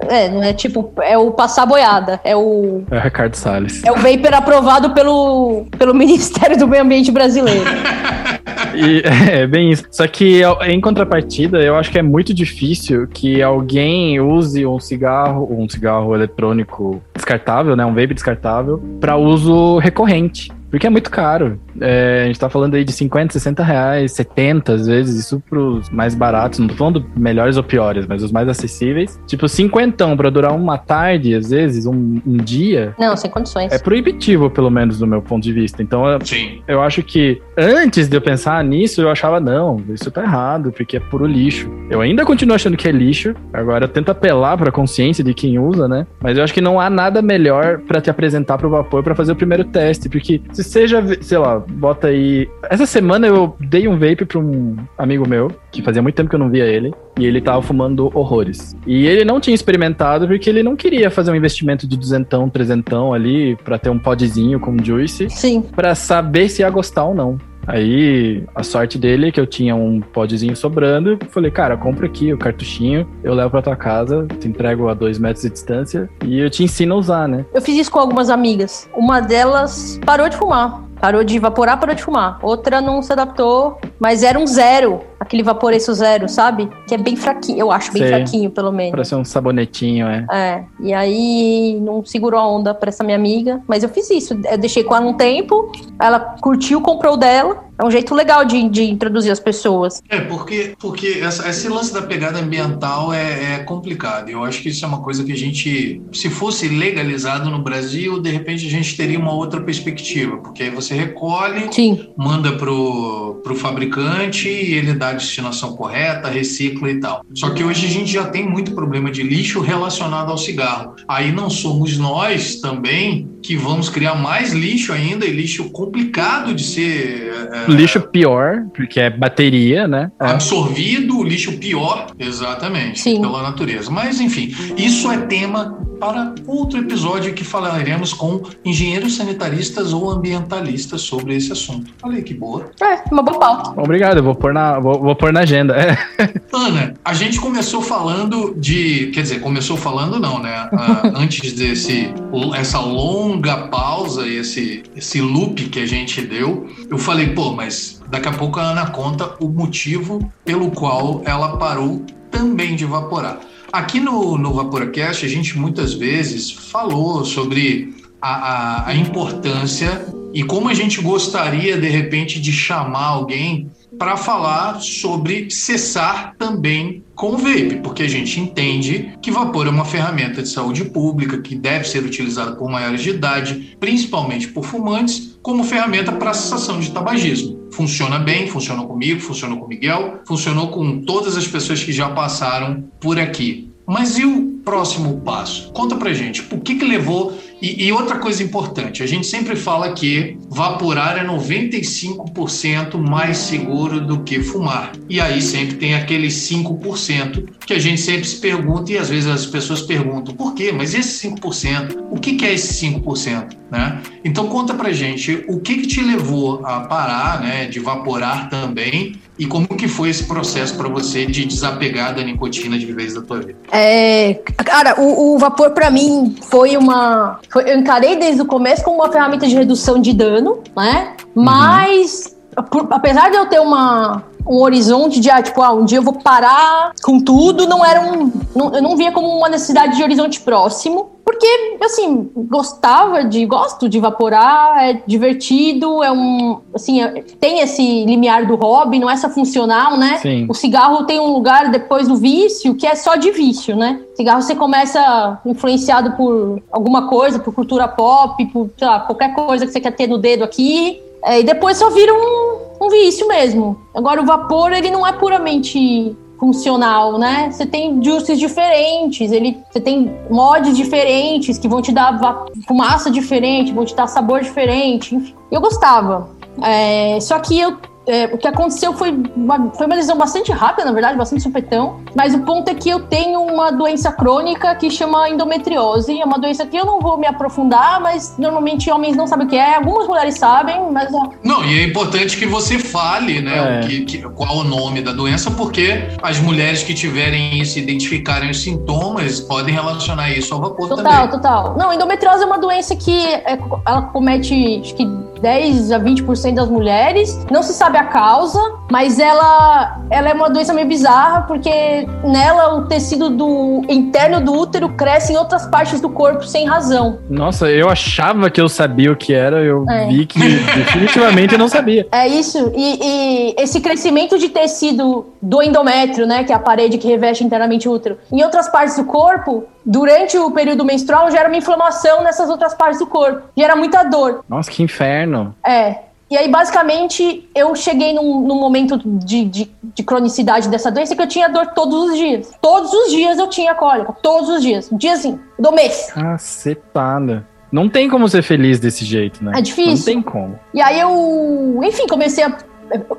é, 0.09 0.29
não 0.29 0.43
é 0.43 0.53
tipo, 0.53 0.93
é 1.03 1.17
o 1.17 1.31
passar 1.31 1.67
boiada. 1.67 2.21
É 2.25 2.37
o. 2.37 2.83
É 2.91 2.97
o 2.97 3.01
Ricardo 3.01 3.35
Salles. 3.35 3.83
É 3.85 3.93
o 3.93 3.97
Vapor 3.97 4.35
aprovado 4.35 4.91
pelo, 4.91 5.67
pelo 5.79 5.95
Ministério 6.03 6.59
do 6.59 6.67
Meio 6.67 6.83
Ambiente 6.83 7.11
brasileiro. 7.11 7.65
E, 8.75 9.03
é 9.31 9.47
bem 9.47 9.71
isso. 9.71 9.85
Só 9.91 10.07
que 10.07 10.43
em 10.63 10.81
contrapartida, 10.81 11.63
eu 11.63 11.77
acho 11.77 11.91
que 11.91 11.99
é 11.99 12.03
muito 12.03 12.33
difícil 12.33 13.07
que 13.07 13.43
alguém 13.43 14.21
use 14.21 14.67
um 14.67 14.79
cigarro, 14.79 15.49
um 15.51 15.69
cigarro 15.69 16.15
eletrônico 16.15 17.03
descartável, 17.15 17.77
né, 17.77 17.85
um 17.85 17.95
vape 17.95 18.15
descartável, 18.15 18.83
para 19.01 19.17
uso 19.17 19.79
recorrente. 19.79 20.51
Porque 20.73 20.87
é 20.87 20.91
muito 20.91 21.11
caro. 21.11 21.61
É, 21.79 22.23
a 22.23 22.27
gente 22.29 22.41
tá 22.41 22.49
falando 22.49 22.75
aí 22.75 22.83
de 22.83 22.93
50, 22.93 23.35
60 23.35 23.63
reais, 23.63 24.13
70 24.13 24.73
às 24.73 24.87
vezes, 24.87 25.21
isso 25.21 25.39
pros 25.49 25.91
mais 25.91 26.15
baratos. 26.15 26.59
Não 26.59 26.67
tô 26.67 26.75
falando 26.75 27.05
melhores 27.15 27.59
ou 27.59 27.63
piores, 27.63 28.07
mas 28.07 28.23
os 28.23 28.33
mais 28.33 28.49
acessíveis. 28.49 29.21
Tipo, 29.27 29.47
cinquentão 29.49 30.17
pra 30.17 30.31
durar 30.31 30.55
uma 30.55 30.79
tarde, 30.79 31.35
às 31.35 31.51
vezes, 31.51 31.85
um, 31.85 32.23
um 32.27 32.39
dia. 32.39 32.95
Não, 32.99 33.15
sem 33.15 33.31
condições. 33.31 33.71
É 33.71 33.79
proibitivo, 33.79 34.49
pelo 34.49 34.71
menos, 34.71 34.99
do 34.99 35.07
meu 35.07 35.21
ponto 35.21 35.43
de 35.43 35.53
vista. 35.53 35.83
Então, 35.83 36.07
eu, 36.07 36.19
Sim. 36.25 36.63
eu 36.67 36.81
acho 36.81 37.03
que 37.03 37.43
antes 37.55 38.09
de 38.09 38.17
eu 38.17 38.23
pensar 38.23 38.65
nisso, 38.65 39.03
eu 39.03 39.11
achava, 39.11 39.39
não, 39.39 39.77
isso 39.91 40.11
tá 40.11 40.23
errado, 40.23 40.73
porque 40.73 40.97
é 40.97 41.01
puro 41.01 41.27
lixo. 41.27 41.71
Eu 41.91 42.01
ainda 42.01 42.25
continuo 42.25 42.55
achando 42.55 42.79
que 42.79 42.89
é 42.89 42.93
lixo. 42.93 43.35
Agora, 43.53 43.85
eu 43.85 43.89
tento 43.89 44.11
apelar 44.11 44.57
pra 44.57 44.73
consciência 44.73 45.23
de 45.23 45.35
quem 45.35 45.59
usa, 45.59 45.87
né? 45.87 46.07
Mas 46.19 46.39
eu 46.39 46.45
acho 46.45 46.55
que 46.55 46.63
não 46.63 46.81
há 46.81 46.89
nada 46.89 47.21
melhor 47.21 47.81
para 47.81 48.01
te 48.01 48.09
apresentar 48.09 48.57
pro 48.57 48.71
vapor 48.71 49.03
para 49.03 49.15
fazer 49.15 49.33
o 49.33 49.37
primeiro 49.37 49.65
teste, 49.65 50.09
porque 50.09 50.41
se 50.51 50.62
se 50.63 50.71
seja, 50.71 51.03
sei 51.21 51.39
lá, 51.39 51.59
bota 51.59 52.09
aí. 52.09 52.49
Essa 52.71 52.87
semana 52.87 53.27
eu 53.27 53.57
dei 53.61 53.89
um 53.89 53.99
vape 53.99 54.25
pra 54.25 54.39
um 54.39 54.77
amigo 54.97 55.29
meu, 55.29 55.51
que 55.71 55.83
fazia 55.83 56.03
muito 56.03 56.15
tempo 56.15 56.29
que 56.29 56.35
eu 56.35 56.41
não 56.41 56.51
via 56.51 56.65
ele, 56.65 56.93
e 57.19 57.27
ele 57.27 57.41
tava 57.41 57.63
fumando 57.63 58.11
horrores. 58.15 58.77
E 58.87 59.07
ele 59.07 59.25
não 59.25 59.41
tinha 59.41 59.55
experimentado 59.55 60.27
porque 60.27 60.49
ele 60.49 60.63
não 60.63 60.77
queria 60.77 61.11
fazer 61.11 61.31
um 61.31 61.37
investimento 61.37 61.87
de 61.87 61.97
duzentão, 61.97 62.49
trezentão 62.49 63.13
ali 63.13 63.57
pra 63.57 63.79
ter 63.79 63.91
um 63.91 63.99
podzinho 63.99 64.59
com 64.59 64.77
juice. 64.83 65.29
Sim. 65.31 65.63
Pra 65.63 65.95
saber 65.95 66.49
se 66.49 66.63
ia 66.63 66.71
gostar 66.71 67.05
ou 67.05 67.15
não. 67.15 67.39
Aí, 67.67 68.45
a 68.55 68.63
sorte 68.63 68.99
dele 68.99 69.29
é 69.29 69.33
que 69.33 69.41
eu 69.41 69.47
tinha 69.47 69.75
um 69.75 70.01
podzinho 70.01 70.57
sobrando. 70.57 71.19
Falei, 71.31 71.51
cara, 71.51 71.77
compra 71.77 72.07
aqui 72.07 72.33
o 72.33 72.39
cartuchinho, 72.39 73.09
eu 73.23 73.35
levo 73.35 73.51
pra 73.51 73.63
tua 73.63 73.77
casa, 73.77 74.27
te 74.41 74.49
entrego 74.49 74.89
a 74.89 74.95
dois 74.95 75.19
metros 75.19 75.43
de 75.43 75.51
distância 75.51 76.09
e 76.25 76.39
eu 76.39 76.51
te 76.51 76.65
ensino 76.65 76.95
a 76.95 76.99
usar, 76.99 77.29
né? 77.29 77.45
Eu 77.55 77.63
fiz 77.63 77.77
isso 77.77 77.91
com 77.91 77.99
algumas 77.99 78.31
amigas. 78.31 78.89
Uma 78.95 79.21
delas 79.21 79.99
parou 80.05 80.29
de 80.29 80.37
fumar. 80.37 80.83
Parou 81.03 81.25
de 81.25 81.37
evaporar, 81.37 81.81
parou 81.81 81.97
de 81.97 82.01
fumar. 82.01 82.39
Outra 82.41 82.81
não 82.81 83.03
se 83.03 83.13
adaptou, 83.13 83.77
mas 83.99 84.23
era 84.23 84.39
um 84.39 84.47
zero. 84.47 85.01
Aquele 85.19 85.43
vaporeço 85.43 85.93
zero, 85.93 86.29
sabe? 86.29 86.71
Que 86.87 86.95
é 86.95 86.99
bem 86.99 87.17
fraquinho, 87.17 87.59
eu 87.59 87.73
acho 87.73 87.93
bem 87.93 88.03
Sei. 88.05 88.13
fraquinho, 88.13 88.51
pelo 88.53 88.71
menos. 88.71 88.93
Parece 88.93 89.17
um 89.17 89.25
sabonetinho, 89.25 90.07
é. 90.07 90.25
É. 90.31 90.65
E 90.79 90.95
aí 90.95 91.77
não 91.83 92.05
segurou 92.05 92.39
a 92.39 92.47
onda 92.47 92.73
pra 92.73 92.89
essa 92.89 93.03
minha 93.03 93.17
amiga. 93.17 93.61
Mas 93.67 93.83
eu 93.83 93.89
fiz 93.89 94.09
isso. 94.11 94.39
Eu 94.49 94.57
deixei 94.57 94.85
com 94.85 94.95
ela 94.95 95.05
um 95.05 95.15
tempo, 95.15 95.73
ela 95.99 96.21
curtiu, 96.41 96.81
comprou 96.81 97.17
dela. 97.17 97.65
É 97.79 97.85
um 97.85 97.91
jeito 97.91 98.15
legal 98.15 98.45
de, 98.45 98.69
de 98.69 98.85
introduzir 98.85 99.31
as 99.31 99.41
pessoas. 99.41 100.03
É, 100.09 100.21
porque, 100.21 100.75
porque 100.79 101.19
essa, 101.21 101.49
esse 101.49 101.69
lance 101.69 101.93
da 101.93 102.03
pegada 102.03 102.39
ambiental 102.39 103.13
é, 103.13 103.55
é 103.55 103.59
complicado. 103.61 104.29
Eu 104.29 104.45
acho 104.45 104.63
que 104.63 104.69
isso 104.69 104.85
é 104.85 104.89
uma 104.89 105.01
coisa 105.01 105.25
que 105.25 105.33
a 105.33 105.37
gente, 105.37 106.01
se 106.13 106.29
fosse 106.29 106.69
legalizado 106.69 107.51
no 107.51 107.59
Brasil, 107.59 108.21
de 108.21 108.31
repente 108.31 108.67
a 108.67 108.71
gente 108.71 108.97
teria 108.97 109.19
uma 109.19 109.33
outra 109.33 109.61
perspectiva. 109.61 110.37
Porque 110.37 110.65
aí 110.65 110.71
você 110.71 110.95
recolhe, 110.95 111.73
Sim. 111.73 112.09
manda 112.17 112.53
pro, 112.53 113.41
pro 113.43 113.55
fabricante 113.55 114.49
e 114.49 114.75
ele 114.75 114.95
dá 114.95 115.09
a 115.09 115.15
destinação 115.15 115.75
correta, 115.75 116.29
recicla 116.29 116.91
e 116.91 117.01
tal. 117.01 117.25
Só 117.35 117.51
que 117.51 117.65
hoje 117.65 117.87
a 117.87 117.91
gente 117.91 118.13
já 118.13 118.27
tem 118.27 118.49
muito 118.49 118.73
problema 118.73 119.11
de 119.11 119.23
lixo 119.23 119.61
relacionado 119.61 120.31
ao 120.31 120.39
cigarro. 120.39 120.95
Aí 121.09 121.33
não 121.33 121.49
somos 121.49 121.97
nós 121.97 122.57
também 122.57 123.32
que 123.43 123.57
vamos 123.57 123.89
criar 123.89 124.15
mais 124.15 124.53
lixo 124.53 124.93
ainda, 124.93 125.27
e 125.27 125.33
lixo 125.33 125.71
complicado 125.71 126.55
de 126.55 126.63
ser. 126.63 127.33
É, 127.53 127.71
lixo 127.71 128.01
pior, 128.01 128.65
porque 128.75 129.01
é 129.01 129.11
bateria, 129.11 129.89
né? 129.89 130.11
É. 130.21 130.27
Absorvido, 130.27 131.23
lixo 131.23 131.59
pior, 131.59 132.07
exatamente, 132.19 133.01
Sim. 133.01 133.21
pela 133.21 133.43
natureza. 133.43 133.91
Mas, 133.91 134.21
enfim, 134.21 134.55
isso 134.77 135.11
é 135.11 135.19
tema 135.19 135.79
para 135.99 136.35
outro 136.47 136.81
episódio 136.81 137.33
que 137.33 137.45
falaremos 137.45 138.13
com 138.13 138.43
engenheiros 138.65 139.17
sanitaristas 139.17 139.93
ou 139.93 140.11
ambientalistas 140.11 141.03
sobre 141.03 141.37
esse 141.37 141.53
assunto. 141.53 141.93
Aí 142.03 142.23
que 142.23 142.35
boa. 142.35 142.71
É, 142.83 143.03
uma 143.11 143.23
boa 143.23 143.39
pauta. 143.39 143.81
Obrigado, 143.81 144.17
eu 144.17 144.23
vou 144.23 144.35
pôr 144.35 144.53
na, 144.53 144.81
vou, 144.81 145.01
vou 145.01 145.15
pôr 145.15 145.33
na 145.33 145.41
agenda. 145.41 145.75
É. 145.75 145.97
Ana, 146.53 146.95
a 147.05 147.15
gente 147.15 147.41
começou 147.41 147.83
falando 147.83 148.55
de. 148.57 149.13
Quer 149.15 149.23
dizer, 149.23 149.41
começou 149.41 149.77
falando 149.77 150.19
não, 150.19 150.41
né? 150.41 150.69
Uh, 150.73 151.13
antes 151.19 151.53
desse 151.53 152.13
essa 152.55 152.81
longa 152.81 153.32
pausa, 153.69 154.27
esse, 154.27 154.83
esse 154.97 155.21
loop 155.21 155.69
que 155.69 155.81
a 155.81 155.87
gente 155.87 156.21
deu, 156.23 156.69
eu 156.89 156.99
falei, 156.99 157.29
pô, 157.29 157.53
mas 157.53 158.03
daqui 158.11 158.29
a 158.29 158.33
pouco 158.33 158.59
a 158.59 158.63
Ana 158.63 158.91
conta 158.91 159.37
o 159.41 159.49
motivo 159.49 160.33
pelo 160.45 160.71
qual 160.71 161.23
ela 161.25 161.57
parou 161.57 162.05
também 162.31 162.75
de 162.75 162.85
evaporar. 162.85 163.41
Aqui 163.73 164.01
no, 164.01 164.37
no 164.37 164.53
Vaporacast, 164.53 165.25
a 165.25 165.29
gente 165.29 165.59
muitas 165.59 165.95
vezes 165.95 166.51
falou 166.51 167.25
sobre 167.25 167.95
a, 168.21 168.31
a, 168.31 168.89
a 168.89 168.95
importância 168.95 170.07
e 170.35 170.43
como 170.43 170.69
a 170.69 170.75
gente 170.75 171.01
gostaria, 171.01 171.79
de 171.79 171.89
repente, 171.89 172.41
de 172.41 172.53
chamar 172.53 173.07
alguém 173.07 173.71
para 173.99 174.17
falar 174.17 174.81
sobre 174.81 175.51
cessar 175.51 176.35
também 176.39 177.05
com 177.15 177.35
o 177.35 177.37
vape, 177.37 177.81
porque 177.83 178.03
a 178.03 178.09
gente 178.09 178.41
entende 178.41 179.17
que 179.23 179.31
vapor 179.31 179.67
é 179.67 179.71
uma 179.71 179.85
ferramenta 179.85 180.43
de 180.43 180.49
saúde 180.49 180.85
pública 180.87 181.41
que 181.41 181.55
deve 181.55 181.87
ser 181.87 182.05
utilizada 182.05 182.57
por 182.57 182.71
maiores 182.71 183.03
de 183.03 183.11
idade, 183.11 183.77
principalmente 183.79 184.49
por 184.49 184.65
fumantes, 184.65 185.39
como 185.43 185.65
ferramenta 185.65 186.13
para 186.13 186.35
cessação 186.35 186.81
de 186.81 186.91
tabagismo. 186.91 187.69
Funciona 187.73 188.19
bem, 188.19 188.47
funcionou 188.47 188.87
comigo, 188.87 189.21
funcionou 189.21 189.59
com 189.59 189.67
o 189.67 189.69
Miguel, 189.69 190.21
funcionou 190.27 190.69
com 190.69 191.03
todas 191.03 191.37
as 191.37 191.47
pessoas 191.47 191.83
que 191.83 191.93
já 191.93 192.09
passaram 192.11 192.85
por 193.01 193.19
aqui. 193.19 193.71
Mas 193.87 194.19
e 194.19 194.25
o 194.25 194.52
próximo 194.65 195.21
passo? 195.21 195.71
Conta 195.73 195.97
pra 195.97 196.13
gente, 196.13 196.43
o 196.53 196.61
que, 196.61 196.77
que 196.77 196.85
levou 196.85 197.37
e, 197.63 197.87
e, 197.87 197.93
outra 197.93 198.19
coisa 198.19 198.43
importante, 198.43 199.05
a 199.05 199.07
gente 199.07 199.25
sempre 199.25 199.55
fala 199.55 199.93
que 199.93 200.37
vaporar 200.49 201.17
é 201.17 201.25
95% 201.25 202.97
mais 202.97 203.37
seguro 203.37 204.01
do 204.01 204.25
que 204.25 204.43
fumar. 204.43 204.91
E 205.09 205.21
aí 205.21 205.41
sempre 205.41 205.77
tem 205.77 205.95
aqueles 205.95 206.35
5% 206.51 207.51
que 207.65 207.73
a 207.73 207.79
gente 207.79 208.01
sempre 208.01 208.25
se 208.25 208.41
pergunta 208.41 208.91
e 208.91 208.99
às 208.99 209.09
vezes 209.09 209.31
as 209.31 209.47
pessoas 209.47 209.81
perguntam 209.81 210.35
por 210.35 210.55
quê? 210.55 210.73
Mas 210.73 210.93
esse 210.93 211.29
5%, 211.29 212.09
o 212.11 212.19
que, 212.19 212.35
que 212.35 212.45
é 212.45 212.53
esse 212.53 212.85
5%? 212.85 213.57
Né? 213.71 214.03
Então 214.25 214.49
conta 214.49 214.75
pra 214.75 214.93
gente 214.93 215.45
o 215.49 215.61
que, 215.61 215.77
que 215.77 215.87
te 215.87 216.03
levou 216.03 216.67
a 216.67 216.81
parar 216.81 217.41
né, 217.41 217.67
de 217.67 217.79
vaporar 217.79 218.51
também 218.51 219.15
e 219.39 219.47
como 219.47 219.67
que 219.67 219.89
foi 219.89 220.11
esse 220.11 220.25
processo 220.25 220.77
para 220.77 220.89
você 220.89 221.25
de 221.25 221.47
desapegar 221.47 222.15
da 222.15 222.23
nicotina 222.23 222.79
de 222.79 222.93
vez 222.93 223.15
da 223.15 223.23
tua 223.23 223.41
vida? 223.41 223.59
É, 223.73 224.35
cara, 224.57 225.01
o, 225.01 225.35
o 225.35 225.39
vapor 225.39 225.71
para 225.71 225.91
mim 225.91 226.37
foi 226.43 226.77
uma 226.77 227.39
foi, 227.49 227.71
eu 227.71 227.79
encarei 227.79 228.17
desde 228.17 228.43
o 228.43 228.47
começo 228.47 228.85
como 228.85 228.97
uma 228.97 229.11
ferramenta 229.11 229.47
de 229.47 229.55
redução 229.55 230.01
de 230.01 230.13
dano, 230.13 230.63
né? 230.77 231.15
Uhum. 231.35 231.45
Mas, 231.45 232.37
por, 232.71 232.87
apesar 232.91 233.31
de 233.31 233.37
eu 233.37 233.47
ter 233.47 233.61
uma, 233.61 234.23
um 234.47 234.61
horizonte 234.61 235.21
de, 235.21 235.31
ah, 235.31 235.43
tipo, 235.43 235.63
ah, 235.63 235.73
um 235.73 235.85
dia 235.85 235.99
eu 235.99 236.03
vou 236.03 236.15
parar 236.15 236.93
com 237.03 237.21
tudo, 237.21 237.67
não 237.67 237.85
era 237.85 238.01
um. 238.01 238.33
Não, 238.55 238.75
eu 238.75 238.83
não 238.83 238.97
via 238.97 239.13
como 239.13 239.29
uma 239.29 239.49
necessidade 239.49 239.97
de 239.97 240.03
horizonte 240.03 240.41
próximo. 240.41 241.12
Porque, 241.25 241.79
assim, 241.81 242.31
gostava 242.35 243.25
de. 243.25 243.47
Gosto 243.47 243.89
de 243.89 243.99
evaporar, 243.99 244.85
é 244.85 245.03
divertido, 245.07 246.03
é 246.03 246.11
um. 246.11 246.61
Assim, 246.75 247.01
é, 247.01 247.23
tem 247.39 247.61
esse 247.61 248.05
limiar 248.05 248.47
do 248.47 248.57
hobby, 248.57 248.99
não 248.99 249.09
é 249.09 249.17
só 249.17 249.31
funcional, 249.31 249.97
né? 249.97 250.19
Sim. 250.21 250.47
O 250.49 250.55
cigarro 250.55 251.05
tem 251.05 251.21
um 251.21 251.33
lugar 251.33 251.71
depois 251.71 252.09
do 252.09 252.17
vício 252.17 252.75
que 252.75 252.87
é 252.87 252.95
só 252.95 253.15
de 253.15 253.31
vício, 253.31 253.77
né? 253.77 254.01
Cigarro 254.17 254.43
você 254.43 254.55
começa 254.55 255.41
influenciado 255.47 256.13
por 256.13 256.61
alguma 256.71 257.09
coisa, 257.09 257.39
por 257.39 257.55
cultura 257.55 257.87
pop, 257.87 258.45
por, 258.47 258.71
sei 258.77 258.87
lá, 258.87 259.01
qualquer 259.01 259.35
coisa 259.35 259.65
que 259.65 259.73
você 259.73 259.81
quer 259.81 259.93
ter 259.93 260.09
no 260.09 260.19
dedo 260.19 260.43
aqui. 260.43 261.01
É, 261.25 261.41
e 261.41 261.45
depois 261.45 261.77
só 261.77 261.89
vira 261.91 262.13
um, 262.13 262.85
um 262.85 262.89
vício 262.89 263.29
mesmo. 263.29 263.81
Agora, 263.95 264.21
o 264.21 264.27
vapor, 264.27 264.73
ele 264.73 264.91
não 264.91 265.07
é 265.07 265.13
puramente 265.13 266.17
funcional, 266.43 267.21
né? 267.21 267.53
Você 267.53 267.65
tem 267.65 268.03
juices 268.03 268.37
diferentes, 268.37 269.31
ele, 269.31 269.63
você 269.71 269.81
tem 269.81 270.13
mods 270.29 270.77
diferentes 270.77 271.57
que 271.57 271.69
vão 271.69 271.81
te 271.81 271.93
dar 271.93 272.19
fumaça 272.67 273.09
diferente, 273.13 273.73
vão 273.73 273.85
te 273.85 273.95
dar 273.95 274.09
sabor 274.09 274.41
diferente. 274.41 275.15
Enfim, 275.15 275.37
eu 275.53 275.61
gostava. 275.61 276.31
É, 276.61 277.21
só 277.21 277.39
que 277.39 277.61
eu 277.61 277.77
é, 278.07 278.27
o 278.27 278.39
que 278.39 278.49
aconteceu 278.49 278.93
foi 278.93 279.11
uma, 279.37 279.71
foi 279.73 279.87
uma 279.87 279.95
lesão 279.95 280.17
bastante 280.17 280.51
rápida, 280.51 280.85
na 280.85 280.93
verdade, 280.93 281.17
bastante 281.17 281.43
supetão. 281.43 282.01
Mas 282.15 282.35
o 282.35 282.41
ponto 282.41 282.69
é 282.69 282.75
que 282.75 282.89
eu 282.89 283.01
tenho 283.01 283.41
uma 283.41 283.71
doença 283.71 284.11
crônica 284.13 284.75
que 284.75 284.91
chama 284.91 285.29
endometriose. 285.29 286.21
É 286.21 286.25
uma 286.25 286.39
doença 286.39 286.67
que 286.67 286.77
eu 286.77 286.85
não 286.85 287.01
vou 287.01 287.17
me 287.17 287.27
aprofundar, 287.27 288.01
mas 288.01 288.35
normalmente 288.39 288.91
homens 288.91 289.17
não 289.17 289.27
sabem 289.27 289.47
o 289.47 289.49
que 289.49 289.57
é. 289.57 289.77
Algumas 289.77 290.07
mulheres 290.09 290.39
sabem, 290.39 290.81
mas. 290.91 291.11
Não, 291.43 291.65
e 291.65 291.81
é 291.81 291.85
importante 291.85 292.37
que 292.37 292.47
você 292.47 292.79
fale, 292.79 293.41
né, 293.41 293.81
é. 293.83 293.87
que, 293.87 294.05
que, 294.05 294.23
qual 294.31 294.59
o 294.59 294.65
nome 294.65 295.01
da 295.01 295.13
doença, 295.13 295.51
porque 295.51 296.09
as 296.23 296.39
mulheres 296.41 296.83
que 296.83 296.95
tiverem 296.95 297.61
isso, 297.61 297.79
identificarem 297.79 298.51
os 298.51 298.63
sintomas, 298.63 299.41
podem 299.41 299.75
relacionar 299.75 300.31
isso 300.31 300.55
ao 300.55 300.61
vapor 300.61 300.89
total, 300.89 301.05
também. 301.05 301.31
Total, 301.31 301.63
total. 301.65 301.77
Não, 301.77 301.93
endometriose 301.93 302.43
é 302.43 302.47
uma 302.47 302.59
doença 302.59 302.97
que 302.97 303.27
é, 303.27 303.59
ela 303.87 304.03
comete, 304.03 304.81
acho 304.83 304.95
que 304.95 305.07
10 305.43 305.93
a 305.93 306.01
20% 306.01 306.55
das 306.55 306.69
mulheres. 306.69 307.45
Não 307.51 307.63
se 307.63 307.75
sabe 307.75 307.99
a 307.99 308.05
causa, 308.05 308.59
mas 308.91 309.19
ela, 309.19 310.01
ela 310.09 310.31
é 310.31 310.33
uma 310.33 310.49
doença 310.49 310.73
meio 310.73 310.87
bizarra, 310.87 311.43
porque 311.43 312.07
nela 312.25 312.77
o 312.77 312.87
tecido 312.87 313.29
do 313.29 313.83
interno 313.89 314.41
do 314.41 314.53
útero 314.53 314.89
cresce 314.91 315.33
em 315.33 315.37
outras 315.37 315.67
partes 315.67 316.01
do 316.01 316.09
corpo 316.09 316.45
sem 316.45 316.67
razão. 316.67 317.19
Nossa, 317.29 317.69
eu 317.71 317.89
achava 317.89 318.49
que 318.49 318.61
eu 318.61 318.69
sabia 318.69 319.11
o 319.11 319.17
que 319.17 319.35
era, 319.35 319.63
eu 319.63 319.85
é. 319.91 320.07
vi 320.07 320.25
que 320.27 320.39
definitivamente 320.39 321.55
eu 321.55 321.59
não 321.59 321.69
sabia. 321.69 322.07
É 322.13 322.29
isso, 322.29 322.73
e, 322.77 322.99
e, 323.03 323.55
esse 323.59 323.81
crescimento 323.81 324.39
de 324.39 324.49
tecido 324.49 325.32
do 325.43 325.61
endométrio, 325.61 326.25
né, 326.25 326.45
que 326.45 326.53
é 326.53 326.55
a 326.55 326.61
parede 326.61 326.99
que 326.99 327.09
reveste 327.09 327.43
internamente 327.43 327.89
o 327.89 327.93
útero, 327.93 328.17
em 328.31 328.43
outras 328.45 328.69
partes 328.69 328.97
do 328.97 329.05
corpo, 329.05 329.65
durante 329.85 330.39
o 330.39 330.51
período 330.53 330.85
menstrual 330.85 331.31
gera 331.31 331.49
uma 331.49 331.57
inflamação 331.57 332.23
nessas 332.23 332.49
outras 332.49 332.73
partes 332.75 333.01
do 333.01 333.07
corpo. 333.07 333.43
Gera 333.57 333.75
muita 333.75 334.05
dor. 334.05 334.45
Nossa, 334.49 334.71
que 334.71 334.83
inferno. 334.83 335.55
É. 335.67 335.97
E 336.31 336.37
aí, 336.37 336.49
basicamente, 336.49 337.47
eu 337.55 337.75
cheguei 337.75 338.15
num, 338.15 338.41
num 338.41 338.59
momento 338.59 338.97
de, 338.97 339.45
de, 339.45 339.71
de, 339.83 340.03
cronicidade 340.03 340.67
dessa 340.71 340.91
doença 340.91 341.15
que 341.15 341.21
eu 341.21 341.27
tinha 341.27 341.47
dor 341.47 341.67
todos 341.75 342.11
os 342.11 342.17
dias. 342.17 342.53
Todos 342.59 342.91
os 342.91 343.11
dias 343.11 343.39
eu 343.39 343.49
tinha 343.49 343.75
cólica. 343.75 344.15
Todos 344.23 344.49
os 344.49 344.63
dias. 344.63 344.91
Um 344.91 344.97
dia 344.97 345.13
assim, 345.13 345.39
do 345.59 345.71
mês. 345.73 346.11
Cacetada. 346.11 347.47
Não 347.71 347.87
tem 347.87 348.09
como 348.09 348.29
ser 348.31 348.43
feliz 348.43 348.81
desse 348.81 349.05
jeito, 349.05 349.45
né? 349.45 349.53
É 349.57 349.61
difícil. 349.61 349.95
Não 349.97 350.05
tem 350.05 350.23
como. 350.23 350.59
E 350.73 350.81
aí 350.81 351.01
eu, 351.01 351.81
enfim, 351.83 352.07
comecei 352.07 352.45
a 352.45 352.57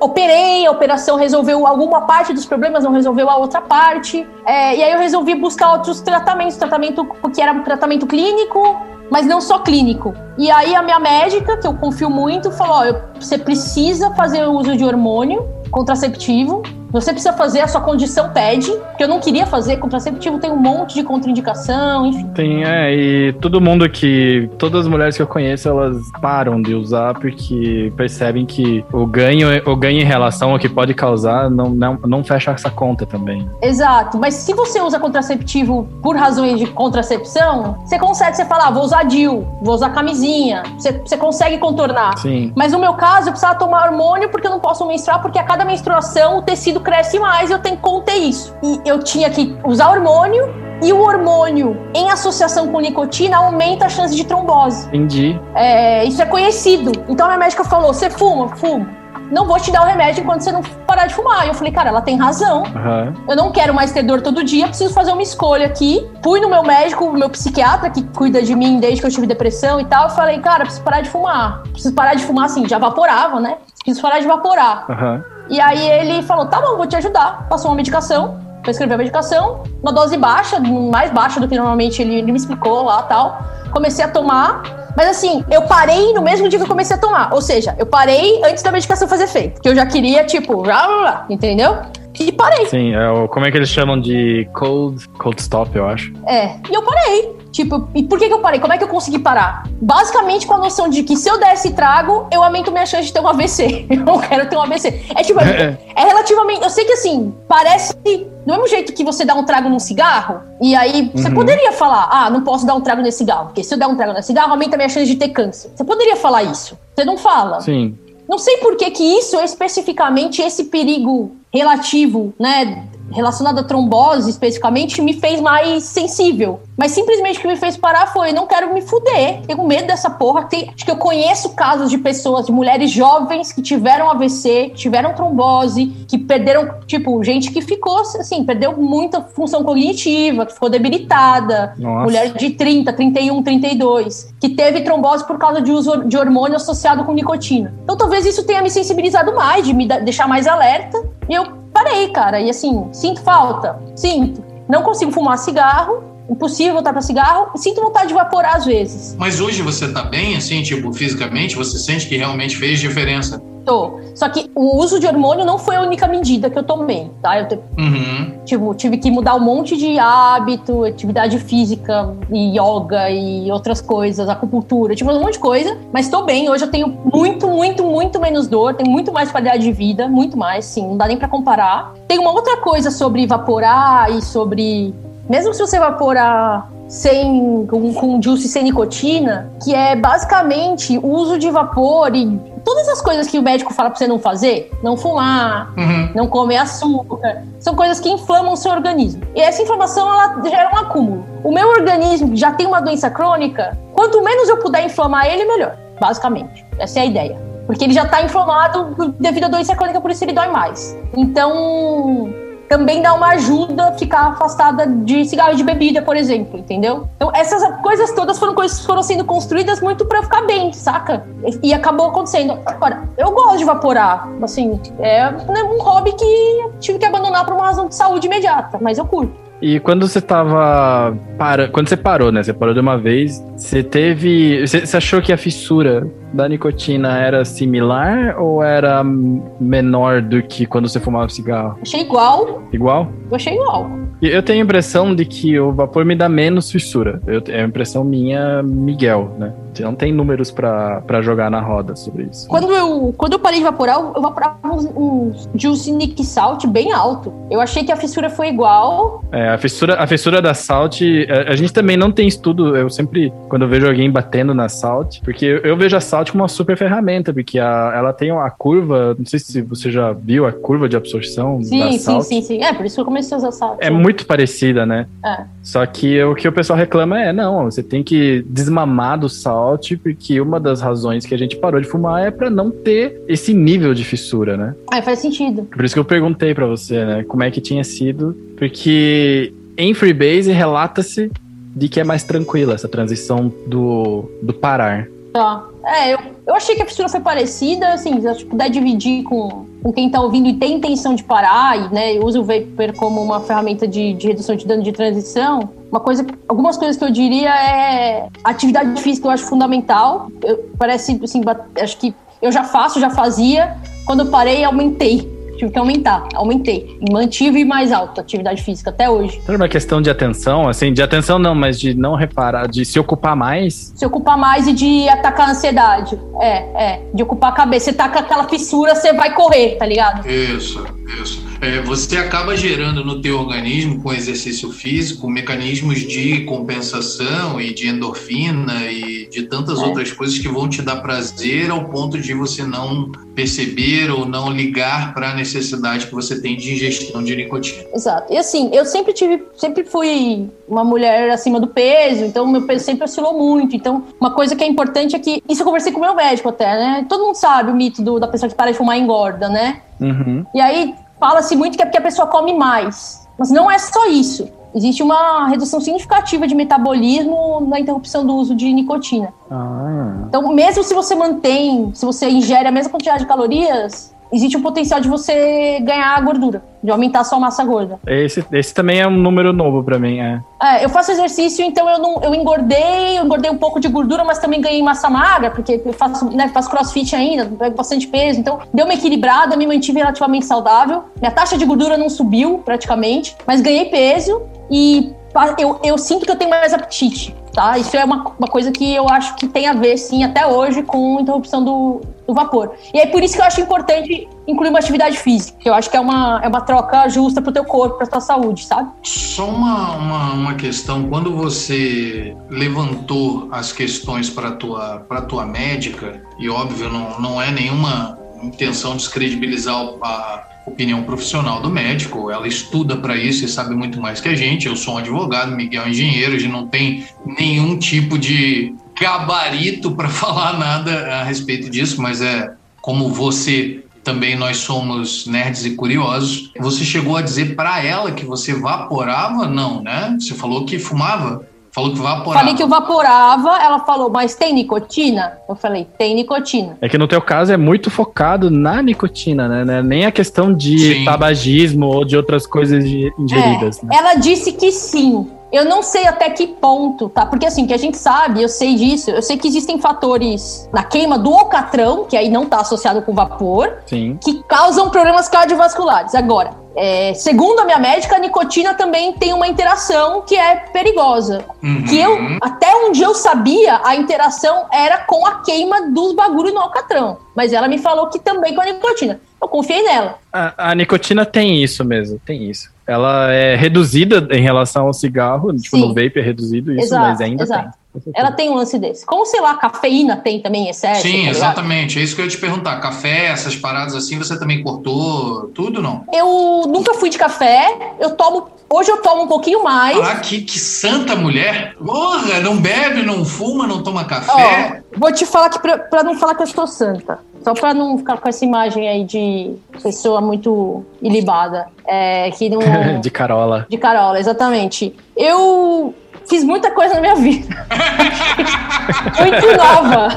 operei, 0.00 0.66
a 0.66 0.70
operação 0.70 1.16
resolveu 1.16 1.66
alguma 1.66 2.02
parte 2.02 2.32
dos 2.32 2.46
problemas, 2.46 2.84
não 2.84 2.92
resolveu 2.92 3.28
a 3.28 3.36
outra 3.36 3.60
parte. 3.60 4.26
É, 4.46 4.76
e 4.76 4.82
aí 4.82 4.92
eu 4.92 4.98
resolvi 4.98 5.34
buscar 5.34 5.72
outros 5.72 6.00
tratamentos, 6.00 6.56
tratamento 6.56 7.06
que 7.32 7.40
era 7.40 7.52
um 7.52 7.62
tratamento 7.62 8.06
clínico, 8.06 8.80
mas 9.10 9.26
não 9.26 9.40
só 9.40 9.58
clínico. 9.58 10.14
E 10.38 10.50
aí 10.50 10.74
a 10.74 10.82
minha 10.82 10.98
médica, 10.98 11.56
que 11.56 11.66
eu 11.66 11.74
confio 11.74 12.10
muito, 12.10 12.50
falou: 12.50 13.00
você 13.18 13.38
precisa 13.38 14.10
fazer 14.14 14.46
o 14.46 14.52
uso 14.52 14.76
de 14.76 14.84
hormônio 14.84 15.48
contraceptivo 15.70 16.62
você 16.94 17.12
precisa 17.12 17.32
fazer, 17.32 17.60
a 17.60 17.66
sua 17.66 17.80
condição 17.80 18.30
pede, 18.30 18.70
que 18.96 19.02
eu 19.02 19.08
não 19.08 19.18
queria 19.18 19.44
fazer, 19.46 19.78
contraceptivo 19.78 20.38
tem 20.38 20.52
um 20.52 20.56
monte 20.56 20.94
de 20.94 21.02
contraindicação, 21.02 22.06
enfim. 22.06 22.28
Tem, 22.28 22.64
é, 22.64 22.94
e 22.94 23.32
todo 23.32 23.60
mundo 23.60 23.88
que. 23.90 24.48
Todas 24.58 24.82
as 24.82 24.86
mulheres 24.86 25.16
que 25.16 25.22
eu 25.22 25.26
conheço, 25.26 25.68
elas 25.68 25.96
param 26.20 26.62
de 26.62 26.72
usar 26.72 27.14
porque 27.14 27.92
percebem 27.96 28.46
que 28.46 28.84
o 28.92 29.04
ganho, 29.06 29.48
o 29.66 29.74
ganho 29.74 30.00
em 30.00 30.04
relação 30.04 30.52
ao 30.52 30.58
que 30.58 30.68
pode 30.68 30.94
causar 30.94 31.50
não, 31.50 31.70
não, 31.70 31.98
não 32.06 32.22
fecha 32.22 32.52
essa 32.52 32.70
conta 32.70 33.04
também. 33.04 33.48
Exato, 33.60 34.16
mas 34.16 34.34
se 34.34 34.54
você 34.54 34.80
usa 34.80 35.00
contraceptivo 35.00 35.88
por 36.00 36.16
razões 36.16 36.60
de 36.60 36.66
contracepção, 36.68 37.76
você 37.84 37.98
consegue, 37.98 38.36
você 38.36 38.44
fala, 38.44 38.68
ah, 38.68 38.70
vou 38.70 38.84
usar 38.84 39.02
DIL, 39.02 39.44
vou 39.60 39.74
usar 39.74 39.90
camisinha, 39.90 40.62
você, 40.78 40.92
você 40.92 41.16
consegue 41.16 41.58
contornar. 41.58 42.16
Sim. 42.18 42.52
Mas 42.54 42.72
no 42.72 42.78
meu 42.78 42.94
caso, 42.94 43.28
eu 43.28 43.32
precisava 43.32 43.58
tomar 43.58 43.90
hormônio 43.90 44.28
porque 44.28 44.46
eu 44.46 44.50
não 44.52 44.60
posso 44.60 44.86
menstruar, 44.86 45.20
porque 45.20 45.40
a 45.40 45.42
cada 45.42 45.64
menstruação 45.64 46.38
o 46.38 46.42
tecido 46.42 46.83
cresce 46.84 47.18
mais, 47.18 47.50
eu 47.50 47.58
tenho 47.58 47.76
que 47.76 47.82
conter 47.82 48.14
isso. 48.14 48.54
E 48.62 48.80
eu 48.84 49.02
tinha 49.02 49.30
que 49.30 49.56
usar 49.64 49.90
hormônio 49.90 50.54
e 50.82 50.92
o 50.92 51.00
hormônio, 51.00 51.76
em 51.94 52.10
associação 52.10 52.68
com 52.68 52.78
nicotina, 52.78 53.38
aumenta 53.38 53.86
a 53.86 53.88
chance 53.88 54.14
de 54.14 54.24
trombose. 54.24 54.86
Entendi. 54.88 55.40
É, 55.54 56.04
isso 56.04 56.20
é 56.20 56.26
conhecido. 56.26 56.92
Então 57.08 57.26
a 57.26 57.30
minha 57.30 57.38
médica 57.38 57.64
falou: 57.64 57.92
você 57.92 58.10
fuma? 58.10 58.48
Fuma. 58.56 58.86
Não 59.30 59.46
vou 59.46 59.58
te 59.58 59.70
dar 59.70 59.82
o 59.82 59.86
remédio 59.86 60.22
enquanto 60.22 60.42
você 60.42 60.52
não 60.52 60.62
parar 60.62 61.06
de 61.06 61.14
fumar. 61.14 61.46
Eu 61.46 61.54
falei, 61.54 61.72
cara, 61.72 61.88
ela 61.88 62.02
tem 62.02 62.16
razão. 62.16 62.62
Uhum. 62.64 63.14
Eu 63.28 63.36
não 63.36 63.50
quero 63.50 63.72
mais 63.72 63.90
ter 63.90 64.02
dor 64.02 64.20
todo 64.20 64.44
dia, 64.44 64.68
preciso 64.68 64.92
fazer 64.92 65.12
uma 65.12 65.22
escolha 65.22 65.66
aqui. 65.66 66.06
Fui 66.22 66.40
no 66.40 66.50
meu 66.50 66.62
médico, 66.62 67.10
meu 67.12 67.30
psiquiatra, 67.30 67.88
que 67.88 68.02
cuida 68.02 68.42
de 68.42 68.54
mim 68.54 68.78
desde 68.78 69.00
que 69.00 69.06
eu 69.06 69.10
tive 69.10 69.26
depressão 69.26 69.80
e 69.80 69.84
tal. 69.86 70.04
Eu 70.04 70.10
falei, 70.10 70.38
cara, 70.40 70.64
preciso 70.64 70.84
parar 70.84 71.00
de 71.00 71.08
fumar. 71.08 71.62
Preciso 71.72 71.94
parar 71.94 72.14
de 72.14 72.24
fumar, 72.24 72.44
assim, 72.44 72.68
já 72.68 72.78
vaporava, 72.78 73.40
né? 73.40 73.56
Preciso 73.82 74.02
parar 74.02 74.20
de 74.20 74.26
vaporar. 74.26 74.84
Uhum. 74.90 75.33
E 75.48 75.60
aí 75.60 75.88
ele 75.88 76.22
falou: 76.22 76.46
tá 76.46 76.60
bom, 76.60 76.76
vou 76.76 76.86
te 76.86 76.96
ajudar. 76.96 77.46
Passou 77.48 77.70
uma 77.70 77.76
medicação, 77.76 78.40
prescreveu 78.62 78.94
a 78.94 78.98
medicação, 78.98 79.62
uma 79.82 79.92
dose 79.92 80.16
baixa, 80.16 80.58
mais 80.60 81.10
baixa 81.10 81.40
do 81.40 81.48
que 81.48 81.56
normalmente 81.56 82.00
ele, 82.02 82.16
ele 82.16 82.32
me 82.32 82.38
explicou 82.38 82.84
lá 82.84 83.02
tal. 83.02 83.38
Comecei 83.72 84.04
a 84.04 84.08
tomar, 84.08 84.92
mas 84.96 85.08
assim, 85.08 85.44
eu 85.50 85.62
parei 85.62 86.12
no 86.12 86.22
mesmo 86.22 86.48
dia 86.48 86.58
que 86.58 86.64
eu 86.64 86.68
comecei 86.68 86.96
a 86.96 86.98
tomar. 86.98 87.32
Ou 87.32 87.42
seja, 87.42 87.74
eu 87.78 87.86
parei 87.86 88.42
antes 88.44 88.62
da 88.62 88.70
medicação 88.70 89.08
fazer 89.08 89.24
efeito. 89.24 89.60
Que 89.60 89.68
eu 89.68 89.74
já 89.74 89.84
queria, 89.84 90.24
tipo, 90.24 90.64
já, 90.64 90.78
já, 90.78 91.26
entendeu? 91.28 91.78
E 92.18 92.30
parei. 92.30 92.66
Sim, 92.66 92.94
é 92.94 93.10
o, 93.10 93.28
como 93.28 93.44
é 93.44 93.50
que 93.50 93.56
eles 93.56 93.68
chamam 93.68 94.00
de 94.00 94.48
cold, 94.54 95.08
cold 95.18 95.40
stop, 95.40 95.76
eu 95.76 95.86
acho. 95.86 96.12
É, 96.26 96.56
e 96.70 96.74
eu 96.74 96.82
parei. 96.82 97.33
Tipo, 97.54 97.88
e 97.94 98.02
por 98.02 98.18
que, 98.18 98.26
que 98.26 98.34
eu 98.34 98.40
parei? 98.40 98.58
Como 98.58 98.72
é 98.72 98.76
que 98.76 98.82
eu 98.82 98.88
consegui 98.88 99.20
parar? 99.20 99.68
Basicamente 99.80 100.44
com 100.44 100.54
a 100.54 100.58
noção 100.58 100.88
de 100.88 101.04
que 101.04 101.16
se 101.16 101.28
eu 101.28 101.38
der 101.38 101.54
esse 101.54 101.72
trago, 101.72 102.26
eu 102.32 102.42
aumento 102.42 102.72
minha 102.72 102.84
chance 102.84 103.06
de 103.06 103.12
ter 103.12 103.20
um 103.20 103.28
AVC. 103.28 103.86
Eu 103.94 103.98
não 103.98 104.18
quero 104.18 104.48
ter 104.48 104.56
um 104.56 104.62
AVC. 104.62 105.04
É 105.14 105.22
tipo, 105.22 105.38
é, 105.40 105.78
é 105.94 106.04
relativamente. 106.04 106.64
Eu 106.64 106.70
sei 106.70 106.84
que 106.84 106.94
assim, 106.94 107.32
parece 107.46 107.94
do 107.94 108.52
mesmo 108.52 108.66
jeito 108.66 108.92
que 108.92 109.04
você 109.04 109.24
dá 109.24 109.36
um 109.36 109.44
trago 109.44 109.68
num 109.68 109.78
cigarro, 109.78 110.40
e 110.60 110.74
aí 110.74 111.12
você 111.14 111.28
uhum. 111.28 111.34
poderia 111.34 111.70
falar, 111.70 112.08
ah, 112.10 112.28
não 112.28 112.42
posso 112.42 112.66
dar 112.66 112.74
um 112.74 112.80
trago 112.80 113.02
nesse 113.02 113.18
cigarro, 113.18 113.46
porque 113.46 113.62
se 113.62 113.72
eu 113.72 113.78
der 113.78 113.86
um 113.86 113.96
trago 113.96 114.12
nesse 114.12 114.26
cigarro, 114.26 114.50
aumenta 114.50 114.74
a 114.74 114.76
minha 114.76 114.88
chance 114.88 115.06
de 115.06 115.14
ter 115.14 115.28
câncer. 115.28 115.70
Você 115.74 115.84
poderia 115.84 116.16
falar 116.16 116.42
isso. 116.42 116.76
Você 116.94 117.04
não 117.04 117.16
fala. 117.16 117.60
Sim. 117.60 117.96
Não 118.28 118.38
sei 118.38 118.56
por 118.56 118.76
que, 118.76 118.90
que 118.90 119.02
isso 119.02 119.36
é 119.36 119.44
especificamente 119.44 120.42
esse 120.42 120.64
perigo 120.64 121.36
relativo, 121.52 122.34
né, 122.38 122.84
relacionado 123.10 123.58
à 123.58 123.62
trombose 123.62 124.30
especificamente, 124.30 125.00
me 125.00 125.12
fez 125.14 125.40
mais 125.40 125.84
sensível. 125.84 126.60
Mas 126.76 126.92
simplesmente 126.92 127.38
o 127.38 127.42
que 127.42 127.48
me 127.48 127.56
fez 127.56 127.76
parar 127.76 128.12
foi: 128.12 128.32
não 128.32 128.46
quero 128.46 128.72
me 128.74 128.82
fuder, 128.82 129.42
tenho 129.46 129.64
medo 129.66 129.86
dessa 129.86 130.10
porra. 130.10 130.44
Tem, 130.44 130.70
acho 130.74 130.84
que 130.84 130.90
eu 130.90 130.96
conheço 130.96 131.50
casos 131.50 131.90
de 131.90 131.98
pessoas, 131.98 132.46
de 132.46 132.52
mulheres 132.52 132.90
jovens 132.90 133.52
que 133.52 133.62
tiveram 133.62 134.10
AVC, 134.10 134.70
que 134.70 134.76
tiveram 134.76 135.14
trombose, 135.14 135.86
que 136.08 136.18
perderam, 136.18 136.74
tipo, 136.86 137.22
gente 137.22 137.50
que 137.50 137.62
ficou, 137.62 138.00
assim, 138.00 138.44
perdeu 138.44 138.76
muita 138.76 139.20
função 139.20 139.62
cognitiva, 139.62 140.46
que 140.46 140.54
ficou 140.54 140.68
debilitada. 140.68 141.74
Nossa. 141.78 142.04
Mulher 142.04 142.32
de 142.34 142.50
30, 142.50 142.92
31, 142.92 143.42
32, 143.42 144.34
que 144.40 144.48
teve 144.50 144.80
trombose 144.80 145.24
por 145.26 145.38
causa 145.38 145.60
de 145.60 145.70
uso 145.70 146.04
de 146.04 146.16
hormônio 146.16 146.56
associado 146.56 147.04
com 147.04 147.12
nicotina. 147.12 147.72
Então 147.84 147.96
talvez 147.96 148.26
isso 148.26 148.44
tenha 148.44 148.62
me 148.62 148.70
sensibilizado 148.70 149.34
mais, 149.34 149.64
de 149.64 149.72
me 149.72 149.86
deixar 149.86 150.26
mais 150.26 150.46
alerta. 150.46 151.02
E 151.28 151.34
eu 151.34 151.63
parei, 151.74 152.08
cara. 152.08 152.40
E 152.40 152.48
assim, 152.48 152.88
sinto 152.92 153.20
falta? 153.20 153.82
Sinto. 153.94 154.42
Não 154.68 154.82
consigo 154.82 155.10
fumar 155.12 155.36
cigarro, 155.36 156.02
impossível 156.28 156.74
voltar 156.74 156.92
para 156.92 157.02
cigarro. 157.02 157.50
Sinto 157.56 157.80
vontade 157.80 158.08
de 158.08 158.14
vaporar 158.14 158.56
às 158.56 158.64
vezes. 158.64 159.14
Mas 159.18 159.40
hoje 159.40 159.62
você 159.62 159.88
tá 159.88 160.02
bem, 160.02 160.36
assim, 160.36 160.62
tipo, 160.62 160.92
fisicamente? 160.92 161.56
Você 161.56 161.78
sente 161.78 162.08
que 162.08 162.16
realmente 162.16 162.56
fez 162.56 162.80
diferença? 162.80 163.42
Tô. 163.64 163.98
Só 164.14 164.28
que 164.28 164.50
o 164.54 164.76
uso 164.76 165.00
de 165.00 165.06
hormônio 165.06 165.44
não 165.44 165.58
foi 165.58 165.76
a 165.76 165.80
única 165.80 166.06
medida 166.06 166.50
que 166.50 166.58
eu 166.58 166.62
tomei, 166.62 167.10
tá? 167.22 167.40
Eu 167.40 167.48
te... 167.48 167.58
uhum. 167.78 168.32
tipo, 168.44 168.74
tive 168.74 168.98
que 168.98 169.10
mudar 169.10 169.34
um 169.34 169.40
monte 169.40 169.76
de 169.76 169.98
hábito, 169.98 170.84
atividade 170.84 171.38
física, 171.38 172.14
e 172.30 172.58
yoga 172.58 173.10
e 173.10 173.50
outras 173.50 173.80
coisas, 173.80 174.28
acupuntura, 174.28 174.94
tipo, 174.94 175.10
um 175.10 175.20
monte 175.20 175.34
de 175.34 175.38
coisa. 175.38 175.78
Mas 175.92 176.08
tô 176.08 176.22
bem. 176.22 176.50
Hoje 176.50 176.64
eu 176.64 176.70
tenho 176.70 176.88
muito, 176.88 177.48
muito, 177.48 177.84
muito 177.84 178.20
menos 178.20 178.46
dor, 178.46 178.74
tenho 178.74 178.90
muito 178.90 179.10
mais 179.12 179.30
qualidade 179.30 179.62
de 179.62 179.72
vida, 179.72 180.08
muito 180.08 180.36
mais, 180.36 180.66
sim. 180.66 180.86
Não 180.86 180.96
dá 180.98 181.06
nem 181.06 181.16
para 181.16 181.28
comparar. 181.28 181.94
Tem 182.06 182.18
uma 182.18 182.32
outra 182.32 182.58
coisa 182.58 182.90
sobre 182.90 183.22
evaporar 183.22 184.14
e 184.14 184.20
sobre 184.20 184.94
mesmo 185.28 185.54
se 185.54 185.60
você 185.60 185.76
evaporar 185.76 186.70
sem 186.88 187.66
com, 187.66 187.94
com 187.94 188.22
juice 188.22 188.48
sem 188.48 188.64
nicotina, 188.64 189.50
que 189.62 189.74
é 189.74 189.96
basicamente 189.96 190.98
o 190.98 191.08
uso 191.08 191.38
de 191.38 191.50
vapor 191.50 192.14
e 192.14 192.38
todas 192.64 192.88
as 192.88 193.00
coisas 193.00 193.26
que 193.26 193.38
o 193.38 193.42
médico 193.42 193.72
fala 193.72 193.90
para 193.90 193.98
você 193.98 194.06
não 194.06 194.18
fazer, 194.18 194.70
não 194.82 194.96
fumar, 194.96 195.72
uhum. 195.76 196.10
não 196.14 196.26
comer 196.26 196.56
açúcar, 196.56 197.42
são 197.58 197.74
coisas 197.74 198.00
que 198.00 198.08
inflamam 198.08 198.52
o 198.52 198.56
seu 198.56 198.72
organismo. 198.72 199.22
E 199.34 199.40
essa 199.40 199.62
inflamação 199.62 200.08
ela 200.08 200.42
gera 200.42 200.70
um 200.74 200.78
acúmulo. 200.78 201.24
O 201.42 201.52
meu 201.52 201.68
organismo 201.68 202.30
que 202.30 202.36
já 202.36 202.52
tem 202.52 202.66
uma 202.66 202.80
doença 202.80 203.10
crônica, 203.10 203.76
quanto 203.92 204.22
menos 204.22 204.48
eu 204.48 204.58
puder 204.58 204.84
inflamar 204.84 205.26
ele, 205.26 205.44
melhor. 205.44 205.76
Basicamente, 206.00 206.64
essa 206.78 206.98
é 206.98 207.02
a 207.02 207.06
ideia. 207.06 207.38
Porque 207.66 207.84
ele 207.84 207.94
já 207.94 208.04
está 208.04 208.22
inflamado 208.22 209.14
devido 209.18 209.44
à 209.44 209.48
doença 209.48 209.74
crônica, 209.74 210.00
por 210.00 210.10
isso 210.10 210.22
ele 210.24 210.32
dói 210.32 210.48
mais. 210.48 210.96
Então, 211.16 212.32
também 212.68 213.02
dá 213.02 213.14
uma 213.14 213.28
ajuda 213.28 213.92
ficar 213.92 214.28
afastada 214.28 214.86
de 214.86 215.24
cigarro 215.24 215.52
e 215.52 215.56
de 215.56 215.64
bebida, 215.64 216.02
por 216.02 216.16
exemplo, 216.16 216.58
entendeu? 216.58 217.08
Então, 217.16 217.30
essas 217.34 217.62
coisas 217.80 218.12
todas 218.12 218.38
foram 218.38 218.54
coisas 218.54 218.78
que 218.78 218.86
foram 218.86 219.02
sendo 219.02 219.24
construídas 219.24 219.80
muito 219.80 220.04
para 220.04 220.22
ficar 220.22 220.42
bem, 220.42 220.72
saca? 220.72 221.26
E, 221.44 221.68
e, 221.68 221.74
acabou 221.74 222.08
acontecendo. 222.08 222.58
Agora, 222.66 223.08
eu 223.16 223.30
gosto 223.32 223.58
de 223.58 223.64
vaporar, 223.64 224.28
assim, 224.42 224.80
é 224.98 225.30
né, 225.30 225.62
um 225.62 225.82
hobby 225.82 226.12
que 226.12 226.70
tive 226.80 226.98
que 226.98 227.06
abandonar 227.06 227.44
por 227.44 227.54
uma 227.54 227.66
razão 227.66 227.88
de 227.88 227.94
saúde 227.94 228.26
imediata, 228.26 228.78
mas 228.80 228.98
eu 228.98 229.06
curto. 229.06 229.43
E 229.62 229.80
quando 229.80 230.06
você 230.06 230.20
tava. 230.20 231.16
Para... 231.38 231.68
Quando 231.68 231.88
você 231.88 231.96
parou, 231.96 232.30
né? 232.30 232.42
Você 232.42 232.52
parou 232.52 232.74
de 232.74 232.80
uma 232.80 232.98
vez, 232.98 233.42
você 233.56 233.82
teve. 233.82 234.66
Você 234.66 234.96
achou 234.96 235.22
que 235.22 235.32
a 235.32 235.36
fissura 235.36 236.06
da 236.32 236.48
nicotina 236.48 237.18
era 237.18 237.44
similar 237.44 238.40
ou 238.40 238.62
era 238.62 239.02
menor 239.04 240.20
do 240.20 240.42
que 240.42 240.66
quando 240.66 240.88
você 240.88 241.00
fumava 241.00 241.28
cigarro? 241.28 241.78
Achei 241.80 242.00
igual. 242.00 242.62
Igual? 242.72 243.10
Eu 243.30 243.36
achei 243.36 243.54
igual. 243.54 243.90
Eu 244.20 244.42
tenho 244.42 244.60
a 244.60 244.64
impressão 244.64 245.14
de 245.14 245.24
que 245.24 245.58
o 245.58 245.72
vapor 245.72 246.04
me 246.04 246.14
dá 246.14 246.28
menos 246.28 246.70
fissura. 246.70 247.20
Eu, 247.26 247.42
é 247.48 247.62
a 247.62 247.66
impressão 247.66 248.04
minha, 248.04 248.62
Miguel, 248.62 249.34
né? 249.38 249.52
Não 249.82 249.94
tem 249.94 250.12
números 250.12 250.50
para 250.50 251.22
jogar 251.22 251.50
na 251.50 251.60
roda 251.60 251.96
sobre 251.96 252.24
isso. 252.24 252.48
Quando 252.48 252.70
eu, 252.72 253.14
quando 253.16 253.34
eu 253.34 253.38
parei 253.38 253.58
de 253.58 253.64
vaporar, 253.64 253.98
eu 253.98 254.20
vaporava 254.20 254.58
um, 254.64 254.78
um 254.96 255.32
juice 255.54 255.90
Nick 255.92 256.24
Salt 256.24 256.66
bem 256.66 256.92
alto. 256.92 257.32
Eu 257.50 257.60
achei 257.60 257.84
que 257.84 257.92
a 257.92 257.96
fissura 257.96 258.30
foi 258.30 258.48
igual. 258.48 259.24
É, 259.32 259.48
a 259.48 259.58
fissura, 259.58 259.96
a 260.00 260.06
fissura 260.06 260.40
da 260.40 260.54
Salt, 260.54 261.00
a, 261.02 261.52
a 261.52 261.56
gente 261.56 261.72
também 261.72 261.96
não 261.96 262.10
tem 262.10 262.26
estudo. 262.26 262.76
Eu 262.76 262.88
sempre, 262.90 263.32
quando 263.48 263.62
eu 263.62 263.68
vejo 263.68 263.86
alguém 263.86 264.10
batendo 264.10 264.54
na 264.54 264.68
Salt, 264.68 265.20
porque 265.22 265.44
eu, 265.44 265.58
eu 265.58 265.76
vejo 265.76 265.96
a 265.96 266.00
Salt 266.00 266.30
como 266.30 266.42
uma 266.42 266.48
super 266.48 266.76
ferramenta, 266.76 267.32
porque 267.32 267.58
a, 267.58 267.92
ela 267.94 268.12
tem 268.12 268.32
uma 268.32 268.50
curva, 268.50 269.14
não 269.18 269.26
sei 269.26 269.38
se 269.38 269.62
você 269.62 269.90
já 269.90 270.12
viu 270.12 270.46
a 270.46 270.52
curva 270.52 270.88
de 270.88 270.96
absorção 270.96 271.62
sim, 271.62 271.78
da 271.78 271.92
Salt. 271.98 272.22
Sim, 272.22 272.42
sim, 272.42 272.42
sim. 272.42 272.64
É, 272.64 272.72
por 272.72 272.86
isso 272.86 272.96
que 272.96 273.00
eu 273.00 273.04
comecei 273.04 273.34
a 273.34 273.38
usar 273.38 273.52
Salt. 273.52 273.78
É 273.80 273.90
muito 273.90 274.26
parecida, 274.26 274.86
né? 274.86 275.06
É. 275.24 275.44
Só 275.62 275.84
que 275.86 276.22
o 276.22 276.34
que 276.34 276.46
o 276.46 276.52
pessoal 276.52 276.78
reclama 276.78 277.20
é, 277.20 277.32
não, 277.32 277.64
você 277.64 277.82
tem 277.82 278.02
que 278.02 278.44
desmamar 278.48 279.18
do 279.18 279.28
Salt, 279.28 279.63
porque 279.96 280.40
uma 280.40 280.60
das 280.60 280.80
razões 280.80 281.26
que 281.26 281.34
a 281.34 281.38
gente 281.38 281.56
parou 281.56 281.80
de 281.80 281.86
fumar 281.86 282.26
é 282.26 282.30
para 282.30 282.50
não 282.50 282.70
ter 282.70 283.22
esse 283.28 283.52
nível 283.54 283.94
de 283.94 284.04
fissura, 284.04 284.56
né? 284.56 284.74
É, 284.92 285.02
faz 285.02 285.18
sentido. 285.18 285.62
Por 285.64 285.84
isso 285.84 285.94
que 285.94 286.00
eu 286.00 286.04
perguntei 286.04 286.54
para 286.54 286.66
você, 286.66 287.04
né, 287.04 287.24
como 287.24 287.42
é 287.42 287.50
que 287.50 287.60
tinha 287.60 287.84
sido, 287.84 288.36
porque 288.56 289.52
em 289.76 289.94
Freebase 289.94 290.52
relata-se 290.52 291.30
de 291.74 291.88
que 291.88 292.00
é 292.00 292.04
mais 292.04 292.22
tranquila 292.22 292.74
essa 292.74 292.88
transição 292.88 293.52
do, 293.66 294.30
do 294.42 294.52
parar. 294.52 295.08
Tá. 295.32 295.64
É, 295.84 296.14
eu, 296.14 296.18
eu 296.46 296.54
achei 296.54 296.76
que 296.76 296.82
a 296.82 296.86
fissura 296.86 297.08
foi 297.08 297.18
parecida, 297.18 297.92
assim, 297.92 298.20
se 298.20 298.26
eu 298.26 298.46
puder 298.46 298.70
dividir 298.70 299.24
com, 299.24 299.66
com 299.82 299.92
quem 299.92 300.08
tá 300.08 300.20
ouvindo 300.20 300.48
e 300.48 300.54
tem 300.54 300.74
intenção 300.74 301.12
de 301.12 301.24
parar, 301.24 301.76
e 301.76 301.92
né, 301.92 302.20
usa 302.20 302.38
o 302.38 302.44
Vapor 302.44 302.92
como 302.96 303.20
uma 303.20 303.40
ferramenta 303.40 303.86
de, 303.86 304.14
de 304.14 304.28
redução 304.28 304.54
de 304.54 304.64
dano 304.64 304.82
de 304.82 304.92
transição, 304.92 305.68
uma 305.94 306.00
coisa, 306.00 306.26
algumas 306.48 306.76
coisas 306.76 306.96
que 306.96 307.04
eu 307.04 307.10
diria 307.10 307.50
é 307.50 308.28
atividade 308.42 309.00
física 309.00 309.28
eu 309.28 309.30
acho 309.30 309.44
fundamental. 309.44 310.28
Eu, 310.42 310.70
parece, 310.76 311.20
assim, 311.22 311.40
acho 311.80 311.96
que 311.98 312.12
eu 312.42 312.50
já 312.50 312.64
faço, 312.64 312.98
já 312.98 313.10
fazia. 313.10 313.76
Quando 314.04 314.24
eu 314.24 314.26
parei, 314.26 314.64
aumentei 314.64 315.32
tive 315.56 315.70
que 315.70 315.78
aumentar, 315.78 316.28
aumentei. 316.34 316.98
E 317.00 317.12
mantive 317.12 317.64
mais 317.64 317.92
alto 317.92 318.20
a 318.20 318.22
atividade 318.22 318.60
física 318.60 318.90
até 318.90 319.08
hoje. 319.08 319.40
Era 319.46 319.56
uma 319.56 319.68
questão 319.68 320.02
de 320.02 320.10
atenção, 320.10 320.68
assim, 320.68 320.92
de 320.92 321.00
atenção 321.00 321.38
não, 321.38 321.54
mas 321.54 321.78
de 321.78 321.94
não 321.94 322.16
reparar, 322.16 322.66
de 322.66 322.84
se 322.84 322.98
ocupar 322.98 323.36
mais? 323.36 323.92
Se 323.94 324.04
ocupar 324.04 324.36
mais 324.36 324.66
e 324.66 324.72
de 324.72 325.08
atacar 325.08 325.48
a 325.48 325.50
ansiedade. 325.52 326.18
É, 326.40 326.84
é. 326.84 327.02
De 327.14 327.22
ocupar 327.22 327.52
a 327.52 327.54
cabeça. 327.54 327.84
Você 327.86 327.92
tá 327.92 328.08
com 328.08 328.18
aquela 328.18 328.48
fissura, 328.48 328.94
você 328.96 329.12
vai 329.12 329.32
correr, 329.32 329.76
tá 329.76 329.86
ligado? 329.86 330.28
Isso, 330.28 330.84
isso. 331.22 331.53
É, 331.64 331.80
você 331.80 332.18
acaba 332.18 332.54
gerando 332.54 333.02
no 333.02 333.22
teu 333.22 333.40
organismo, 333.40 334.02
com 334.02 334.12
exercício 334.12 334.70
físico, 334.70 335.30
mecanismos 335.30 336.00
de 336.00 336.44
compensação 336.44 337.58
e 337.58 337.72
de 337.72 337.88
endorfina 337.88 338.84
e 338.92 339.26
de 339.30 339.44
tantas 339.44 339.80
é. 339.80 339.82
outras 339.82 340.12
coisas 340.12 340.38
que 340.38 340.46
vão 340.46 340.68
te 340.68 340.82
dar 340.82 340.96
prazer 340.96 341.70
ao 341.70 341.86
ponto 341.86 342.20
de 342.20 342.34
você 342.34 342.62
não 342.62 343.10
perceber 343.34 344.10
ou 344.10 344.26
não 344.26 344.50
ligar 344.50 345.14
para 345.14 345.30
a 345.30 345.34
necessidade 345.34 346.06
que 346.06 346.14
você 346.14 346.38
tem 346.38 346.54
de 346.54 346.74
ingestão 346.74 347.24
de 347.24 347.34
nicotina. 347.34 347.82
Exato. 347.94 348.30
E 348.30 348.36
assim, 348.36 348.68
eu 348.74 348.84
sempre 348.84 349.14
tive, 349.14 349.42
sempre 349.56 349.84
fui 349.84 350.50
uma 350.68 350.84
mulher 350.84 351.30
acima 351.30 351.58
do 351.58 351.66
peso, 351.66 352.24
então 352.24 352.46
meu 352.46 352.66
peso 352.66 352.84
sempre 352.84 353.04
oscilou 353.04 353.38
muito. 353.38 353.74
Então, 353.74 354.04
uma 354.20 354.32
coisa 354.32 354.54
que 354.54 354.62
é 354.62 354.66
importante 354.66 355.16
é 355.16 355.18
que 355.18 355.42
isso 355.48 355.62
eu 355.62 355.66
conversei 355.66 355.92
com 355.92 355.98
o 355.98 356.02
meu 356.02 356.14
médico 356.14 356.50
até, 356.50 356.76
né? 356.76 357.06
Todo 357.08 357.24
mundo 357.24 357.36
sabe 357.36 357.70
o 357.70 357.74
mito 357.74 358.02
do, 358.02 358.20
da 358.20 358.28
pessoa 358.28 358.50
que 358.50 358.54
para 358.54 358.70
de 358.70 358.76
fumar 358.76 358.98
e 358.98 359.00
engorda, 359.00 359.48
né? 359.48 359.80
Uhum. 359.98 360.44
E 360.54 360.60
aí 360.60 360.94
fala-se 361.24 361.56
muito 361.56 361.78
que 361.78 361.82
é 361.82 361.86
porque 361.86 361.96
a 361.96 362.02
pessoa 362.02 362.28
come 362.28 362.52
mais. 362.52 363.26
Mas 363.38 363.50
não 363.50 363.70
é 363.70 363.78
só 363.78 364.06
isso. 364.08 364.46
Existe 364.74 365.02
uma 365.02 365.48
redução 365.48 365.80
significativa 365.80 366.46
de 366.46 366.54
metabolismo 366.54 367.66
na 367.66 367.80
interrupção 367.80 368.26
do 368.26 368.34
uso 368.34 368.54
de 368.54 368.70
nicotina. 368.70 369.32
Ah. 369.50 370.26
Então, 370.28 370.52
mesmo 370.52 370.82
se 370.84 370.92
você 370.92 371.14
mantém, 371.14 371.92
se 371.94 372.04
você 372.04 372.28
ingere 372.28 372.68
a 372.68 372.70
mesma 372.70 372.90
quantidade 372.90 373.20
de 373.20 373.26
calorias, 373.26 374.13
existe 374.32 374.56
o 374.56 374.62
potencial 374.62 375.00
de 375.00 375.08
você 375.08 375.80
ganhar 375.80 376.20
gordura, 376.22 376.62
de 376.82 376.90
aumentar 376.90 377.20
a 377.20 377.24
sua 377.24 377.38
massa 377.38 377.64
gorda. 377.64 377.98
Esse, 378.06 378.44
esse 378.52 378.74
também 378.74 379.00
é 379.00 379.06
um 379.06 379.16
número 379.16 379.52
novo 379.52 379.82
para 379.82 379.98
mim, 379.98 380.20
é. 380.20 380.40
é. 380.62 380.84
eu 380.84 380.88
faço 380.88 381.12
exercício, 381.12 381.64
então 381.64 381.88
eu 381.88 381.98
não, 381.98 382.22
eu 382.22 382.34
engordei, 382.34 383.18
eu 383.18 383.24
engordei 383.24 383.50
um 383.50 383.58
pouco 383.58 383.80
de 383.80 383.88
gordura, 383.88 384.24
mas 384.24 384.38
também 384.38 384.60
ganhei 384.60 384.82
massa 384.82 385.08
magra, 385.08 385.50
porque 385.50 385.80
eu 385.84 385.92
faço, 385.92 386.30
né, 386.30 386.48
faço 386.48 386.70
crossfit 386.70 387.14
ainda, 387.14 387.46
pego 387.46 387.76
bastante 387.76 388.06
peso, 388.06 388.40
então 388.40 388.60
deu 388.72 388.84
uma 388.84 388.94
equilibrada, 388.94 389.56
me 389.56 389.66
mantive 389.66 389.98
relativamente 389.98 390.46
saudável. 390.46 391.04
Minha 391.20 391.30
taxa 391.30 391.56
de 391.56 391.64
gordura 391.64 391.96
não 391.96 392.08
subiu 392.08 392.58
praticamente, 392.64 393.36
mas 393.46 393.60
ganhei 393.60 393.86
peso 393.86 394.42
e 394.70 395.12
eu, 395.58 395.80
eu 395.82 395.98
sinto 395.98 396.24
que 396.24 396.30
eu 396.30 396.36
tenho 396.36 396.50
mais 396.50 396.72
apetite. 396.72 397.34
Tá? 397.54 397.78
Isso 397.78 397.96
é 397.96 398.04
uma, 398.04 398.34
uma 398.38 398.48
coisa 398.48 398.70
que 398.70 398.94
eu 398.94 399.08
acho 399.08 399.36
que 399.36 399.46
tem 399.46 399.66
a 399.66 399.72
ver, 399.72 399.96
sim, 399.96 400.24
até 400.24 400.46
hoje, 400.46 400.82
com 400.82 401.20
interrupção 401.20 401.64
do, 401.64 402.02
do 402.26 402.34
vapor. 402.34 402.74
E 402.92 402.98
é 402.98 403.06
por 403.06 403.22
isso 403.22 403.34
que 403.34 403.40
eu 403.40 403.44
acho 403.44 403.60
importante 403.60 404.28
incluir 404.46 404.68
uma 404.68 404.78
atividade 404.78 405.16
física, 405.16 405.56
que 405.58 405.68
eu 405.68 405.74
acho 405.74 405.88
que 405.88 405.96
é 405.96 406.00
uma, 406.00 406.40
é 406.42 406.48
uma 406.48 406.60
troca 406.60 407.08
justa 407.08 407.40
pro 407.40 407.52
teu 407.52 407.64
corpo, 407.64 407.96
pra 407.96 408.06
tua 408.06 408.20
saúde, 408.20 408.64
sabe? 408.64 408.90
Só 409.02 409.48
uma, 409.48 409.92
uma, 409.92 410.32
uma 410.32 410.54
questão, 410.54 411.08
quando 411.08 411.34
você 411.34 412.36
levantou 412.50 413.48
as 413.52 413.72
questões 413.72 414.28
para 414.28 414.52
tua 414.52 415.04
para 415.08 415.22
tua 415.22 415.46
médica, 415.46 416.22
e 416.38 416.48
óbvio, 416.50 416.90
não, 416.90 417.20
não 417.20 417.40
é 417.40 417.50
nenhuma 417.50 418.18
intenção 418.42 418.92
de 418.92 418.98
descredibilizar 418.98 419.76
a 420.02 420.53
opinião 420.66 421.02
profissional 421.02 421.60
do 421.60 421.70
médico, 421.70 422.30
ela 422.30 422.48
estuda 422.48 422.96
para 422.96 423.16
isso 423.16 423.44
e 423.44 423.48
sabe 423.48 423.74
muito 423.74 424.00
mais 424.00 424.20
que 424.20 424.28
a 424.28 424.34
gente. 424.34 424.66
Eu 424.66 424.76
sou 424.76 424.94
um 424.94 424.98
advogado, 424.98 425.54
Miguel 425.54 425.82
é 425.82 425.86
um 425.86 425.90
engenheiro, 425.90 426.34
a 426.34 426.38
gente 426.38 426.52
não 426.52 426.66
tem 426.66 427.04
nenhum 427.38 427.78
tipo 427.78 428.18
de 428.18 428.74
gabarito 428.98 429.92
para 429.92 430.08
falar 430.10 430.58
nada 430.58 431.16
a 431.16 431.24
respeito 431.24 431.68
disso, 431.68 432.00
mas 432.00 432.20
é 432.20 432.52
como 432.80 433.08
você 433.08 433.84
também 434.02 434.36
nós 434.36 434.58
somos 434.58 435.26
nerds 435.26 435.64
e 435.64 435.70
curiosos. 435.70 436.52
Você 436.60 436.84
chegou 436.84 437.16
a 437.16 437.22
dizer 437.22 437.56
para 437.56 437.82
ela 437.82 438.12
que 438.12 438.24
você 438.24 438.52
vaporava? 438.52 439.46
Não, 439.46 439.82
né? 439.82 440.16
Você 440.20 440.34
falou 440.34 440.66
que 440.66 440.78
fumava? 440.78 441.48
Falou 441.74 441.92
que 441.92 441.98
vaporava. 441.98 442.38
Falei 442.38 442.54
que 442.54 442.62
eu 442.62 442.68
vaporava, 442.68 443.60
ela 443.60 443.80
falou, 443.80 444.08
mas 444.08 444.36
tem 444.36 444.54
nicotina? 444.54 445.38
Eu 445.48 445.56
falei, 445.56 445.84
tem 445.98 446.14
nicotina. 446.14 446.78
É 446.80 446.88
que 446.88 446.96
no 446.96 447.08
teu 447.08 447.20
caso 447.20 447.52
é 447.52 447.56
muito 447.56 447.90
focado 447.90 448.48
na 448.48 448.80
nicotina, 448.80 449.48
né? 449.48 449.64
né? 449.64 449.82
Nem 449.82 450.06
a 450.06 450.12
questão 450.12 450.54
de 450.54 450.78
sim. 450.78 451.04
tabagismo 451.04 451.86
ou 451.86 452.04
de 452.04 452.16
outras 452.16 452.46
coisas 452.46 452.84
ingeridas. 452.84 453.82
É, 453.82 453.86
né? 453.86 453.96
Ela 453.96 454.14
disse 454.14 454.52
que 454.52 454.70
sim. 454.70 455.28
Eu 455.54 455.64
não 455.64 455.84
sei 455.84 456.04
até 456.04 456.28
que 456.30 456.48
ponto, 456.48 457.08
tá? 457.08 457.24
Porque 457.24 457.46
assim, 457.46 457.64
que 457.64 457.72
a 457.72 457.78
gente 457.78 457.96
sabe, 457.96 458.42
eu 458.42 458.48
sei 458.48 458.74
disso, 458.74 459.12
eu 459.12 459.22
sei 459.22 459.36
que 459.36 459.46
existem 459.46 459.80
fatores 459.80 460.68
na 460.72 460.82
queima 460.82 461.16
do 461.16 461.32
alcatrão, 461.32 462.06
que 462.06 462.16
aí 462.16 462.28
não 462.28 462.44
tá 462.44 462.60
associado 462.60 463.00
com 463.02 463.14
vapor, 463.14 463.78
Sim. 463.86 464.18
que 464.20 464.42
causam 464.48 464.90
problemas 464.90 465.28
cardiovasculares. 465.28 466.12
Agora, 466.12 466.50
é, 466.76 467.14
segundo 467.14 467.60
a 467.60 467.64
minha 467.64 467.78
médica, 467.78 468.16
a 468.16 468.18
nicotina 468.18 468.74
também 468.74 469.12
tem 469.12 469.32
uma 469.32 469.46
interação 469.46 470.22
que 470.22 470.34
é 470.34 470.56
perigosa. 470.56 471.44
Uhum. 471.62 471.84
Que 471.84 472.00
eu, 472.00 472.18
até 472.40 472.74
onde 472.74 473.00
eu 473.00 473.14
sabia, 473.14 473.80
a 473.84 473.94
interação 473.94 474.66
era 474.72 474.98
com 474.98 475.24
a 475.24 475.40
queima 475.42 475.88
dos 475.92 476.14
bagulhos 476.14 476.52
no 476.52 476.60
alcatrão. 476.60 477.18
Mas 477.32 477.52
ela 477.52 477.68
me 477.68 477.78
falou 477.78 478.08
que 478.08 478.18
também 478.18 478.56
com 478.56 478.60
a 478.60 478.64
nicotina. 478.64 479.20
Eu 479.40 479.46
confiei 479.46 479.84
nela. 479.84 480.18
A, 480.32 480.70
a 480.70 480.74
nicotina 480.74 481.24
tem 481.24 481.62
isso 481.62 481.84
mesmo, 481.84 482.20
tem 482.26 482.50
isso. 482.50 482.73
Ela 482.86 483.32
é 483.32 483.56
reduzida 483.56 484.28
em 484.30 484.42
relação 484.42 484.86
ao 484.86 484.92
cigarro, 484.92 485.54
tipo, 485.56 485.76
Sim. 485.76 485.82
no 485.82 485.88
vape 485.88 486.18
é 486.18 486.22
reduzido 486.22 486.72
isso, 486.72 486.84
exato, 486.86 487.08
mas 487.08 487.20
ainda 487.20 487.42
exato. 487.42 487.70
tem. 487.70 487.83
Ela 488.14 488.32
tem 488.32 488.50
um 488.50 488.54
lance 488.54 488.78
desse. 488.78 489.06
Como, 489.06 489.24
sei 489.24 489.40
lá, 489.40 489.52
a 489.52 489.56
cafeína 489.56 490.16
tem 490.16 490.40
também 490.40 490.68
excesso? 490.68 491.02
Sim, 491.02 491.24
tá 491.24 491.30
exatamente. 491.30 491.98
É 491.98 492.02
isso 492.02 492.14
que 492.14 492.20
eu 492.20 492.24
ia 492.24 492.30
te 492.30 492.38
perguntar. 492.38 492.80
Café, 492.80 493.26
essas 493.26 493.54
paradas 493.54 493.94
assim, 493.94 494.18
você 494.18 494.38
também 494.38 494.62
cortou 494.62 495.50
tudo, 495.54 495.80
não? 495.80 496.04
Eu 496.12 496.64
nunca 496.66 496.94
fui 496.94 497.08
de 497.08 497.18
café. 497.18 497.94
Eu 498.00 498.16
tomo. 498.16 498.48
Hoje 498.68 498.90
eu 498.90 499.00
tomo 499.02 499.22
um 499.22 499.28
pouquinho 499.28 499.62
mais. 499.62 499.98
Ah, 500.00 500.16
que, 500.16 500.40
que 500.40 500.58
santa 500.58 501.14
mulher! 501.14 501.74
Porra, 501.76 502.40
não 502.40 502.56
bebe, 502.56 503.02
não 503.02 503.24
fuma, 503.24 503.66
não 503.66 503.82
toma 503.82 504.04
café. 504.04 504.82
Ó, 504.82 504.98
vou 504.98 505.12
te 505.12 505.24
falar 505.24 505.50
que 505.50 505.58
pra, 505.60 505.78
pra 505.78 506.02
não 506.02 506.16
falar 506.16 506.34
que 506.34 506.42
eu 506.42 506.46
estou 506.46 506.66
santa. 506.66 507.20
Só 507.44 507.52
pra 507.52 507.74
não 507.74 507.98
ficar 507.98 508.16
com 508.16 508.28
essa 508.28 508.42
imagem 508.42 508.88
aí 508.88 509.04
de 509.04 509.54
pessoa 509.82 510.20
muito 510.20 510.82
ilibada. 511.02 511.66
É, 511.86 512.30
que 512.30 512.48
não... 512.48 512.58
de 513.00 513.10
Carola. 513.10 513.66
De 513.68 513.76
Carola, 513.76 514.18
exatamente. 514.18 514.96
Eu 515.14 515.94
fiz 516.28 516.44
muita 516.44 516.70
coisa 516.70 516.94
na 516.94 517.00
minha 517.00 517.14
vida. 517.16 517.46
Muito 519.18 519.56
nova. 519.56 520.08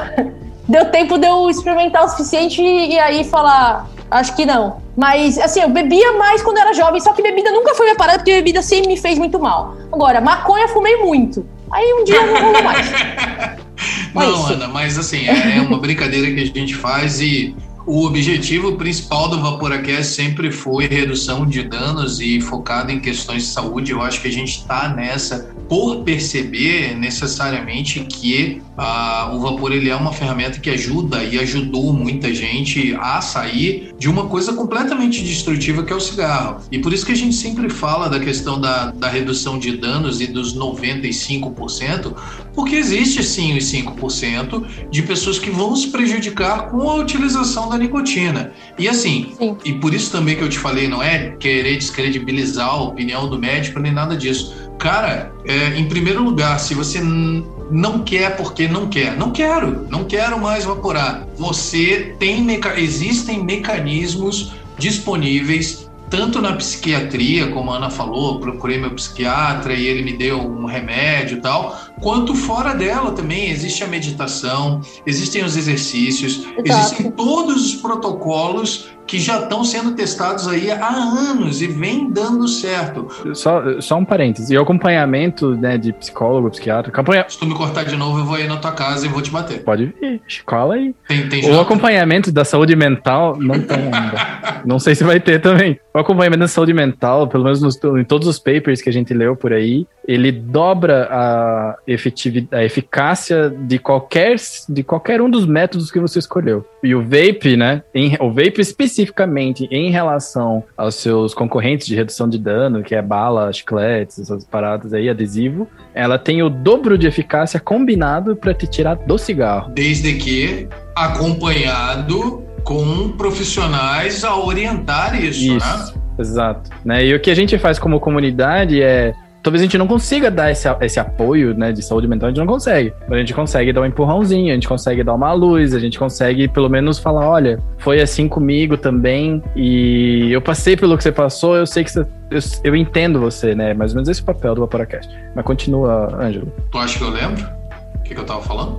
Deu 0.68 0.84
tempo 0.86 1.16
de 1.18 1.26
eu 1.26 1.48
experimentar 1.48 2.04
o 2.04 2.08
suficiente 2.08 2.60
e 2.62 2.98
aí 2.98 3.24
falar, 3.24 3.88
acho 4.10 4.34
que 4.36 4.44
não. 4.44 4.82
Mas, 4.96 5.38
assim, 5.38 5.60
eu 5.60 5.68
bebia 5.68 6.12
mais 6.14 6.42
quando 6.42 6.58
era 6.58 6.72
jovem, 6.74 7.00
só 7.00 7.12
que 7.12 7.22
bebida 7.22 7.50
nunca 7.50 7.74
foi 7.74 7.86
minha 7.86 7.96
parada, 7.96 8.18
porque 8.18 8.32
bebida 8.32 8.60
sempre 8.60 8.88
me 8.88 8.96
fez 8.96 9.18
muito 9.18 9.38
mal. 9.38 9.76
Agora, 9.92 10.20
maconha 10.20 10.68
fumei 10.68 10.96
muito. 10.96 11.46
Aí 11.70 11.94
um 11.94 12.04
dia 12.04 12.20
não 12.26 12.42
rolou 12.42 12.62
mais. 12.62 12.90
não, 14.14 14.46
Ana, 14.46 14.68
mas 14.68 14.98
assim, 14.98 15.26
é, 15.26 15.58
é 15.58 15.60
uma 15.60 15.78
brincadeira 15.78 16.26
que 16.34 16.40
a 16.40 16.44
gente 16.44 16.74
faz 16.74 17.20
e 17.20 17.54
o 17.88 18.04
objetivo 18.04 18.76
principal 18.76 19.30
do 19.30 19.40
Vaporacast 19.40 20.12
sempre 20.12 20.52
foi 20.52 20.86
redução 20.86 21.46
de 21.46 21.62
danos 21.62 22.20
e 22.20 22.38
focado 22.38 22.92
em 22.92 23.00
questões 23.00 23.44
de 23.44 23.48
saúde. 23.48 23.92
Eu 23.92 24.02
acho 24.02 24.20
que 24.20 24.28
a 24.28 24.30
gente 24.30 24.58
está 24.58 24.90
nessa 24.90 25.48
por 25.70 26.02
perceber 26.02 26.94
necessariamente 26.94 28.00
que 28.00 28.60
ah, 28.76 29.30
o 29.34 29.40
vapor 29.40 29.72
ele 29.72 29.90
é 29.90 29.96
uma 29.96 30.12
ferramenta 30.12 30.60
que 30.60 30.70
ajuda 30.70 31.22
e 31.24 31.38
ajudou 31.38 31.92
muita 31.92 32.32
gente 32.32 32.94
a 33.00 33.20
sair 33.20 33.94
de 33.98 34.08
uma 34.08 34.26
coisa 34.26 34.52
completamente 34.52 35.22
destrutiva 35.22 35.82
que 35.82 35.92
é 35.92 35.96
o 35.96 36.00
cigarro. 36.00 36.62
E 36.70 36.78
por 36.78 36.92
isso 36.92 37.04
que 37.04 37.12
a 37.12 37.16
gente 37.16 37.34
sempre 37.34 37.68
fala 37.70 38.08
da 38.08 38.20
questão 38.20 38.60
da, 38.60 38.90
da 38.90 39.08
redução 39.08 39.58
de 39.58 39.76
danos 39.76 40.20
e 40.20 40.26
dos 40.26 40.56
95%, 40.56 42.14
porque 42.54 42.76
existe 42.76 43.22
sim 43.22 43.56
os 43.56 43.64
5% 43.64 44.90
de 44.90 45.02
pessoas 45.02 45.38
que 45.38 45.50
vão 45.50 45.74
se 45.74 45.88
prejudicar 45.88 46.70
com 46.70 46.88
a 46.90 46.94
utilização 46.94 47.68
da 47.68 47.77
nicotina. 47.78 48.52
E 48.78 48.88
assim, 48.88 49.34
sim. 49.38 49.56
e 49.64 49.72
por 49.74 49.94
isso 49.94 50.10
também 50.10 50.36
que 50.36 50.42
eu 50.42 50.48
te 50.48 50.58
falei, 50.58 50.88
não 50.88 51.02
é 51.02 51.30
querer 51.38 51.76
descredibilizar 51.76 52.68
a 52.68 52.82
opinião 52.82 53.28
do 53.28 53.38
médico 53.38 53.78
nem 53.80 53.92
nada 53.92 54.16
disso 54.16 54.68
Cara, 54.78 55.32
é, 55.44 55.76
em 55.76 55.88
primeiro 55.88 56.22
lugar, 56.22 56.58
se 56.60 56.72
você 56.72 57.00
não 57.00 57.98
quer 58.04 58.36
porque 58.36 58.68
não 58.68 58.88
quer, 58.88 59.16
não 59.16 59.32
quero, 59.32 59.86
não 59.90 60.04
quero 60.04 60.40
mais 60.40 60.64
vaporar. 60.64 61.26
Você 61.36 62.14
tem 62.18 62.42
meca 62.42 62.78
existem 62.78 63.42
mecanismos 63.42 64.52
disponíveis 64.78 65.87
tanto 66.10 66.40
na 66.40 66.54
psiquiatria, 66.54 67.50
como 67.50 67.70
a 67.70 67.76
Ana 67.76 67.90
falou, 67.90 68.40
procurei 68.40 68.78
meu 68.78 68.90
psiquiatra 68.92 69.74
e 69.74 69.86
ele 69.86 70.02
me 70.02 70.16
deu 70.16 70.40
um 70.40 70.64
remédio 70.64 71.38
e 71.38 71.40
tal, 71.40 71.78
quanto 72.00 72.34
fora 72.34 72.74
dela 72.74 73.12
também 73.12 73.50
existe 73.50 73.84
a 73.84 73.86
meditação, 73.86 74.80
existem 75.06 75.44
os 75.44 75.56
exercícios, 75.56 76.46
Exato. 76.56 76.62
existem 76.64 77.10
todos 77.12 77.66
os 77.66 77.74
protocolos 77.76 78.88
que 79.08 79.18
já 79.18 79.40
estão 79.40 79.64
sendo 79.64 79.92
testados 79.92 80.46
aí 80.46 80.70
há 80.70 80.88
anos 80.88 81.62
e 81.62 81.66
vem 81.66 82.10
dando 82.10 82.46
certo. 82.46 83.08
Só, 83.34 83.80
só 83.80 83.96
um 83.96 84.04
parênteses, 84.04 84.50
e 84.50 84.56
o 84.56 84.60
acompanhamento 84.60 85.56
né, 85.56 85.78
de 85.78 85.92
psicólogo, 85.94 86.50
psiquiatra, 86.50 86.92
acompanha... 86.92 87.24
Se 87.26 87.38
tu 87.38 87.46
me 87.46 87.54
cortar 87.54 87.84
de 87.84 87.96
novo, 87.96 88.18
eu 88.18 88.24
vou 88.26 88.38
ir 88.38 88.46
na 88.46 88.58
tua 88.58 88.72
casa 88.72 89.06
e 89.06 89.08
vou 89.08 89.22
te 89.22 89.30
bater. 89.30 89.64
Pode 89.64 89.86
vir, 90.00 90.20
escola 90.28 90.74
aí. 90.74 90.94
Tem, 91.08 91.26
tem 91.28 91.50
o 91.50 91.58
acompanhamento 91.58 92.30
da 92.30 92.44
saúde 92.44 92.76
mental 92.76 93.36
não 93.38 93.60
tem 93.60 93.78
ainda. 93.78 94.62
não 94.64 94.78
sei 94.78 94.94
se 94.94 95.02
vai 95.02 95.18
ter 95.18 95.40
também. 95.40 95.80
O 95.94 95.98
acompanhamento 95.98 96.40
da 96.40 96.48
saúde 96.48 96.74
mental, 96.74 97.26
pelo 97.26 97.44
menos 97.44 97.62
nos, 97.62 97.76
em 97.98 98.04
todos 98.04 98.28
os 98.28 98.38
papers 98.38 98.82
que 98.82 98.90
a 98.90 98.92
gente 98.92 99.14
leu 99.14 99.34
por 99.34 99.52
aí, 99.52 99.86
ele 100.06 100.32
dobra 100.32 101.08
a, 101.10 101.76
efetividade, 101.86 102.62
a 102.62 102.64
eficácia 102.64 103.50
de 103.50 103.78
qualquer, 103.78 104.36
de 104.68 104.82
qualquer 104.82 105.20
um 105.20 105.28
dos 105.28 105.44
métodos 105.46 105.90
que 105.90 105.98
você 105.98 106.18
escolheu. 106.18 106.64
E 106.82 106.94
o 106.94 107.02
vape, 107.02 107.56
né? 107.56 107.82
Em, 107.94 108.16
o 108.20 108.30
vape 108.30 108.60
especificamente 108.98 109.68
em 109.70 109.90
relação 109.90 110.64
aos 110.76 110.96
seus 110.96 111.32
concorrentes 111.32 111.86
de 111.86 111.94
redução 111.94 112.28
de 112.28 112.38
dano, 112.38 112.82
que 112.82 112.94
é 112.94 113.02
bala, 113.02 113.52
chicletes, 113.52 114.18
essas 114.18 114.44
paradas 114.44 114.92
aí, 114.92 115.08
adesivo, 115.08 115.68
ela 115.94 116.18
tem 116.18 116.42
o 116.42 116.50
dobro 116.50 116.98
de 116.98 117.06
eficácia 117.06 117.60
combinado 117.60 118.34
para 118.34 118.52
te 118.52 118.66
tirar 118.66 118.96
do 118.96 119.16
cigarro. 119.16 119.72
Desde 119.72 120.14
que 120.14 120.68
acompanhado 120.94 122.42
com 122.64 123.12
profissionais 123.12 124.24
a 124.24 124.36
orientar 124.36 125.14
isso, 125.22 125.56
isso. 125.56 125.94
né? 125.94 125.94
Exato. 126.18 126.70
Né? 126.84 127.06
E 127.06 127.14
o 127.14 127.20
que 127.20 127.30
a 127.30 127.34
gente 127.34 127.56
faz 127.58 127.78
como 127.78 128.00
comunidade 128.00 128.82
é 128.82 129.14
talvez 129.42 129.62
a 129.62 129.64
gente 129.64 129.78
não 129.78 129.86
consiga 129.86 130.30
dar 130.30 130.50
esse, 130.50 130.68
esse 130.80 131.00
apoio 131.00 131.54
né, 131.54 131.72
de 131.72 131.82
saúde 131.82 132.06
mental, 132.06 132.28
a 132.28 132.30
gente 132.30 132.38
não 132.38 132.46
consegue. 132.46 132.92
Mas 133.08 133.12
a 133.12 133.18
gente 133.18 133.34
consegue 133.34 133.72
dar 133.72 133.82
um 133.82 133.86
empurrãozinho, 133.86 134.50
a 134.50 134.54
gente 134.54 134.68
consegue 134.68 135.02
dar 135.02 135.14
uma 135.14 135.32
luz, 135.32 135.74
a 135.74 135.78
gente 135.78 135.98
consegue 135.98 136.48
pelo 136.48 136.68
menos 136.68 136.98
falar: 136.98 137.28
olha, 137.28 137.58
foi 137.78 138.00
assim 138.00 138.28
comigo 138.28 138.76
também, 138.76 139.42
e 139.54 140.30
eu 140.30 140.40
passei 140.40 140.76
pelo 140.76 140.96
que 140.96 141.02
você 141.02 141.12
passou, 141.12 141.56
eu 141.56 141.66
sei 141.66 141.84
que 141.84 141.90
você. 141.90 142.06
Eu, 142.30 142.40
eu 142.64 142.76
entendo 142.76 143.18
você, 143.20 143.54
né? 143.54 143.72
Mais 143.72 143.92
ou 143.92 143.96
menos 143.96 144.08
esse 144.08 144.20
é 144.20 144.22
o 144.22 144.26
papel 144.26 144.54
do 144.54 144.60
Vaporacast. 144.62 145.08
Mas 145.34 145.44
continua, 145.44 146.14
Ângelo. 146.20 146.52
Tu 146.70 146.78
acha 146.78 146.98
que 146.98 147.04
eu 147.04 147.10
lembro? 147.10 147.46
O 147.94 148.02
que, 148.02 148.14
que 148.14 148.20
eu 148.20 148.26
tava 148.26 148.42
falando? 148.42 148.78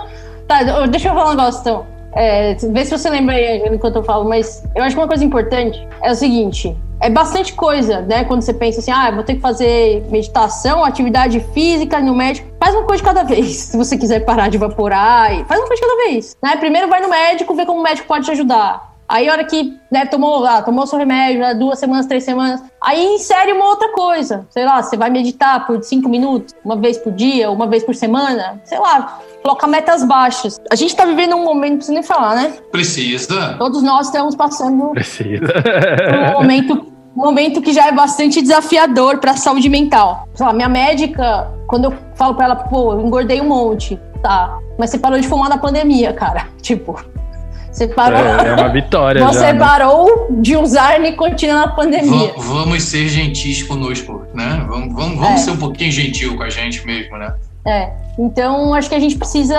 tá, 0.48 0.86
deixa 0.86 1.08
eu 1.08 1.14
falar 1.14 1.26
um 1.26 1.36
negócio 1.36 1.60
então. 1.60 1.97
É, 2.18 2.54
vê 2.54 2.84
se 2.84 2.90
você 2.90 3.08
lembra 3.08 3.36
aí 3.36 3.64
enquanto 3.72 3.94
eu 3.94 4.02
falo, 4.02 4.28
mas 4.28 4.64
eu 4.74 4.82
acho 4.82 4.96
que 4.96 5.00
uma 5.00 5.06
coisa 5.06 5.24
importante 5.24 5.86
é 6.02 6.10
o 6.10 6.14
seguinte: 6.16 6.76
é 7.00 7.08
bastante 7.08 7.52
coisa, 7.52 8.00
né? 8.00 8.24
Quando 8.24 8.42
você 8.42 8.52
pensa 8.52 8.80
assim, 8.80 8.90
ah, 8.90 9.08
vou 9.12 9.22
ter 9.22 9.36
que 9.36 9.40
fazer 9.40 10.04
meditação, 10.10 10.84
atividade 10.84 11.38
física 11.54 12.00
no 12.00 12.16
médico. 12.16 12.48
Faz 12.58 12.74
uma 12.74 12.82
coisa 12.82 13.00
de 13.00 13.08
cada 13.08 13.22
vez. 13.24 13.56
Se 13.56 13.76
você 13.76 13.96
quiser 13.96 14.24
parar 14.24 14.48
de 14.48 14.56
evaporar, 14.56 15.28
faz 15.46 15.60
uma 15.60 15.68
coisa 15.68 15.80
de 15.80 15.88
cada 15.88 16.04
vez. 16.08 16.36
Né? 16.42 16.56
Primeiro 16.56 16.88
vai 16.88 17.00
no 17.00 17.08
médico, 17.08 17.54
vê 17.54 17.64
como 17.64 17.78
o 17.78 17.82
médico 17.84 18.08
pode 18.08 18.24
te 18.24 18.32
ajudar. 18.32 18.97
Aí 19.08 19.26
a 19.26 19.32
hora 19.32 19.44
que 19.44 19.78
né, 19.90 20.04
tomou, 20.04 20.44
ah, 20.44 20.60
tomou 20.60 20.86
seu 20.86 20.98
remédio, 20.98 21.40
já 21.40 21.54
duas 21.54 21.78
semanas, 21.78 22.04
três 22.04 22.24
semanas, 22.24 22.62
aí 22.82 23.14
insere 23.14 23.52
uma 23.52 23.64
outra 23.64 23.90
coisa. 23.92 24.46
Sei 24.50 24.66
lá, 24.66 24.82
você 24.82 24.98
vai 24.98 25.08
meditar 25.08 25.66
por 25.66 25.82
cinco 25.82 26.10
minutos, 26.10 26.54
uma 26.62 26.76
vez 26.76 26.98
por 26.98 27.12
dia, 27.12 27.50
uma 27.50 27.66
vez 27.66 27.82
por 27.82 27.94
semana, 27.94 28.60
sei 28.64 28.78
lá, 28.78 29.20
coloca 29.42 29.66
metas 29.66 30.04
baixas. 30.04 30.60
A 30.70 30.76
gente 30.76 30.94
tá 30.94 31.06
vivendo 31.06 31.36
um 31.36 31.44
momento, 31.44 31.70
não 31.70 31.76
precisa 31.78 31.94
nem 31.94 32.02
falar, 32.02 32.34
né? 32.34 32.52
Precisa. 32.70 33.54
Todos 33.58 33.82
nós 33.82 34.08
estamos 34.08 34.36
passando 34.36 34.90
Precisa. 34.90 35.54
um 36.28 36.32
momento, 36.34 36.92
um 37.16 37.20
momento 37.20 37.62
que 37.62 37.72
já 37.72 37.86
é 37.86 37.92
bastante 37.92 38.42
desafiador 38.42 39.18
para 39.18 39.30
a 39.30 39.36
saúde 39.36 39.70
mental. 39.70 40.28
Sei 40.34 40.44
lá, 40.44 40.52
minha 40.52 40.68
médica, 40.68 41.50
quando 41.66 41.86
eu 41.86 41.94
falo 42.14 42.34
para 42.34 42.44
ela, 42.44 42.56
pô, 42.56 42.92
eu 42.92 43.00
engordei 43.00 43.40
um 43.40 43.48
monte, 43.48 43.98
tá? 44.22 44.58
Mas 44.78 44.90
você 44.90 44.98
parou 44.98 45.18
de 45.18 45.26
fumar 45.26 45.48
na 45.48 45.56
pandemia, 45.56 46.12
cara. 46.12 46.46
Tipo, 46.60 47.00
você 47.78 47.88
parou. 47.88 48.18
É, 48.18 48.48
é 48.48 48.54
uma 48.54 48.68
vitória. 48.68 49.24
Você 49.26 49.40
já, 49.40 49.52
né? 49.52 49.58
parou 49.58 50.26
de 50.30 50.56
usar 50.56 50.98
nicotina 51.00 51.54
na 51.54 51.68
pandemia. 51.68 52.32
Va- 52.36 52.42
vamos 52.42 52.82
ser 52.82 53.08
gentis 53.08 53.62
conosco, 53.62 54.22
né? 54.34 54.64
Vamos, 54.68 54.92
vamos, 54.94 55.18
vamos 55.18 55.40
É. 55.40 55.44
ser 55.44 55.50
um 55.52 55.56
pouquinho 55.56 55.90
gentil 55.92 56.36
com 56.36 56.42
a 56.42 56.50
gente 56.50 56.84
mesmo, 56.86 57.16
né? 57.16 57.32
É. 57.66 57.90
Então, 58.18 58.74
acho 58.74 58.88
que 58.88 58.94
a 58.94 59.00
gente 59.00 59.16
precisa, 59.16 59.54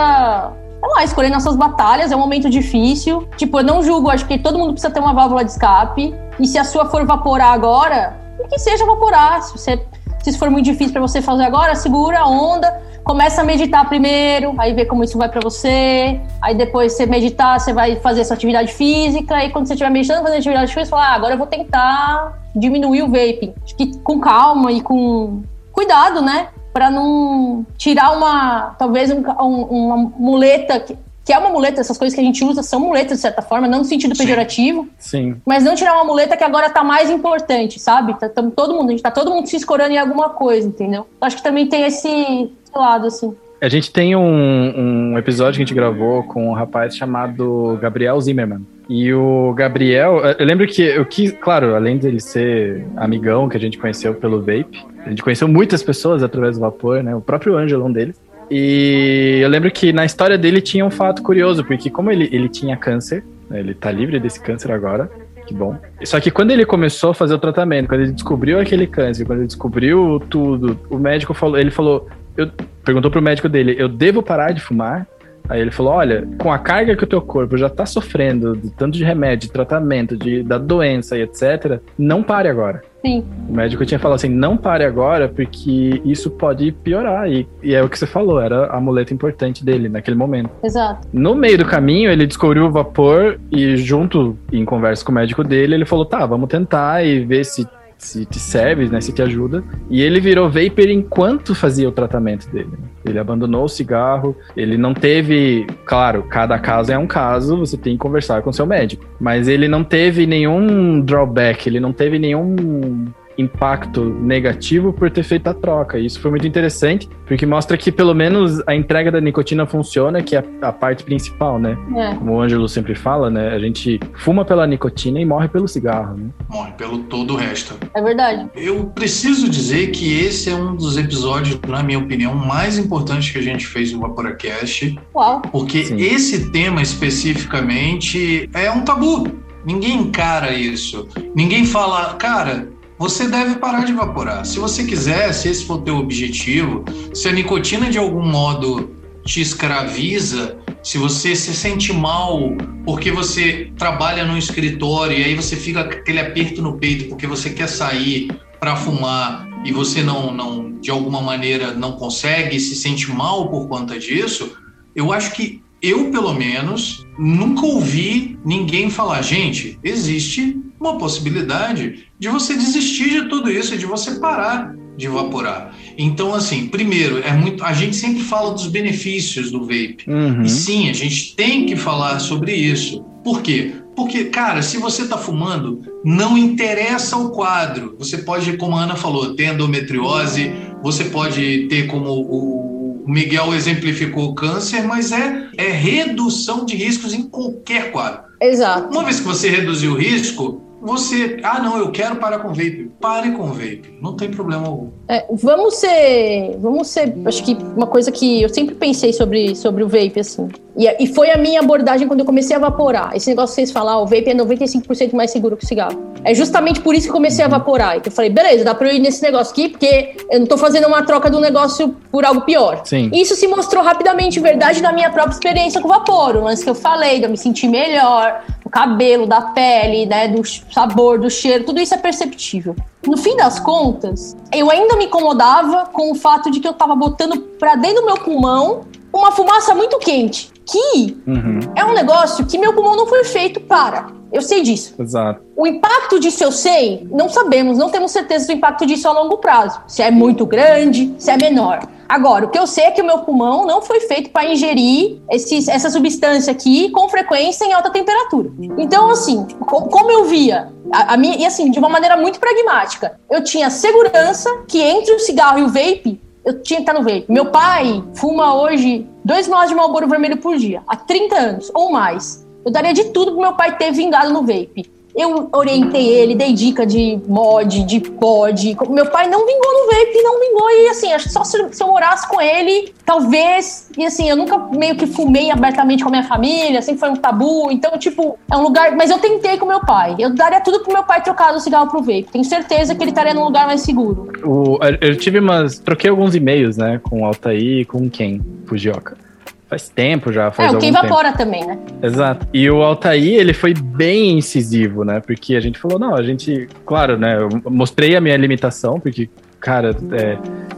sei 0.79 0.89
lá, 0.95 1.03
escolher 1.03 1.29
nossas 1.29 1.55
batalhas. 1.55 2.11
É 2.11 2.15
um 2.15 2.19
momento 2.19 2.49
difícil. 2.49 3.27
Tipo, 3.37 3.59
eu 3.59 3.63
não 3.63 3.81
julgo, 3.83 4.09
acho 4.09 4.25
que 4.25 4.37
todo 4.37 4.57
mundo 4.57 4.73
precisa 4.73 4.93
ter 4.93 4.99
uma 4.99 5.13
válvula 5.13 5.43
de 5.45 5.51
escape. 5.51 6.13
E 6.39 6.47
se 6.47 6.57
a 6.57 6.63
sua 6.63 6.85
for 6.85 7.05
vaporar 7.05 7.53
agora, 7.53 8.17
que 8.49 8.57
seja 8.59 8.85
vaporar. 8.85 9.41
Se, 9.43 9.51
você, 9.53 9.79
se 10.21 10.29
isso 10.29 10.39
for 10.39 10.49
muito 10.49 10.65
difícil 10.65 10.91
pra 10.93 11.01
você 11.01 11.21
fazer 11.21 11.43
agora, 11.43 11.75
segura 11.75 12.19
a 12.19 12.27
onda. 12.27 12.81
Começa 13.03 13.41
a 13.41 13.43
meditar 13.43 13.87
primeiro, 13.87 14.53
aí 14.57 14.73
vê 14.73 14.85
como 14.85 15.03
isso 15.03 15.17
vai 15.17 15.29
pra 15.29 15.39
você. 15.41 16.19
Aí 16.41 16.53
depois 16.53 16.93
você 16.93 17.05
meditar, 17.05 17.59
você 17.59 17.73
vai 17.73 17.95
fazer 17.95 18.23
sua 18.23 18.35
atividade 18.35 18.71
física. 18.73 19.43
E 19.43 19.49
quando 19.49 19.65
você 19.67 19.73
estiver 19.73 19.89
meditando, 19.89 20.21
fazendo 20.21 20.37
atividade 20.39 20.67
física, 20.73 20.85
você 20.85 20.89
fala, 20.91 21.07
ah, 21.07 21.15
agora 21.15 21.33
eu 21.33 21.37
vou 21.37 21.47
tentar 21.47 22.37
diminuir 22.55 23.01
o 23.03 23.07
vaping. 23.07 23.53
Acho 23.63 23.75
que 23.75 23.97
com 23.99 24.19
calma 24.19 24.71
e 24.71 24.81
com 24.81 25.41
cuidado, 25.71 26.21
né? 26.21 26.49
Pra 26.71 26.91
não 26.91 27.65
tirar 27.77 28.11
uma, 28.15 28.75
talvez 28.77 29.09
um- 29.11 29.23
um- 29.41 29.63
uma 29.87 29.97
muleta, 30.17 30.79
que, 30.79 30.95
que 31.29 31.33
é 31.33 31.37
uma 31.37 31.51
muleta, 31.51 31.79
essas 31.79 31.95
coisas 31.95 32.15
que 32.15 32.19
a 32.19 32.23
gente 32.23 32.43
usa 32.43 32.63
são 32.63 32.79
muletas 32.79 33.17
de 33.17 33.21
certa 33.21 33.43
forma, 33.43 33.67
não 33.67 33.77
no 33.79 33.85
sentido 33.85 34.17
pejorativo, 34.17 34.89
Sim. 34.97 35.35
mas 35.45 35.63
não 35.63 35.75
tirar 35.75 35.93
uma 35.93 36.03
muleta 36.03 36.35
que 36.35 36.43
agora 36.43 36.71
tá 36.71 36.83
mais 36.83 37.07
importante, 37.07 37.79
sabe? 37.79 38.19
Tá, 38.19 38.27
tamo 38.27 38.49
todo 38.49 38.73
mundo, 38.73 38.87
a 38.87 38.91
gente 38.93 39.03
tá 39.03 39.11
todo 39.11 39.29
mundo 39.29 39.45
se 39.45 39.55
escorando 39.55 39.91
em 39.91 39.99
alguma 39.99 40.29
coisa, 40.29 40.67
entendeu? 40.67 41.05
Acho 41.21 41.37
que 41.37 41.43
também 41.43 41.67
tem 41.67 41.83
esse, 41.83 42.07
esse 42.09 42.75
lado, 42.75 43.05
assim. 43.05 43.35
A 43.61 43.69
gente 43.69 43.91
tem 43.91 44.15
um, 44.15 45.11
um 45.11 45.17
episódio 45.19 45.57
que 45.57 45.61
a 45.61 45.65
gente 45.67 45.75
gravou 45.75 46.23
com 46.23 46.49
um 46.49 46.53
rapaz 46.53 46.95
chamado 46.95 47.77
Gabriel 47.79 48.19
Zimmerman. 48.19 48.65
E 48.89 49.13
o 49.13 49.53
Gabriel, 49.53 50.21
eu 50.39 50.45
lembro 50.47 50.65
que 50.65 50.81
eu 50.81 51.05
quis, 51.05 51.31
claro, 51.31 51.75
além 51.75 51.99
dele 51.99 52.19
ser 52.19 52.87
amigão 52.97 53.47
que 53.47 53.55
a 53.55 53.59
gente 53.59 53.77
conheceu 53.77 54.15
pelo 54.15 54.39
Vape, 54.39 54.83
a 55.05 55.09
gente 55.09 55.21
conheceu 55.21 55.47
muitas 55.47 55.83
pessoas 55.83 56.23
através 56.23 56.55
do 56.55 56.61
vapor, 56.61 57.03
né? 57.03 57.15
O 57.15 57.21
próprio 57.21 57.55
Ângelo, 57.55 57.85
um 57.85 57.91
deles. 57.91 58.19
E 58.49 59.39
eu 59.41 59.49
lembro 59.49 59.69
que 59.71 59.93
na 59.93 60.05
história 60.05 60.37
dele 60.37 60.61
tinha 60.61 60.85
um 60.85 60.89
fato 60.89 61.21
curioso, 61.21 61.63
porque 61.63 61.89
como 61.89 62.11
ele, 62.11 62.29
ele 62.31 62.49
tinha 62.49 62.75
câncer, 62.75 63.23
né, 63.49 63.59
ele 63.59 63.73
tá 63.73 63.91
livre 63.91 64.19
desse 64.19 64.39
câncer 64.39 64.71
agora, 64.71 65.09
que 65.45 65.53
bom. 65.53 65.75
Só 66.03 66.19
que 66.19 66.31
quando 66.31 66.51
ele 66.51 66.65
começou 66.65 67.11
a 67.11 67.13
fazer 67.13 67.33
o 67.33 67.39
tratamento, 67.39 67.87
quando 67.87 68.01
ele 68.01 68.11
descobriu 68.11 68.59
aquele 68.59 68.87
câncer, 68.87 69.25
quando 69.25 69.39
ele 69.39 69.47
descobriu 69.47 70.21
tudo, 70.29 70.79
o 70.89 70.97
médico 70.97 71.33
falou, 71.33 71.57
ele 71.57 71.71
falou, 71.71 72.07
eu, 72.37 72.49
perguntou 72.83 73.11
pro 73.11 73.21
médico 73.21 73.49
dele, 73.49 73.75
eu 73.77 73.87
devo 73.87 74.23
parar 74.23 74.51
de 74.51 74.61
fumar? 74.61 75.07
Aí 75.47 75.59
ele 75.59 75.71
falou, 75.71 75.93
olha, 75.93 76.27
com 76.37 76.53
a 76.53 76.59
carga 76.59 76.95
que 76.95 77.03
o 77.03 77.07
teu 77.07 77.21
corpo 77.21 77.57
já 77.57 77.69
tá 77.69 77.85
sofrendo, 77.85 78.55
de 78.55 78.69
tanto 78.69 78.97
de 78.97 79.03
remédio, 79.03 79.47
de 79.47 79.53
tratamento, 79.53 80.15
de, 80.15 80.43
da 80.43 80.59
doença 80.59 81.17
e 81.17 81.23
etc., 81.23 81.79
não 81.97 82.21
pare 82.21 82.47
agora. 82.47 82.83
Sim, 83.05 83.23
O 83.47 83.53
médico 83.53 83.85
tinha 83.85 83.99
falado 83.99 84.17
assim, 84.17 84.29
não 84.29 84.57
pare 84.57 84.83
agora, 84.83 85.29
porque 85.29 86.01
isso 86.03 86.29
pode 86.29 86.71
piorar. 86.71 87.29
E, 87.29 87.47
e 87.63 87.73
é 87.73 87.81
o 87.81 87.89
que 87.89 87.97
você 87.97 88.05
falou, 88.05 88.41
era 88.41 88.67
a 88.67 88.79
muleta 88.81 89.13
importante 89.13 89.63
dele 89.63 89.87
naquele 89.87 90.17
momento. 90.17 90.49
exato. 90.63 91.07
No 91.13 91.33
meio 91.33 91.57
do 91.57 91.65
caminho, 91.65 92.11
ele 92.11 92.27
descobriu 92.27 92.65
o 92.65 92.71
vapor 92.71 93.39
e, 93.51 93.77
junto, 93.77 94.37
em 94.51 94.65
conversa 94.65 95.05
com 95.05 95.11
o 95.11 95.15
médico 95.15 95.43
dele, 95.43 95.75
ele 95.75 95.85
falou: 95.85 96.05
tá, 96.05 96.25
vamos 96.25 96.49
tentar 96.49 97.05
e 97.05 97.23
ver 97.23 97.45
se, 97.45 97.65
se 97.99 98.25
te 98.25 98.39
serve, 98.39 98.87
né? 98.87 98.99
Se 99.01 99.11
te 99.11 99.21
ajuda. 99.21 99.63
E 99.89 100.01
ele 100.01 100.19
virou 100.19 100.49
vapor 100.49 100.89
enquanto 100.89 101.53
fazia 101.53 101.87
o 101.87 101.91
tratamento 101.91 102.49
dele. 102.49 102.71
Ele 103.05 103.19
abandonou 103.19 103.65
o 103.65 103.69
cigarro, 103.69 104.35
ele 104.55 104.77
não 104.77 104.93
teve. 104.93 105.67
Claro, 105.85 106.23
cada 106.23 106.57
caso 106.57 106.91
é 106.91 106.97
um 106.97 107.05
caso, 107.05 107.57
você 107.57 107.77
tem 107.77 107.93
que 107.93 107.99
conversar 107.99 108.41
com 108.41 108.51
seu 108.51 108.65
médico. 108.65 109.05
Mas 109.19 109.47
ele 109.47 109.67
não 109.67 109.83
teve 109.83 110.25
nenhum 110.25 111.01
drawback, 111.01 111.67
ele 111.67 111.79
não 111.79 111.91
teve 111.91 112.17
nenhum 112.17 113.07
impacto 113.39 114.03
negativo 114.03 114.91
por 114.91 115.09
ter 115.09 115.23
feito 115.23 115.47
a 115.47 115.53
troca. 115.53 115.97
E 115.97 116.05
isso 116.05 116.19
foi 116.19 116.29
muito 116.29 116.45
interessante, 116.45 117.09
porque 117.25 117.45
mostra 117.45 117.77
que 117.77 117.91
pelo 117.91 118.13
menos 118.13 118.61
a 118.67 118.75
entrega 118.75 119.11
da 119.11 119.21
nicotina 119.21 119.65
funciona, 119.65 120.21
que 120.21 120.35
é 120.35 120.43
a, 120.61 120.67
a 120.67 120.71
parte 120.71 121.03
principal, 121.03 121.57
né? 121.57 121.77
É. 121.95 122.15
Como 122.15 122.33
o 122.33 122.41
Ângelo 122.41 122.67
sempre 122.67 122.93
fala, 122.95 123.29
né? 123.29 123.49
A 123.49 123.59
gente 123.59 123.99
fuma 124.13 124.43
pela 124.43 124.67
nicotina 124.67 125.19
e 125.19 125.25
morre 125.25 125.47
pelo 125.47 125.67
cigarro, 125.67 126.17
né? 126.17 126.29
Morre 126.49 126.71
pelo 126.73 126.99
todo 127.03 127.33
o 127.33 127.37
resto. 127.37 127.75
É 127.93 128.01
verdade. 128.01 128.49
Eu 128.55 128.85
preciso 128.87 129.49
dizer 129.49 129.91
que 129.91 130.19
esse 130.19 130.49
é 130.49 130.55
um 130.55 130.75
dos 130.75 130.97
episódios, 130.97 131.59
na 131.67 131.81
minha 131.81 131.99
opinião, 131.99 132.35
mais 132.35 132.77
importantes 132.77 133.31
que 133.31 133.37
a 133.37 133.41
gente 133.41 133.65
fez 133.65 133.93
no 133.93 134.01
Vaporacast, 134.01 134.99
Uau. 135.15 135.41
porque 135.51 135.85
Sim. 135.85 135.97
esse 135.97 136.51
tema 136.51 136.81
especificamente 136.81 138.49
é 138.53 138.69
um 138.69 138.81
tabu. 138.81 139.27
Ninguém 139.65 139.97
encara 139.97 140.53
isso. 140.53 141.07
Ninguém 141.35 141.65
fala, 141.65 142.13
cara, 142.15 142.69
você 142.99 143.29
deve 143.29 143.55
parar 143.55 143.85
de 143.85 143.93
evaporar. 143.93 144.45
Se 144.45 144.59
você 144.59 144.83
quiser, 144.83 145.31
se 145.33 145.47
esse 145.47 145.63
for 145.63 145.75
o 145.75 145.81
teu 145.81 145.95
objetivo, 145.95 146.83
se 147.13 147.29
a 147.29 147.31
nicotina 147.31 147.89
de 147.89 147.97
algum 147.97 148.21
modo 148.21 148.91
te 149.25 149.39
escraviza, 149.39 150.57
se 150.83 150.97
você 150.97 151.33
se 151.33 151.55
sente 151.55 151.93
mal 151.93 152.51
porque 152.85 153.09
você 153.09 153.71
trabalha 153.77 154.25
num 154.25 154.37
escritório 154.37 155.17
e 155.17 155.23
aí 155.23 155.33
você 155.33 155.55
fica 155.55 155.85
com 155.85 155.91
aquele 155.91 156.19
aperto 156.19 156.61
no 156.61 156.77
peito 156.77 157.07
porque 157.07 157.25
você 157.25 157.51
quer 157.51 157.67
sair 157.67 158.29
para 158.59 158.75
fumar 158.75 159.47
e 159.63 159.71
você 159.71 160.01
não, 160.03 160.33
não, 160.33 160.73
de 160.79 160.91
alguma 160.91 161.21
maneira, 161.21 161.73
não 161.73 161.93
consegue, 161.93 162.59
se 162.59 162.75
sente 162.75 163.09
mal 163.09 163.49
por 163.49 163.67
conta 163.69 163.97
disso, 163.97 164.57
eu 164.93 165.13
acho 165.13 165.31
que 165.31 165.61
eu, 165.81 166.11
pelo 166.11 166.33
menos, 166.33 167.05
nunca 167.17 167.65
ouvi 167.65 168.37
ninguém 168.43 168.89
falar, 168.89 169.21
gente, 169.21 169.79
existe 169.83 170.57
uma 170.79 170.97
possibilidade 170.97 172.07
de 172.17 172.29
você 172.29 172.55
desistir 172.55 173.09
de 173.09 173.29
tudo 173.29 173.51
isso, 173.51 173.77
de 173.77 173.85
você 173.85 174.19
parar 174.19 174.75
de 174.99 175.05
evaporar. 175.05 175.73
Então, 175.97 176.35
assim, 176.35 176.67
primeiro, 176.67 177.19
é 177.19 177.31
muito. 177.31 177.63
A 177.63 177.71
gente 177.71 177.95
sempre 177.95 178.21
fala 178.21 178.53
dos 178.53 178.67
benefícios 178.67 179.49
do 179.49 179.61
vape. 179.61 180.03
Uhum. 180.05 180.43
E 180.43 180.49
sim, 180.49 180.89
a 180.89 180.93
gente 180.93 181.35
tem 181.35 181.65
que 181.65 181.77
falar 181.77 182.19
sobre 182.19 182.53
isso. 182.53 183.03
Por 183.23 183.41
quê? 183.41 183.73
Porque, 183.95 184.25
cara, 184.25 184.61
se 184.61 184.77
você 184.77 185.03
está 185.03 185.17
fumando, 185.17 185.81
não 186.03 186.37
interessa 186.37 187.17
o 187.17 187.31
quadro. 187.31 187.95
Você 187.97 188.19
pode, 188.19 188.55
como 188.57 188.75
a 188.75 188.83
Ana 188.83 188.95
falou, 188.95 189.35
ter 189.35 189.53
endometriose, 189.53 190.51
você 190.83 191.05
pode 191.05 191.67
ter, 191.67 191.87
como 191.87 192.09
o 192.09 193.05
Miguel 193.07 193.53
exemplificou, 193.53 194.35
câncer, 194.35 194.83
mas 194.83 195.11
é, 195.11 195.49
é 195.57 195.69
redução 195.69 196.65
de 196.65 196.75
riscos 196.75 197.13
em 197.13 197.23
qualquer 197.23 197.91
quadro. 197.91 198.21
Exato. 198.41 198.89
Uma 198.89 199.03
vez 199.03 199.19
que 199.19 199.27
você 199.27 199.49
reduzir 199.49 199.87
o 199.87 199.95
risco, 199.95 200.68
você. 200.81 201.39
Ah, 201.43 201.59
não, 201.61 201.77
eu 201.77 201.91
quero 201.91 202.15
parar 202.15 202.39
com 202.39 202.49
vape. 202.49 202.91
Pare 202.99 203.31
com 203.31 203.47
vape. 203.47 203.97
Não 204.01 204.15
tem 204.15 204.29
problema 204.29 204.67
algum. 204.67 204.89
É, 205.07 205.25
vamos 205.31 205.75
ser. 205.75 206.57
Vamos 206.59 206.87
ser. 206.87 207.13
Acho 207.25 207.43
que 207.43 207.57
uma 207.75 207.87
coisa 207.87 208.11
que 208.11 208.41
eu 208.41 208.49
sempre 208.49 208.75
pensei 208.75 209.11
sobre, 209.13 209.55
sobre 209.55 209.83
o 209.83 209.87
vape, 209.87 210.19
assim. 210.19 210.49
E, 210.77 211.03
e 211.03 211.07
foi 211.07 211.29
a 211.31 211.37
minha 211.37 211.59
abordagem 211.59 212.07
quando 212.07 212.21
eu 212.21 212.25
comecei 212.25 212.55
a 212.55 212.59
vaporar. 212.59 213.11
Esse 213.13 213.29
negócio 213.29 213.53
que 213.53 213.61
vocês 213.61 213.71
falar, 213.71 213.99
o 213.99 214.05
vape 214.05 214.29
é 214.29 214.33
95% 214.33 215.13
mais 215.13 215.31
seguro 215.31 215.57
que 215.57 215.65
o 215.65 215.67
cigarro. 215.67 216.09
É 216.23 216.33
justamente 216.33 216.81
por 216.81 216.95
isso 216.95 217.07
que 217.07 217.11
eu 217.11 217.15
comecei 217.15 217.43
a 217.43 217.47
vaporar. 217.47 217.97
E 217.97 218.01
que 218.01 218.09
eu 218.09 218.13
falei, 218.13 218.29
beleza, 218.29 218.63
dá 218.63 218.73
pra 218.73 218.87
eu 218.89 218.95
ir 218.95 218.99
nesse 218.99 219.21
negócio 219.21 219.51
aqui, 219.51 219.69
porque 219.69 220.15
eu 220.31 220.39
não 220.39 220.47
tô 220.47 220.57
fazendo 220.57 220.87
uma 220.87 221.03
troca 221.03 221.29
do 221.29 221.39
negócio 221.39 221.95
por 222.11 222.23
algo 222.23 222.41
pior. 222.41 222.81
Sim. 222.85 223.09
Isso 223.13 223.35
se 223.35 223.47
mostrou 223.47 223.83
rapidamente 223.83 224.39
verdade 224.39 224.81
da 224.81 224.91
minha 224.91 225.09
própria 225.09 225.33
experiência 225.33 225.81
com 225.81 225.87
o 225.87 225.91
vapor. 225.91 226.37
O 226.37 226.43
lance 226.43 226.63
que 226.63 226.69
eu 226.69 226.75
falei, 226.75 227.19
de 227.19 227.25
eu 227.25 227.29
me 227.29 227.37
sentir 227.37 227.67
melhor, 227.67 228.43
do 228.69 228.71
cabelo, 228.71 229.25
da 229.25 229.41
pele, 229.41 230.05
né, 230.05 230.27
do 230.27 230.41
sabor, 230.71 231.19
do 231.19 231.29
cheiro, 231.29 231.65
tudo 231.65 231.79
isso 231.81 231.93
é 231.93 231.97
perceptível. 231.97 232.75
No 233.05 233.17
fim 233.17 233.35
das 233.35 233.59
contas, 233.59 234.37
eu 234.53 234.69
ainda 234.69 234.95
me 234.95 235.05
incomodava 235.05 235.87
com 235.91 236.11
o 236.11 236.15
fato 236.15 236.51
de 236.51 236.59
que 236.59 236.67
eu 236.67 236.73
tava 236.73 236.95
botando 236.95 237.39
pra 237.59 237.75
dentro 237.75 238.01
do 238.01 238.05
meu 238.05 238.17
pulmão 238.17 238.81
uma 239.11 239.31
fumaça 239.31 239.73
muito 239.73 239.97
quente, 239.97 240.51
que 240.65 241.17
Uhum. 241.25 241.59
é 241.75 241.83
um 241.83 241.93
negócio 241.93 242.45
que 242.45 242.57
meu 242.59 242.73
pulmão 242.73 242.95
não 242.95 243.07
foi 243.07 243.23
feito 243.23 243.59
para. 243.61 244.07
Eu 244.31 244.43
sei 244.43 244.61
disso. 244.61 244.93
Exato. 244.99 245.41
O 245.57 245.65
impacto 245.65 246.19
disso 246.19 246.43
eu 246.43 246.51
sei? 246.51 247.07
Não 247.11 247.27
sabemos, 247.27 247.79
não 247.79 247.89
temos 247.89 248.11
certeza 248.11 248.45
do 248.45 248.53
impacto 248.53 248.85
disso 248.85 249.07
a 249.07 249.11
longo 249.11 249.37
prazo. 249.37 249.81
Se 249.87 250.03
é 250.03 250.11
muito 250.11 250.45
grande, 250.45 251.15
se 251.17 251.31
é 251.31 251.37
menor. 251.37 251.79
Agora, 252.09 252.47
o 252.47 252.49
que 252.49 252.57
eu 252.57 252.65
sei 252.65 252.85
é 252.85 252.91
que 252.91 253.03
o 253.03 253.05
meu 253.05 253.19
pulmão 253.19 253.67
não 253.67 253.83
foi 253.83 253.99
feito 253.99 254.31
para 254.31 254.51
ingerir 254.51 255.21
essa 255.29 255.91
substância 255.91 256.51
aqui 256.51 256.89
com 256.89 257.07
frequência 257.07 257.65
em 257.65 257.71
alta 257.71 257.91
temperatura. 257.91 258.49
Então, 258.79 259.11
assim, 259.11 259.45
como 259.67 260.09
eu 260.09 260.25
via 260.25 260.73
a, 260.91 261.13
a 261.13 261.17
minha, 261.17 261.37
e 261.37 261.45
assim, 261.45 261.69
de 261.69 261.77
uma 261.77 261.87
maneira 261.87 262.17
muito 262.17 262.39
pragmática, 262.39 263.19
eu 263.29 263.43
tinha 263.43 263.69
segurança 263.69 264.49
que 264.67 264.81
entre 264.81 265.13
o 265.13 265.19
cigarro 265.19 265.59
e 265.59 265.63
o 265.63 265.67
vape, 265.67 266.19
eu 266.43 266.63
tinha 266.63 266.77
que 266.77 266.89
estar 266.89 266.93
no 266.93 267.03
vape. 267.03 267.25
Meu 267.29 267.45
pai 267.45 268.03
fuma 268.15 268.55
hoje 268.59 269.07
dois 269.23 269.47
malas 269.47 269.69
de 269.69 269.75
Marlboro 269.75 270.07
vermelho 270.07 270.37
por 270.37 270.57
dia, 270.57 270.81
há 270.87 270.95
30 270.95 271.35
anos 271.35 271.71
ou 271.75 271.91
mais. 271.91 272.43
Eu 272.65 272.71
daria 272.71 272.93
de 272.93 273.05
tudo 273.05 273.33
pro 273.33 273.41
meu 273.41 273.53
pai 273.53 273.77
ter 273.77 273.91
vingado 273.91 274.33
no 274.33 274.41
vape. 274.41 274.91
Eu 275.19 275.49
orientei 275.51 276.07
ele, 276.07 276.33
dei 276.33 276.53
dica 276.53 276.85
de 276.85 277.19
mod, 277.27 277.83
de 277.83 277.99
pod. 277.99 278.77
Meu 278.89 279.05
pai 279.07 279.27
não 279.27 279.45
vingou 279.45 279.73
no 279.73 279.91
vape, 279.91 280.23
não 280.23 280.39
vingou. 280.39 280.69
E 280.69 280.87
assim, 280.87 281.11
acho 281.11 281.25
que 281.25 281.33
só 281.33 281.43
se, 281.43 281.57
se, 281.73 281.83
eu 281.83 281.87
morasse 281.87 282.25
com 282.25 282.39
ele, 282.39 282.93
talvez. 283.05 283.89
E 283.97 284.05
assim, 284.05 284.29
eu 284.29 284.37
nunca 284.37 284.57
meio 284.57 284.95
que 284.95 285.05
fumei 285.05 285.51
abertamente 285.51 286.03
com 286.03 286.07
a 286.07 286.11
minha 286.11 286.23
família, 286.23 286.81
sempre 286.81 287.01
foi 287.01 287.09
um 287.09 287.17
tabu. 287.17 287.69
Então, 287.69 287.97
tipo, 287.97 288.39
é 288.49 288.55
um 288.55 288.61
lugar. 288.61 288.95
Mas 288.95 289.11
eu 289.11 289.19
tentei 289.19 289.57
com 289.57 289.65
meu 289.65 289.81
pai. 289.81 290.15
Eu 290.17 290.33
daria 290.33 290.61
tudo 290.61 290.79
pro 290.79 290.93
meu 290.93 291.03
pai 291.03 291.21
trocar 291.21 291.53
o 291.53 291.59
cigarro 291.59 291.89
pro 291.89 291.99
vape. 291.99 292.27
Tenho 292.31 292.45
certeza 292.45 292.95
que 292.95 293.03
ele 293.03 293.11
estaria 293.11 293.33
num 293.33 293.43
lugar 293.43 293.67
mais 293.67 293.81
seguro. 293.81 294.31
O, 294.41 294.79
eu 295.01 295.17
tive 295.17 295.39
umas. 295.39 295.79
Troquei 295.79 296.09
alguns 296.09 296.33
e-mails, 296.33 296.77
né? 296.77 296.97
Com 297.03 297.23
o 297.23 297.25
Altair 297.25 297.81
e 297.81 297.83
com 297.83 298.09
quem? 298.09 298.41
Fujioka. 298.65 299.28
Faz 299.69 299.87
tempo 299.87 300.33
já, 300.33 300.49
faz 300.49 300.73
É, 300.73 300.75
o 300.75 300.79
que 300.79 300.87
evapora 300.87 301.31
também, 301.31 301.63
né? 301.65 301.77
Exato. 302.01 302.47
E 302.51 302.67
o 302.69 302.81
Altair, 302.81 303.39
ele 303.39 303.53
foi 303.53 303.71
bem 303.73 304.39
incisivo, 304.39 305.03
né? 305.03 305.19
Porque 305.19 305.55
a 305.55 305.59
gente 305.59 305.77
falou, 305.77 305.99
não, 305.99 306.15
a 306.15 306.23
gente... 306.23 306.67
Claro, 306.85 307.17
né? 307.19 307.37
Eu 307.37 307.49
mostrei 307.69 308.15
a 308.15 308.21
minha 308.21 308.35
limitação, 308.35 308.99
porque, 308.99 309.29
cara, 309.59 309.95
é, 310.11 310.37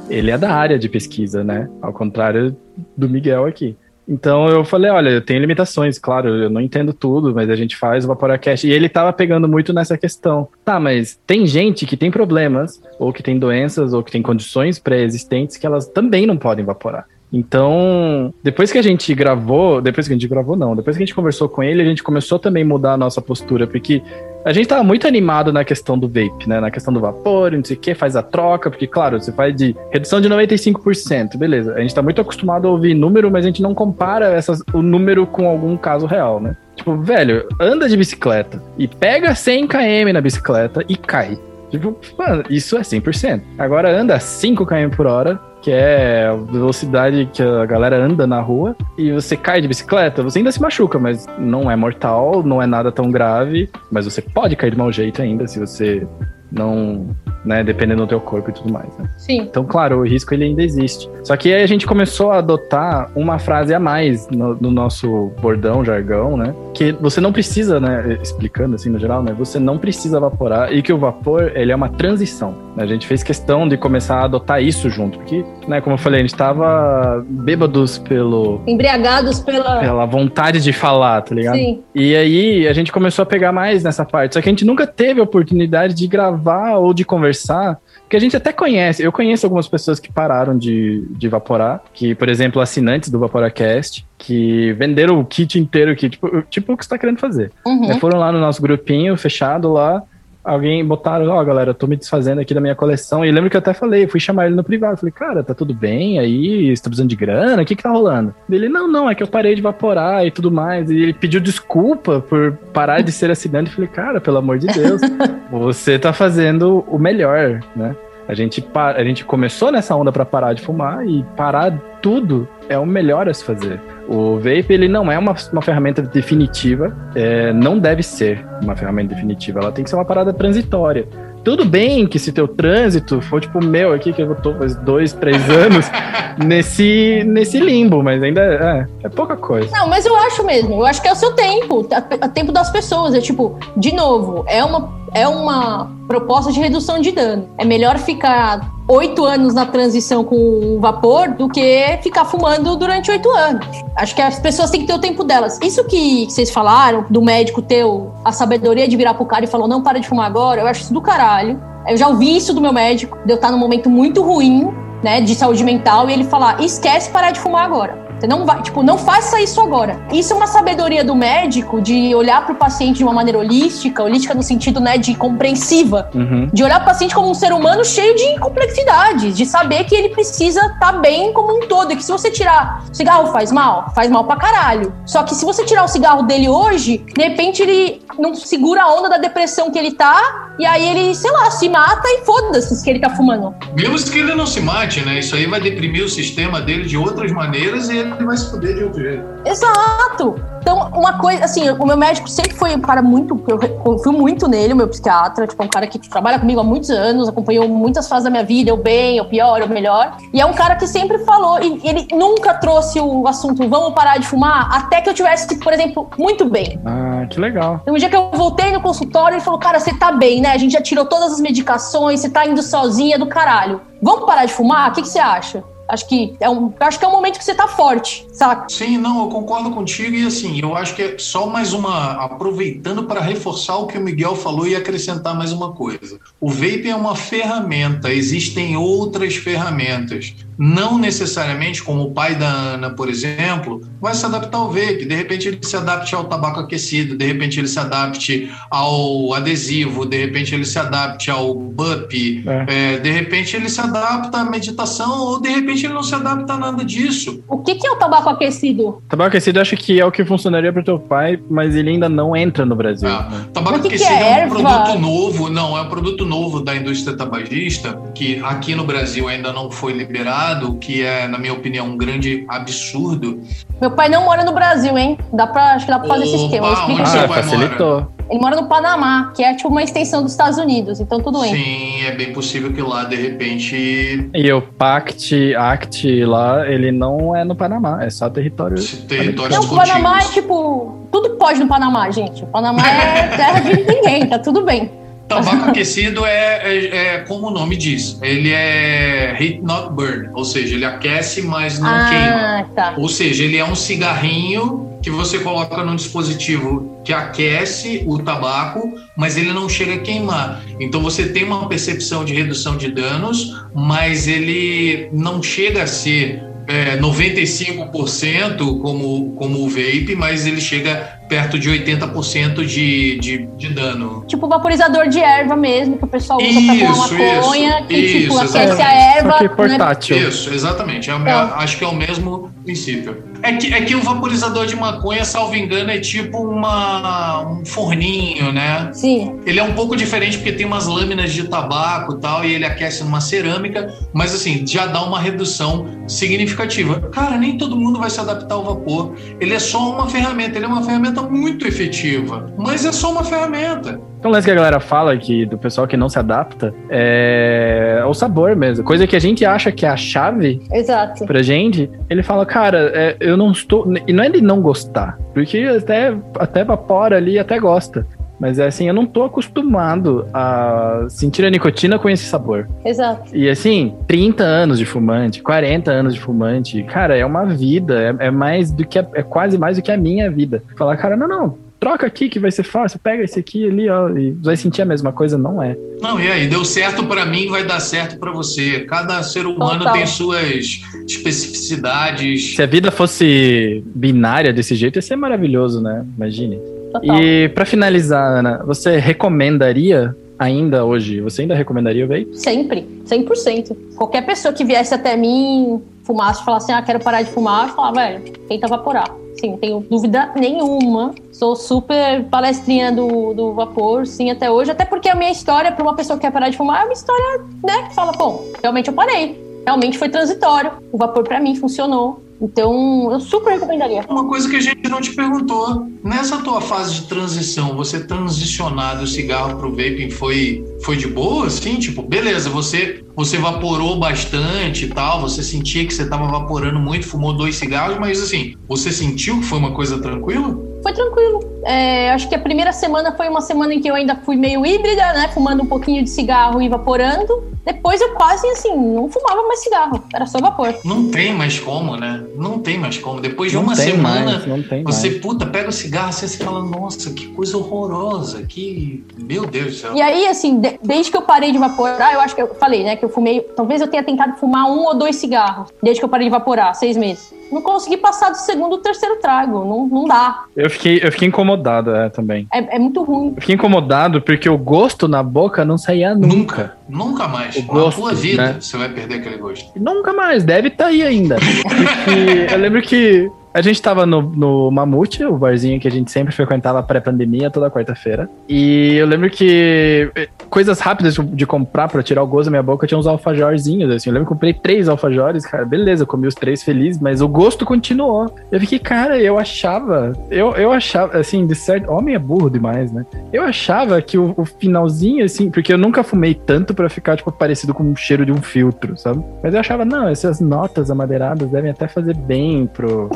ele 0.10 0.30
é 0.30 0.38
da 0.38 0.52
área 0.52 0.78
de 0.78 0.90
pesquisa, 0.90 1.42
né? 1.42 1.70
Ao 1.82 1.94
contrário 1.94 2.56
do 2.98 3.08
Miguel 3.08 3.46
aqui. 3.46 3.78
Então 4.06 4.48
eu 4.50 4.66
falei, 4.66 4.92
olha, 4.92 5.10
eu 5.10 5.22
tenho 5.22 5.40
limitações, 5.40 5.98
claro, 5.98 6.28
eu 6.28 6.50
não 6.50 6.60
entendo 6.60 6.92
tudo, 6.92 7.34
mas 7.34 7.50
a 7.50 7.56
gente 7.56 7.78
faz 7.78 8.04
o 8.04 8.10
Vaporacast. 8.10 8.68
E 8.68 8.72
ele 8.74 8.90
tava 8.90 9.14
pegando 9.14 9.48
muito 9.48 9.72
nessa 9.72 9.98
questão. 9.98 10.50
Tá, 10.66 10.82
mas 10.82 11.18
tem 11.26 11.46
gente 11.46 11.86
que 11.86 11.96
tem 11.96 12.12
problemas, 12.12 12.82
ou 13.00 13.14
que 13.14 13.24
tem 13.24 13.40
doenças, 13.40 13.94
ou 13.94 14.04
que 14.04 14.12
tem 14.12 14.22
condições 14.22 14.78
pré-existentes 14.80 15.56
que 15.56 15.66
elas 15.66 15.88
também 15.88 16.26
não 16.26 16.36
podem 16.36 16.64
evaporar. 16.64 17.06
Então, 17.34 18.34
depois 18.44 18.72
que 18.72 18.78
a 18.78 18.82
gente 18.82 19.14
gravou, 19.16 19.82
depois 19.82 20.08
que 20.08 20.14
a 20.14 20.18
gente 20.18 20.28
gravou, 20.28 20.58
não, 20.58 20.76
depois 20.76 20.98
que 20.98 21.03
a 21.03 21.06
gente 21.06 21.16
conversou 21.16 21.48
com 21.48 21.64
ele, 21.64 21.82
a 21.82 21.86
gente 21.86 22.03
começou 22.03 22.38
também 22.38 22.64
a 22.64 22.66
mudar 22.66 22.94
a 22.94 22.98
nossa 22.98 23.22
postura, 23.22 23.66
porque 23.66 24.03
a 24.44 24.52
gente 24.52 24.68
tava 24.68 24.84
muito 24.84 25.08
animado 25.08 25.53
na 25.53 25.64
questão 25.64 25.98
do 25.98 26.08
vape, 26.08 26.48
né? 26.48 26.60
Na 26.60 26.70
questão 26.70 26.94
do 26.94 26.99
vapor, 26.99 27.52
não 27.52 27.64
sei 27.64 27.78
o 27.78 27.80
que, 27.80 27.94
faz 27.94 28.16
a 28.16 28.24
troca, 28.24 28.70
porque, 28.70 28.86
claro, 28.86 29.20
você 29.20 29.32
faz 29.32 29.56
de 29.56 29.76
redução 29.91 30.20
de 30.20 30.28
95%, 30.28 31.38
beleza. 31.38 31.74
A 31.74 31.80
gente 31.80 31.95
tá 31.95 32.02
muito 32.02 32.20
acostumado 32.20 32.68
a 32.68 32.72
ouvir 32.72 32.94
número, 32.94 33.32
mas 33.32 33.45
a 33.45 33.48
gente 33.48 33.62
não 33.62 33.74
compara 33.74 34.34
essas, 34.34 34.62
o 34.74 34.82
número 34.82 35.26
com 35.26 35.48
algum 35.48 35.78
caso 35.78 36.06
real, 36.06 36.41
né? 36.41 36.58
Tipo, 36.76 36.98
velho, 36.98 37.48
anda 37.60 37.88
de 37.88 37.95
bicicleta 37.95 38.62
e 38.78 38.88
pega 38.88 39.34
100 39.36 39.68
km 39.68 40.12
na 40.14 40.22
bicicleta 40.22 40.84
e 40.90 40.98
cai. 40.98 41.40
Tipo, 41.70 41.95
mano, 42.18 42.44
isso 42.49 42.76
é 42.76 42.82
100%. 42.82 43.41
Agora 43.58 43.90
anda 43.90 44.20
5 44.20 44.66
km 44.66 44.90
por 44.90 45.06
hora, 45.06 45.40
que 45.62 45.72
é 45.72 46.28
a 46.28 46.36
velocidade 46.36 47.30
que 47.32 47.42
a 47.42 47.66
galera 47.66 48.04
anda 48.04 48.26
na 48.26 48.40
rua, 48.40 48.76
e 48.98 49.12
você 49.12 49.38
cai 49.38 49.62
de 49.62 49.68
bicicleta, 49.68 50.24
você 50.24 50.40
ainda 50.40 50.52
se 50.52 50.62
machuca, 50.62 50.98
mas 50.98 51.26
não 51.38 51.70
é 51.70 51.76
mortal, 51.76 52.44
não 52.44 52.62
é 52.62 52.66
nada 52.66 52.92
tão 52.92 53.12
grave, 53.12 53.70
mas 53.92 54.06
você 54.06 54.22
pode 54.22 54.56
cair 54.56 54.72
de 54.72 54.78
mau 54.78 54.92
jeito 54.92 55.22
ainda 55.22 55.48
se 55.48 55.60
você 55.60 56.08
não 56.52 57.15
né? 57.44 57.64
Dependendo 57.64 58.03
do 58.03 58.07
teu 58.07 58.19
corpo 58.19 58.49
e 58.49 58.53
tudo 58.53 58.72
mais, 58.72 58.95
né? 58.98 59.10
Sim. 59.18 59.41
Então, 59.41 59.64
claro, 59.64 59.99
o 59.99 60.06
risco 60.06 60.34
ele 60.34 60.45
ainda 60.45 60.64
existe. 60.64 61.10
Só 61.23 61.36
que 61.36 61.53
aí 61.53 61.64
a 61.64 61.68
gente 61.68 61.86
começou 61.86 62.32
a 62.32 62.38
adotar 62.38 63.10
uma 63.15 63.40
frase 63.40 63.73
a 63.73 63.80
mais 63.80 64.28
no, 64.30 64.56
no 64.56 64.72
nosso 64.72 65.32
bordão, 65.41 65.84
jargão, 65.84 66.38
né? 66.38 66.53
Que 66.73 66.91
você 66.94 67.19
não 67.19 67.32
precisa, 67.32 67.80
né? 67.80 68.18
Explicando 68.22 68.76
assim 68.76 68.90
no 68.90 68.99
geral, 68.99 69.23
né? 69.23 69.34
Você 69.38 69.60
não 69.60 69.78
precisa 69.78 70.18
evaporar 70.18 70.72
e 70.73 70.82
que 70.82 70.94
o 70.94 70.98
vapor, 70.98 71.52
ele 71.56 71.72
é 71.72 71.76
uma 71.76 71.90
transição. 71.90 72.56
Né? 72.76 72.84
A 72.84 72.88
gente 72.88 73.07
fez 73.07 73.23
questão 73.23 73.68
de 73.68 73.78
começar 73.78 74.18
a 74.18 74.26
adotar 74.26 74.61
isso 74.61 74.90
junto, 74.90 75.18
porque, 75.19 75.44
né? 75.68 75.82
Como 75.82 75.95
eu 75.95 75.98
falei, 75.98 76.19
a 76.19 76.23
gente 76.23 76.36
tava 76.36 77.26
bêbados 77.28 77.98
pelo... 77.98 78.61
Embriagados 78.68 79.40
pela... 79.40 79.80
Pela 79.80 80.06
vontade 80.06 80.61
de 80.61 80.73
falar, 80.73 81.22
tá 81.22 81.34
ligado? 81.34 81.56
Sim. 81.56 81.82
E 81.95 82.15
aí 82.15 82.68
a 82.68 82.73
gente 82.73 82.91
começou 82.91 83.23
a 83.23 83.26
pegar 83.26 83.52
mais 83.52 83.84
nessa 83.84 84.06
parte. 84.06 84.36
Só 84.36 84.41
que 84.41 84.49
a 84.49 84.52
gente 84.52 84.65
nunca 84.65 84.86
teve 84.86 85.19
a 85.19 85.23
oportunidade 85.23 85.94
de 85.94 86.07
gravar 86.07 86.41
ou 86.78 86.94
de 86.94 87.06
conversar 87.06 87.80
que 88.10 88.16
a 88.18 88.20
gente 88.20 88.36
até 88.36 88.52
conhece. 88.52 89.02
Eu 89.02 89.12
conheço 89.12 89.46
algumas 89.46 89.68
pessoas 89.68 90.00
que 90.00 90.12
pararam 90.12 90.58
de, 90.58 91.06
de 91.12 91.28
evaporar, 91.28 91.82
que, 91.94 92.14
por 92.14 92.28
exemplo, 92.28 92.62
assinantes 92.62 93.10
do 93.10 93.18
Vaporacast, 93.20 94.06
que 94.18 94.74
venderam 94.74 95.20
o 95.20 95.26
kit 95.26 95.58
inteiro 95.58 95.92
aqui, 95.92 96.10
tipo, 96.10 96.42
tipo 96.50 96.74
o 96.74 96.78
que 96.78 96.84
você 96.84 96.88
está 96.88 96.98
querendo 96.98 97.20
fazer. 97.20 97.52
Uhum. 97.66 98.00
foram 98.00 98.20
lá 98.20 98.32
no 98.32 98.40
nosso 98.40 98.62
grupinho 98.62 99.16
fechado 99.16 99.72
lá, 99.72 100.04
alguém 100.44 100.86
botaram, 100.86 101.28
ó, 101.28 101.42
oh, 101.42 101.46
galera, 101.46 101.72
eu 101.72 101.74
tô 101.76 101.88
me 101.88 101.96
desfazendo 101.96 102.42
aqui 102.42 102.54
da 102.54 102.62
minha 102.62 102.76
coleção. 102.76 103.26
E 103.26 103.32
lembro 103.32 103.50
que 103.50 103.56
eu 103.56 103.60
até 103.60 103.74
falei, 103.74 104.08
fui 104.08 104.20
chamar 104.20 104.48
ele 104.48 104.56
no 104.56 104.64
privado. 104.64 104.98
Falei, 104.98 105.12
cara, 105.12 105.44
tá 105.44 105.54
tudo 105.54 105.74
bem 105.74 106.20
aí? 106.20 106.76
Você 106.76 106.82
tá 106.82 106.90
precisando 106.90 107.10
de 107.10 107.16
grana? 107.16 107.62
O 107.62 107.66
que 107.66 107.76
que 107.76 107.84
tá 107.84 107.90
rolando? 107.90 108.34
Ele, 108.50 108.70
não, 108.70 108.88
não, 108.88 109.10
é 109.10 109.16
que 109.16 109.24
eu 109.24 109.28
parei 109.28 109.54
de 109.54 109.62
evaporar 109.62 110.26
e 110.26 110.32
tudo 110.32 110.52
mais. 110.52 110.90
E 110.90 110.96
ele 110.96 111.14
pediu 111.14 111.40
desculpa 111.40 112.20
por 112.22 112.54
parar 112.74 113.02
de 113.02 113.12
ser 113.12 113.32
assinante. 113.32 113.72
Falei, 113.72 113.90
cara, 113.90 114.20
pelo 114.22 114.38
amor 114.38 114.58
de 114.58 114.68
Deus, 114.68 115.02
você 115.52 115.98
tá 116.00 116.14
fazendo 116.14 116.84
o 116.88 116.98
melhor, 116.98 117.62
né? 117.76 117.96
A 118.32 118.34
gente, 118.34 118.66
a 118.74 119.03
gente 119.03 119.26
começou 119.26 119.74
nessa 119.74 119.94
onda 119.94 120.10
para 120.10 120.24
parar 120.24 120.53
de 120.53 120.62
fumar 120.62 121.06
e 121.06 121.22
parar 121.36 121.78
tudo 122.02 122.48
é 122.70 122.78
o 122.78 122.86
melhor 122.86 123.28
a 123.28 123.34
se 123.34 123.44
fazer. 123.44 123.78
O 124.08 124.38
vape 124.38 124.68
ele 124.70 124.88
não 124.88 125.12
é 125.12 125.20
uma, 125.20 125.36
uma 125.52 125.62
ferramenta 125.62 126.02
definitiva, 126.02 126.95
é, 127.14 127.52
não 127.52 127.78
deve 127.78 128.02
ser 128.02 128.48
uma 128.64 128.74
ferramenta 128.74 129.14
definitiva, 129.14 129.60
ela 129.60 129.72
tem 129.74 129.84
que 129.84 129.90
ser 129.90 129.98
uma 129.98 130.06
parada 130.06 130.32
transitória. 130.32 131.06
Tudo 131.44 131.66
bem 131.66 132.08
que 132.08 132.18
se 132.18 132.32
teu 132.32 132.48
trânsito 132.48 133.20
for 133.20 133.41
tipo 133.41 133.60
o 133.60 133.66
meu 133.66 133.91
aqui, 133.91 134.14
que 134.14 134.22
eu 134.22 134.34
tô 134.36 134.53
faz 134.53 134.78
dois, 134.78 135.12
três 135.12 135.38
anos 135.52 135.91
nesse, 136.38 137.26
nesse 137.26 137.60
limbo, 137.60 138.02
mas 138.02 138.24
ainda 138.24 138.41
é, 138.41 138.88
é, 139.03 139.10
pouca 139.10 139.36
coisa. 139.36 139.70
Não, 139.78 139.90
mas 139.90 140.06
eu 140.06 140.16
acho 140.16 140.45
mesmo, 140.45 140.76
eu 140.76 140.86
acho 140.86 141.02
que 141.02 141.08
é 141.10 141.12
o 141.12 141.16
seu 141.16 141.34
tempo, 141.34 141.82
o 141.82 141.88
é, 141.94 142.26
é 142.26 142.28
tempo 142.30 142.53
das 142.53 142.70
pessoas. 142.70 143.14
É 143.14 143.20
tipo, 143.20 143.60
de 143.76 143.94
novo, 143.94 144.45
é 144.48 144.64
uma, 144.64 144.90
é 145.14 145.28
uma 145.28 145.91
proposta 146.12 146.52
de 146.52 146.60
redução 146.60 147.00
de 147.00 147.10
dano. 147.10 147.48
É 147.58 147.64
melhor 147.64 147.98
ficar 147.98 148.70
oito 148.86 149.24
anos 149.24 149.54
na 149.54 149.66
transição 149.66 150.26
com 150.26 150.78
vapor 150.82 151.30
do 151.30 151.48
que 151.48 151.98
ficar 152.04 152.26
fumando 152.26 152.76
durante 152.76 153.10
oito 153.10 153.32
anos. 153.32 153.66
Acho 153.96 154.14
que 154.14 154.22
as 154.22 154.38
pessoas 154.38 154.70
têm 154.70 154.82
que 154.82 154.88
ter 154.88 154.94
o 154.94 155.00
tempo 155.00 155.24
delas. 155.24 155.58
Isso 155.64 155.86
que 155.86 156.26
vocês 156.30 156.52
falaram, 156.52 157.06
do 157.10 157.22
médico 157.22 157.62
ter 157.62 157.86
a 158.26 158.34
sabedoria 158.34 158.90
de 158.90 158.98
virar 158.98 159.14
pro 159.14 159.26
cara 159.26 159.46
e 159.46 159.48
falar, 159.48 159.70
não 159.70 159.82
para 159.82 160.00
de 160.00 160.08
fumar 160.10 160.26
agora, 160.26 160.60
eu 160.60 160.68
acho 160.68 160.82
isso 160.82 160.94
do 160.94 161.00
caralho. 161.00 161.58
Eu 161.88 161.96
já 161.96 162.10
ouvi 162.10 162.36
isso 162.36 162.54
do 162.54 162.60
meu 162.60 162.74
médico, 162.74 163.18
de 163.26 163.32
eu 163.32 163.36
estar 163.36 163.50
num 163.50 163.58
momento 163.58 163.90
muito 163.90 164.22
ruim, 164.22 164.70
né, 165.02 165.22
de 165.22 165.34
saúde 165.34 165.64
mental, 165.64 166.10
e 166.10 166.14
ele 166.14 166.26
falar, 166.26 166.62
esquece 166.62 167.10
parar 167.10 167.32
de 167.32 167.40
fumar 167.40 167.64
agora. 167.64 168.11
Você 168.22 168.27
não 168.27 168.45
vai, 168.45 168.61
tipo, 168.61 168.84
não 168.84 168.99
faça 168.99 169.41
isso 169.41 169.60
agora. 169.60 169.99
Isso 170.14 170.31
é 170.31 170.35
uma 170.35 170.45
sabedoria 170.45 171.03
do 171.03 171.15
médico 171.15 171.81
de 171.81 172.14
olhar 172.14 172.45
para 172.45 172.53
o 172.53 172.56
paciente 172.56 172.98
de 172.98 173.03
uma 173.03 173.11
maneira 173.11 173.39
holística, 173.39 174.03
holística 174.03 174.35
no 174.35 174.43
sentido, 174.43 174.80
né, 174.80 174.95
de 174.95 175.15
compreensiva, 175.15 176.07
uhum. 176.14 176.48
de 176.53 176.64
olhar 176.64 176.76
para 176.76 176.84
o 176.84 176.85
paciente 176.85 177.15
como 177.15 177.31
um 177.31 177.34
ser 177.34 177.52
humano 177.52 177.84
cheio 177.84 178.15
de 178.15 178.39
complexidades, 178.39 179.35
de 179.35 179.43
saber 179.43 179.85
que 179.85 179.95
ele 179.95 180.10
precisa 180.10 180.61
estar 180.61 180.77
tá 180.80 180.91
bem 180.91 181.34
como 181.34 181.57
um 181.57 181.68
todo, 181.68 181.93
e 181.93 181.95
que 181.95 182.03
se 182.03 182.11
você 182.11 182.30
tirar 182.30 182.84
o 182.91 182.93
cigarro 182.93 183.26
faz 183.31 183.52
mal, 183.52 183.91
faz 183.95 184.07
mal 184.11 184.23
pra 184.26 184.35
caralho. 184.35 184.93
Só 185.03 185.23
que 185.23 185.34
se 185.34 185.43
você 185.43 185.65
tirar 185.65 185.84
o 185.84 185.88
cigarro 185.88 186.22
dele 186.22 186.48
hoje, 186.48 186.99
de 186.99 187.23
repente 187.23 187.64
ele 187.64 188.03
não 188.19 188.35
segura 188.35 188.84
a 188.84 188.93
onda 188.93 189.10
da 189.10 189.18
depressão 189.18 189.72
que 189.72 189.80
ele 189.80 189.93
tá, 189.93 190.52
e 190.60 190.65
aí 190.65 190.88
ele, 190.88 191.15
sei 191.15 191.31
lá, 191.31 191.49
se 191.49 191.68
mata 191.68 192.07
e 192.07 192.23
foda-se 192.23 192.84
que 192.84 192.89
ele 192.91 192.99
tá 192.99 193.10
fumando. 193.10 193.56
Mesmo 193.73 194.11
que 194.11 194.19
ele 194.19 194.35
não 194.35 194.45
se 194.45 194.60
mate, 194.60 195.02
né? 195.02 195.18
Isso 195.18 195.35
aí 195.35 195.48
vai 195.48 195.60
deprimir 195.60 196.03
o 196.03 196.10
sistema 196.10 196.61
dele 196.61 196.85
de 196.85 196.95
outras 196.95 197.31
maneiras 197.31 197.89
e 197.89 197.98
ele 197.98 198.11
ele 198.16 198.26
vai 198.26 198.38
se 198.38 198.50
fuder 198.50 198.92
de 198.92 199.02
jeito. 199.02 199.24
Exato! 199.46 200.36
Então, 200.62 200.90
uma 200.94 201.18
coisa, 201.18 201.44
assim, 201.44 201.70
o 201.72 201.86
meu 201.86 201.98
médico 201.98 202.30
sempre 202.30 202.54
foi 202.54 202.76
um 202.76 202.82
cara 202.82 203.02
muito. 203.02 203.44
Eu 203.48 203.58
confio 203.80 204.14
muito 204.14 204.48
nele, 204.48 204.74
o 204.74 204.76
meu 204.76 204.88
psiquiatra. 204.88 205.48
Tipo, 205.48 205.64
é 205.64 205.66
um 205.66 205.70
cara 205.70 205.88
que 205.88 205.98
trabalha 205.98 206.40
comigo 206.40 206.60
há 206.60 206.64
muitos 206.64 206.92
anos, 206.92 207.28
acompanhou 207.28 207.68
muitas 207.68 208.08
fases 208.08 208.26
da 208.26 208.30
minha 208.30 208.44
vida, 208.44 208.70
eu 208.70 208.78
bem, 208.78 209.18
eu 209.18 209.26
pior, 209.26 209.60
eu 209.60 209.68
melhor. 209.68 210.18
E 210.32 210.40
é 210.40 210.46
um 210.46 210.54
cara 210.54 210.76
que 210.76 210.86
sempre 210.86 211.18
falou, 211.20 211.60
e 211.62 211.82
ele 211.84 212.08
nunca 212.14 212.54
trouxe 212.54 213.00
o 213.00 213.28
assunto 213.28 213.68
vamos 213.68 213.94
parar 213.94 214.18
de 214.18 214.28
fumar, 214.28 214.70
até 214.72 215.02
que 215.02 215.10
eu 215.10 215.14
tivesse, 215.14 215.58
por 215.60 215.72
exemplo, 215.72 216.10
muito 216.18 216.46
bem. 216.46 216.80
Ah, 216.86 217.26
que 217.30 217.40
legal. 217.40 217.80
Então, 217.82 217.94
um 217.94 217.98
dia 217.98 218.10
que 218.10 218.16
eu 218.16 218.32
voltei 218.32 218.72
no 218.72 218.82
consultório, 218.82 219.36
ele 219.36 219.44
falou: 219.44 219.60
Cara, 219.60 219.80
você 219.80 219.94
tá 219.94 220.12
bem, 220.12 220.42
né? 220.42 220.52
A 220.52 220.58
gente 220.58 220.74
já 220.74 220.82
tirou 220.82 221.06
todas 221.06 221.34
as 221.34 221.42
medicações, 221.42 222.20
você 222.20 222.30
tá 222.30 222.46
indo 222.46 222.62
sozinha 222.62 223.18
do 223.18 223.26
caralho. 223.26 223.82
Vamos 224.02 224.26
parar 224.26 224.46
de 224.46 224.54
fumar? 224.54 224.90
O 224.90 224.94
que, 224.94 225.02
que 225.02 225.08
você 225.08 225.20
acha? 225.20 225.64
Acho 225.92 226.08
que 226.08 226.38
é 226.40 226.50
um, 226.50 226.74
acho 226.80 226.98
que 226.98 227.04
é 227.04 227.08
um 227.08 227.12
momento 227.12 227.38
que 227.38 227.44
você 227.44 227.54
tá 227.54 227.68
forte, 227.68 228.26
saca? 228.32 228.70
Sim, 228.70 228.98
não, 228.98 229.24
eu 229.24 229.28
concordo 229.28 229.72
contigo 229.72 230.16
e 230.16 230.26
assim, 230.26 230.58
eu 230.62 230.74
acho 230.74 230.96
que 230.96 231.02
é 231.02 231.16
só 231.18 231.48
mais 231.48 231.74
uma 231.74 232.14
aproveitando 232.14 233.04
para 233.04 233.20
reforçar 233.20 233.76
o 233.76 233.88
que 233.88 233.98
o 233.98 234.02
Miguel 234.02 234.34
falou 234.34 234.66
e 234.66 234.74
acrescentar 234.74 235.36
mais 235.36 235.52
uma 235.52 235.74
coisa. 235.74 236.18
O 236.40 236.50
vape 236.50 236.88
é 236.88 236.96
uma 236.96 237.14
ferramenta, 237.14 238.10
existem 238.10 238.78
outras 238.78 239.36
ferramentas. 239.36 240.34
Não 240.58 240.98
necessariamente, 240.98 241.82
como 241.82 242.04
o 242.04 242.12
pai 242.12 242.36
da 242.36 242.48
Ana, 242.48 242.92
por 242.92 243.10
exemplo, 243.10 243.82
vai 244.00 244.14
se 244.14 244.26
adaptar 244.26 244.60
ao 244.60 244.68
vape. 244.68 245.06
De 245.06 245.16
repente 245.16 245.48
ele 245.48 245.60
se 245.62 245.76
adapte 245.76 246.14
ao 246.14 246.26
tabaco 246.26 246.60
aquecido, 246.60 247.18
de 247.18 247.26
repente 247.26 247.60
ele 247.60 247.68
se 247.68 247.80
adapte 247.80 248.52
ao 248.70 249.34
adesivo, 249.34 250.06
de 250.06 250.18
repente 250.18 250.54
ele 250.54 250.66
se 250.66 250.78
adapte 250.78 251.32
ao 251.32 251.56
BUP, 251.56 252.44
é. 252.46 252.94
É, 252.94 253.00
de 253.00 253.10
repente 253.10 253.56
ele 253.56 253.70
se 253.70 253.82
adapta 253.82 254.38
à 254.38 254.46
meditação, 254.46 255.22
ou 255.22 255.42
de 255.42 255.50
repente 255.50 255.81
ele 255.86 255.94
não 255.94 256.03
se 256.03 256.14
adapta 256.16 256.53
a 256.53 256.58
nada 256.58 256.84
disso. 256.84 257.44
O 257.48 257.60
que, 257.60 257.76
que 257.76 257.88
é 257.88 257.91
o 257.91 257.95
tabaco 257.95 258.30
aquecido? 258.30 259.02
Tabaco 259.08 259.30
aquecido 259.30 259.60
acho 259.60 259.76
que 259.76 259.99
é 259.99 260.06
o 260.06 260.12
que 260.12 260.24
funcionaria 260.26 260.72
para 260.72 260.84
teu 260.84 260.99
pai, 260.99 261.40
mas 261.49 261.76
ele 261.76 261.91
ainda 261.91 262.10
não 262.10 262.36
entra 262.36 262.66
no 262.66 262.76
Brasil. 262.76 263.10
Ah, 263.10 263.28
né? 263.30 263.45
Tabaco 263.53 263.82
que 263.82 263.88
aquecido 263.88 264.10
que 264.10 264.14
é, 264.14 264.41
é 264.41 264.45
um 264.45 264.49
produto 264.49 264.99
novo, 264.99 265.49
não, 265.49 265.78
é 265.78 265.82
um 265.82 265.90
produto 265.90 266.26
novo 266.26 266.62
da 266.62 266.76
indústria 266.76 267.16
tabagista, 267.16 267.99
que 268.14 268.41
aqui 268.44 268.76
no 268.76 268.84
Brasil 268.84 269.28
ainda 269.28 269.52
não 269.52 269.70
foi 269.72 269.94
liberado, 269.94 270.76
que 270.76 271.03
é, 271.03 271.28
na 271.28 271.38
minha 271.38 271.53
opinião, 271.53 271.88
um 271.88 271.98
grande 271.98 272.45
absurdo. 272.48 273.41
Meu 273.80 273.91
pai 273.91 274.10
não 274.10 274.26
mora 274.26 274.44
no 274.44 274.53
Brasil, 274.53 274.98
hein? 274.98 275.18
Dá 275.34 275.48
pra, 275.48 275.74
acho 275.74 275.86
que 275.86 275.91
dá 275.91 275.99
pra 275.99 276.08
fazer 276.08 276.26
Opa, 276.26 276.36
esse 276.36 276.45
esquema. 276.45 276.74
Explica 276.74 277.03
ah, 277.03 277.28
facilitou. 277.28 277.95
Mora? 277.95 278.20
Ele 278.32 278.40
mora 278.40 278.56
no 278.56 278.66
Panamá, 278.66 279.34
que 279.36 279.44
é 279.44 279.53
tipo 279.53 279.68
uma 279.68 279.84
extensão 279.84 280.24
dos 280.24 280.32
Estados 280.32 280.58
Unidos, 280.58 281.02
então 281.02 281.20
tudo 281.20 281.41
bem. 281.41 281.53
Sim, 281.53 282.06
é 282.06 282.12
bem 282.12 282.32
possível 282.32 282.72
que 282.72 282.82
lá, 282.82 283.03
de 283.03 283.18
repente. 283.18 284.30
E 284.34 284.52
o 284.53 284.62
Pact 284.62 285.53
Act 285.53 286.24
lá, 286.24 286.66
ele 286.66 286.94
não 286.94 287.36
é 287.36 287.44
no 287.44 287.58
Panamá, 287.58 288.02
é 288.02 288.10
só 288.10 288.30
território. 288.30 288.82
Território 289.06 289.53
Não, 289.53 289.64
o 289.64 289.76
Panamá 289.76 290.20
é 290.20 290.30
tipo. 290.30 291.08
Tudo 291.12 291.32
pode 291.32 291.60
no 291.60 291.68
Panamá, 291.68 292.10
gente. 292.10 292.45
O 292.45 292.48
Panamá 292.48 292.82
é 292.90 293.28
terra 293.36 293.60
de 293.60 293.84
ninguém, 293.84 294.26
tá 294.26 294.40
tudo 294.40 294.64
bem. 294.64 295.01
Tabaco 295.36 295.70
aquecido 295.70 296.26
é, 296.26 296.62
é, 296.64 296.98
é, 296.98 297.18
como 297.20 297.48
o 297.48 297.52
nome 297.52 297.78
diz, 297.78 298.18
ele 298.22 298.52
é 298.52 299.36
heat 299.40 299.62
not 299.62 299.94
burn, 299.94 300.30
ou 300.34 300.45
seja, 300.45 300.76
ele 300.76 300.86
aquece, 300.86 301.41
mas 301.41 301.80
não 301.80 301.90
ah, 301.90 302.10
queima. 302.10 302.76
Tá. 302.76 302.94
Ou 302.98 303.08
seja, 303.08 303.44
ele 303.44 303.58
é 303.58 303.66
um 303.66 303.76
cigarrinho 303.76 304.91
que 305.02 305.10
você 305.10 305.40
coloca 305.40 305.84
num 305.84 305.95
dispositivo 305.95 306.99
que 307.03 307.12
aquece 307.12 308.03
o 308.06 308.20
tabaco, 308.20 308.94
mas 309.16 309.36
ele 309.36 309.52
não 309.52 309.68
chega 309.68 309.95
a 309.95 309.99
queimar. 309.99 310.62
Então 310.80 311.02
você 311.02 311.30
tem 311.30 311.44
uma 311.44 311.68
percepção 311.68 312.24
de 312.24 312.34
redução 312.34 312.78
de 312.78 312.91
danos, 312.91 313.66
mas 313.74 314.28
ele 314.28 315.10
não 315.12 315.41
chega 315.41 315.84
a 315.84 315.88
ser 315.88 316.51
é, 316.72 316.98
95% 316.98 318.81
como, 318.81 319.34
como 319.34 319.65
o 319.65 319.69
vape, 319.69 320.15
mas 320.15 320.45
ele 320.45 320.61
chega 320.61 321.19
perto 321.27 321.60
de 321.60 321.69
80% 321.69 322.65
de, 322.65 323.19
de, 323.19 323.45
de 323.57 323.69
dano. 323.73 324.23
Tipo 324.26 324.48
vaporizador 324.48 325.10
de 325.10 325.19
erva 325.19 325.56
mesmo, 325.56 325.98
que 325.98 326.06
o 326.06 326.07
pessoal 326.07 326.39
usa 326.39 326.48
isso, 326.48 326.85
pra 326.85 326.93
fumar 327.07 327.35
maconha, 327.35 327.80
isso, 327.80 327.88
que 327.88 327.95
isso, 327.95 328.18
tipo, 328.18 328.38
aquece 328.38 328.81
a 328.81 328.93
erva. 328.93 329.31
Só 329.31 329.38
que 329.38 329.45
é 329.45 329.49
portátil. 329.49 330.15
Né? 330.15 330.27
Isso, 330.30 330.53
exatamente. 330.53 331.10
É, 331.10 331.14
é. 331.14 331.31
Acho 331.31 331.77
que 331.77 331.84
é 331.84 331.88
o 331.88 331.95
mesmo 331.95 332.52
princípio. 332.64 333.31
É 333.44 333.54
que, 333.54 333.74
é 333.74 333.82
que 333.82 333.96
o 333.96 334.02
vaporizador 334.02 334.66
de 334.66 334.76
maconha, 334.76 335.26
salvo 335.26 335.56
engano, 335.56 335.90
é 335.90 336.00
tipo 336.00 336.38
uma, 336.38 337.48
um 337.48 337.66
forninho, 337.66 338.52
né? 338.52 338.92
Sim. 338.94 339.40
Ele 339.46 339.60
é 339.60 339.64
um 339.64 339.74
pouco 339.74 339.96
diferente 339.96 340.38
porque 340.38 340.52
tem 340.52 340.66
umas 340.66 340.88
lâminas 340.88 341.34
de 341.34 341.48
tabaco 341.48 342.14
e 342.14 342.20
tal, 342.20 342.46
e 342.46 342.54
ele 342.54 342.66
aquece 342.66 343.04
numa 343.04 343.22
cerâmica, 343.22 343.94
mas 344.14 344.34
assim, 344.34 344.66
já 344.66 344.86
dá 344.86 345.04
uma 345.04 345.20
redução 345.20 345.86
significativa. 346.08 347.00
Cara, 347.12 347.38
nem 347.38 347.58
todo 347.58 347.76
mundo 347.76 348.00
vai 348.00 348.10
se 348.10 348.20
adaptar 348.20 348.56
ao 348.56 348.64
vapor. 348.64 349.16
Ele 349.40 349.54
é 349.54 349.60
só 349.60 349.92
uma 349.92 350.08
ferramenta, 350.08 350.58
ele 350.58 350.66
é 350.66 350.68
uma 350.68 350.84
ferramenta 350.84 351.22
muito 351.22 351.68
efetiva, 351.68 352.54
mas 352.58 352.86
é 352.86 352.92
só 352.92 353.12
uma 353.12 353.24
ferramenta. 353.24 354.00
Então, 354.22 354.30
o 354.30 354.34
lance 354.35 354.45
que 354.45 354.52
a 354.52 354.56
galera 354.56 354.80
fala 354.80 355.18
que 355.18 355.48
do 355.48 355.57
pessoal 355.57 355.88
que 355.88 355.98
não 355.98 356.07
se 356.07 356.19
adapta 356.19 356.72
é 356.91 358.03
o 358.07 358.14
sabor 358.14 358.56
mesmo. 358.56 358.85
Coisa 358.85 359.07
que 359.07 359.15
a 359.15 359.19
gente 359.19 359.43
acha 359.43 359.72
que 359.72 359.84
é 359.84 359.89
a 359.89 359.98
chave 359.98 360.61
Exato. 360.72 361.26
pra 361.26 361.41
gente. 361.41 361.89
Ele 362.07 362.22
fala, 362.22 362.45
cara, 362.45 362.91
é, 362.93 363.18
eu 363.19 363.35
não 363.35 363.52
estou. 363.52 363.91
E 364.06 364.14
não 364.14 364.23
é 364.23 364.30
de 364.30 364.39
não 364.39 364.61
gostar, 364.61 365.18
porque 365.34 365.57
até, 365.57 366.14
até 366.38 366.61
evapora 366.61 367.18
ali 367.18 367.39
até 367.39 367.60
gosta. 367.60 368.06
Mas 368.39 368.60
é 368.60 368.68
assim, 368.68 368.88
eu 368.88 368.93
não 368.93 369.07
tô 369.07 369.23
acostumado 369.23 370.27
a 370.31 371.07
sentir 371.10 371.43
a 371.43 371.49
nicotina 371.49 371.98
com 371.98 372.07
esse 372.07 372.26
sabor. 372.26 372.68
Exato. 372.85 373.35
E 373.35 373.49
assim, 373.49 373.95
30 374.07 374.43
anos 374.43 374.77
de 374.77 374.85
fumante, 374.85 375.41
40 375.41 375.91
anos 375.91 376.14
de 376.14 376.19
fumante, 376.19 376.84
cara, 376.84 377.18
é 377.18 377.26
uma 377.26 377.45
vida, 377.45 378.15
é, 378.19 378.27
é 378.27 378.31
mais 378.31 378.72
do 378.72 378.85
que 378.85 378.99
a, 378.99 379.06
é 379.15 379.23
quase 379.23 379.57
mais 379.57 379.77
do 379.77 379.84
que 379.84 379.91
a 379.91 379.98
minha 379.98 380.30
vida. 380.30 380.61
Falar, 380.77 380.95
cara, 380.98 381.18
não, 381.18 381.27
não, 381.27 381.57
troca 381.82 382.06
aqui 382.06 382.30
que 382.30 382.40
vai 382.40 382.52
ser 382.52 382.62
fácil, 382.62 382.99
pega 382.99 383.24
esse 383.24 383.40
aqui 383.40 383.68
ali, 383.68 383.90
ó, 383.90 384.08
e 384.10 384.32
vai 384.34 384.56
sentir 384.56 384.84
a 384.84 384.86
mesma 384.86 385.12
coisa, 385.12 385.36
não 385.36 385.62
é. 385.62 385.76
Não, 385.99 386.20
e 386.20 386.32
aí, 386.32 386.48
deu 386.48 386.64
certo 386.64 387.03
para 387.08 387.26
mim, 387.26 387.49
vai 387.49 387.66
dar 387.66 387.80
certo 387.80 388.20
para 388.20 388.32
você. 388.32 388.82
Cada 388.82 389.22
ser 389.24 389.48
humano 389.48 389.80
Total. 389.80 389.94
tem 389.94 390.06
suas 390.06 390.80
especificidades. 391.08 392.56
Se 392.56 392.62
a 392.62 392.68
vida 392.68 392.91
fosse 392.91 393.84
binária 393.95 394.53
desse 394.53 394.76
jeito, 394.76 394.98
ia 394.98 395.02
ser 395.02 395.16
maravilhoso, 395.16 395.82
né? 395.82 396.06
Imagine. 396.16 396.60
Total. 396.94 397.20
E 397.20 397.49
para 397.49 397.66
finalizar, 397.66 398.40
Ana, 398.40 398.62
você 398.64 398.98
recomendaria 398.99 400.16
ainda 400.42 400.84
hoje, 400.84 401.22
você 401.22 401.44
ainda 401.44 401.56
recomendaria 401.56 402.04
o 402.04 402.08
vape? 402.08 402.30
Sempre, 402.34 402.88
100%. 403.06 403.96
Qualquer 403.96 404.26
pessoa 404.26 404.54
que 404.54 404.64
viesse 404.64 404.94
até 404.94 405.16
mim, 405.16 405.82
fumasse, 406.04 406.44
falasse, 406.44 406.72
ah, 406.72 406.82
quero 406.82 407.00
parar 407.00 407.22
de 407.22 407.30
fumar, 407.30 407.70
eu 407.70 407.76
falava, 407.76 407.96
velho, 408.02 408.24
tenta 408.48 408.66
evaporar 408.66 409.22
sim, 409.42 409.58
tenho 409.58 409.80
dúvida 409.90 410.32
nenhuma. 410.36 411.14
Sou 411.32 411.56
super 411.56 412.24
palestrinha 412.26 412.92
do, 412.92 413.34
do 413.34 413.54
vapor, 413.54 414.06
sim, 414.06 414.30
até 414.30 414.50
hoje. 414.50 414.72
Até 414.72 414.86
porque 414.86 415.10
a 415.10 415.16
minha 415.16 415.32
história, 415.32 415.72
para 415.72 415.84
uma 415.84 415.96
pessoa 415.96 416.18
que 416.18 416.22
quer 416.22 416.32
parar 416.32 416.50
de 416.50 416.58
fumar, 416.58 416.84
é 416.84 416.86
uma 416.86 416.94
história, 416.94 417.44
né, 417.64 417.88
que 417.90 417.96
fala, 417.96 418.12
bom, 418.12 418.46
realmente 418.62 418.88
eu 418.88 418.94
parei. 418.94 419.42
Realmente 419.66 419.98
foi 419.98 420.10
transitório. 420.10 420.72
O 420.92 420.98
vapor 420.98 421.24
para 421.24 421.40
mim 421.40 421.56
funcionou. 421.56 422.22
Então, 422.42 423.12
eu 423.12 423.20
super 423.20 423.54
recomendaria. 423.54 424.04
Uma 424.10 424.28
coisa 424.28 424.50
que 424.50 424.56
a 424.56 424.62
gente 424.62 424.90
não 424.90 425.00
te 425.00 425.14
perguntou, 425.14 425.88
nessa 426.04 426.40
tua 426.40 426.60
fase 426.60 426.96
de 426.96 427.02
transição, 427.04 427.76
você 427.76 428.04
transicionar 428.04 428.98
do 428.98 429.06
cigarro 429.06 429.60
pro 429.60 429.70
vaping 429.70 430.10
foi, 430.10 430.66
foi 430.84 430.98
de 430.98 431.08
boa, 431.08 431.46
assim? 431.46 431.78
Tipo, 431.78 432.02
beleza, 432.02 432.50
você, 432.50 433.04
você 433.16 433.38
evaporou 433.38 434.00
bastante 434.00 434.86
e 434.86 434.88
tal, 434.90 435.22
você 435.22 435.44
sentia 435.44 435.86
que 435.86 435.94
você 435.94 436.02
estava 436.02 436.26
evaporando 436.26 436.80
muito, 436.80 437.06
fumou 437.06 437.34
dois 437.34 437.56
cigarros, 437.56 438.00
mas 438.00 438.22
assim, 438.22 438.56
você 438.68 438.92
sentiu 438.92 439.40
que 439.40 439.46
foi 439.46 439.60
uma 439.60 439.74
coisa 439.74 440.00
tranquila? 440.00 440.70
Foi 440.82 440.94
tranquilo. 440.94 441.40
É, 441.64 442.12
acho 442.12 442.28
que 442.28 442.36
a 442.36 442.40
primeira 442.40 442.72
semana 442.72 443.12
foi 443.12 443.30
uma 443.30 443.41
semana 443.41 443.74
em 443.74 443.80
que 443.80 443.88
eu 443.88 443.95
ainda 443.95 444.16
fui 444.16 444.36
meio 444.36 444.66
híbrida, 444.66 445.14
né? 445.14 445.30
Fumando 445.34 445.64
um 445.64 445.66
pouquinho 445.66 446.03
de 446.03 446.10
cigarro 446.10 446.62
e 446.62 446.66
evaporando. 446.66 447.52
Depois 447.64 448.02
eu 448.02 448.14
quase, 448.16 448.48
assim, 448.48 448.76
não 448.76 449.08
fumava 449.10 449.48
mais 449.48 449.60
cigarro. 449.60 450.03
Era 450.14 450.26
só 450.26 450.40
vapor. 450.40 450.74
Não 450.84 451.12
tem 451.12 451.34
mais 451.34 451.60
como, 451.60 451.95
né? 451.95 452.24
Não 452.36 452.60
tem 452.60 452.80
mais 452.80 452.98
como. 452.98 453.22
Depois 453.22 453.52
de 453.52 453.58
não 453.58 453.64
uma 453.64 453.76
semana, 453.76 454.44
mais, 454.48 454.84
você, 454.84 455.10
mais. 455.10 455.22
puta, 455.22 455.45
pega 455.45 455.70
o 455.70 455.72
cigarro 455.72 456.12
você 456.12 456.28
fala, 456.28 456.64
nossa, 456.64 457.12
que 457.12 457.28
coisa 457.28 457.58
horrorosa. 457.58 458.44
Que... 458.44 459.06
Meu 459.18 459.45
Deus 459.45 459.68
do 459.68 459.74
céu. 459.74 459.95
E 459.95 460.02
aí, 460.02 460.28
assim, 460.28 460.60
de, 460.60 460.80
desde 460.84 461.12
que 461.12 461.18
eu 461.18 461.22
parei 461.22 461.52
de 461.52 461.60
vaporar, 461.60 462.14
eu 462.14 462.22
acho 462.22 462.34
que 462.34 462.41
eu 462.41 462.56
falei, 462.56 462.84
né? 462.84 462.95
Que 462.95 463.06
eu 463.06 463.10
fumei... 463.10 463.41
Talvez 463.41 463.82
eu 463.82 463.88
tenha 463.88 464.03
tentado 464.03 464.38
fumar 464.38 464.66
um 464.66 464.84
ou 464.86 464.95
dois 464.95 465.18
cigarros. 465.18 465.70
Desde 465.84 466.02
que 466.02 466.06
eu 466.06 466.10
parei 466.10 466.26
de 466.26 466.32
vaporar, 466.32 466.74
seis 466.74 466.98
meses. 466.98 467.41
Não 467.52 467.61
consegui 467.61 467.98
passar 467.98 468.30
do 468.30 468.38
segundo 468.38 468.73
ou 468.73 468.78
terceiro 468.78 469.18
trago. 469.18 469.65
Não, 469.65 469.88
não 469.88 470.06
dá. 470.06 470.45
Eu 470.56 470.69
fiquei, 470.69 471.02
eu 471.03 471.11
fiquei 471.11 471.28
incomodado, 471.28 471.94
é, 471.95 472.10
também. 472.10 472.48
É, 472.53 472.76
é 472.76 472.80
muito 472.80 473.03
ruim. 473.03 473.34
Eu 473.36 473.41
fiquei 473.41 473.56
incomodado 473.56 474.22
porque 474.22 474.49
o 474.49 474.57
gosto 474.57 475.07
na 475.07 475.22
boca 475.22 475.65
não 475.65 475.78
saía 475.78 476.15
nunca. 476.15 476.32
Nunca, 476.36 476.78
nunca 476.88 477.28
mais. 477.28 477.56
O 477.56 477.64
gosto, 477.64 478.02
Na 478.02 478.10
tua 478.10 478.14
vida 478.14 478.44
né? 478.44 478.57
você 478.60 478.78
vai 478.78 478.90
perder 478.90 479.15
aquele 479.15 479.38
gosto. 479.38 479.72
Nunca 479.76 480.14
mais, 480.14 480.44
deve 480.44 480.69
estar 480.69 480.86
tá 480.86 480.90
aí 480.90 481.03
ainda. 481.03 481.38
Porque 482.06 482.53
eu 482.53 482.57
lembro 482.57 482.82
que 482.82 483.30
a 483.53 483.61
gente 483.61 483.82
tava 483.82 484.06
no, 484.06 484.22
no 484.22 484.72
Mamute, 484.72 485.23
o 485.26 485.38
barzinho 485.38 485.80
que 485.80 485.88
a 485.88 485.91
gente 485.91 486.11
sempre 486.11 486.34
frequentava 486.34 486.82
pré-pandemia, 486.82 487.52
toda 487.52 487.69
quarta-feira. 487.69 488.30
E 488.48 488.95
eu 488.95 489.06
lembro 489.06 489.30
que 489.30 490.10
eh, 490.15 490.30
coisas 490.49 490.80
rápidas 490.80 491.15
de 491.15 491.45
comprar 491.45 491.90
para 491.90 492.02
tirar 492.02 492.23
o 492.23 492.28
gosto 492.28 492.45
da 492.45 492.52
minha 492.52 492.64
boca 492.64 492.88
tinha 492.88 492.98
uns 492.98 493.07
alfajorzinhos, 493.07 493.91
assim. 493.91 494.10
Eu 494.10 494.14
lembro 494.14 494.28
que 494.28 494.34
comprei 494.34 494.53
três 494.53 494.88
alfajores, 494.88 495.45
cara. 495.45 495.65
Beleza, 495.65 496.03
eu 496.03 496.07
comi 496.07 496.28
os 496.28 496.36
três 496.36 496.64
felizes, 496.64 497.02
mas 497.02 497.22
o 497.22 497.28
gosto 497.28 497.65
continuou. 497.65 498.34
Eu 498.52 498.60
fiquei, 498.60 498.80
cara, 498.80 499.19
eu 499.19 499.38
achava. 499.38 500.14
Eu, 500.30 500.53
eu 500.56 500.72
achava, 500.72 501.18
assim, 501.18 501.45
de 501.45 501.56
certo. 501.56 501.91
Homem 501.91 502.15
é 502.15 502.19
burro 502.19 502.49
demais, 502.49 502.91
né? 502.91 503.06
Eu 503.34 503.44
achava 503.44 504.02
que 504.02 504.18
o, 504.18 504.34
o 504.38 504.45
finalzinho, 504.45 505.26
assim, 505.26 505.52
porque 505.52 505.73
eu 505.73 505.78
nunca 505.78 506.03
fumei 506.03 506.34
tanto 506.34 506.73
para 506.73 506.90
ficar, 506.90 507.18
tipo, 507.18 507.32
parecido 507.32 507.73
com 507.73 507.91
o 507.91 507.95
cheiro 507.95 508.26
de 508.26 508.32
um 508.32 508.41
filtro, 508.41 508.98
sabe? 508.98 509.23
Mas 509.44 509.53
eu 509.53 509.60
achava, 509.60 509.84
não, 509.84 510.07
essas 510.07 510.40
notas 510.40 510.90
amadeiradas 510.90 511.49
devem 511.49 511.72
até 511.72 511.88
fazer 511.88 512.15
bem 512.15 512.65
pro 512.68 513.10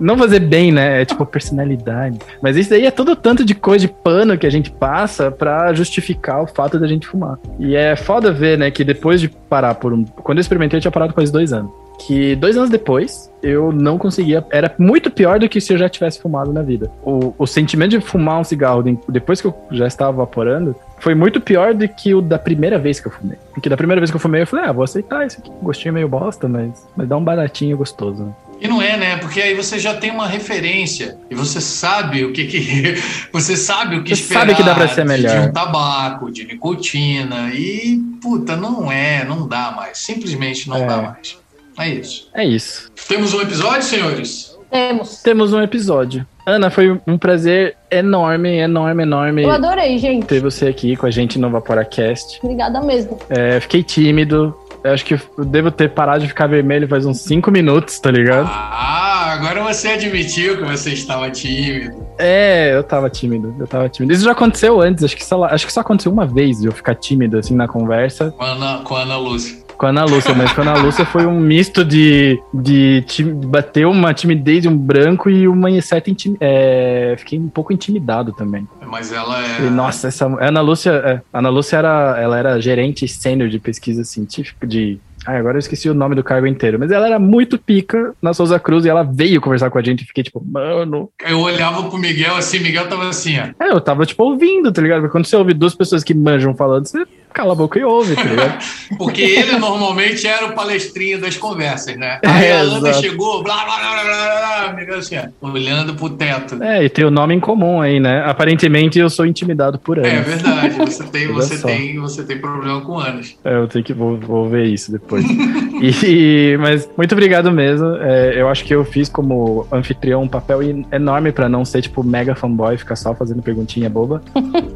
não 0.00 0.16
fazer 0.16 0.40
bem, 0.40 0.72
né? 0.72 1.02
É 1.02 1.04
tipo 1.04 1.24
personalidade. 1.26 2.18
Mas 2.40 2.56
isso 2.56 2.70
daí 2.70 2.86
é 2.86 2.90
todo 2.90 3.14
tanto 3.14 3.44
de 3.44 3.54
coisa 3.54 3.86
de 3.86 3.92
pano 3.92 4.38
que 4.38 4.46
a 4.46 4.50
gente 4.50 4.70
passa 4.70 5.30
para 5.30 5.72
justificar 5.74 6.42
o 6.42 6.46
fato 6.46 6.78
da 6.78 6.86
gente 6.86 7.06
fumar. 7.06 7.38
E 7.58 7.74
é 7.74 7.96
foda 7.96 8.32
ver, 8.32 8.58
né, 8.58 8.70
que 8.70 8.84
depois 8.84 9.20
de 9.20 9.28
parar 9.28 9.74
por 9.74 9.92
um. 9.92 10.04
Quando 10.04 10.38
eu 10.38 10.42
experimentei, 10.42 10.78
eu 10.78 10.80
tinha 10.80 10.92
parado 10.92 11.14
quase 11.14 11.32
dois 11.32 11.52
anos. 11.52 11.81
Que 11.98 12.34
dois 12.36 12.56
anos 12.56 12.70
depois 12.70 13.30
eu 13.42 13.72
não 13.72 13.98
conseguia. 13.98 14.44
Era 14.50 14.74
muito 14.78 15.10
pior 15.10 15.38
do 15.38 15.48
que 15.48 15.60
se 15.60 15.72
eu 15.72 15.78
já 15.78 15.88
tivesse 15.88 16.20
fumado 16.20 16.52
na 16.52 16.62
vida. 16.62 16.90
O, 17.02 17.34
o 17.38 17.46
sentimento 17.46 17.90
de 17.90 18.00
fumar 18.00 18.40
um 18.40 18.44
cigarro 18.44 18.82
depois 19.08 19.40
que 19.40 19.46
eu 19.46 19.54
já 19.70 19.86
estava 19.86 20.12
vaporando 20.12 20.74
foi 21.00 21.14
muito 21.14 21.40
pior 21.40 21.74
do 21.74 21.88
que 21.88 22.14
o 22.14 22.20
da 22.20 22.38
primeira 22.38 22.78
vez 22.78 23.00
que 23.00 23.08
eu 23.08 23.12
fumei. 23.12 23.36
Porque 23.52 23.68
da 23.68 23.76
primeira 23.76 24.00
vez 24.00 24.10
que 24.10 24.16
eu 24.16 24.20
fumei, 24.20 24.42
eu 24.42 24.46
falei, 24.46 24.66
ah, 24.66 24.72
vou 24.72 24.84
aceitar 24.84 25.26
isso 25.26 25.38
aqui. 25.40 25.50
Gostinho 25.60 25.94
meio 25.94 26.08
bosta, 26.08 26.48
mas, 26.48 26.86
mas 26.96 27.08
dá 27.08 27.16
um 27.16 27.24
baratinho 27.24 27.76
gostoso. 27.76 28.22
Né? 28.24 28.32
E 28.60 28.68
não 28.68 28.80
é, 28.80 28.96
né? 28.96 29.16
Porque 29.16 29.40
aí 29.40 29.54
você 29.54 29.76
já 29.76 29.94
tem 29.94 30.12
uma 30.12 30.28
referência 30.28 31.18
e 31.28 31.34
você 31.34 31.60
sabe 31.60 32.24
o 32.24 32.32
que, 32.32 32.44
que 32.44 32.94
você 33.32 33.56
sabe 33.56 33.96
o 33.96 34.04
que 34.04 34.14
você 34.14 34.22
esperar. 34.22 34.40
Sabe 34.42 34.54
que 34.54 34.62
dá 34.62 34.72
para 34.72 34.86
ser 34.86 35.04
melhor. 35.04 35.40
De 35.40 35.48
um 35.48 35.52
tabaco, 35.52 36.30
de 36.30 36.44
nicotina 36.44 37.50
e 37.52 37.98
puta, 38.22 38.54
não 38.54 38.90
é, 38.90 39.24
não 39.24 39.48
dá 39.48 39.72
mais. 39.72 39.98
Simplesmente 39.98 40.68
não 40.68 40.76
é. 40.76 40.86
dá 40.86 41.02
mais. 41.02 41.41
É 41.78 41.88
isso. 41.88 42.28
É 42.34 42.44
isso. 42.44 42.90
Temos 43.08 43.34
um 43.34 43.40
episódio, 43.40 43.82
senhores? 43.82 44.58
Temos. 44.70 45.22
Temos 45.22 45.52
um 45.52 45.60
episódio. 45.60 46.26
Ana, 46.46 46.70
foi 46.70 46.98
um 47.06 47.18
prazer 47.18 47.76
enorme, 47.90 48.56
enorme, 48.56 49.02
enorme. 49.02 49.42
Eu 49.42 49.50
adorei, 49.50 49.98
gente. 49.98 50.26
Ter 50.26 50.40
você 50.40 50.66
aqui 50.66 50.96
com 50.96 51.06
a 51.06 51.10
gente 51.10 51.38
no 51.38 51.50
VaporaCast. 51.50 52.40
Obrigada 52.42 52.80
mesmo. 52.80 53.18
É, 53.28 53.60
fiquei 53.60 53.82
tímido, 53.82 54.56
eu 54.82 54.92
acho 54.92 55.04
que 55.04 55.14
eu 55.14 55.44
devo 55.44 55.70
ter 55.70 55.90
parado 55.90 56.22
de 56.22 56.28
ficar 56.28 56.48
vermelho 56.48 56.88
faz 56.88 57.06
uns 57.06 57.20
5 57.20 57.50
minutos, 57.52 58.00
tá 58.00 58.10
ligado? 58.10 58.48
Ah, 58.50 59.32
agora 59.32 59.62
você 59.62 59.88
admitiu 59.88 60.56
que 60.56 60.64
você 60.64 60.92
estava 60.92 61.30
tímido. 61.30 62.04
É, 62.18 62.74
eu 62.74 62.82
tava 62.82 63.08
tímido, 63.08 63.54
eu 63.60 63.66
tava 63.66 63.88
tímido. 63.88 64.12
Isso 64.12 64.24
já 64.24 64.32
aconteceu 64.32 64.80
antes, 64.80 65.04
acho 65.04 65.16
que 65.16 65.24
só, 65.24 65.44
acho 65.44 65.66
que 65.66 65.72
só 65.72 65.80
aconteceu 65.80 66.10
uma 66.10 66.26
vez 66.26 66.60
de 66.60 66.66
eu 66.66 66.72
ficar 66.72 66.96
tímido, 66.96 67.38
assim, 67.38 67.54
na 67.54 67.68
conversa. 67.68 68.32
Com 68.32 68.42
a 68.42 68.48
Ana, 68.48 68.78
com 68.82 68.96
a 68.96 69.02
Ana 69.02 69.16
Lúcia 69.16 69.61
com 69.82 69.86
a 69.86 69.88
Ana 69.88 70.04
Lúcia, 70.04 70.32
mas 70.32 70.52
com 70.52 70.60
a 70.60 70.64
Ana 70.64 70.80
Lúcia 70.80 71.04
foi 71.04 71.26
um 71.26 71.40
misto 71.40 71.84
de, 71.84 72.40
de, 72.54 73.00
de 73.00 73.24
bater 73.24 73.84
uma 73.84 74.14
timidez, 74.14 74.64
um 74.64 74.76
branco 74.76 75.28
e 75.28 75.48
uma 75.48 75.68
certa 75.82 76.08
intimidade. 76.08 76.38
É, 76.48 77.16
fiquei 77.18 77.36
um 77.36 77.48
pouco 77.48 77.72
intimidado 77.72 78.32
também. 78.32 78.68
Mas 78.86 79.12
ela 79.12 79.44
é. 79.44 79.66
E, 79.66 79.70
nossa, 79.70 80.06
essa 80.06 80.28
a 80.28 80.46
Ana 80.46 80.60
Lúcia, 80.60 80.92
é, 80.92 81.20
a 81.32 81.38
Ana 81.40 81.48
Lúcia 81.48 81.78
era, 81.78 82.16
ela 82.16 82.38
era 82.38 82.60
gerente 82.60 83.08
sênior 83.08 83.48
de 83.48 83.58
pesquisa 83.58 84.04
científica 84.04 84.64
de 84.64 85.00
Ai, 85.24 85.36
agora 85.36 85.54
eu 85.54 85.60
esqueci 85.60 85.88
o 85.88 85.94
nome 85.94 86.16
do 86.16 86.24
cargo 86.24 86.46
inteiro. 86.46 86.78
Mas 86.78 86.90
ela 86.90 87.06
era 87.06 87.18
muito 87.18 87.56
pica 87.56 88.12
na 88.20 88.34
Souza 88.34 88.58
Cruz 88.58 88.84
e 88.84 88.88
ela 88.88 89.04
veio 89.04 89.40
conversar 89.40 89.70
com 89.70 89.78
a 89.78 89.82
gente 89.82 90.02
e 90.02 90.06
fiquei 90.06 90.24
tipo, 90.24 90.44
mano. 90.44 91.10
Eu 91.24 91.38
olhava 91.38 91.88
pro 91.88 91.98
Miguel 91.98 92.34
assim, 92.34 92.58
Miguel 92.58 92.88
tava 92.88 93.08
assim, 93.08 93.38
ó. 93.38 93.64
É, 93.64 93.70
eu 93.70 93.80
tava 93.80 94.04
tipo 94.04 94.22
ouvindo, 94.24 94.72
tá 94.72 94.82
ligado? 94.82 95.00
Porque 95.00 95.12
quando 95.12 95.26
você 95.26 95.36
ouve 95.36 95.54
duas 95.54 95.74
pessoas 95.74 96.02
que 96.02 96.12
manjam 96.12 96.54
falando, 96.56 96.86
você 96.86 97.04
cala 97.32 97.52
a 97.52 97.56
boca 97.56 97.78
e 97.78 97.84
ouve, 97.84 98.14
tá 98.14 98.24
ligado? 98.24 98.58
Porque 98.96 99.22
ele 99.22 99.58
normalmente 99.58 100.26
era 100.26 100.46
o 100.46 100.52
palestrinho 100.52 101.20
das 101.20 101.36
conversas, 101.36 101.96
né? 101.96 102.20
Aí 102.24 102.46
é, 102.46 102.52
a 102.52 102.60
Ana 102.60 102.90
exato. 102.90 103.00
chegou, 103.00 103.42
blá, 103.42 103.64
blá, 103.64 103.78
blá, 103.78 104.04
blá, 104.04 104.84
blá, 104.84 104.96
assim, 104.96 105.16
olhando 105.40 105.94
pro 105.94 106.10
teto. 106.10 106.62
É, 106.62 106.84
e 106.84 106.88
tem 106.88 107.04
o 107.04 107.10
nome 107.10 107.34
em 107.34 107.40
comum 107.40 107.80
aí, 107.80 107.98
né? 107.98 108.22
Aparentemente 108.24 108.98
eu 108.98 109.08
sou 109.08 109.26
intimidado 109.26 109.78
por 109.78 109.98
anos. 109.98 110.10
É 110.10 110.20
verdade, 110.20 110.76
você 110.76 111.04
tem, 111.04 111.28
você 111.32 111.58
tem, 111.58 111.98
você 111.98 112.22
tem 112.22 112.38
problema 112.38 112.80
com 112.80 112.98
anos. 112.98 113.36
É, 113.44 113.56
eu 113.56 113.68
tenho 113.68 113.84
que 113.84 113.92
vou, 113.92 114.16
vou 114.16 114.48
ver 114.48 114.66
isso 114.66 114.92
depois. 114.92 115.24
e, 115.82 116.56
mas 116.60 116.88
muito 116.96 117.12
obrigado 117.12 117.50
mesmo. 117.50 117.96
É, 117.96 118.40
eu 118.40 118.48
acho 118.48 118.64
que 118.64 118.74
eu 118.74 118.84
fiz 118.84 119.08
como 119.08 119.66
anfitrião 119.72 120.22
um 120.22 120.28
papel 120.28 120.60
enorme 120.92 121.32
para 121.32 121.48
não 121.48 121.64
ser 121.64 121.82
tipo 121.82 122.04
mega 122.04 122.34
fanboy, 122.34 122.76
ficar 122.76 122.96
só 122.96 123.14
fazendo 123.14 123.42
perguntinha 123.42 123.88
boba. 123.88 124.22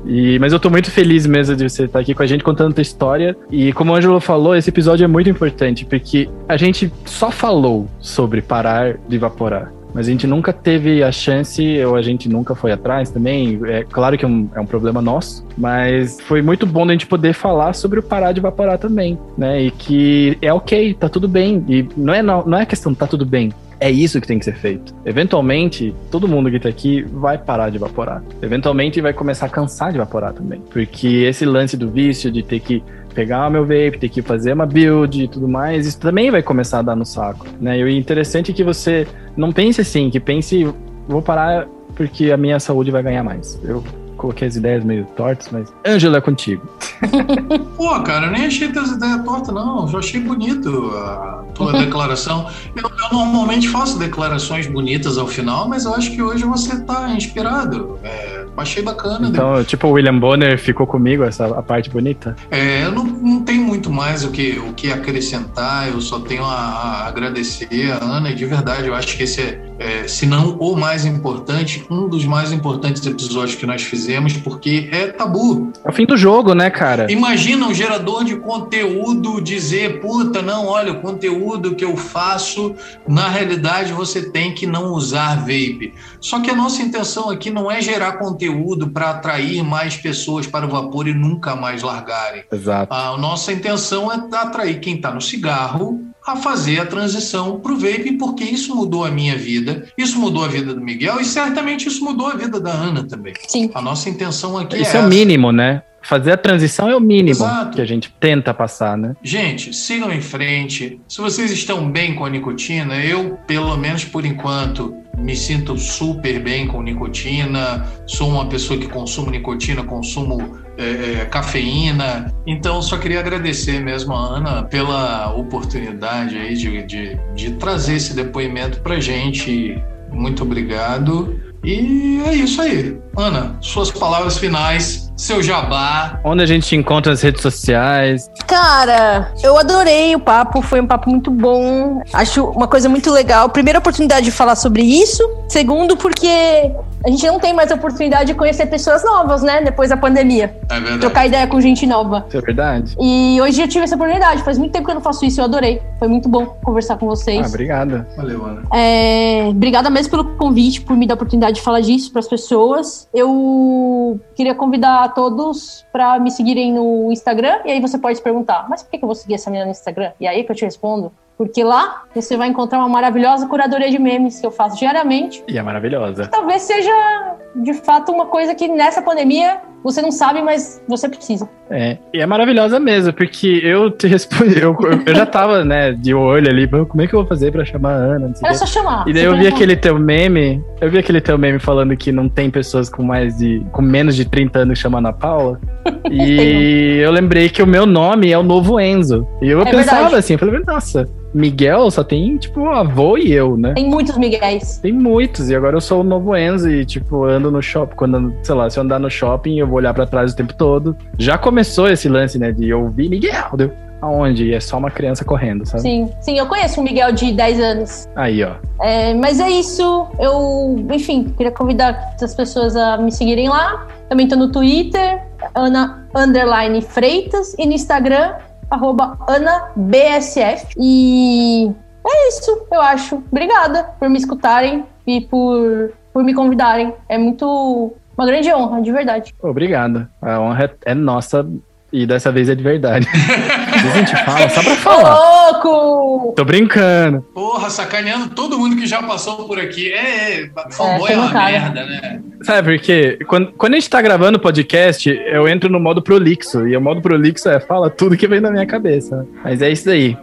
E, 0.07 0.39
mas 0.39 0.53
eu 0.53 0.61
tô 0.61 0.71
muito 0.71 0.91
feliz 0.91 1.27
mesmo 1.27 1.57
de 1.57 1.69
você 1.69 1.85
estar 1.85 1.99
aqui 1.99 2.15
com 2.15 2.23
a 2.23 2.27
gente 2.27 2.45
contando 2.45 2.75
tua 2.75 2.83
história. 2.83 3.37
E 3.51 3.73
como 3.73 3.93
o 3.93 3.95
Ângelo 3.95 4.21
falou, 4.21 4.55
esse 4.55 4.71
episódio 4.71 5.05
é 5.05 5.09
muito 5.09 5.29
importante, 5.29 5.85
porque 5.85 6.29
a 6.49 6.57
gente 6.57 6.93
só 7.05 7.31
falou 7.31 7.89
sobre 8.01 8.41
parar 8.41 8.97
de 9.09 9.17
evaporar 9.17 9.73
mas 9.97 10.09
a 10.09 10.11
gente 10.11 10.27
nunca 10.27 10.53
teve 10.53 11.03
a 11.03 11.11
chance, 11.11 11.83
ou 11.83 11.97
a 11.97 12.03
gente 12.03 12.29
nunca 12.29 12.55
foi 12.55 12.71
atrás 12.71 13.11
também. 13.11 13.59
É 13.65 13.83
claro 13.83 14.19
que 14.19 14.27
é 14.27 14.29
um, 14.29 14.47
é 14.55 14.61
um 14.61 14.67
problema 14.67 15.01
nosso, 15.01 15.43
mas 15.57 16.21
foi 16.21 16.43
muito 16.43 16.67
bom 16.67 16.85
a 16.85 16.93
gente 16.93 17.07
poder 17.07 17.33
falar 17.33 17.73
sobre 17.73 18.01
o 18.01 18.03
parar 18.03 18.33
de 18.33 18.39
evaporar 18.39 18.77
também, 18.77 19.19
né? 19.39 19.63
E 19.63 19.71
que 19.71 20.37
é 20.43 20.53
ok, 20.53 20.93
tá 20.93 21.09
tudo 21.09 21.27
bem. 21.27 21.65
E 21.67 21.89
não 21.97 22.13
é, 22.13 22.23
não, 22.23 22.45
não 22.45 22.59
é 22.59 22.67
questão 22.67 22.95
tá 22.95 23.07
tudo 23.07 23.25
bem. 23.25 23.55
É 23.79 23.91
isso 23.91 24.21
que 24.21 24.27
tem 24.27 24.39
que 24.39 24.45
ser 24.45 24.55
feito. 24.55 24.95
Eventualmente, 25.05 25.95
todo 26.11 26.27
mundo 26.27 26.51
que 26.51 26.59
tá 26.59 26.69
aqui 26.69 27.03
vai 27.03 27.37
parar 27.37 27.71
de 27.71 27.77
evaporar. 27.77 28.23
Eventualmente 28.41 29.01
vai 29.01 29.13
começar 29.13 29.47
a 29.47 29.49
cansar 29.49 29.91
de 29.91 29.99
evaporar 29.99 30.33
também. 30.33 30.61
Porque 30.71 31.07
esse 31.25 31.45
lance 31.45 31.77
do 31.77 31.91
vício 31.91 32.31
de 32.31 32.43
ter 32.43 32.61
que 32.61 32.83
pegar 33.15 33.49
o 33.49 33.51
meu 33.51 33.63
vape, 33.63 33.99
ter 33.99 34.09
que 34.09 34.21
fazer 34.21 34.53
uma 34.53 34.67
build 34.67 35.25
e 35.25 35.29
tudo 35.29 35.49
mais, 35.49 35.87
isso 35.87 35.99
também 35.99 36.31
vai 36.31 36.43
começar 36.43 36.81
a 36.81 36.83
dar 36.83 36.97
no 36.97 37.05
saco, 37.07 37.47
né? 37.59 37.79
E 37.79 37.83
o 37.83 37.89
interessante 37.89 38.51
é 38.51 38.55
que 38.55 38.63
você 38.63 39.07
não 39.35 39.53
pense 39.53 39.81
assim, 39.81 40.11
que 40.11 40.21
pense, 40.21 40.67
vou 41.09 41.23
parar 41.23 41.67
porque 41.95 42.31
a 42.31 42.37
minha 42.37 42.61
saúde 42.61 42.91
vai 42.91 43.03
ganhar 43.03 43.25
mais. 43.25 43.59
Eu 43.65 43.83
coloquei 44.17 44.49
as 44.49 44.57
ideias 44.57 44.85
meio 44.85 45.05
tortas, 45.17 45.49
mas 45.53 45.73
Ângelo 45.87 46.17
é 46.17 46.21
contigo. 46.21 46.63
Pô, 47.77 48.01
cara, 48.01 48.27
eu 48.27 48.33
nem 48.33 48.47
achei 48.47 48.69
as 48.69 48.91
ideias 48.91 49.25
tortas, 49.25 49.55
não. 49.55 49.89
Eu 49.91 49.99
achei 49.99 50.21
bonito 50.21 50.91
a 50.95 51.45
tua 51.55 51.73
declaração. 51.79 52.49
Eu, 52.75 52.83
eu, 52.85 53.17
normalmente 53.17 53.69
faço 53.69 53.99
declarações 53.99 54.67
bonitas 54.67 55.19
ao 55.19 55.27
final, 55.27 55.69
mas 55.69 55.85
eu 55.85 55.95
acho 55.95 56.11
que 56.11 56.23
hoje 56.23 56.45
você 56.45 56.81
tá 56.81 57.11
inspirado. 57.11 57.99
É, 58.03 58.47
achei 58.57 58.83
bacana. 58.83 59.29
Então, 59.29 59.63
tipo, 59.65 59.87
o 59.87 59.93
William 59.93 60.19
Bonner 60.19 60.59
ficou 60.59 60.87
comigo, 60.87 61.23
essa 61.23 61.47
a 61.47 61.63
parte 61.63 61.91
bonita? 61.91 62.37
É, 62.51 62.85
eu 62.85 62.93
não, 62.93 63.05
não 63.05 63.43
tenho 63.43 63.63
muito 63.63 63.91
mais 63.91 64.25
o 64.25 64.31
que, 64.31 64.59
o 64.59 64.73
que 64.73 64.91
acrescentar, 64.91 65.89
eu 65.89 66.01
só 66.01 66.21
tenho 66.21 66.45
a, 66.45 66.55
a 66.55 67.09
agradecer 67.09 67.93
a 67.93 68.05
Ana, 68.05 68.31
e 68.31 68.35
de 68.35 68.47
verdade, 68.47 68.89
eu 68.89 68.95
acho 68.95 69.17
que 69.17 69.23
esse 69.23 69.41
é, 69.41 69.67
é, 69.79 70.09
se 70.09 70.27
não 70.27 70.57
o 70.57 70.77
mais 70.77 71.05
importante, 71.05 71.85
um 71.91 72.09
dos 72.09 72.25
mais 72.25 72.53
importantes 72.53 73.05
episódios 73.07 73.57
que 73.57 73.67
nós 73.67 73.83
fizemos, 73.83 74.06
porque 74.39 74.89
é 74.93 75.09
tabu. 75.09 75.73
É 75.85 75.89
o 75.89 75.93
fim 75.93 76.07
do 76.07 76.17
jogo, 76.17 76.55
né, 76.55 76.71
cara? 76.71 77.11
Imagina 77.11 77.67
um 77.67 77.75
gerador 77.75 78.25
de 78.25 78.37
conteúdo 78.37 79.41
dizer, 79.41 80.01
puta, 80.01 80.43
não, 80.43 80.67
olha, 80.67 80.93
o 80.93 81.01
conteúdo 81.01 81.75
que 81.75 81.85
eu 81.85 81.97
faço, 81.97 82.75
na 83.07 83.29
realidade 83.29 83.93
você 83.93 84.31
tem 84.31 84.55
que 84.55 84.67
não 84.67 84.93
usar 84.93 85.37
vape. 85.41 85.93
Só 86.21 86.41
que 86.41 86.51
a 86.51 86.55
nossa 86.55 86.83
intenção 86.83 87.31
aqui 87.31 87.51
não 87.51 87.71
é 87.71 87.81
gerar 87.81 88.13
conteúdo 88.13 88.89
para 88.89 89.11
atrair 89.11 89.63
mais 89.63 89.97
pessoas 89.97 90.47
para 90.47 90.67
o 90.67 90.69
vapor 90.69 91.09
e 91.09 91.15
nunca 91.15 91.57
mais 91.57 91.83
largarem. 91.83 92.45
Exato. 92.51 92.93
A 92.93 93.17
nossa 93.17 93.53
intenção 93.53 94.13
é 94.13 94.17
atrair 94.37 94.81
quem 94.81 94.97
está 94.97 95.13
no 95.13 95.21
cigarro 95.21 96.07
a 96.27 96.37
fazer 96.37 96.81
a 96.81 96.87
transição 96.87 97.61
para 97.61 97.73
o 97.73 97.79
vape, 97.79 98.13
porque 98.19 98.43
isso 98.43 98.75
mudou 98.75 99.05
a 99.05 99.11
minha 99.11 99.37
vida, 99.37 99.87
isso 99.97 100.19
mudou 100.19 100.45
a 100.45 100.49
vida 100.49 100.75
do 100.75 100.81
Miguel 100.81 101.21
e 101.21 101.25
certamente 101.25 101.87
isso 101.87 102.05
mudou 102.05 102.27
a 102.27 102.35
vida 102.35 102.61
da 102.61 102.73
Ana 102.73 103.05
também. 103.05 103.33
Sim. 103.47 103.71
A 103.73 103.81
nossa 103.81 104.11
intenção 104.11 104.59
aqui 104.59 104.77
isso 104.77 104.85
é. 104.85 104.89
Isso 104.89 104.97
é 104.97 105.01
o 105.01 105.09
mínimo, 105.09 105.53
né? 105.53 105.83
Fazer 106.03 106.33
a 106.33 106.37
transição 106.37 106.89
é 106.89 106.97
o 106.97 107.01
mínimo 107.01 107.31
Exato. 107.31 107.77
que 107.77 107.81
a 107.81 107.85
gente 107.85 108.13
tenta 108.21 108.55
passar, 108.55 108.97
né? 108.97 109.17
Gente, 109.23 109.75
sigam 109.75 110.13
em 110.13 110.21
frente. 110.21 111.01
Se 111.09 111.21
vocês 111.21 111.51
estão 111.51 111.91
bem 111.91 112.15
com 112.15 112.25
a 112.25 112.31
nicotina, 112.31 112.97
eu, 113.05 113.37
pelo 113.47 113.77
menos 113.77 114.05
por 114.05 114.25
enquanto, 114.25 114.95
me 115.17 115.35
sinto 115.35 115.77
super 115.79 116.41
bem 116.43 116.67
com 116.67 116.83
nicotina. 116.83 117.87
Sou 118.07 118.29
uma 118.29 118.47
pessoa 118.47 118.79
que 118.79 118.87
consumo 118.87 119.31
nicotina, 119.31 119.83
consumo 119.83 120.59
é, 120.79 121.21
é, 121.21 121.25
cafeína. 121.27 122.33
Então, 122.47 122.83
só 122.83 122.99
queria 122.99 123.21
agradecer 123.21 123.81
mesmo 123.81 124.15
a 124.15 124.37
Ana 124.37 124.63
pela 124.65 125.35
oportunidade 125.35 126.37
aí 126.37 126.55
de, 126.55 126.83
de, 126.83 127.19
de 127.35 127.53
trazer 127.53 127.95
esse 127.95 128.15
depoimento 128.15 128.81
para 128.81 129.01
gente. 129.01 129.83
Muito 130.13 130.43
obrigado. 130.43 131.41
E 131.65 132.21
é 132.27 132.35
isso 132.35 132.61
aí. 132.61 132.97
Ana, 133.17 133.57
suas 133.61 133.91
palavras 133.91 134.39
finais, 134.39 135.06
seu 135.17 135.43
jabá. 135.43 136.21
Onde 136.23 136.43
a 136.43 136.47
gente 136.47 136.67
te 136.67 136.77
encontra 136.77 137.13
nas 137.13 137.23
redes 137.23 137.43
sociais? 137.43 138.31
Cara, 138.47 139.33
eu 139.43 139.57
adorei 139.57 140.15
o 140.15 140.21
papo, 140.21 140.61
foi 140.63 140.81
um 140.81 140.87
papo 140.87 141.11
muito 141.11 141.31
bom. 141.31 142.03
Acho 142.13 142.45
uma 142.45 142.69
coisa 142.69 142.89
muito 142.89 143.11
legal. 143.11 143.49
Primeira 143.49 143.79
oportunidade 143.79 144.27
de 144.27 144.33
falar 144.33 144.57
sobre 144.57 144.83
isso. 144.83 145.23
Segundo, 145.49 145.97
porque 145.97 146.71
a 147.07 147.09
gente 147.09 147.25
não 147.25 147.39
tem 147.39 147.55
mais 147.55 147.71
a 147.71 147.77
oportunidade 147.77 148.27
de 148.27 148.35
conhecer 148.35 148.67
pessoas 148.67 149.05
novas, 149.05 149.41
né? 149.41 149.63
Depois 149.63 149.91
da 149.91 149.97
pandemia. 149.97 150.57
É 150.69 150.75
verdade. 150.75 150.99
Trocar 150.99 151.25
ideia 151.25 151.47
com 151.47 151.61
gente 151.61 151.87
nova. 151.87 152.25
Isso 152.27 152.37
é 152.37 152.41
verdade. 152.41 152.97
E 153.01 153.39
hoje 153.41 153.63
eu 153.63 153.69
tive 153.69 153.85
essa 153.85 153.95
oportunidade. 153.95 154.43
Faz 154.43 154.59
muito 154.59 154.73
tempo 154.73 154.87
que 154.87 154.91
eu 154.91 154.97
não 154.97 155.01
faço 155.01 155.25
isso, 155.25 155.41
eu 155.41 155.45
adorei. 155.45 155.81
Foi 156.01 156.09
muito 156.09 156.29
bom 156.29 156.47
conversar 156.65 156.97
com 156.99 157.07
vocês. 157.07 157.47
Ah, 157.47 157.49
obrigada. 157.49 158.09
Valeu, 158.17 158.45
Ana. 158.45 158.63
É, 158.75 159.47
obrigada 159.49 159.89
mesmo 159.89 160.11
pelo 160.11 160.37
convite, 160.37 160.81
por 160.81 160.97
me 160.97 161.07
dar 161.07 161.15
a 161.15 161.17
oportunidade 161.17 161.55
de 161.55 161.63
falar 161.63 161.81
disso 161.81 162.11
para 162.11 162.19
as 162.19 162.27
pessoas. 162.27 163.09
Eu 163.15 164.21
queria 164.35 164.57
convidar 164.57 165.05
a 165.05 165.09
todos 165.09 165.87
para 165.93 166.19
me 166.19 166.33
seguirem 166.33 166.73
no 166.73 167.13
Instagram. 167.13 167.61
E 167.65 167.71
aí 167.71 167.81
você 167.81 167.99
pode 167.99 168.17
se 168.19 168.23
perguntar, 168.23 168.67
mas 168.69 168.83
por 168.83 168.91
que 168.91 168.97
eu 168.97 169.07
vou 169.07 169.15
seguir 169.15 169.35
essa 169.35 169.49
menina 169.49 169.67
no 169.67 169.71
Instagram? 169.71 170.11
E 170.21 170.27
aí 170.27 170.43
que 170.43 170.51
eu 170.51 170.57
te 170.57 170.65
respondo 170.65 171.13
porque 171.37 171.63
lá 171.63 172.05
você 172.15 172.37
vai 172.37 172.49
encontrar 172.49 172.79
uma 172.79 172.89
maravilhosa 172.89 173.47
curadoria 173.47 173.91
de 173.91 173.99
memes 173.99 174.41
que 174.41 174.47
eu 174.47 174.51
faço 174.51 174.79
diariamente. 174.79 175.45
E 175.47 175.59
é 175.59 175.63
maravilhosa. 175.63 176.27
Talvez 176.29 176.63
seja, 176.63 177.37
de 177.63 177.75
fato, 177.75 178.13
uma 178.13 178.27
coisa 178.27 178.55
que 178.55 178.69
nessa 178.69 179.01
pandemia 179.03 179.61
você 179.83 180.03
não 180.03 180.11
sabe, 180.11 180.43
mas 180.43 180.83
você 180.89 181.09
precisa. 181.09 181.49
É, 181.71 181.97
e 182.13 182.21
é 182.21 182.27
maravilhosa 182.27 182.81
mesmo, 182.81 183.13
porque 183.13 183.61
eu 183.63 183.91
te 183.91 184.07
respondi, 184.09 184.61
eu, 184.61 184.77
eu 185.07 185.15
já 185.15 185.25
tava, 185.25 185.65
né, 185.65 185.93
de 185.93 186.13
olho 186.13 186.49
ali, 186.49 186.69
como 186.69 187.03
é 187.03 187.07
que 187.07 187.15
eu 187.15 187.21
vou 187.21 187.29
fazer 187.29 187.53
pra 187.53 187.65
chamar 187.65 187.93
a 187.93 187.97
Ana? 187.97 188.33
Era 188.43 188.55
só 188.55 188.67
chamar. 188.67 189.07
E 189.07 189.13
daí 189.13 189.25
eu 189.25 189.37
vi 189.37 189.47
aquele 189.47 189.77
teu 189.77 189.99
meme, 189.99 190.63
eu 190.81 190.91
vi 190.91 190.99
aquele 190.99 191.21
teu 191.21 191.39
meme 191.39 191.59
falando 191.59 191.97
que 191.97 192.11
não 192.11 192.29
tem 192.29 192.51
pessoas 192.51 192.91
com 192.91 193.03
mais 193.03 193.39
de, 193.39 193.65
com 193.73 193.81
menos 193.81 194.17
de 194.17 194.25
30 194.25 194.61
anos 194.61 194.79
chamando 194.79 195.07
a 195.07 195.13
Paula. 195.13 195.61
e 196.11 196.99
eu 197.01 197.13
lembrei 197.13 197.49
que 197.49 197.63
o 197.63 197.67
meu 197.67 197.87
nome 197.87 198.31
é 198.31 198.39
o 198.39 198.43
novo 198.43 198.81
Enzo. 198.81 199.27
E 199.41 199.49
eu 199.49 199.61
é 199.61 199.65
pensava 199.65 200.03
verdade. 200.03 200.17
assim, 200.17 200.33
eu 200.35 200.39
falei, 200.39 200.63
nossa, 200.67 201.09
Miguel 201.37 201.91
só 201.91 202.03
tem, 202.03 202.37
tipo, 202.39 202.67
avô 202.69 203.19
e 203.19 203.33
eu, 203.33 203.57
né? 203.57 203.75
Tem 203.75 203.89
muitos 203.89 204.17
Miguéis. 204.17 204.79
Tem 204.79 204.93
muitos, 204.93 205.51
e 205.51 205.55
agora 205.55 205.77
eu 205.77 205.81
sou 205.81 206.01
o 206.01 206.05
novo 206.05 206.35
Enzo 206.35 206.71
e, 206.71 206.85
tipo, 206.85 207.25
ando 207.25 207.46
no 207.51 207.63
shopping, 207.63 207.97
quando, 207.97 208.35
sei 208.43 208.55
lá, 208.55 208.69
se 208.69 208.79
eu 208.79 208.83
andar 208.83 208.99
no 208.99 209.11
shopping, 209.11 209.59
eu 209.59 209.67
vou 209.67 209.77
olhar 209.77 209.95
para 209.95 210.07
trás 210.07 210.33
o 210.33 210.37
tempo 210.37 210.55
todo. 210.55 210.97
Já 211.19 211.39
começou 211.39 211.89
esse 211.89 212.09
lance, 212.09 212.39
né, 212.39 212.53
de 212.53 212.73
ouvir 212.73 213.09
Miguel, 213.09 213.51
deu 213.57 213.73
aonde? 214.01 214.45
E 214.45 214.55
é 214.55 214.61
só 214.61 214.79
uma 214.79 214.91
criança 214.91 215.25
correndo, 215.25 215.67
sabe? 215.67 215.83
Sim, 215.83 216.11
sim, 216.21 216.39
eu 216.39 216.47
conheço 216.47 216.81
um 216.81 216.85
Miguel 216.85 217.13
de 217.13 217.33
10 217.33 217.61
anos. 217.61 218.09
Aí, 218.15 218.43
ó. 218.43 218.55
É, 218.81 219.15
mas 219.15 219.41
é 219.41 219.51
isso. 219.51 220.07
Eu, 220.19 220.77
enfim, 220.93 221.33
queria 221.37 221.53
convidar 221.53 222.15
as 222.21 222.35
pessoas 222.35 222.77
a 222.77 222.97
me 222.99 223.11
seguirem 223.11 223.49
lá. 223.49 223.87
Também 224.09 224.29
tô 224.29 224.37
no 224.37 224.51
Twitter, 224.51 225.23
Ana 225.55 226.07
Underline 226.15 226.81
Freitas, 226.83 227.55
e 227.59 227.67
no 227.67 227.73
Instagram, 227.73 228.35
arroba 228.71 229.19
AnaBSF. 229.27 230.75
E 230.79 231.71
é 232.07 232.29
isso, 232.29 232.67
eu 232.73 232.81
acho. 232.81 233.23
Obrigada 233.31 233.85
por 233.99 234.09
me 234.09 234.19
escutarem 234.19 234.85
e 235.07 235.21
por, 235.21 235.93
por 236.17 236.25
me 236.25 236.33
convidarem. 236.33 236.95
É 237.11 237.19
muito. 237.19 237.93
Uma 238.17 238.27
grande 238.27 238.51
honra, 238.51 238.81
de 238.81 238.91
verdade. 238.91 239.35
Obrigado. 239.43 240.09
A 240.23 240.41
honra 240.41 240.75
é 240.87 240.95
nossa 240.95 241.47
e 241.93 242.07
dessa 242.07 242.33
vez 242.33 242.49
é 242.49 242.55
de 242.55 242.63
verdade. 242.63 243.07
a 243.13 243.99
gente 243.99 244.25
fala 244.25 244.49
só 244.49 244.63
pra 244.63 244.77
falar. 244.77 245.15
louco! 245.15 246.33
Tô 246.35 246.43
brincando. 246.43 247.21
Porra, 247.35 247.69
sacaneando 247.69 248.31
todo 248.31 248.59
mundo 248.59 248.77
que 248.77 248.87
já 248.87 249.03
passou 249.03 249.47
por 249.47 249.61
aqui. 249.61 249.93
É, 249.93 250.45
é 250.45 250.51
fanboy 250.71 251.11
é, 251.11 251.13
é 251.13 251.19
uma 251.19 251.31
cara. 251.31 251.51
merda, 251.51 251.85
né? 251.85 252.23
Sabe 252.43 252.79
por 252.79 252.83
quê? 252.83 253.19
Quando, 253.27 253.53
quando 253.53 253.75
a 253.75 253.77
gente 253.77 253.91
tá 253.91 254.01
gravando 254.01 254.41
podcast, 254.41 255.11
eu 255.11 255.47
entro 255.47 255.71
no 255.71 255.79
modo 255.79 256.01
prolixo. 256.01 256.67
E 256.67 256.75
o 256.75 256.81
modo 256.81 257.03
prolixo 257.03 257.51
é 257.51 257.61
fala 257.61 257.91
tudo 257.91 258.17
que 258.17 258.27
vem 258.27 258.41
na 258.41 258.51
minha 258.51 258.67
cabeça. 258.67 259.27
Mas 259.45 259.61
é 259.61 259.71
isso 259.71 259.85
daí. 259.85 260.17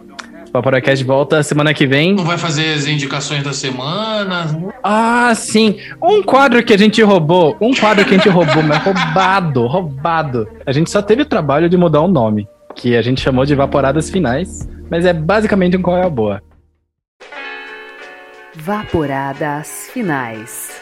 Vaporacast 0.54 1.02
volta 1.02 1.42
semana 1.42 1.74
que 1.74 1.84
vem. 1.84 2.14
Não 2.14 2.22
vai 2.22 2.38
fazer 2.38 2.74
as 2.74 2.86
indicações 2.86 3.42
da 3.42 3.52
semana? 3.52 4.46
Ah, 4.84 5.32
sim. 5.34 5.80
Um 6.00 6.22
quadro 6.22 6.64
que 6.64 6.72
a 6.72 6.78
gente 6.78 7.02
roubou. 7.02 7.56
Um 7.60 7.74
quadro 7.74 8.04
que 8.04 8.14
a 8.14 8.16
gente 8.16 8.28
roubou, 8.28 8.62
mas 8.62 8.80
roubado, 8.84 9.66
roubado. 9.66 10.48
A 10.64 10.70
gente 10.70 10.92
só 10.92 11.02
teve 11.02 11.22
o 11.22 11.26
trabalho 11.26 11.68
de 11.68 11.76
mudar 11.76 12.02
o 12.02 12.06
nome, 12.06 12.46
que 12.72 12.96
a 12.96 13.02
gente 13.02 13.20
chamou 13.20 13.44
de 13.44 13.52
Vaporadas 13.56 14.08
Finais, 14.08 14.68
mas 14.88 15.04
é 15.04 15.12
basicamente 15.12 15.76
um 15.76 15.82
qual 15.82 15.96
é 15.96 16.06
a 16.06 16.08
boa. 16.08 16.40
Vaporadas 18.54 19.90
Finais. 19.92 20.80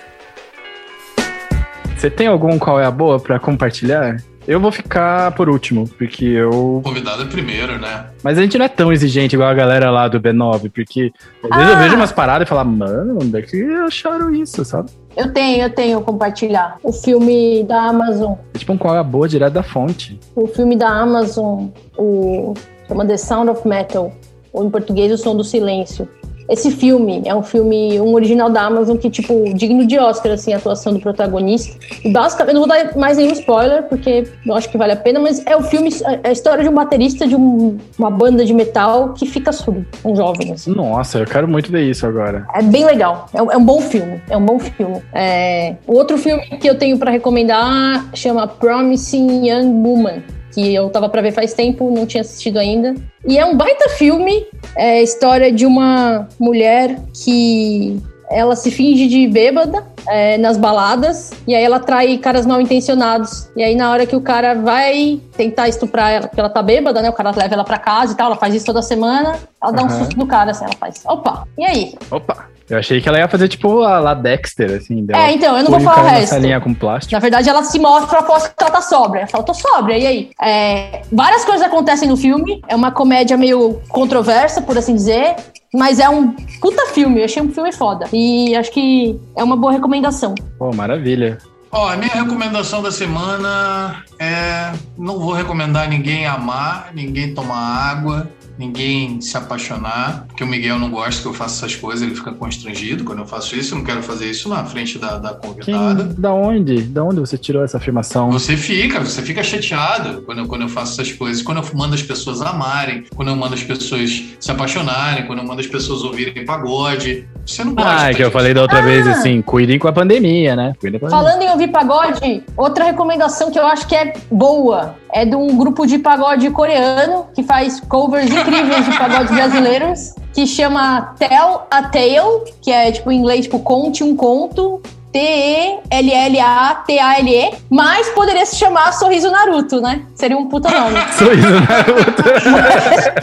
Você 1.97 2.11
tem 2.11 2.27
algum 2.27 2.59
qual 2.59 2.79
é 2.79 2.85
a 2.85 2.91
boa 2.91 3.19
para 3.19 3.41
compartilhar? 3.41 4.19
Eu 4.47 4.59
vou 4.59 4.73
ficar 4.73 5.33
por 5.33 5.49
último, 5.49 5.89
porque 5.97 6.25
eu. 6.25 6.79
O 6.79 6.83
convidado 6.83 7.23
é 7.23 7.27
primeiro, 7.27 7.79
né? 7.79 8.07
Mas 8.23 8.39
a 8.39 8.43
gente 8.43 8.59
não 8.59 8.65
é 8.65 8.69
tão 8.69 8.93
exigente 8.93 9.37
igual 9.37 9.49
a 9.49 9.55
galera 9.55 9.91
lá 9.91 10.09
do 10.09 10.21
B9, 10.21 10.71
porque 10.73 11.13
às 11.45 11.57
vezes 11.57 11.73
eu 11.73 11.77
ah! 11.77 11.83
vejo 11.83 11.97
umas 11.97 12.13
paradas 12.13 12.47
e 12.47 12.49
falo, 12.49 12.69
mano, 12.69 13.19
onde 13.23 13.39
é 13.39 13.43
que 13.43 13.65
acharam 13.87 14.35
isso, 14.35 14.65
sabe? 14.65 14.91
Eu 15.17 15.33
tenho, 15.33 15.63
eu 15.63 15.71
tenho 15.71 16.01
compartilhar. 16.01 16.79
O 16.83 16.93
filme 16.93 17.63
da 17.65 17.83
Amazon. 17.83 18.35
É 18.55 18.59
tipo 18.59 18.73
um 18.73 18.79
qual 18.79 18.97
é 18.97 18.99
a 18.99 19.05
boa 19.05 19.29
direto 19.29 19.53
da 19.53 19.63
fonte. 19.63 20.19
O 20.35 20.47
filme 20.49 20.75
da 20.75 20.89
Amazon, 20.89 21.69
o 21.97 22.55
chama 22.89 23.07
The 23.07 23.17
Sound 23.17 23.51
of 23.51 23.67
Metal, 23.67 24.13
ou 24.53 24.65
em 24.65 24.71
português 24.71 25.13
O 25.13 25.19
Som 25.19 25.37
do 25.37 25.45
Silêncio. 25.45 26.09
Esse 26.49 26.71
filme 26.71 27.23
é 27.25 27.35
um 27.35 27.43
filme, 27.43 28.01
um 28.01 28.15
original 28.15 28.51
da 28.51 28.63
Amazon 28.63 28.97
que, 28.97 29.09
tipo, 29.09 29.45
digno 29.55 29.87
de 29.87 29.99
Oscar, 29.99 30.33
assim, 30.33 30.53
a 30.53 30.57
atuação 30.57 30.93
do 30.93 31.01
protagonista. 31.01 31.77
E 32.05 32.11
basicamente, 32.11 32.55
eu 32.55 32.61
não 32.61 32.69
vou 32.69 32.69
dar 32.69 32.97
mais 32.97 33.17
nenhum 33.17 33.33
spoiler, 33.33 33.85
porque 33.85 34.25
eu 34.47 34.55
acho 34.55 34.69
que 34.69 34.77
vale 34.77 34.93
a 34.93 34.97
pena, 34.97 35.21
mas 35.21 35.45
é 35.47 35.57
o 35.57 35.63
filme, 35.63 35.91
é 36.23 36.29
a 36.29 36.33
história 36.33 36.63
de 36.63 36.69
um 36.69 36.75
baterista 36.75 37.27
de 37.27 37.37
um, 37.37 37.79
uma 37.99 38.11
banda 38.11 38.45
de 38.45 38.53
metal 38.53 39.15
que 39.15 39.27
fica 39.27 39.53
surdo, 39.53 39.87
um 40.05 40.15
jovem, 40.15 40.53
assim. 40.53 40.75
Nossa, 40.75 41.19
eu 41.19 41.27
quero 41.27 41.49
muito 41.49 41.71
ver 41.71 41.89
isso 41.89 42.07
agora. 42.07 42.47
É 42.55 42.63
bem 42.63 42.85
legal, 42.85 43.27
é, 43.35 43.39
é 43.39 43.57
um 43.57 43.65
bom 43.65 43.81
filme, 43.81 44.21
é 44.29 44.37
um 44.37 44.45
bom 44.45 44.59
filme. 44.59 45.03
É... 45.13 45.77
O 45.87 45.95
outro 45.95 46.19
filme 46.19 46.43
que 46.61 46.69
eu 46.69 46.75
tenho 46.77 46.99
para 46.99 47.11
recomendar 47.11 48.09
chama 48.15 48.47
Promising 48.47 49.49
Young 49.49 49.83
Woman 49.87 50.23
que 50.53 50.75
eu 50.75 50.91
tava 50.91 51.09
para 51.09 51.23
ver 51.23 51.33
faz 51.33 51.55
tempo, 51.55 51.91
não 51.91 52.07
tinha 52.07 52.21
assistido 52.21 52.59
ainda. 52.59 52.95
E 53.27 53.39
é 53.39 53.45
um 53.45 53.57
baita 53.57 53.89
filme, 53.91 54.47
é 54.77 54.99
a 54.99 55.03
história 55.03 55.53
de 55.53 55.65
uma 55.65 56.29
mulher 56.39 56.99
que 57.25 58.01
ela 58.31 58.57
se 58.57 58.71
finge 58.71 59.09
de 59.09 59.27
bêbada 59.27 59.85
é, 60.09 60.39
nas 60.39 60.57
baladas 60.57 61.33
e 61.47 61.55
aí 61.55 61.63
ela 61.63 61.79
trai 61.79 62.17
caras 62.19 62.47
mal 62.47 62.61
intencionados. 62.61 63.51
E 63.55 63.63
aí 63.63 63.75
na 63.75 63.91
hora 63.91 64.07
que 64.07 64.17
o 64.17 64.21
cara 64.21 64.55
vai 64.55 65.21
tentar 65.37 65.69
estuprar 65.69 66.11
ela, 66.11 66.29
porque 66.29 66.41
ela 66.41 66.49
tá 66.49 66.63
bêbada, 66.63 67.03
né? 67.03 67.11
O 67.11 67.13
cara 67.13 67.31
leva 67.31 67.55
ela 67.55 67.65
pra 67.65 67.79
casa 67.79 68.13
e 68.13 68.17
tal, 68.17 68.27
ela 68.27 68.37
faz 68.37 68.55
isso 68.55 68.67
toda 68.67 68.83
semana, 68.83 69.39
ela 69.63 69.73
dá 69.73 69.85
um 69.85 69.91
susto 69.91 70.19
no 70.19 70.27
cara, 70.27 70.51
assim, 70.53 70.65
ela 70.65 70.75
faz. 70.79 71.03
Opa, 71.07 71.47
e 71.59 71.65
aí? 71.65 71.95
Opa! 72.11 72.52
Eu 72.69 72.79
achei 72.79 73.01
que 73.01 73.09
ela 73.09 73.19
ia 73.19 73.29
fazer 73.29 73.49
tipo 73.49 73.83
a 73.83 73.99
La 73.99 74.15
Dexter, 74.15 74.77
assim. 74.77 75.05
É, 75.13 75.33
então, 75.33 75.57
eu 75.57 75.65
não 75.65 75.71
vou 75.71 75.81
falar 75.81 76.05
o 76.05 76.07
resto. 76.07 76.37
linha 76.37 76.61
com 76.61 76.73
plástico. 76.73 77.13
Na 77.13 77.19
verdade, 77.19 77.49
ela 77.49 77.63
se 77.65 77.79
mostra 77.79 78.21
após 78.21 78.49
que 78.49 78.55
ela 78.59 78.71
tá 78.71 78.81
sóbria. 78.81 79.21
Ela 79.21 79.29
fala, 79.29 79.45
tô 79.45 79.55
sóbria, 79.55 79.99
e 79.99 80.07
aí? 80.07 80.31
É, 80.41 81.03
várias 81.13 81.45
coisas 81.45 81.67
acontecem 81.67 82.09
no 82.09 82.17
filme. 82.17 82.63
É 82.69 82.75
uma 82.75 82.91
comédia 82.91 83.37
meio 83.37 83.81
controversa, 83.89 84.63
por 84.63 84.77
assim 84.79 84.95
dizer. 84.95 85.37
Mas 85.75 85.99
é 85.99 86.09
um 86.09 86.33
puta 86.61 86.87
filme. 86.87 87.21
Eu 87.21 87.25
achei 87.25 87.43
um 87.43 87.51
filme 87.53 87.73
foda. 87.73 88.07
E 88.13 88.55
acho 88.57 88.71
que 88.71 89.19
é 89.37 89.43
uma 89.43 89.57
boa 89.57 89.73
recomendação. 89.73 90.35
Pô, 90.59 90.71
maravilha. 90.75 91.39
Ó, 91.71 91.89
a 91.89 91.97
minha 91.97 92.13
recomendação 92.13 92.83
da 92.83 92.93
semana 92.93 94.05
é: 94.19 94.73
não 94.99 95.19
vou 95.19 95.33
recomendar 95.33 95.89
ninguém 95.89 96.27
amar, 96.27 96.91
ninguém 96.93 97.33
tomar 97.35 97.57
água, 97.57 98.29
ninguém 98.59 99.21
se 99.21 99.37
apaixonar, 99.37 100.27
porque 100.27 100.45
o 100.45 100.47
Miguel 100.47 100.79
não 100.79 100.91
gosta 100.91 101.23
que 101.23 101.29
eu 101.29 101.35
faça 101.35 101.67
essas 101.67 101.77
coisas, 101.77 102.03
ele 102.03 102.15
fica 102.15 102.33
constrangido 102.33 103.05
quando 103.05 103.21
eu 103.21 103.27
faço 103.27 103.57
isso, 103.57 103.75
eu 103.75 103.79
não 103.79 103.85
quero 103.85 104.03
fazer 104.03 104.31
isso 104.31 104.49
na 104.49 104.65
frente 104.65 104.99
da, 104.99 105.19
da 105.19 105.35
convidada. 105.35 106.05
Quem, 106.05 106.21
da 106.21 106.33
onde? 106.33 106.83
Da 106.83 107.03
onde 107.03 107.21
você 107.21 107.39
tirou 107.39 107.65
essa 107.65 107.77
afirmação? 107.77 108.31
Você 108.31 108.57
fica, 108.57 109.01
você 109.01 109.23
fica 109.23 109.43
chateado 109.43 110.23
quando 110.23 110.39
eu, 110.39 110.47
quando 110.47 110.63
eu 110.63 110.69
faço 110.69 111.01
essas 111.01 111.13
coisas, 111.13 111.43
quando 111.43 111.59
eu 111.59 111.65
mando 111.75 111.95
as 111.95 112.03
pessoas 112.03 112.41
amarem, 112.43 113.05
quando 113.15 113.29
eu 113.29 113.37
mando 113.37 113.55
as 113.55 113.63
pessoas 113.63 114.23
se 114.39 114.51
apaixonarem, 114.51 115.27
quando 115.27 115.41
eu 115.41 115.47
mando 115.47 115.61
as 115.61 115.67
pessoas 115.67 116.03
ouvirem 116.03 116.45
pagode. 116.45 117.29
Você 117.47 117.65
não 117.65 117.75
gosta. 117.75 117.91
Ah, 117.91 118.11
é 118.11 118.15
que 118.15 118.23
eu 118.23 118.31
falei 118.31 118.55
da 118.55 118.63
outra 118.63 118.79
ah. 118.79 118.83
vez 118.83 119.07
assim, 119.07 119.43
cuidem 119.43 119.79
com 119.79 119.89
a 119.89 119.93
pandemia, 119.93 120.55
né? 120.55 120.75
Cuidem 120.81 120.99
com 121.01 121.07
a 121.07 121.11
Falando 121.11 121.43
em 121.43 121.51
ouvir 121.51 121.69
pagode, 121.69 122.45
outra 122.57 122.85
recomendação 122.85 123.51
que 123.51 123.59
eu 123.59 123.67
acho 123.67 123.87
que 123.87 123.95
é 123.95 124.13
boa 124.31 124.95
é 125.13 125.25
de 125.25 125.37
um 125.37 125.57
grupo 125.57 125.87
de 125.87 125.99
pagode 125.99 126.49
coreano 126.51 127.27
que 127.35 127.43
faz 127.43 127.81
covers 127.81 128.31
incríveis 128.31 128.85
de 128.87 128.97
pagodes 128.97 129.31
brasileiros, 129.31 130.15
que 130.33 130.47
chama 130.47 131.15
Tell 131.19 131.67
a 131.71 131.83
Tale, 131.83 132.45
que 132.61 132.71
é 132.71 132.93
tipo 132.93 133.11
em 133.11 133.19
inglês, 133.19 133.45
tipo 133.45 133.59
conte 133.59 134.03
um 134.03 134.17
conto. 134.17 134.81
T-E-L-L-A-T-A-L-E, 135.13 137.53
mas 137.69 138.09
poderia 138.11 138.47
se 138.47 138.55
chamar 138.57 138.93
Sorriso 138.93 139.29
Naruto, 139.31 139.81
né? 139.81 140.03
Seria 140.15 140.39
um 140.39 140.49
puta 140.49 140.71
nome. 140.71 140.97
Sorriso 141.13 141.51
Naruto. 141.51 142.23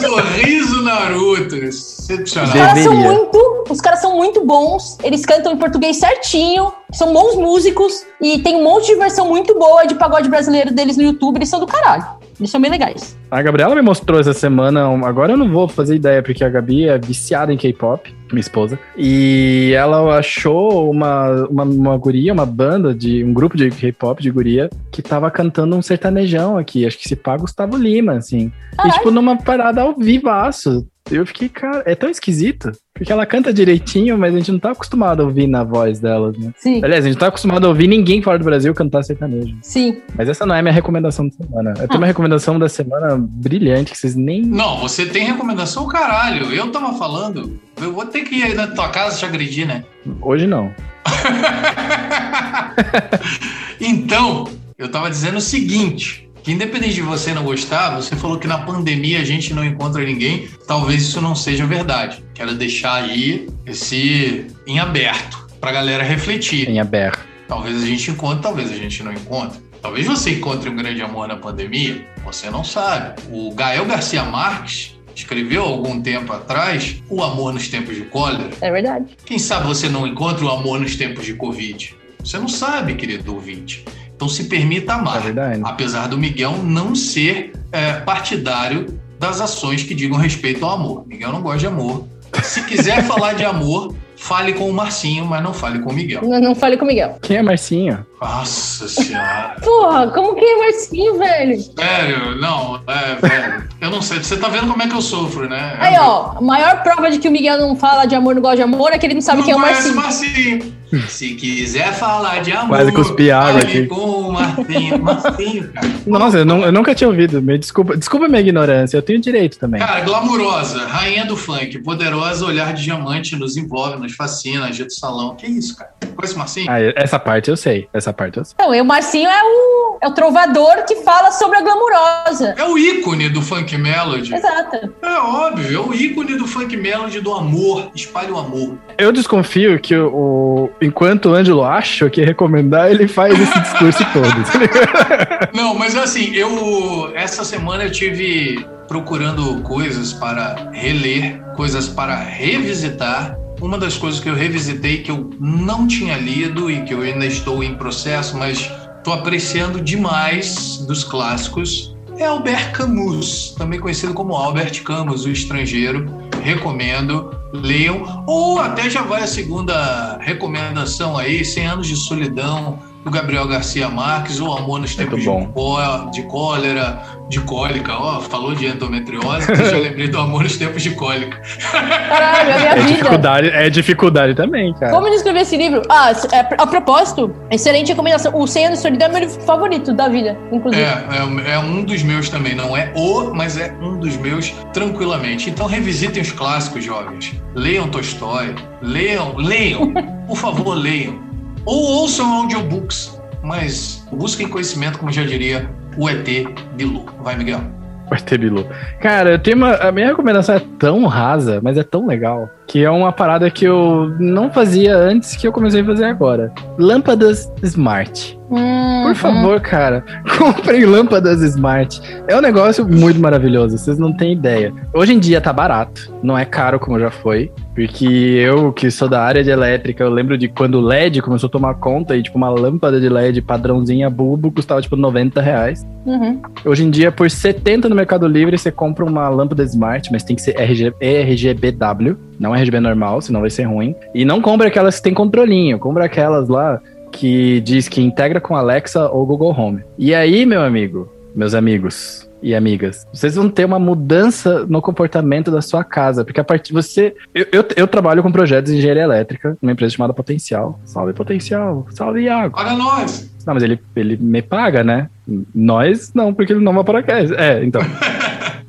Sorriso 0.00 0.82
Naruto. 0.82 1.56
Excepcional. 1.56 2.48
Os 2.48 2.54
caras 2.54 2.84
são 2.84 2.94
muito, 2.94 3.64
os 3.68 3.80
caras 3.80 4.00
são 4.00 4.16
muito 4.16 4.46
bons, 4.46 4.96
eles 5.02 5.26
cantam 5.26 5.52
em 5.52 5.56
português 5.56 5.96
certinho, 5.96 6.72
são 6.92 7.12
bons 7.12 7.34
músicos 7.34 8.04
e 8.20 8.38
tem 8.38 8.54
um 8.56 8.64
monte 8.64 8.86
de 8.86 8.94
versão 8.94 9.26
muito 9.26 9.58
boa 9.58 9.84
de 9.86 9.96
pagode 9.96 10.28
brasileiro 10.28 10.72
deles 10.72 10.96
no 10.96 11.02
YouTube, 11.02 11.38
eles 11.38 11.48
são 11.48 11.58
do 11.58 11.66
caralho. 11.66 12.19
Eles 12.40 12.50
são 12.50 12.60
bem 12.60 12.70
legais. 12.70 13.16
A 13.30 13.42
Gabriela 13.42 13.74
me 13.74 13.82
mostrou 13.82 14.18
essa 14.18 14.32
semana, 14.32 14.88
agora 15.06 15.32
eu 15.32 15.36
não 15.36 15.48
vou 15.50 15.68
fazer 15.68 15.96
ideia, 15.96 16.22
porque 16.22 16.42
a 16.42 16.48
Gabi 16.48 16.88
é 16.88 16.98
viciada 16.98 17.52
em 17.52 17.56
K-pop, 17.56 18.12
minha 18.32 18.40
esposa. 18.40 18.78
E 18.96 19.72
ela 19.76 20.18
achou 20.18 20.90
uma, 20.90 21.46
uma, 21.48 21.64
uma 21.64 21.96
guria, 21.98 22.32
uma 22.32 22.46
banda, 22.46 22.94
de 22.94 23.22
um 23.22 23.34
grupo 23.34 23.56
de 23.58 23.70
K-pop 23.70 24.22
de 24.22 24.30
guria, 24.30 24.70
que 24.90 25.02
tava 25.02 25.30
cantando 25.30 25.76
um 25.76 25.82
sertanejão 25.82 26.56
aqui. 26.56 26.86
Acho 26.86 26.98
que 26.98 27.08
se 27.08 27.14
paga 27.14 27.42
Gustavo 27.42 27.76
Lima, 27.76 28.14
assim. 28.14 28.50
E, 28.84 28.90
tipo, 28.90 29.10
numa 29.10 29.36
parada 29.36 29.82
ao 29.82 29.94
vivaço. 29.94 30.86
Eu 31.10 31.26
fiquei, 31.26 31.48
cara, 31.48 31.82
é 31.86 31.94
tão 31.94 32.08
esquisito. 32.08 32.70
Porque 32.94 33.12
ela 33.12 33.24
canta 33.24 33.52
direitinho, 33.52 34.18
mas 34.18 34.34
a 34.34 34.38
gente 34.38 34.52
não 34.52 34.58
tá 34.58 34.72
acostumado 34.72 35.22
a 35.22 35.24
ouvir 35.24 35.46
na 35.46 35.64
voz 35.64 36.00
delas, 36.00 36.36
né? 36.36 36.52
Sim. 36.56 36.84
Aliás, 36.84 37.04
a 37.04 37.08
gente 37.08 37.18
tá 37.18 37.28
acostumado 37.28 37.64
a 37.64 37.68
ouvir 37.68 37.88
ninguém 37.88 38.20
fora 38.20 38.38
do 38.38 38.44
Brasil 38.44 38.74
cantar 38.74 39.02
sertanejo. 39.02 39.56
Sim. 39.62 40.02
Mas 40.14 40.28
essa 40.28 40.44
não 40.44 40.54
é 40.54 40.58
a 40.58 40.62
minha 40.62 40.74
recomendação 40.74 41.26
da 41.26 41.34
semana. 41.34 41.74
Eu 41.78 41.88
tenho 41.88 42.00
uma 42.00 42.06
recomendação 42.06 42.58
da 42.58 42.68
semana 42.68 43.16
brilhante 43.18 43.92
que 43.92 43.98
vocês 43.98 44.14
nem. 44.14 44.42
Não, 44.42 44.78
você 44.78 45.06
tem 45.06 45.24
recomendação, 45.24 45.86
caralho. 45.86 46.52
Eu 46.52 46.70
tava 46.70 46.96
falando. 46.98 47.58
Eu 47.80 47.92
vou 47.92 48.04
ter 48.04 48.22
que 48.22 48.36
ir 48.36 48.42
aí 48.42 48.54
na 48.54 48.66
tua 48.66 48.90
casa 48.90 49.18
te 49.18 49.24
agredir, 49.24 49.66
né? 49.66 49.84
Hoje 50.20 50.46
não. 50.46 50.74
então, 53.80 54.46
eu 54.76 54.90
tava 54.90 55.10
dizendo 55.10 55.38
o 55.38 55.40
seguinte. 55.40 56.29
Que 56.50 56.54
independente 56.54 56.94
de 56.94 57.02
você 57.02 57.32
não 57.32 57.44
gostar, 57.44 57.94
você 57.94 58.16
falou 58.16 58.36
que 58.36 58.48
na 58.48 58.58
pandemia 58.58 59.20
a 59.20 59.24
gente 59.24 59.54
não 59.54 59.64
encontra 59.64 60.02
ninguém. 60.02 60.48
Talvez 60.66 61.02
isso 61.02 61.20
não 61.20 61.32
seja 61.32 61.64
verdade. 61.64 62.24
Quero 62.34 62.56
deixar 62.56 63.04
aí 63.04 63.48
esse 63.64 64.48
em 64.66 64.80
aberto 64.80 65.46
pra 65.60 65.70
galera 65.70 66.02
refletir. 66.02 66.68
Em 66.68 66.80
aberto. 66.80 67.24
Talvez 67.46 67.80
a 67.80 67.86
gente 67.86 68.10
encontre, 68.10 68.42
talvez 68.42 68.72
a 68.72 68.74
gente 68.74 69.00
não 69.04 69.12
encontre. 69.12 69.60
Talvez 69.80 70.08
você 70.08 70.30
encontre 70.32 70.68
um 70.68 70.74
grande 70.74 71.00
amor 71.00 71.28
na 71.28 71.36
pandemia, 71.36 72.04
você 72.24 72.50
não 72.50 72.64
sabe. 72.64 73.22
O 73.30 73.54
Gael 73.54 73.86
Garcia 73.86 74.24
Marques 74.24 74.98
escreveu 75.14 75.62
algum 75.62 76.02
tempo 76.02 76.32
atrás 76.32 77.00
O 77.08 77.22
Amor 77.22 77.52
nos 77.52 77.68
Tempos 77.68 77.94
de 77.94 78.02
Cólera. 78.02 78.50
É 78.60 78.72
verdade. 78.72 79.16
Quem 79.24 79.38
sabe 79.38 79.68
você 79.68 79.88
não 79.88 80.04
encontra 80.04 80.44
o 80.44 80.50
amor 80.50 80.80
nos 80.80 80.96
tempos 80.96 81.24
de 81.24 81.34
Covid? 81.34 81.94
Você 82.18 82.38
não 82.38 82.48
sabe, 82.48 82.96
querido 82.96 83.32
ouvinte. 83.32 83.84
Então 84.20 84.28
se 84.28 84.44
permita 84.44 84.92
amar. 84.92 85.34
É. 85.34 85.58
Apesar 85.64 86.06
do 86.06 86.18
Miguel 86.18 86.62
não 86.62 86.94
ser 86.94 87.52
é, 87.72 87.94
partidário 87.94 89.00
das 89.18 89.40
ações 89.40 89.82
que 89.82 89.94
digam 89.94 90.18
respeito 90.18 90.62
ao 90.62 90.72
amor. 90.72 91.06
Miguel 91.06 91.32
não 91.32 91.40
gosta 91.40 91.60
de 91.60 91.66
amor. 91.68 92.06
Se 92.42 92.62
quiser 92.64 93.02
falar 93.08 93.32
de 93.32 93.46
amor, 93.46 93.94
fale 94.20 94.52
com 94.52 94.68
o 94.68 94.72
Marcinho, 94.72 95.24
mas 95.24 95.42
não 95.42 95.52
fale 95.54 95.78
com 95.80 95.90
o 95.90 95.94
Miguel. 95.94 96.20
Não, 96.22 96.40
não 96.40 96.54
fale 96.54 96.76
com 96.76 96.84
o 96.84 96.88
Miguel. 96.88 97.18
Quem 97.22 97.38
é 97.38 97.42
Marcinho? 97.42 98.04
Nossa 98.20 98.86
senhora. 98.86 99.56
Porra, 99.64 100.08
como 100.08 100.34
que 100.36 100.44
é 100.44 100.56
Marcinho, 100.58 101.18
velho? 101.18 101.58
Sério, 101.60 102.36
não, 102.38 102.80
é, 102.86 103.14
velho. 103.14 103.64
Eu 103.80 103.90
não 103.90 104.02
sei, 104.02 104.18
você 104.18 104.36
tá 104.36 104.48
vendo 104.48 104.68
como 104.68 104.82
é 104.82 104.86
que 104.86 104.94
eu 104.94 105.00
sofro, 105.00 105.48
né? 105.48 105.74
Aí, 105.80 105.96
ó, 105.98 106.32
a 106.36 106.40
maior 106.40 106.82
prova 106.82 107.10
de 107.10 107.18
que 107.18 107.28
o 107.28 107.32
Miguel 107.32 107.58
não 107.58 107.74
fala 107.74 108.04
de 108.04 108.14
amor, 108.14 108.34
não 108.34 108.42
gosta 108.42 108.56
de 108.56 108.62
amor, 108.62 108.92
é 108.92 108.98
que 108.98 109.06
ele 109.06 109.14
não 109.14 109.22
sabe 109.22 109.38
não 109.38 109.44
quem 109.46 109.54
é 109.54 109.56
o 109.56 109.60
Marcinho. 109.60 109.96
Marcinho. 109.96 110.80
Se 111.08 111.34
quiser 111.36 111.92
falar 111.94 112.40
de 112.42 112.50
amor, 112.50 112.76
Quase 112.76 112.90
cuspi 112.92 113.30
água 113.30 113.60
aqui. 113.60 113.86
com 113.86 113.94
o 113.94 114.32
Marcinho. 114.32 114.98
Marcinho, 115.00 115.72
cara. 115.72 115.88
Nossa, 116.04 116.38
eu, 116.38 116.44
não- 116.44 116.62
eu 116.64 116.72
nunca 116.72 116.94
tinha 116.96 117.08
ouvido. 117.08 117.40
Me 117.40 117.56
desculpa, 117.56 117.96
desculpa 117.96 118.26
a 118.26 118.28
minha 118.28 118.40
ignorância, 118.40 118.96
eu 118.98 119.02
tenho 119.02 119.20
direito 119.20 119.56
também. 119.58 119.80
Cara, 119.80 120.00
glamurosa, 120.00 120.84
rainha 120.86 121.24
do 121.24 121.36
funk, 121.36 121.78
poderosa, 121.78 122.44
olhar 122.44 122.74
de 122.74 122.82
diamante, 122.82 123.36
nos 123.36 123.56
envolve, 123.56 123.98
nos 123.98 124.09
fascina, 124.14 124.66
agita 124.66 124.88
o 124.88 124.94
salão. 124.94 125.34
Que 125.36 125.46
isso, 125.46 125.76
cara? 125.76 125.90
Conhece 126.14 126.34
o 126.34 126.38
Marcinho? 126.38 126.70
Ah, 126.70 126.78
essa 126.96 127.18
parte 127.18 127.50
eu 127.50 127.56
sei. 127.56 127.88
Essa 127.92 128.12
parte 128.12 128.38
eu 128.38 128.44
sei. 128.44 128.54
Não, 128.58 128.74
e 128.74 128.80
o 128.80 128.84
Marcinho 128.84 129.28
é 129.28 129.42
o, 129.42 129.98
é 130.02 130.08
o 130.08 130.12
trovador 130.12 130.84
que 130.86 130.96
fala 130.96 131.30
sobre 131.30 131.58
a 131.58 131.62
glamurosa. 131.62 132.54
É 132.58 132.64
o 132.64 132.78
ícone 132.78 133.28
do 133.28 133.40
funk 133.40 133.76
melody. 133.76 134.34
Exato. 134.34 134.92
É 135.02 135.18
óbvio, 135.18 135.78
é 135.78 135.80
o 135.80 135.94
ícone 135.94 136.36
do 136.36 136.46
funk 136.46 136.76
melody 136.76 137.20
do 137.20 137.32
amor. 137.32 137.90
Espalhe 137.94 138.30
o 138.30 138.38
amor. 138.38 138.78
Eu 138.98 139.12
desconfio 139.12 139.78
que 139.80 139.96
o, 139.96 140.70
enquanto 140.80 141.30
o 141.30 141.34
Ângelo 141.34 141.64
acha 141.64 142.08
que 142.10 142.22
recomendar, 142.22 142.90
ele 142.90 143.08
faz 143.08 143.38
esse 143.38 143.58
discurso 143.60 144.04
todo. 144.12 144.22
tá? 144.44 145.50
Não, 145.54 145.74
mas 145.74 145.96
assim, 145.96 146.34
eu 146.34 147.12
essa 147.14 147.44
semana 147.44 147.84
eu 147.84 147.90
tive 147.92 148.64
procurando 148.88 149.62
coisas 149.62 150.12
para 150.12 150.70
reler, 150.72 151.40
coisas 151.54 151.88
para 151.88 152.16
revisitar. 152.16 153.38
Uma 153.60 153.78
das 153.78 153.96
coisas 153.96 154.20
que 154.20 154.28
eu 154.28 154.34
revisitei 154.34 155.02
que 155.02 155.10
eu 155.10 155.30
não 155.38 155.86
tinha 155.86 156.16
lido 156.16 156.70
e 156.70 156.82
que 156.82 156.94
eu 156.94 157.02
ainda 157.02 157.26
estou 157.26 157.62
em 157.62 157.74
processo, 157.74 158.36
mas 158.36 158.70
estou 158.98 159.12
apreciando 159.12 159.80
demais 159.80 160.78
dos 160.86 161.04
clássicos 161.04 161.94
é 162.20 162.26
Albert 162.26 162.72
Camus, 162.72 163.54
também 163.56 163.80
conhecido 163.80 164.12
como 164.12 164.34
Albert 164.34 164.82
Camus, 164.82 165.24
o 165.24 165.30
estrangeiro. 165.30 166.06
Recomendo, 166.42 167.34
leiam. 167.50 168.24
Ou 168.26 168.60
até 168.60 168.90
já 168.90 169.00
vai 169.00 169.22
a 169.22 169.26
segunda 169.26 170.18
recomendação 170.18 171.16
aí, 171.16 171.42
100 171.42 171.66
anos 171.66 171.86
de 171.86 171.96
solidão, 171.96 172.78
do 173.04 173.10
Gabriel 173.10 173.46
Garcia 173.48 173.88
Marques, 173.88 174.40
ou 174.40 174.56
Amor 174.56 174.80
nos 174.80 174.94
Tempos 174.94 175.20
de, 175.20 175.26
có- 175.26 176.10
de 176.12 176.22
Cólera, 176.24 177.00
de 177.30 177.40
Cólica. 177.40 177.94
Ó, 177.96 178.20
falou 178.20 178.54
de 178.54 178.66
endometriose, 178.66 179.46
que 179.46 179.52
eu 179.52 179.70
já 179.70 179.78
lembrei 179.78 180.08
do 180.08 180.18
Amor 180.18 180.42
nos 180.42 180.56
Tempos 180.58 180.82
de 180.82 180.90
Cólica. 180.90 181.40
Caralho, 181.72 182.50
é 182.50 182.58
minha 182.58 182.70
É 182.70 182.74
vida. 182.76 182.86
dificuldade, 182.92 183.48
é 183.48 183.70
dificuldade 183.70 184.34
também, 184.34 184.74
cara. 184.74 184.92
Como 184.92 185.08
descrever 185.08 185.40
esse 185.40 185.56
livro? 185.56 185.80
Ah, 185.88 186.12
é, 186.32 186.54
a 186.58 186.66
propósito, 186.66 187.34
excelente 187.50 187.88
recomendação. 187.88 188.32
O 188.38 188.46
100 188.46 188.66
anos 188.66 188.78
de 188.78 188.82
solidão 188.82 189.08
é 189.08 189.10
meu 189.12 189.20
livro 189.20 189.40
favorito 189.42 189.94
da 189.94 190.08
vida, 190.08 190.36
inclusive. 190.52 190.82
É, 190.82 191.48
é, 191.48 191.52
é 191.54 191.58
um 191.58 191.82
dos 191.82 192.02
meus 192.02 192.28
também, 192.28 192.54
não 192.54 192.76
é 192.76 192.92
o, 192.94 193.32
mas 193.34 193.56
é 193.56 193.72
um 193.80 193.98
dos 193.98 194.16
meus 194.18 194.50
tranquilamente. 194.74 195.48
Então 195.48 195.66
revisitem 195.66 196.20
os 196.22 196.32
clássicos, 196.32 196.84
jovens. 196.84 197.32
Leiam 197.54 197.88
Tolstói, 197.88 198.54
leiam, 198.82 199.36
leiam, 199.36 199.92
por 200.28 200.36
favor, 200.36 200.74
leiam. 200.74 201.29
Ou 201.64 201.82
ouçam 201.82 202.32
audiobooks, 202.32 203.20
mas 203.42 204.06
busquem 204.12 204.48
conhecimento, 204.48 204.98
como 204.98 205.12
já 205.12 205.22
diria 205.24 205.68
o 205.96 206.08
ET 206.08 206.26
Bilu. 206.74 207.04
Vai, 207.22 207.36
Miguel. 207.36 207.60
Vai 208.08 208.20
ter 208.20 208.38
Bilu. 208.38 208.66
Cara, 209.00 209.30
eu 209.32 209.38
tenho 209.38 209.56
uma. 209.56 209.74
A 209.74 209.92
minha 209.92 210.08
recomendação 210.08 210.56
é 210.56 210.62
tão 210.78 211.06
rasa, 211.06 211.60
mas 211.62 211.78
é 211.78 211.82
tão 211.82 212.06
legal. 212.06 212.50
Que 212.70 212.84
é 212.84 212.90
uma 212.90 213.10
parada 213.10 213.50
que 213.50 213.64
eu 213.64 214.14
não 214.20 214.48
fazia 214.48 214.96
antes 214.96 215.34
que 215.34 215.44
eu 215.44 215.50
comecei 215.50 215.80
a 215.80 215.84
fazer 215.84 216.04
agora. 216.04 216.52
Lâmpadas 216.78 217.50
Smart. 217.64 218.38
Hum, 218.50 219.04
Por 219.04 219.14
favor, 219.14 219.60
cara, 219.60 220.04
comprem 220.36 220.84
lâmpadas 220.84 221.40
smart. 221.40 222.00
É 222.26 222.36
um 222.36 222.40
negócio 222.40 222.84
muito 222.84 223.20
maravilhoso, 223.20 223.78
vocês 223.78 223.96
não 223.96 224.12
têm 224.12 224.32
ideia. 224.32 224.72
Hoje 224.92 225.14
em 225.14 225.20
dia 225.20 225.40
tá 225.40 225.52
barato, 225.52 226.12
não 226.20 226.36
é 226.36 226.44
caro 226.44 226.80
como 226.80 226.98
já 226.98 227.10
foi. 227.10 227.52
Porque 227.74 228.04
eu, 228.04 228.72
que 228.72 228.90
sou 228.90 229.08
da 229.08 229.22
área 229.22 229.44
de 229.44 229.50
elétrica, 229.50 230.02
eu 230.02 230.10
lembro 230.10 230.36
de 230.36 230.48
quando 230.48 230.74
o 230.74 230.80
LED 230.80 231.22
começou 231.22 231.46
a 231.46 231.50
tomar 231.50 231.74
conta 231.74 232.16
e, 232.16 232.22
tipo, 232.22 232.36
uma 232.36 232.50
lâmpada 232.50 233.00
de 233.00 233.08
LED 233.08 233.40
padrãozinha 233.40 234.10
bulbo 234.10 234.50
custava, 234.50 234.82
tipo, 234.82 234.96
90 234.96 235.40
reais. 235.40 235.86
Uhum. 236.04 236.42
Hoje 236.64 236.84
em 236.84 236.90
dia, 236.90 237.12
por 237.12 237.30
70 237.30 237.88
no 237.88 237.94
Mercado 237.94 238.26
Livre, 238.26 238.58
você 238.58 238.72
compra 238.72 239.04
uma 239.04 239.28
lâmpada 239.28 239.62
smart, 239.62 240.10
mas 240.12 240.24
tem 240.24 240.34
que 240.34 240.42
ser 240.42 240.60
RG, 240.60 240.92
RGBW, 241.00 242.16
não 242.38 242.54
RGB 242.60 242.80
normal, 242.80 243.20
senão 243.20 243.40
vai 243.40 243.50
ser 243.50 243.64
ruim. 243.64 243.94
E 244.14 244.24
não 244.24 244.40
compra 244.40 244.68
aquelas 244.68 244.96
que 244.96 245.02
tem 245.02 245.14
controlinho, 245.14 245.78
compra 245.78 246.04
aquelas 246.04 246.48
lá 246.48 246.80
que 247.10 247.60
diz 247.60 247.88
que 247.88 248.00
integra 248.00 248.40
com 248.40 248.54
Alexa 248.54 249.08
ou 249.08 249.26
Google 249.26 249.54
Home. 249.58 249.82
E 249.98 250.14
aí, 250.14 250.46
meu 250.46 250.62
amigo, 250.62 251.12
meus 251.34 251.54
amigos 251.54 252.28
e 252.42 252.54
amigas, 252.54 253.06
vocês 253.12 253.34
vão 253.34 253.50
ter 253.50 253.64
uma 253.64 253.78
mudança 253.78 254.64
no 254.66 254.80
comportamento 254.80 255.50
da 255.50 255.60
sua 255.60 255.84
casa, 255.84 256.24
porque 256.24 256.40
a 256.40 256.44
partir 256.44 256.72
você, 256.72 257.14
eu, 257.34 257.46
eu, 257.52 257.64
eu 257.76 257.86
trabalho 257.86 258.22
com 258.22 258.32
projetos 258.32 258.72
de 258.72 258.78
engenharia 258.78 259.02
elétrica, 259.02 259.58
numa 259.60 259.72
empresa 259.72 259.94
chamada 259.94 260.14
Potencial. 260.14 260.80
Salve 260.84 261.12
Potencial, 261.12 261.86
salve 261.90 262.22
Iago. 262.22 262.56
Paga 262.56 262.74
nós! 262.74 263.30
Não, 263.46 263.54
mas 263.54 263.62
ele, 263.62 263.80
ele 263.96 264.16
me 264.16 264.42
paga, 264.42 264.84
né? 264.84 265.08
Nós 265.54 266.12
não, 266.14 266.32
porque 266.32 266.52
ele 266.52 266.64
não 266.64 266.72
vai 266.72 266.84
para 266.84 267.02
casa. 267.02 267.34
É, 267.34 267.64
então. 267.64 267.82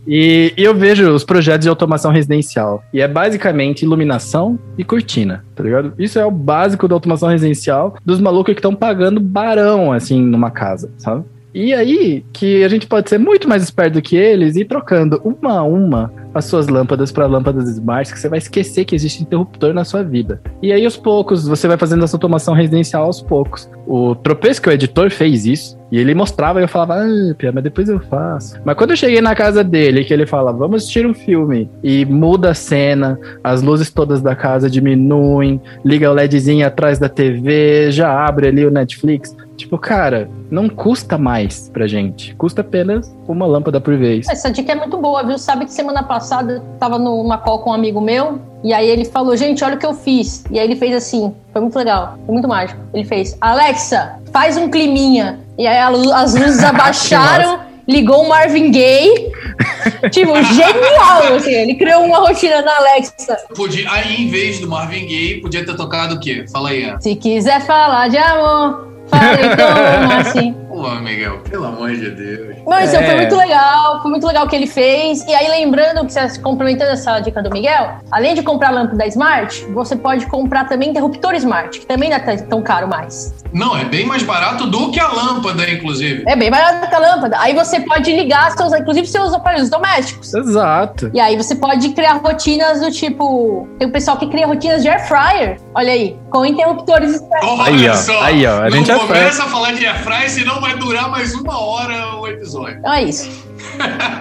E, 0.08 0.54
e 0.58 0.64
eu 0.64 0.74
vejo 0.74 1.10
os 1.12 1.24
projetos 1.24 1.66
de 1.66 1.70
automação 1.70 2.12
residencial. 2.12 2.84
E 2.94 3.02
é 3.02 3.08
basicamente 3.08 3.84
iluminação 3.84 4.58
e 4.78 4.84
cortina, 4.84 5.46
tá 5.56 5.64
ligado? 5.64 5.94
Isso 5.98 6.20
é 6.20 6.26
o 6.26 6.32
básico 6.32 6.88
da 6.88 6.96
automação 6.96 7.30
residencial 7.30 7.96
dos 8.06 8.20
malucos 8.20 8.54
que 8.54 8.60
estão 8.60 8.76
pagando 8.76 9.20
barão, 9.20 9.92
assim, 9.92 10.22
numa 10.22 10.52
casa, 10.52 10.92
sabe? 10.98 11.24
E 11.54 11.74
aí 11.74 12.24
que 12.32 12.64
a 12.64 12.70
gente 12.70 12.88
pode 12.88 13.10
ser 13.10 13.18
muito 13.18 13.48
mais 13.48 13.62
esperto 13.62 13.96
do 13.96 14.02
que 14.02 14.16
eles 14.16 14.56
e 14.56 14.62
ir 14.62 14.66
trocando 14.66 15.22
uma 15.24 15.60
a 15.60 15.64
uma 15.64 16.12
as 16.34 16.46
suas 16.46 16.68
lâmpadas 16.68 17.12
para 17.12 17.26
lâmpadas 17.26 17.70
smart, 17.70 18.12
que 18.12 18.20
você 18.20 18.30
vai 18.30 18.40
esquecer 18.40 18.86
que 18.86 18.96
existe 18.96 19.24
interruptor 19.24 19.74
na 19.74 19.84
sua 19.84 20.04
vida. 20.04 20.42
E 20.62 20.72
aí, 20.72 20.84
aos 20.86 20.98
poucos, 20.98 21.48
você 21.48 21.68
vai 21.68 21.78
fazendo 21.78 22.04
essa 22.04 22.16
automação 22.16 22.54
residencial 22.54 23.06
aos 23.06 23.22
poucos. 23.22 23.70
O 23.88 24.16
Tropeço, 24.16 24.62
que 24.62 24.70
o 24.70 24.72
editor, 24.72 25.10
fez 25.10 25.46
isso. 25.46 25.80
E 25.92 25.98
ele 25.98 26.16
mostrava 26.16 26.62
e 26.62 26.64
eu 26.64 26.70
falava, 26.70 26.96
ah, 26.96 27.52
mas 27.54 27.64
depois 27.64 27.90
eu 27.90 28.00
faço. 28.00 28.58
Mas 28.64 28.78
quando 28.78 28.92
eu 28.92 28.96
cheguei 28.96 29.20
na 29.20 29.36
casa 29.36 29.62
dele, 29.62 30.06
que 30.06 30.14
ele 30.14 30.26
fala, 30.26 30.54
vamos 30.54 30.84
assistir 30.84 31.06
um 31.06 31.14
filme, 31.14 31.70
e 31.84 32.06
muda 32.06 32.52
a 32.52 32.54
cena, 32.54 33.20
as 33.44 33.62
luzes 33.62 33.92
todas 33.92 34.22
da 34.22 34.34
casa 34.34 34.70
diminuem, 34.70 35.60
liga 35.84 36.10
o 36.10 36.14
LEDzinho 36.14 36.66
atrás 36.66 36.98
da 36.98 37.10
TV, 37.10 37.92
já 37.92 38.26
abre 38.26 38.48
ali 38.48 38.66
o 38.66 38.72
Netflix. 38.72 39.36
Tipo, 39.62 39.78
cara, 39.78 40.28
não 40.50 40.68
custa 40.68 41.20
mais 41.20 41.70
pra 41.70 41.86
gente. 41.86 42.34
Custa 42.34 42.62
apenas 42.62 43.16
uma 43.28 43.46
lâmpada 43.46 43.80
por 43.80 43.96
vez. 43.96 44.28
Essa 44.28 44.50
dica 44.50 44.72
é 44.72 44.76
muito 44.76 44.98
boa, 44.98 45.24
viu? 45.24 45.38
Sabe 45.38 45.66
que 45.66 45.72
semana 45.72 46.02
passada 46.02 46.54
eu 46.54 46.62
tava 46.80 46.98
numa 46.98 47.38
call 47.38 47.60
com 47.60 47.70
um 47.70 47.74
amigo 47.74 48.02
meu, 48.02 48.42
e 48.64 48.74
aí 48.74 48.90
ele 48.90 49.06
falou, 49.06 49.38
gente, 49.38 49.64
olha 49.64 49.76
o 49.76 49.78
que 49.78 49.86
eu 49.86 49.94
fiz. 49.94 50.44
E 50.50 50.58
aí 50.58 50.66
ele 50.66 50.76
fez 50.76 50.96
assim, 50.96 51.32
foi 51.54 51.62
muito 51.62 51.78
legal, 51.78 52.18
foi 52.26 52.34
muito 52.34 52.48
mágico. 52.48 52.80
Ele 52.92 53.04
fez, 53.04 53.38
Alexa, 53.40 54.20
faz 54.34 54.58
um 54.58 54.68
climinha. 54.68 55.40
E 55.60 55.68
aí 55.68 55.78
as 55.78 56.34
luzes 56.34 56.64
abaixaram, 56.66 57.60
ligou 57.88 58.24
o 58.24 58.30
Marvin 58.30 58.72
Gaye, 58.72 59.32
tipo, 60.10 60.34
genial, 60.42 61.36
assim. 61.36 61.54
Ele 61.54 61.76
criou 61.76 62.04
uma 62.04 62.18
rotina 62.18 62.64
na 62.64 62.78
Alexa. 62.78 63.38
Podia, 63.56 63.92
aí, 63.92 64.24
em 64.24 64.28
vez 64.28 64.60
do 64.60 64.68
Marvin 64.68 65.06
Gaye, 65.06 65.40
podia 65.40 65.64
ter 65.64 65.76
tocado 65.76 66.16
o 66.16 66.20
quê? 66.20 66.46
Fala 66.52 66.70
aí, 66.70 66.84
Ana. 66.84 67.00
Se 67.00 67.16
quiser 67.16 67.62
falar 67.62 68.08
de 68.08 68.18
amor, 68.18 68.91
fale 69.12 69.46
então 69.46 70.18
assim. 70.20 70.56
Pô, 70.82 70.90
Miguel, 70.96 71.38
pelo 71.48 71.66
amor 71.66 71.92
de 71.92 72.10
Deus. 72.10 72.56
Mas 72.66 72.92
É. 72.92 73.04
foi 73.04 73.16
muito 73.18 73.36
legal, 73.36 74.02
foi 74.02 74.10
muito 74.10 74.26
legal 74.26 74.46
o 74.46 74.50
que 74.50 74.56
ele 74.56 74.66
fez. 74.66 75.24
E 75.28 75.34
aí, 75.34 75.48
lembrando 75.48 76.04
que 76.06 76.12
você 76.12 76.40
complementando 76.40 76.92
essa 76.92 77.20
dica 77.20 77.42
do 77.44 77.52
Miguel, 77.52 77.98
além 78.12 78.34
de 78.34 78.42
comprar 78.42 78.72
lâmpada 78.72 79.06
Smart, 79.06 79.64
você 79.74 79.96
pode 79.96 80.26
comprar 80.26 80.68
também 80.68 80.90
interruptor 80.90 81.36
Smart, 81.36 81.80
que 81.80 81.86
também 81.86 82.10
não 82.10 82.18
é 82.18 82.38
tão 82.38 82.62
caro 82.64 82.88
mais. 82.88 83.32
Não, 83.54 83.78
é 83.78 83.84
bem 83.86 84.06
mais 84.06 84.24
barato 84.24 84.66
do 84.66 84.92
que 84.92 85.00
a 85.00 85.08
lâmpada, 85.10 85.70
inclusive. 85.70 86.24
É 86.26 86.36
bem 86.36 86.50
barato 86.50 86.88
que 86.88 86.96
a 86.96 87.00
lâmpada. 87.00 87.38
Aí 87.40 87.54
você 87.54 87.82
pode 87.82 88.12
ligar, 88.12 88.52
seus, 88.54 88.74
inclusive, 88.74 89.06
seus 89.08 89.34
aparelhos 89.34 89.70
domésticos. 89.70 90.34
Exato. 90.34 91.12
E 91.14 91.20
aí 91.20 91.36
você 91.38 91.54
pode 91.56 91.90
criar 91.90 92.14
rotinas 92.14 92.80
do 92.80 92.90
tipo. 92.90 93.68
Tem 93.78 93.88
o 93.88 93.92
pessoal 93.92 94.18
que 94.18 94.28
cria 94.28 94.48
rotinas 94.48 94.82
de 94.82 94.90
air 94.90 95.06
fryer. 95.08 95.60
Olha 95.76 95.92
aí, 95.92 96.18
com 96.32 96.46
interruptores. 96.46 97.22
Olha 97.44 97.64
Aí, 97.64 97.90
ó, 97.90 97.94
só. 97.94 98.22
aí, 98.24 98.46
ó, 98.48 98.58
a 98.58 98.62
não 98.64 98.72
gente 98.72 98.88
já 98.88 98.98
começa 99.00 99.44
a 99.44 99.48
falar 99.48 99.74
de 99.74 99.86
airfryer, 99.86 100.30
senão 100.30 100.62
vai 100.62 100.71
durar 100.76 101.10
mais 101.10 101.34
uma 101.34 101.60
hora 101.60 102.16
o 102.18 102.28
episódio. 102.28 102.78
Então 102.80 102.94
é 102.94 103.04
isso. 103.04 103.52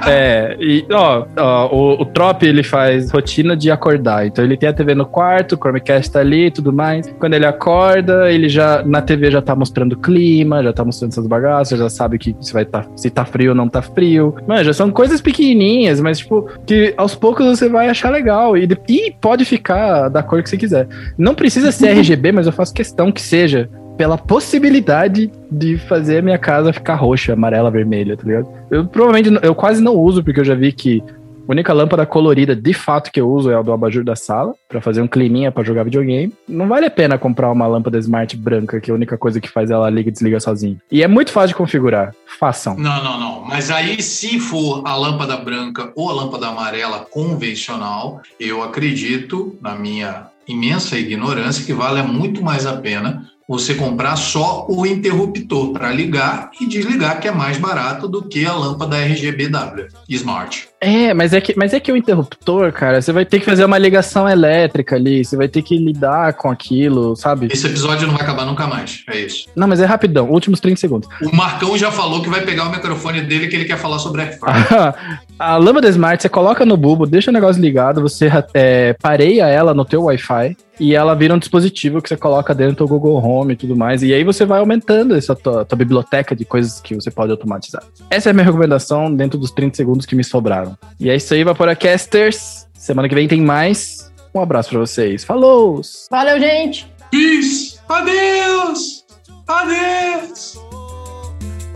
É, 0.06 0.56
e 0.58 0.84
ó, 0.90 1.26
ó, 1.36 1.74
o, 1.74 2.02
o 2.02 2.04
Trop 2.06 2.42
ele 2.44 2.62
faz 2.62 3.10
rotina 3.10 3.56
de 3.56 3.70
acordar. 3.70 4.26
Então 4.26 4.44
ele 4.44 4.56
tem 4.56 4.68
a 4.68 4.72
TV 4.72 4.94
no 4.94 5.06
quarto, 5.06 5.54
o 5.54 5.58
Chromecast 5.58 6.10
tá 6.10 6.20
ali 6.20 6.46
e 6.46 6.50
tudo 6.50 6.72
mais. 6.72 7.12
Quando 7.18 7.34
ele 7.34 7.46
acorda, 7.46 8.30
ele 8.32 8.48
já 8.48 8.82
na 8.82 9.02
TV 9.02 9.30
já 9.30 9.42
tá 9.42 9.54
mostrando 9.54 9.92
o 9.92 9.96
clima, 9.96 10.62
já 10.62 10.72
tá 10.72 10.84
mostrando 10.84 11.12
essas 11.12 11.26
bagaças, 11.26 11.78
já 11.78 11.88
sabe 11.88 12.18
que 12.18 12.34
se 12.40 12.52
vai 12.52 12.64
tá, 12.64 12.84
se 12.96 13.10
tá 13.10 13.24
frio 13.24 13.50
ou 13.50 13.54
não 13.54 13.68
tá 13.68 13.82
frio. 13.82 14.34
Mano, 14.46 14.64
já 14.64 14.72
são 14.72 14.90
coisas 14.90 15.20
pequenininhas, 15.20 16.00
mas 16.00 16.18
tipo, 16.18 16.48
que 16.66 16.94
aos 16.96 17.14
poucos 17.14 17.46
você 17.46 17.68
vai 17.68 17.88
achar 17.88 18.10
legal. 18.10 18.56
E, 18.56 18.68
e 18.88 19.14
pode 19.20 19.44
ficar 19.44 20.08
da 20.08 20.22
cor 20.22 20.42
que 20.42 20.50
você 20.50 20.56
quiser. 20.56 20.88
Não 21.16 21.34
precisa 21.34 21.70
ser 21.72 21.88
RGB, 21.90 22.32
mas 22.32 22.46
eu 22.46 22.52
faço 22.52 22.72
questão 22.72 23.12
que 23.12 23.20
seja 23.20 23.68
pela 24.00 24.16
possibilidade 24.16 25.30
de 25.52 25.76
fazer 25.76 26.20
a 26.20 26.22
minha 26.22 26.38
casa 26.38 26.72
ficar 26.72 26.94
roxa, 26.94 27.34
amarela, 27.34 27.70
vermelha, 27.70 28.16
tá 28.16 28.22
ligado? 28.24 28.48
Eu 28.70 28.86
provavelmente, 28.86 29.38
eu 29.44 29.54
quase 29.54 29.82
não 29.82 29.94
uso, 29.94 30.24
porque 30.24 30.40
eu 30.40 30.44
já 30.44 30.54
vi 30.54 30.72
que 30.72 31.04
a 31.46 31.52
única 31.52 31.70
lâmpada 31.74 32.06
colorida 32.06 32.56
de 32.56 32.72
fato 32.72 33.12
que 33.12 33.20
eu 33.20 33.30
uso 33.30 33.50
é 33.50 33.56
a 33.56 33.60
do 33.60 33.70
abajur 33.70 34.02
da 34.02 34.16
sala, 34.16 34.54
pra 34.66 34.80
fazer 34.80 35.02
um 35.02 35.06
climinha 35.06 35.52
pra 35.52 35.62
jogar 35.62 35.84
videogame. 35.84 36.32
Não 36.48 36.66
vale 36.66 36.86
a 36.86 36.90
pena 36.90 37.18
comprar 37.18 37.52
uma 37.52 37.66
lâmpada 37.66 37.98
smart 37.98 38.34
branca, 38.38 38.80
que 38.80 38.90
é 38.90 38.92
a 38.92 38.96
única 38.96 39.18
coisa 39.18 39.38
que 39.38 39.50
faz 39.50 39.70
ela 39.70 39.90
liga 39.90 40.08
e 40.08 40.12
desliga 40.12 40.40
sozinha. 40.40 40.78
E 40.90 41.02
é 41.02 41.06
muito 41.06 41.30
fácil 41.30 41.48
de 41.48 41.56
configurar. 41.56 42.14
Façam. 42.38 42.78
Não, 42.78 43.04
não, 43.04 43.20
não. 43.20 43.44
Mas 43.44 43.70
aí, 43.70 44.00
se 44.00 44.40
for 44.40 44.82
a 44.86 44.96
lâmpada 44.96 45.36
branca 45.36 45.92
ou 45.94 46.08
a 46.08 46.14
lâmpada 46.14 46.46
amarela 46.46 47.00
convencional, 47.00 48.22
eu 48.40 48.62
acredito, 48.62 49.58
na 49.60 49.74
minha 49.74 50.28
imensa 50.48 50.98
ignorância, 50.98 51.64
que 51.64 51.72
vale 51.74 52.02
muito 52.02 52.42
mais 52.42 52.66
a 52.66 52.78
pena 52.78 53.29
você 53.50 53.74
comprar 53.74 54.14
só 54.14 54.64
o 54.68 54.86
interruptor 54.86 55.72
para 55.72 55.90
ligar 55.90 56.52
e 56.60 56.66
desligar, 56.66 57.20
que 57.20 57.26
é 57.26 57.32
mais 57.32 57.58
barato 57.58 58.06
do 58.06 58.22
que 58.22 58.46
a 58.46 58.54
lâmpada 58.54 58.96
RGBW 58.96 59.88
Smart. 60.08 60.69
É, 60.80 61.12
mas 61.12 61.34
é 61.34 61.40
que, 61.40 61.54
mas 61.56 61.74
é 61.74 61.80
que 61.80 61.92
o 61.92 61.96
interruptor, 61.96 62.72
cara, 62.72 63.02
você 63.02 63.12
vai 63.12 63.26
ter 63.26 63.38
que 63.38 63.44
fazer 63.44 63.64
uma 63.66 63.76
ligação 63.76 64.26
elétrica 64.26 64.96
ali, 64.96 65.22
você 65.22 65.36
vai 65.36 65.46
ter 65.46 65.60
que 65.60 65.76
lidar 65.76 66.32
com 66.32 66.50
aquilo, 66.50 67.14
sabe? 67.14 67.48
Esse 67.50 67.66
episódio 67.66 68.06
não 68.06 68.14
vai 68.14 68.22
acabar 68.22 68.46
nunca 68.46 68.66
mais. 68.66 69.04
É 69.08 69.18
isso. 69.18 69.46
Não, 69.54 69.68
mas 69.68 69.80
é 69.80 69.84
rapidão, 69.84 70.30
últimos 70.30 70.58
30 70.58 70.80
segundos. 70.80 71.08
O 71.22 71.36
Marcão 71.36 71.76
já 71.76 71.92
falou 71.92 72.22
que 72.22 72.30
vai 72.30 72.40
pegar 72.40 72.64
o 72.64 72.70
microfone 72.70 73.20
dele 73.20 73.48
que 73.48 73.56
ele 73.56 73.66
quer 73.66 73.76
falar 73.76 73.98
sobre 73.98 74.22
Airfryer. 74.22 74.94
a 75.38 75.56
lâmpada 75.58 75.88
Smart, 75.90 76.22
você 76.22 76.28
coloca 76.30 76.64
no 76.64 76.78
bulbo, 76.78 77.06
deixa 77.06 77.30
o 77.30 77.34
negócio 77.34 77.60
ligado, 77.60 78.00
você 78.00 78.30
é, 78.54 78.94
pareia 78.94 79.48
ela 79.48 79.74
no 79.74 79.84
teu 79.84 80.04
Wi-Fi 80.04 80.56
e 80.80 80.94
ela 80.94 81.14
vira 81.14 81.34
um 81.34 81.38
dispositivo 81.38 82.00
que 82.00 82.08
você 82.08 82.16
coloca 82.16 82.54
dentro 82.54 82.86
do 82.86 82.88
Google 82.88 83.22
Home 83.22 83.52
e 83.52 83.56
tudo 83.56 83.76
mais. 83.76 84.02
E 84.02 84.14
aí 84.14 84.24
você 84.24 84.46
vai 84.46 84.60
aumentando 84.60 85.14
essa 85.14 85.36
tua, 85.36 85.62
tua 85.62 85.76
biblioteca 85.76 86.34
de 86.34 86.46
coisas 86.46 86.80
que 86.80 86.94
você 86.94 87.10
pode 87.10 87.30
automatizar. 87.30 87.82
Essa 88.08 88.28
é 88.28 88.30
a 88.30 88.32
minha 88.32 88.46
recomendação 88.46 89.14
dentro 89.14 89.38
dos 89.38 89.50
30 89.50 89.76
segundos 89.76 90.06
que 90.06 90.14
me 90.14 90.24
sobraram. 90.24 90.69
E 90.99 91.09
é 91.09 91.15
isso 91.15 91.33
aí, 91.33 91.43
Vaporacasters. 91.43 92.67
Semana 92.73 93.09
que 93.09 93.15
vem 93.15 93.27
tem 93.27 93.41
mais. 93.41 94.11
Um 94.33 94.41
abraço 94.41 94.69
pra 94.69 94.79
vocês. 94.79 95.23
Falou! 95.23 95.81
Valeu, 96.11 96.39
gente! 96.39 96.91
Peace! 97.11 97.79
Adeus! 97.87 99.05
Adeus! 99.47 100.59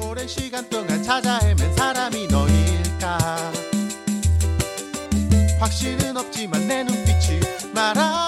오랜 0.09 0.27
시간 0.27 0.67
동안 0.69 1.03
찾아 1.03 1.39
헤맨 1.43 1.73
사람이 1.75 2.27
너일까 2.27 3.17
확신은 5.59 6.17
없지만 6.17 6.67
내 6.67 6.83
눈빛이 6.83 7.39
말하 7.73 8.22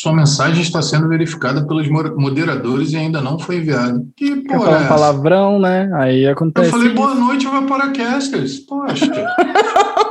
Sua 0.00 0.12
mensagem 0.14 0.62
está 0.62 0.80
sendo 0.80 1.08
verificada 1.08 1.66
pelos 1.66 1.88
mo- 1.88 2.14
moderadores 2.16 2.92
e 2.92 2.96
ainda 2.96 3.20
não 3.20 3.36
foi 3.36 3.56
enviada. 3.56 4.00
Que 4.16 4.36
porra 4.42 4.68
é 4.68 4.72
um 4.72 4.76
essa? 4.76 4.88
palavrão, 4.88 5.58
né? 5.58 5.90
Aí 5.94 6.22
Eu 6.22 6.32
acontece. 6.32 6.70
falei 6.70 6.86
isso. 6.86 6.94
boa 6.96 7.14
noite, 7.16 7.46
vai 7.48 7.66
para 7.66 7.90
casters. 7.90 8.60
Poxa. 8.60 9.06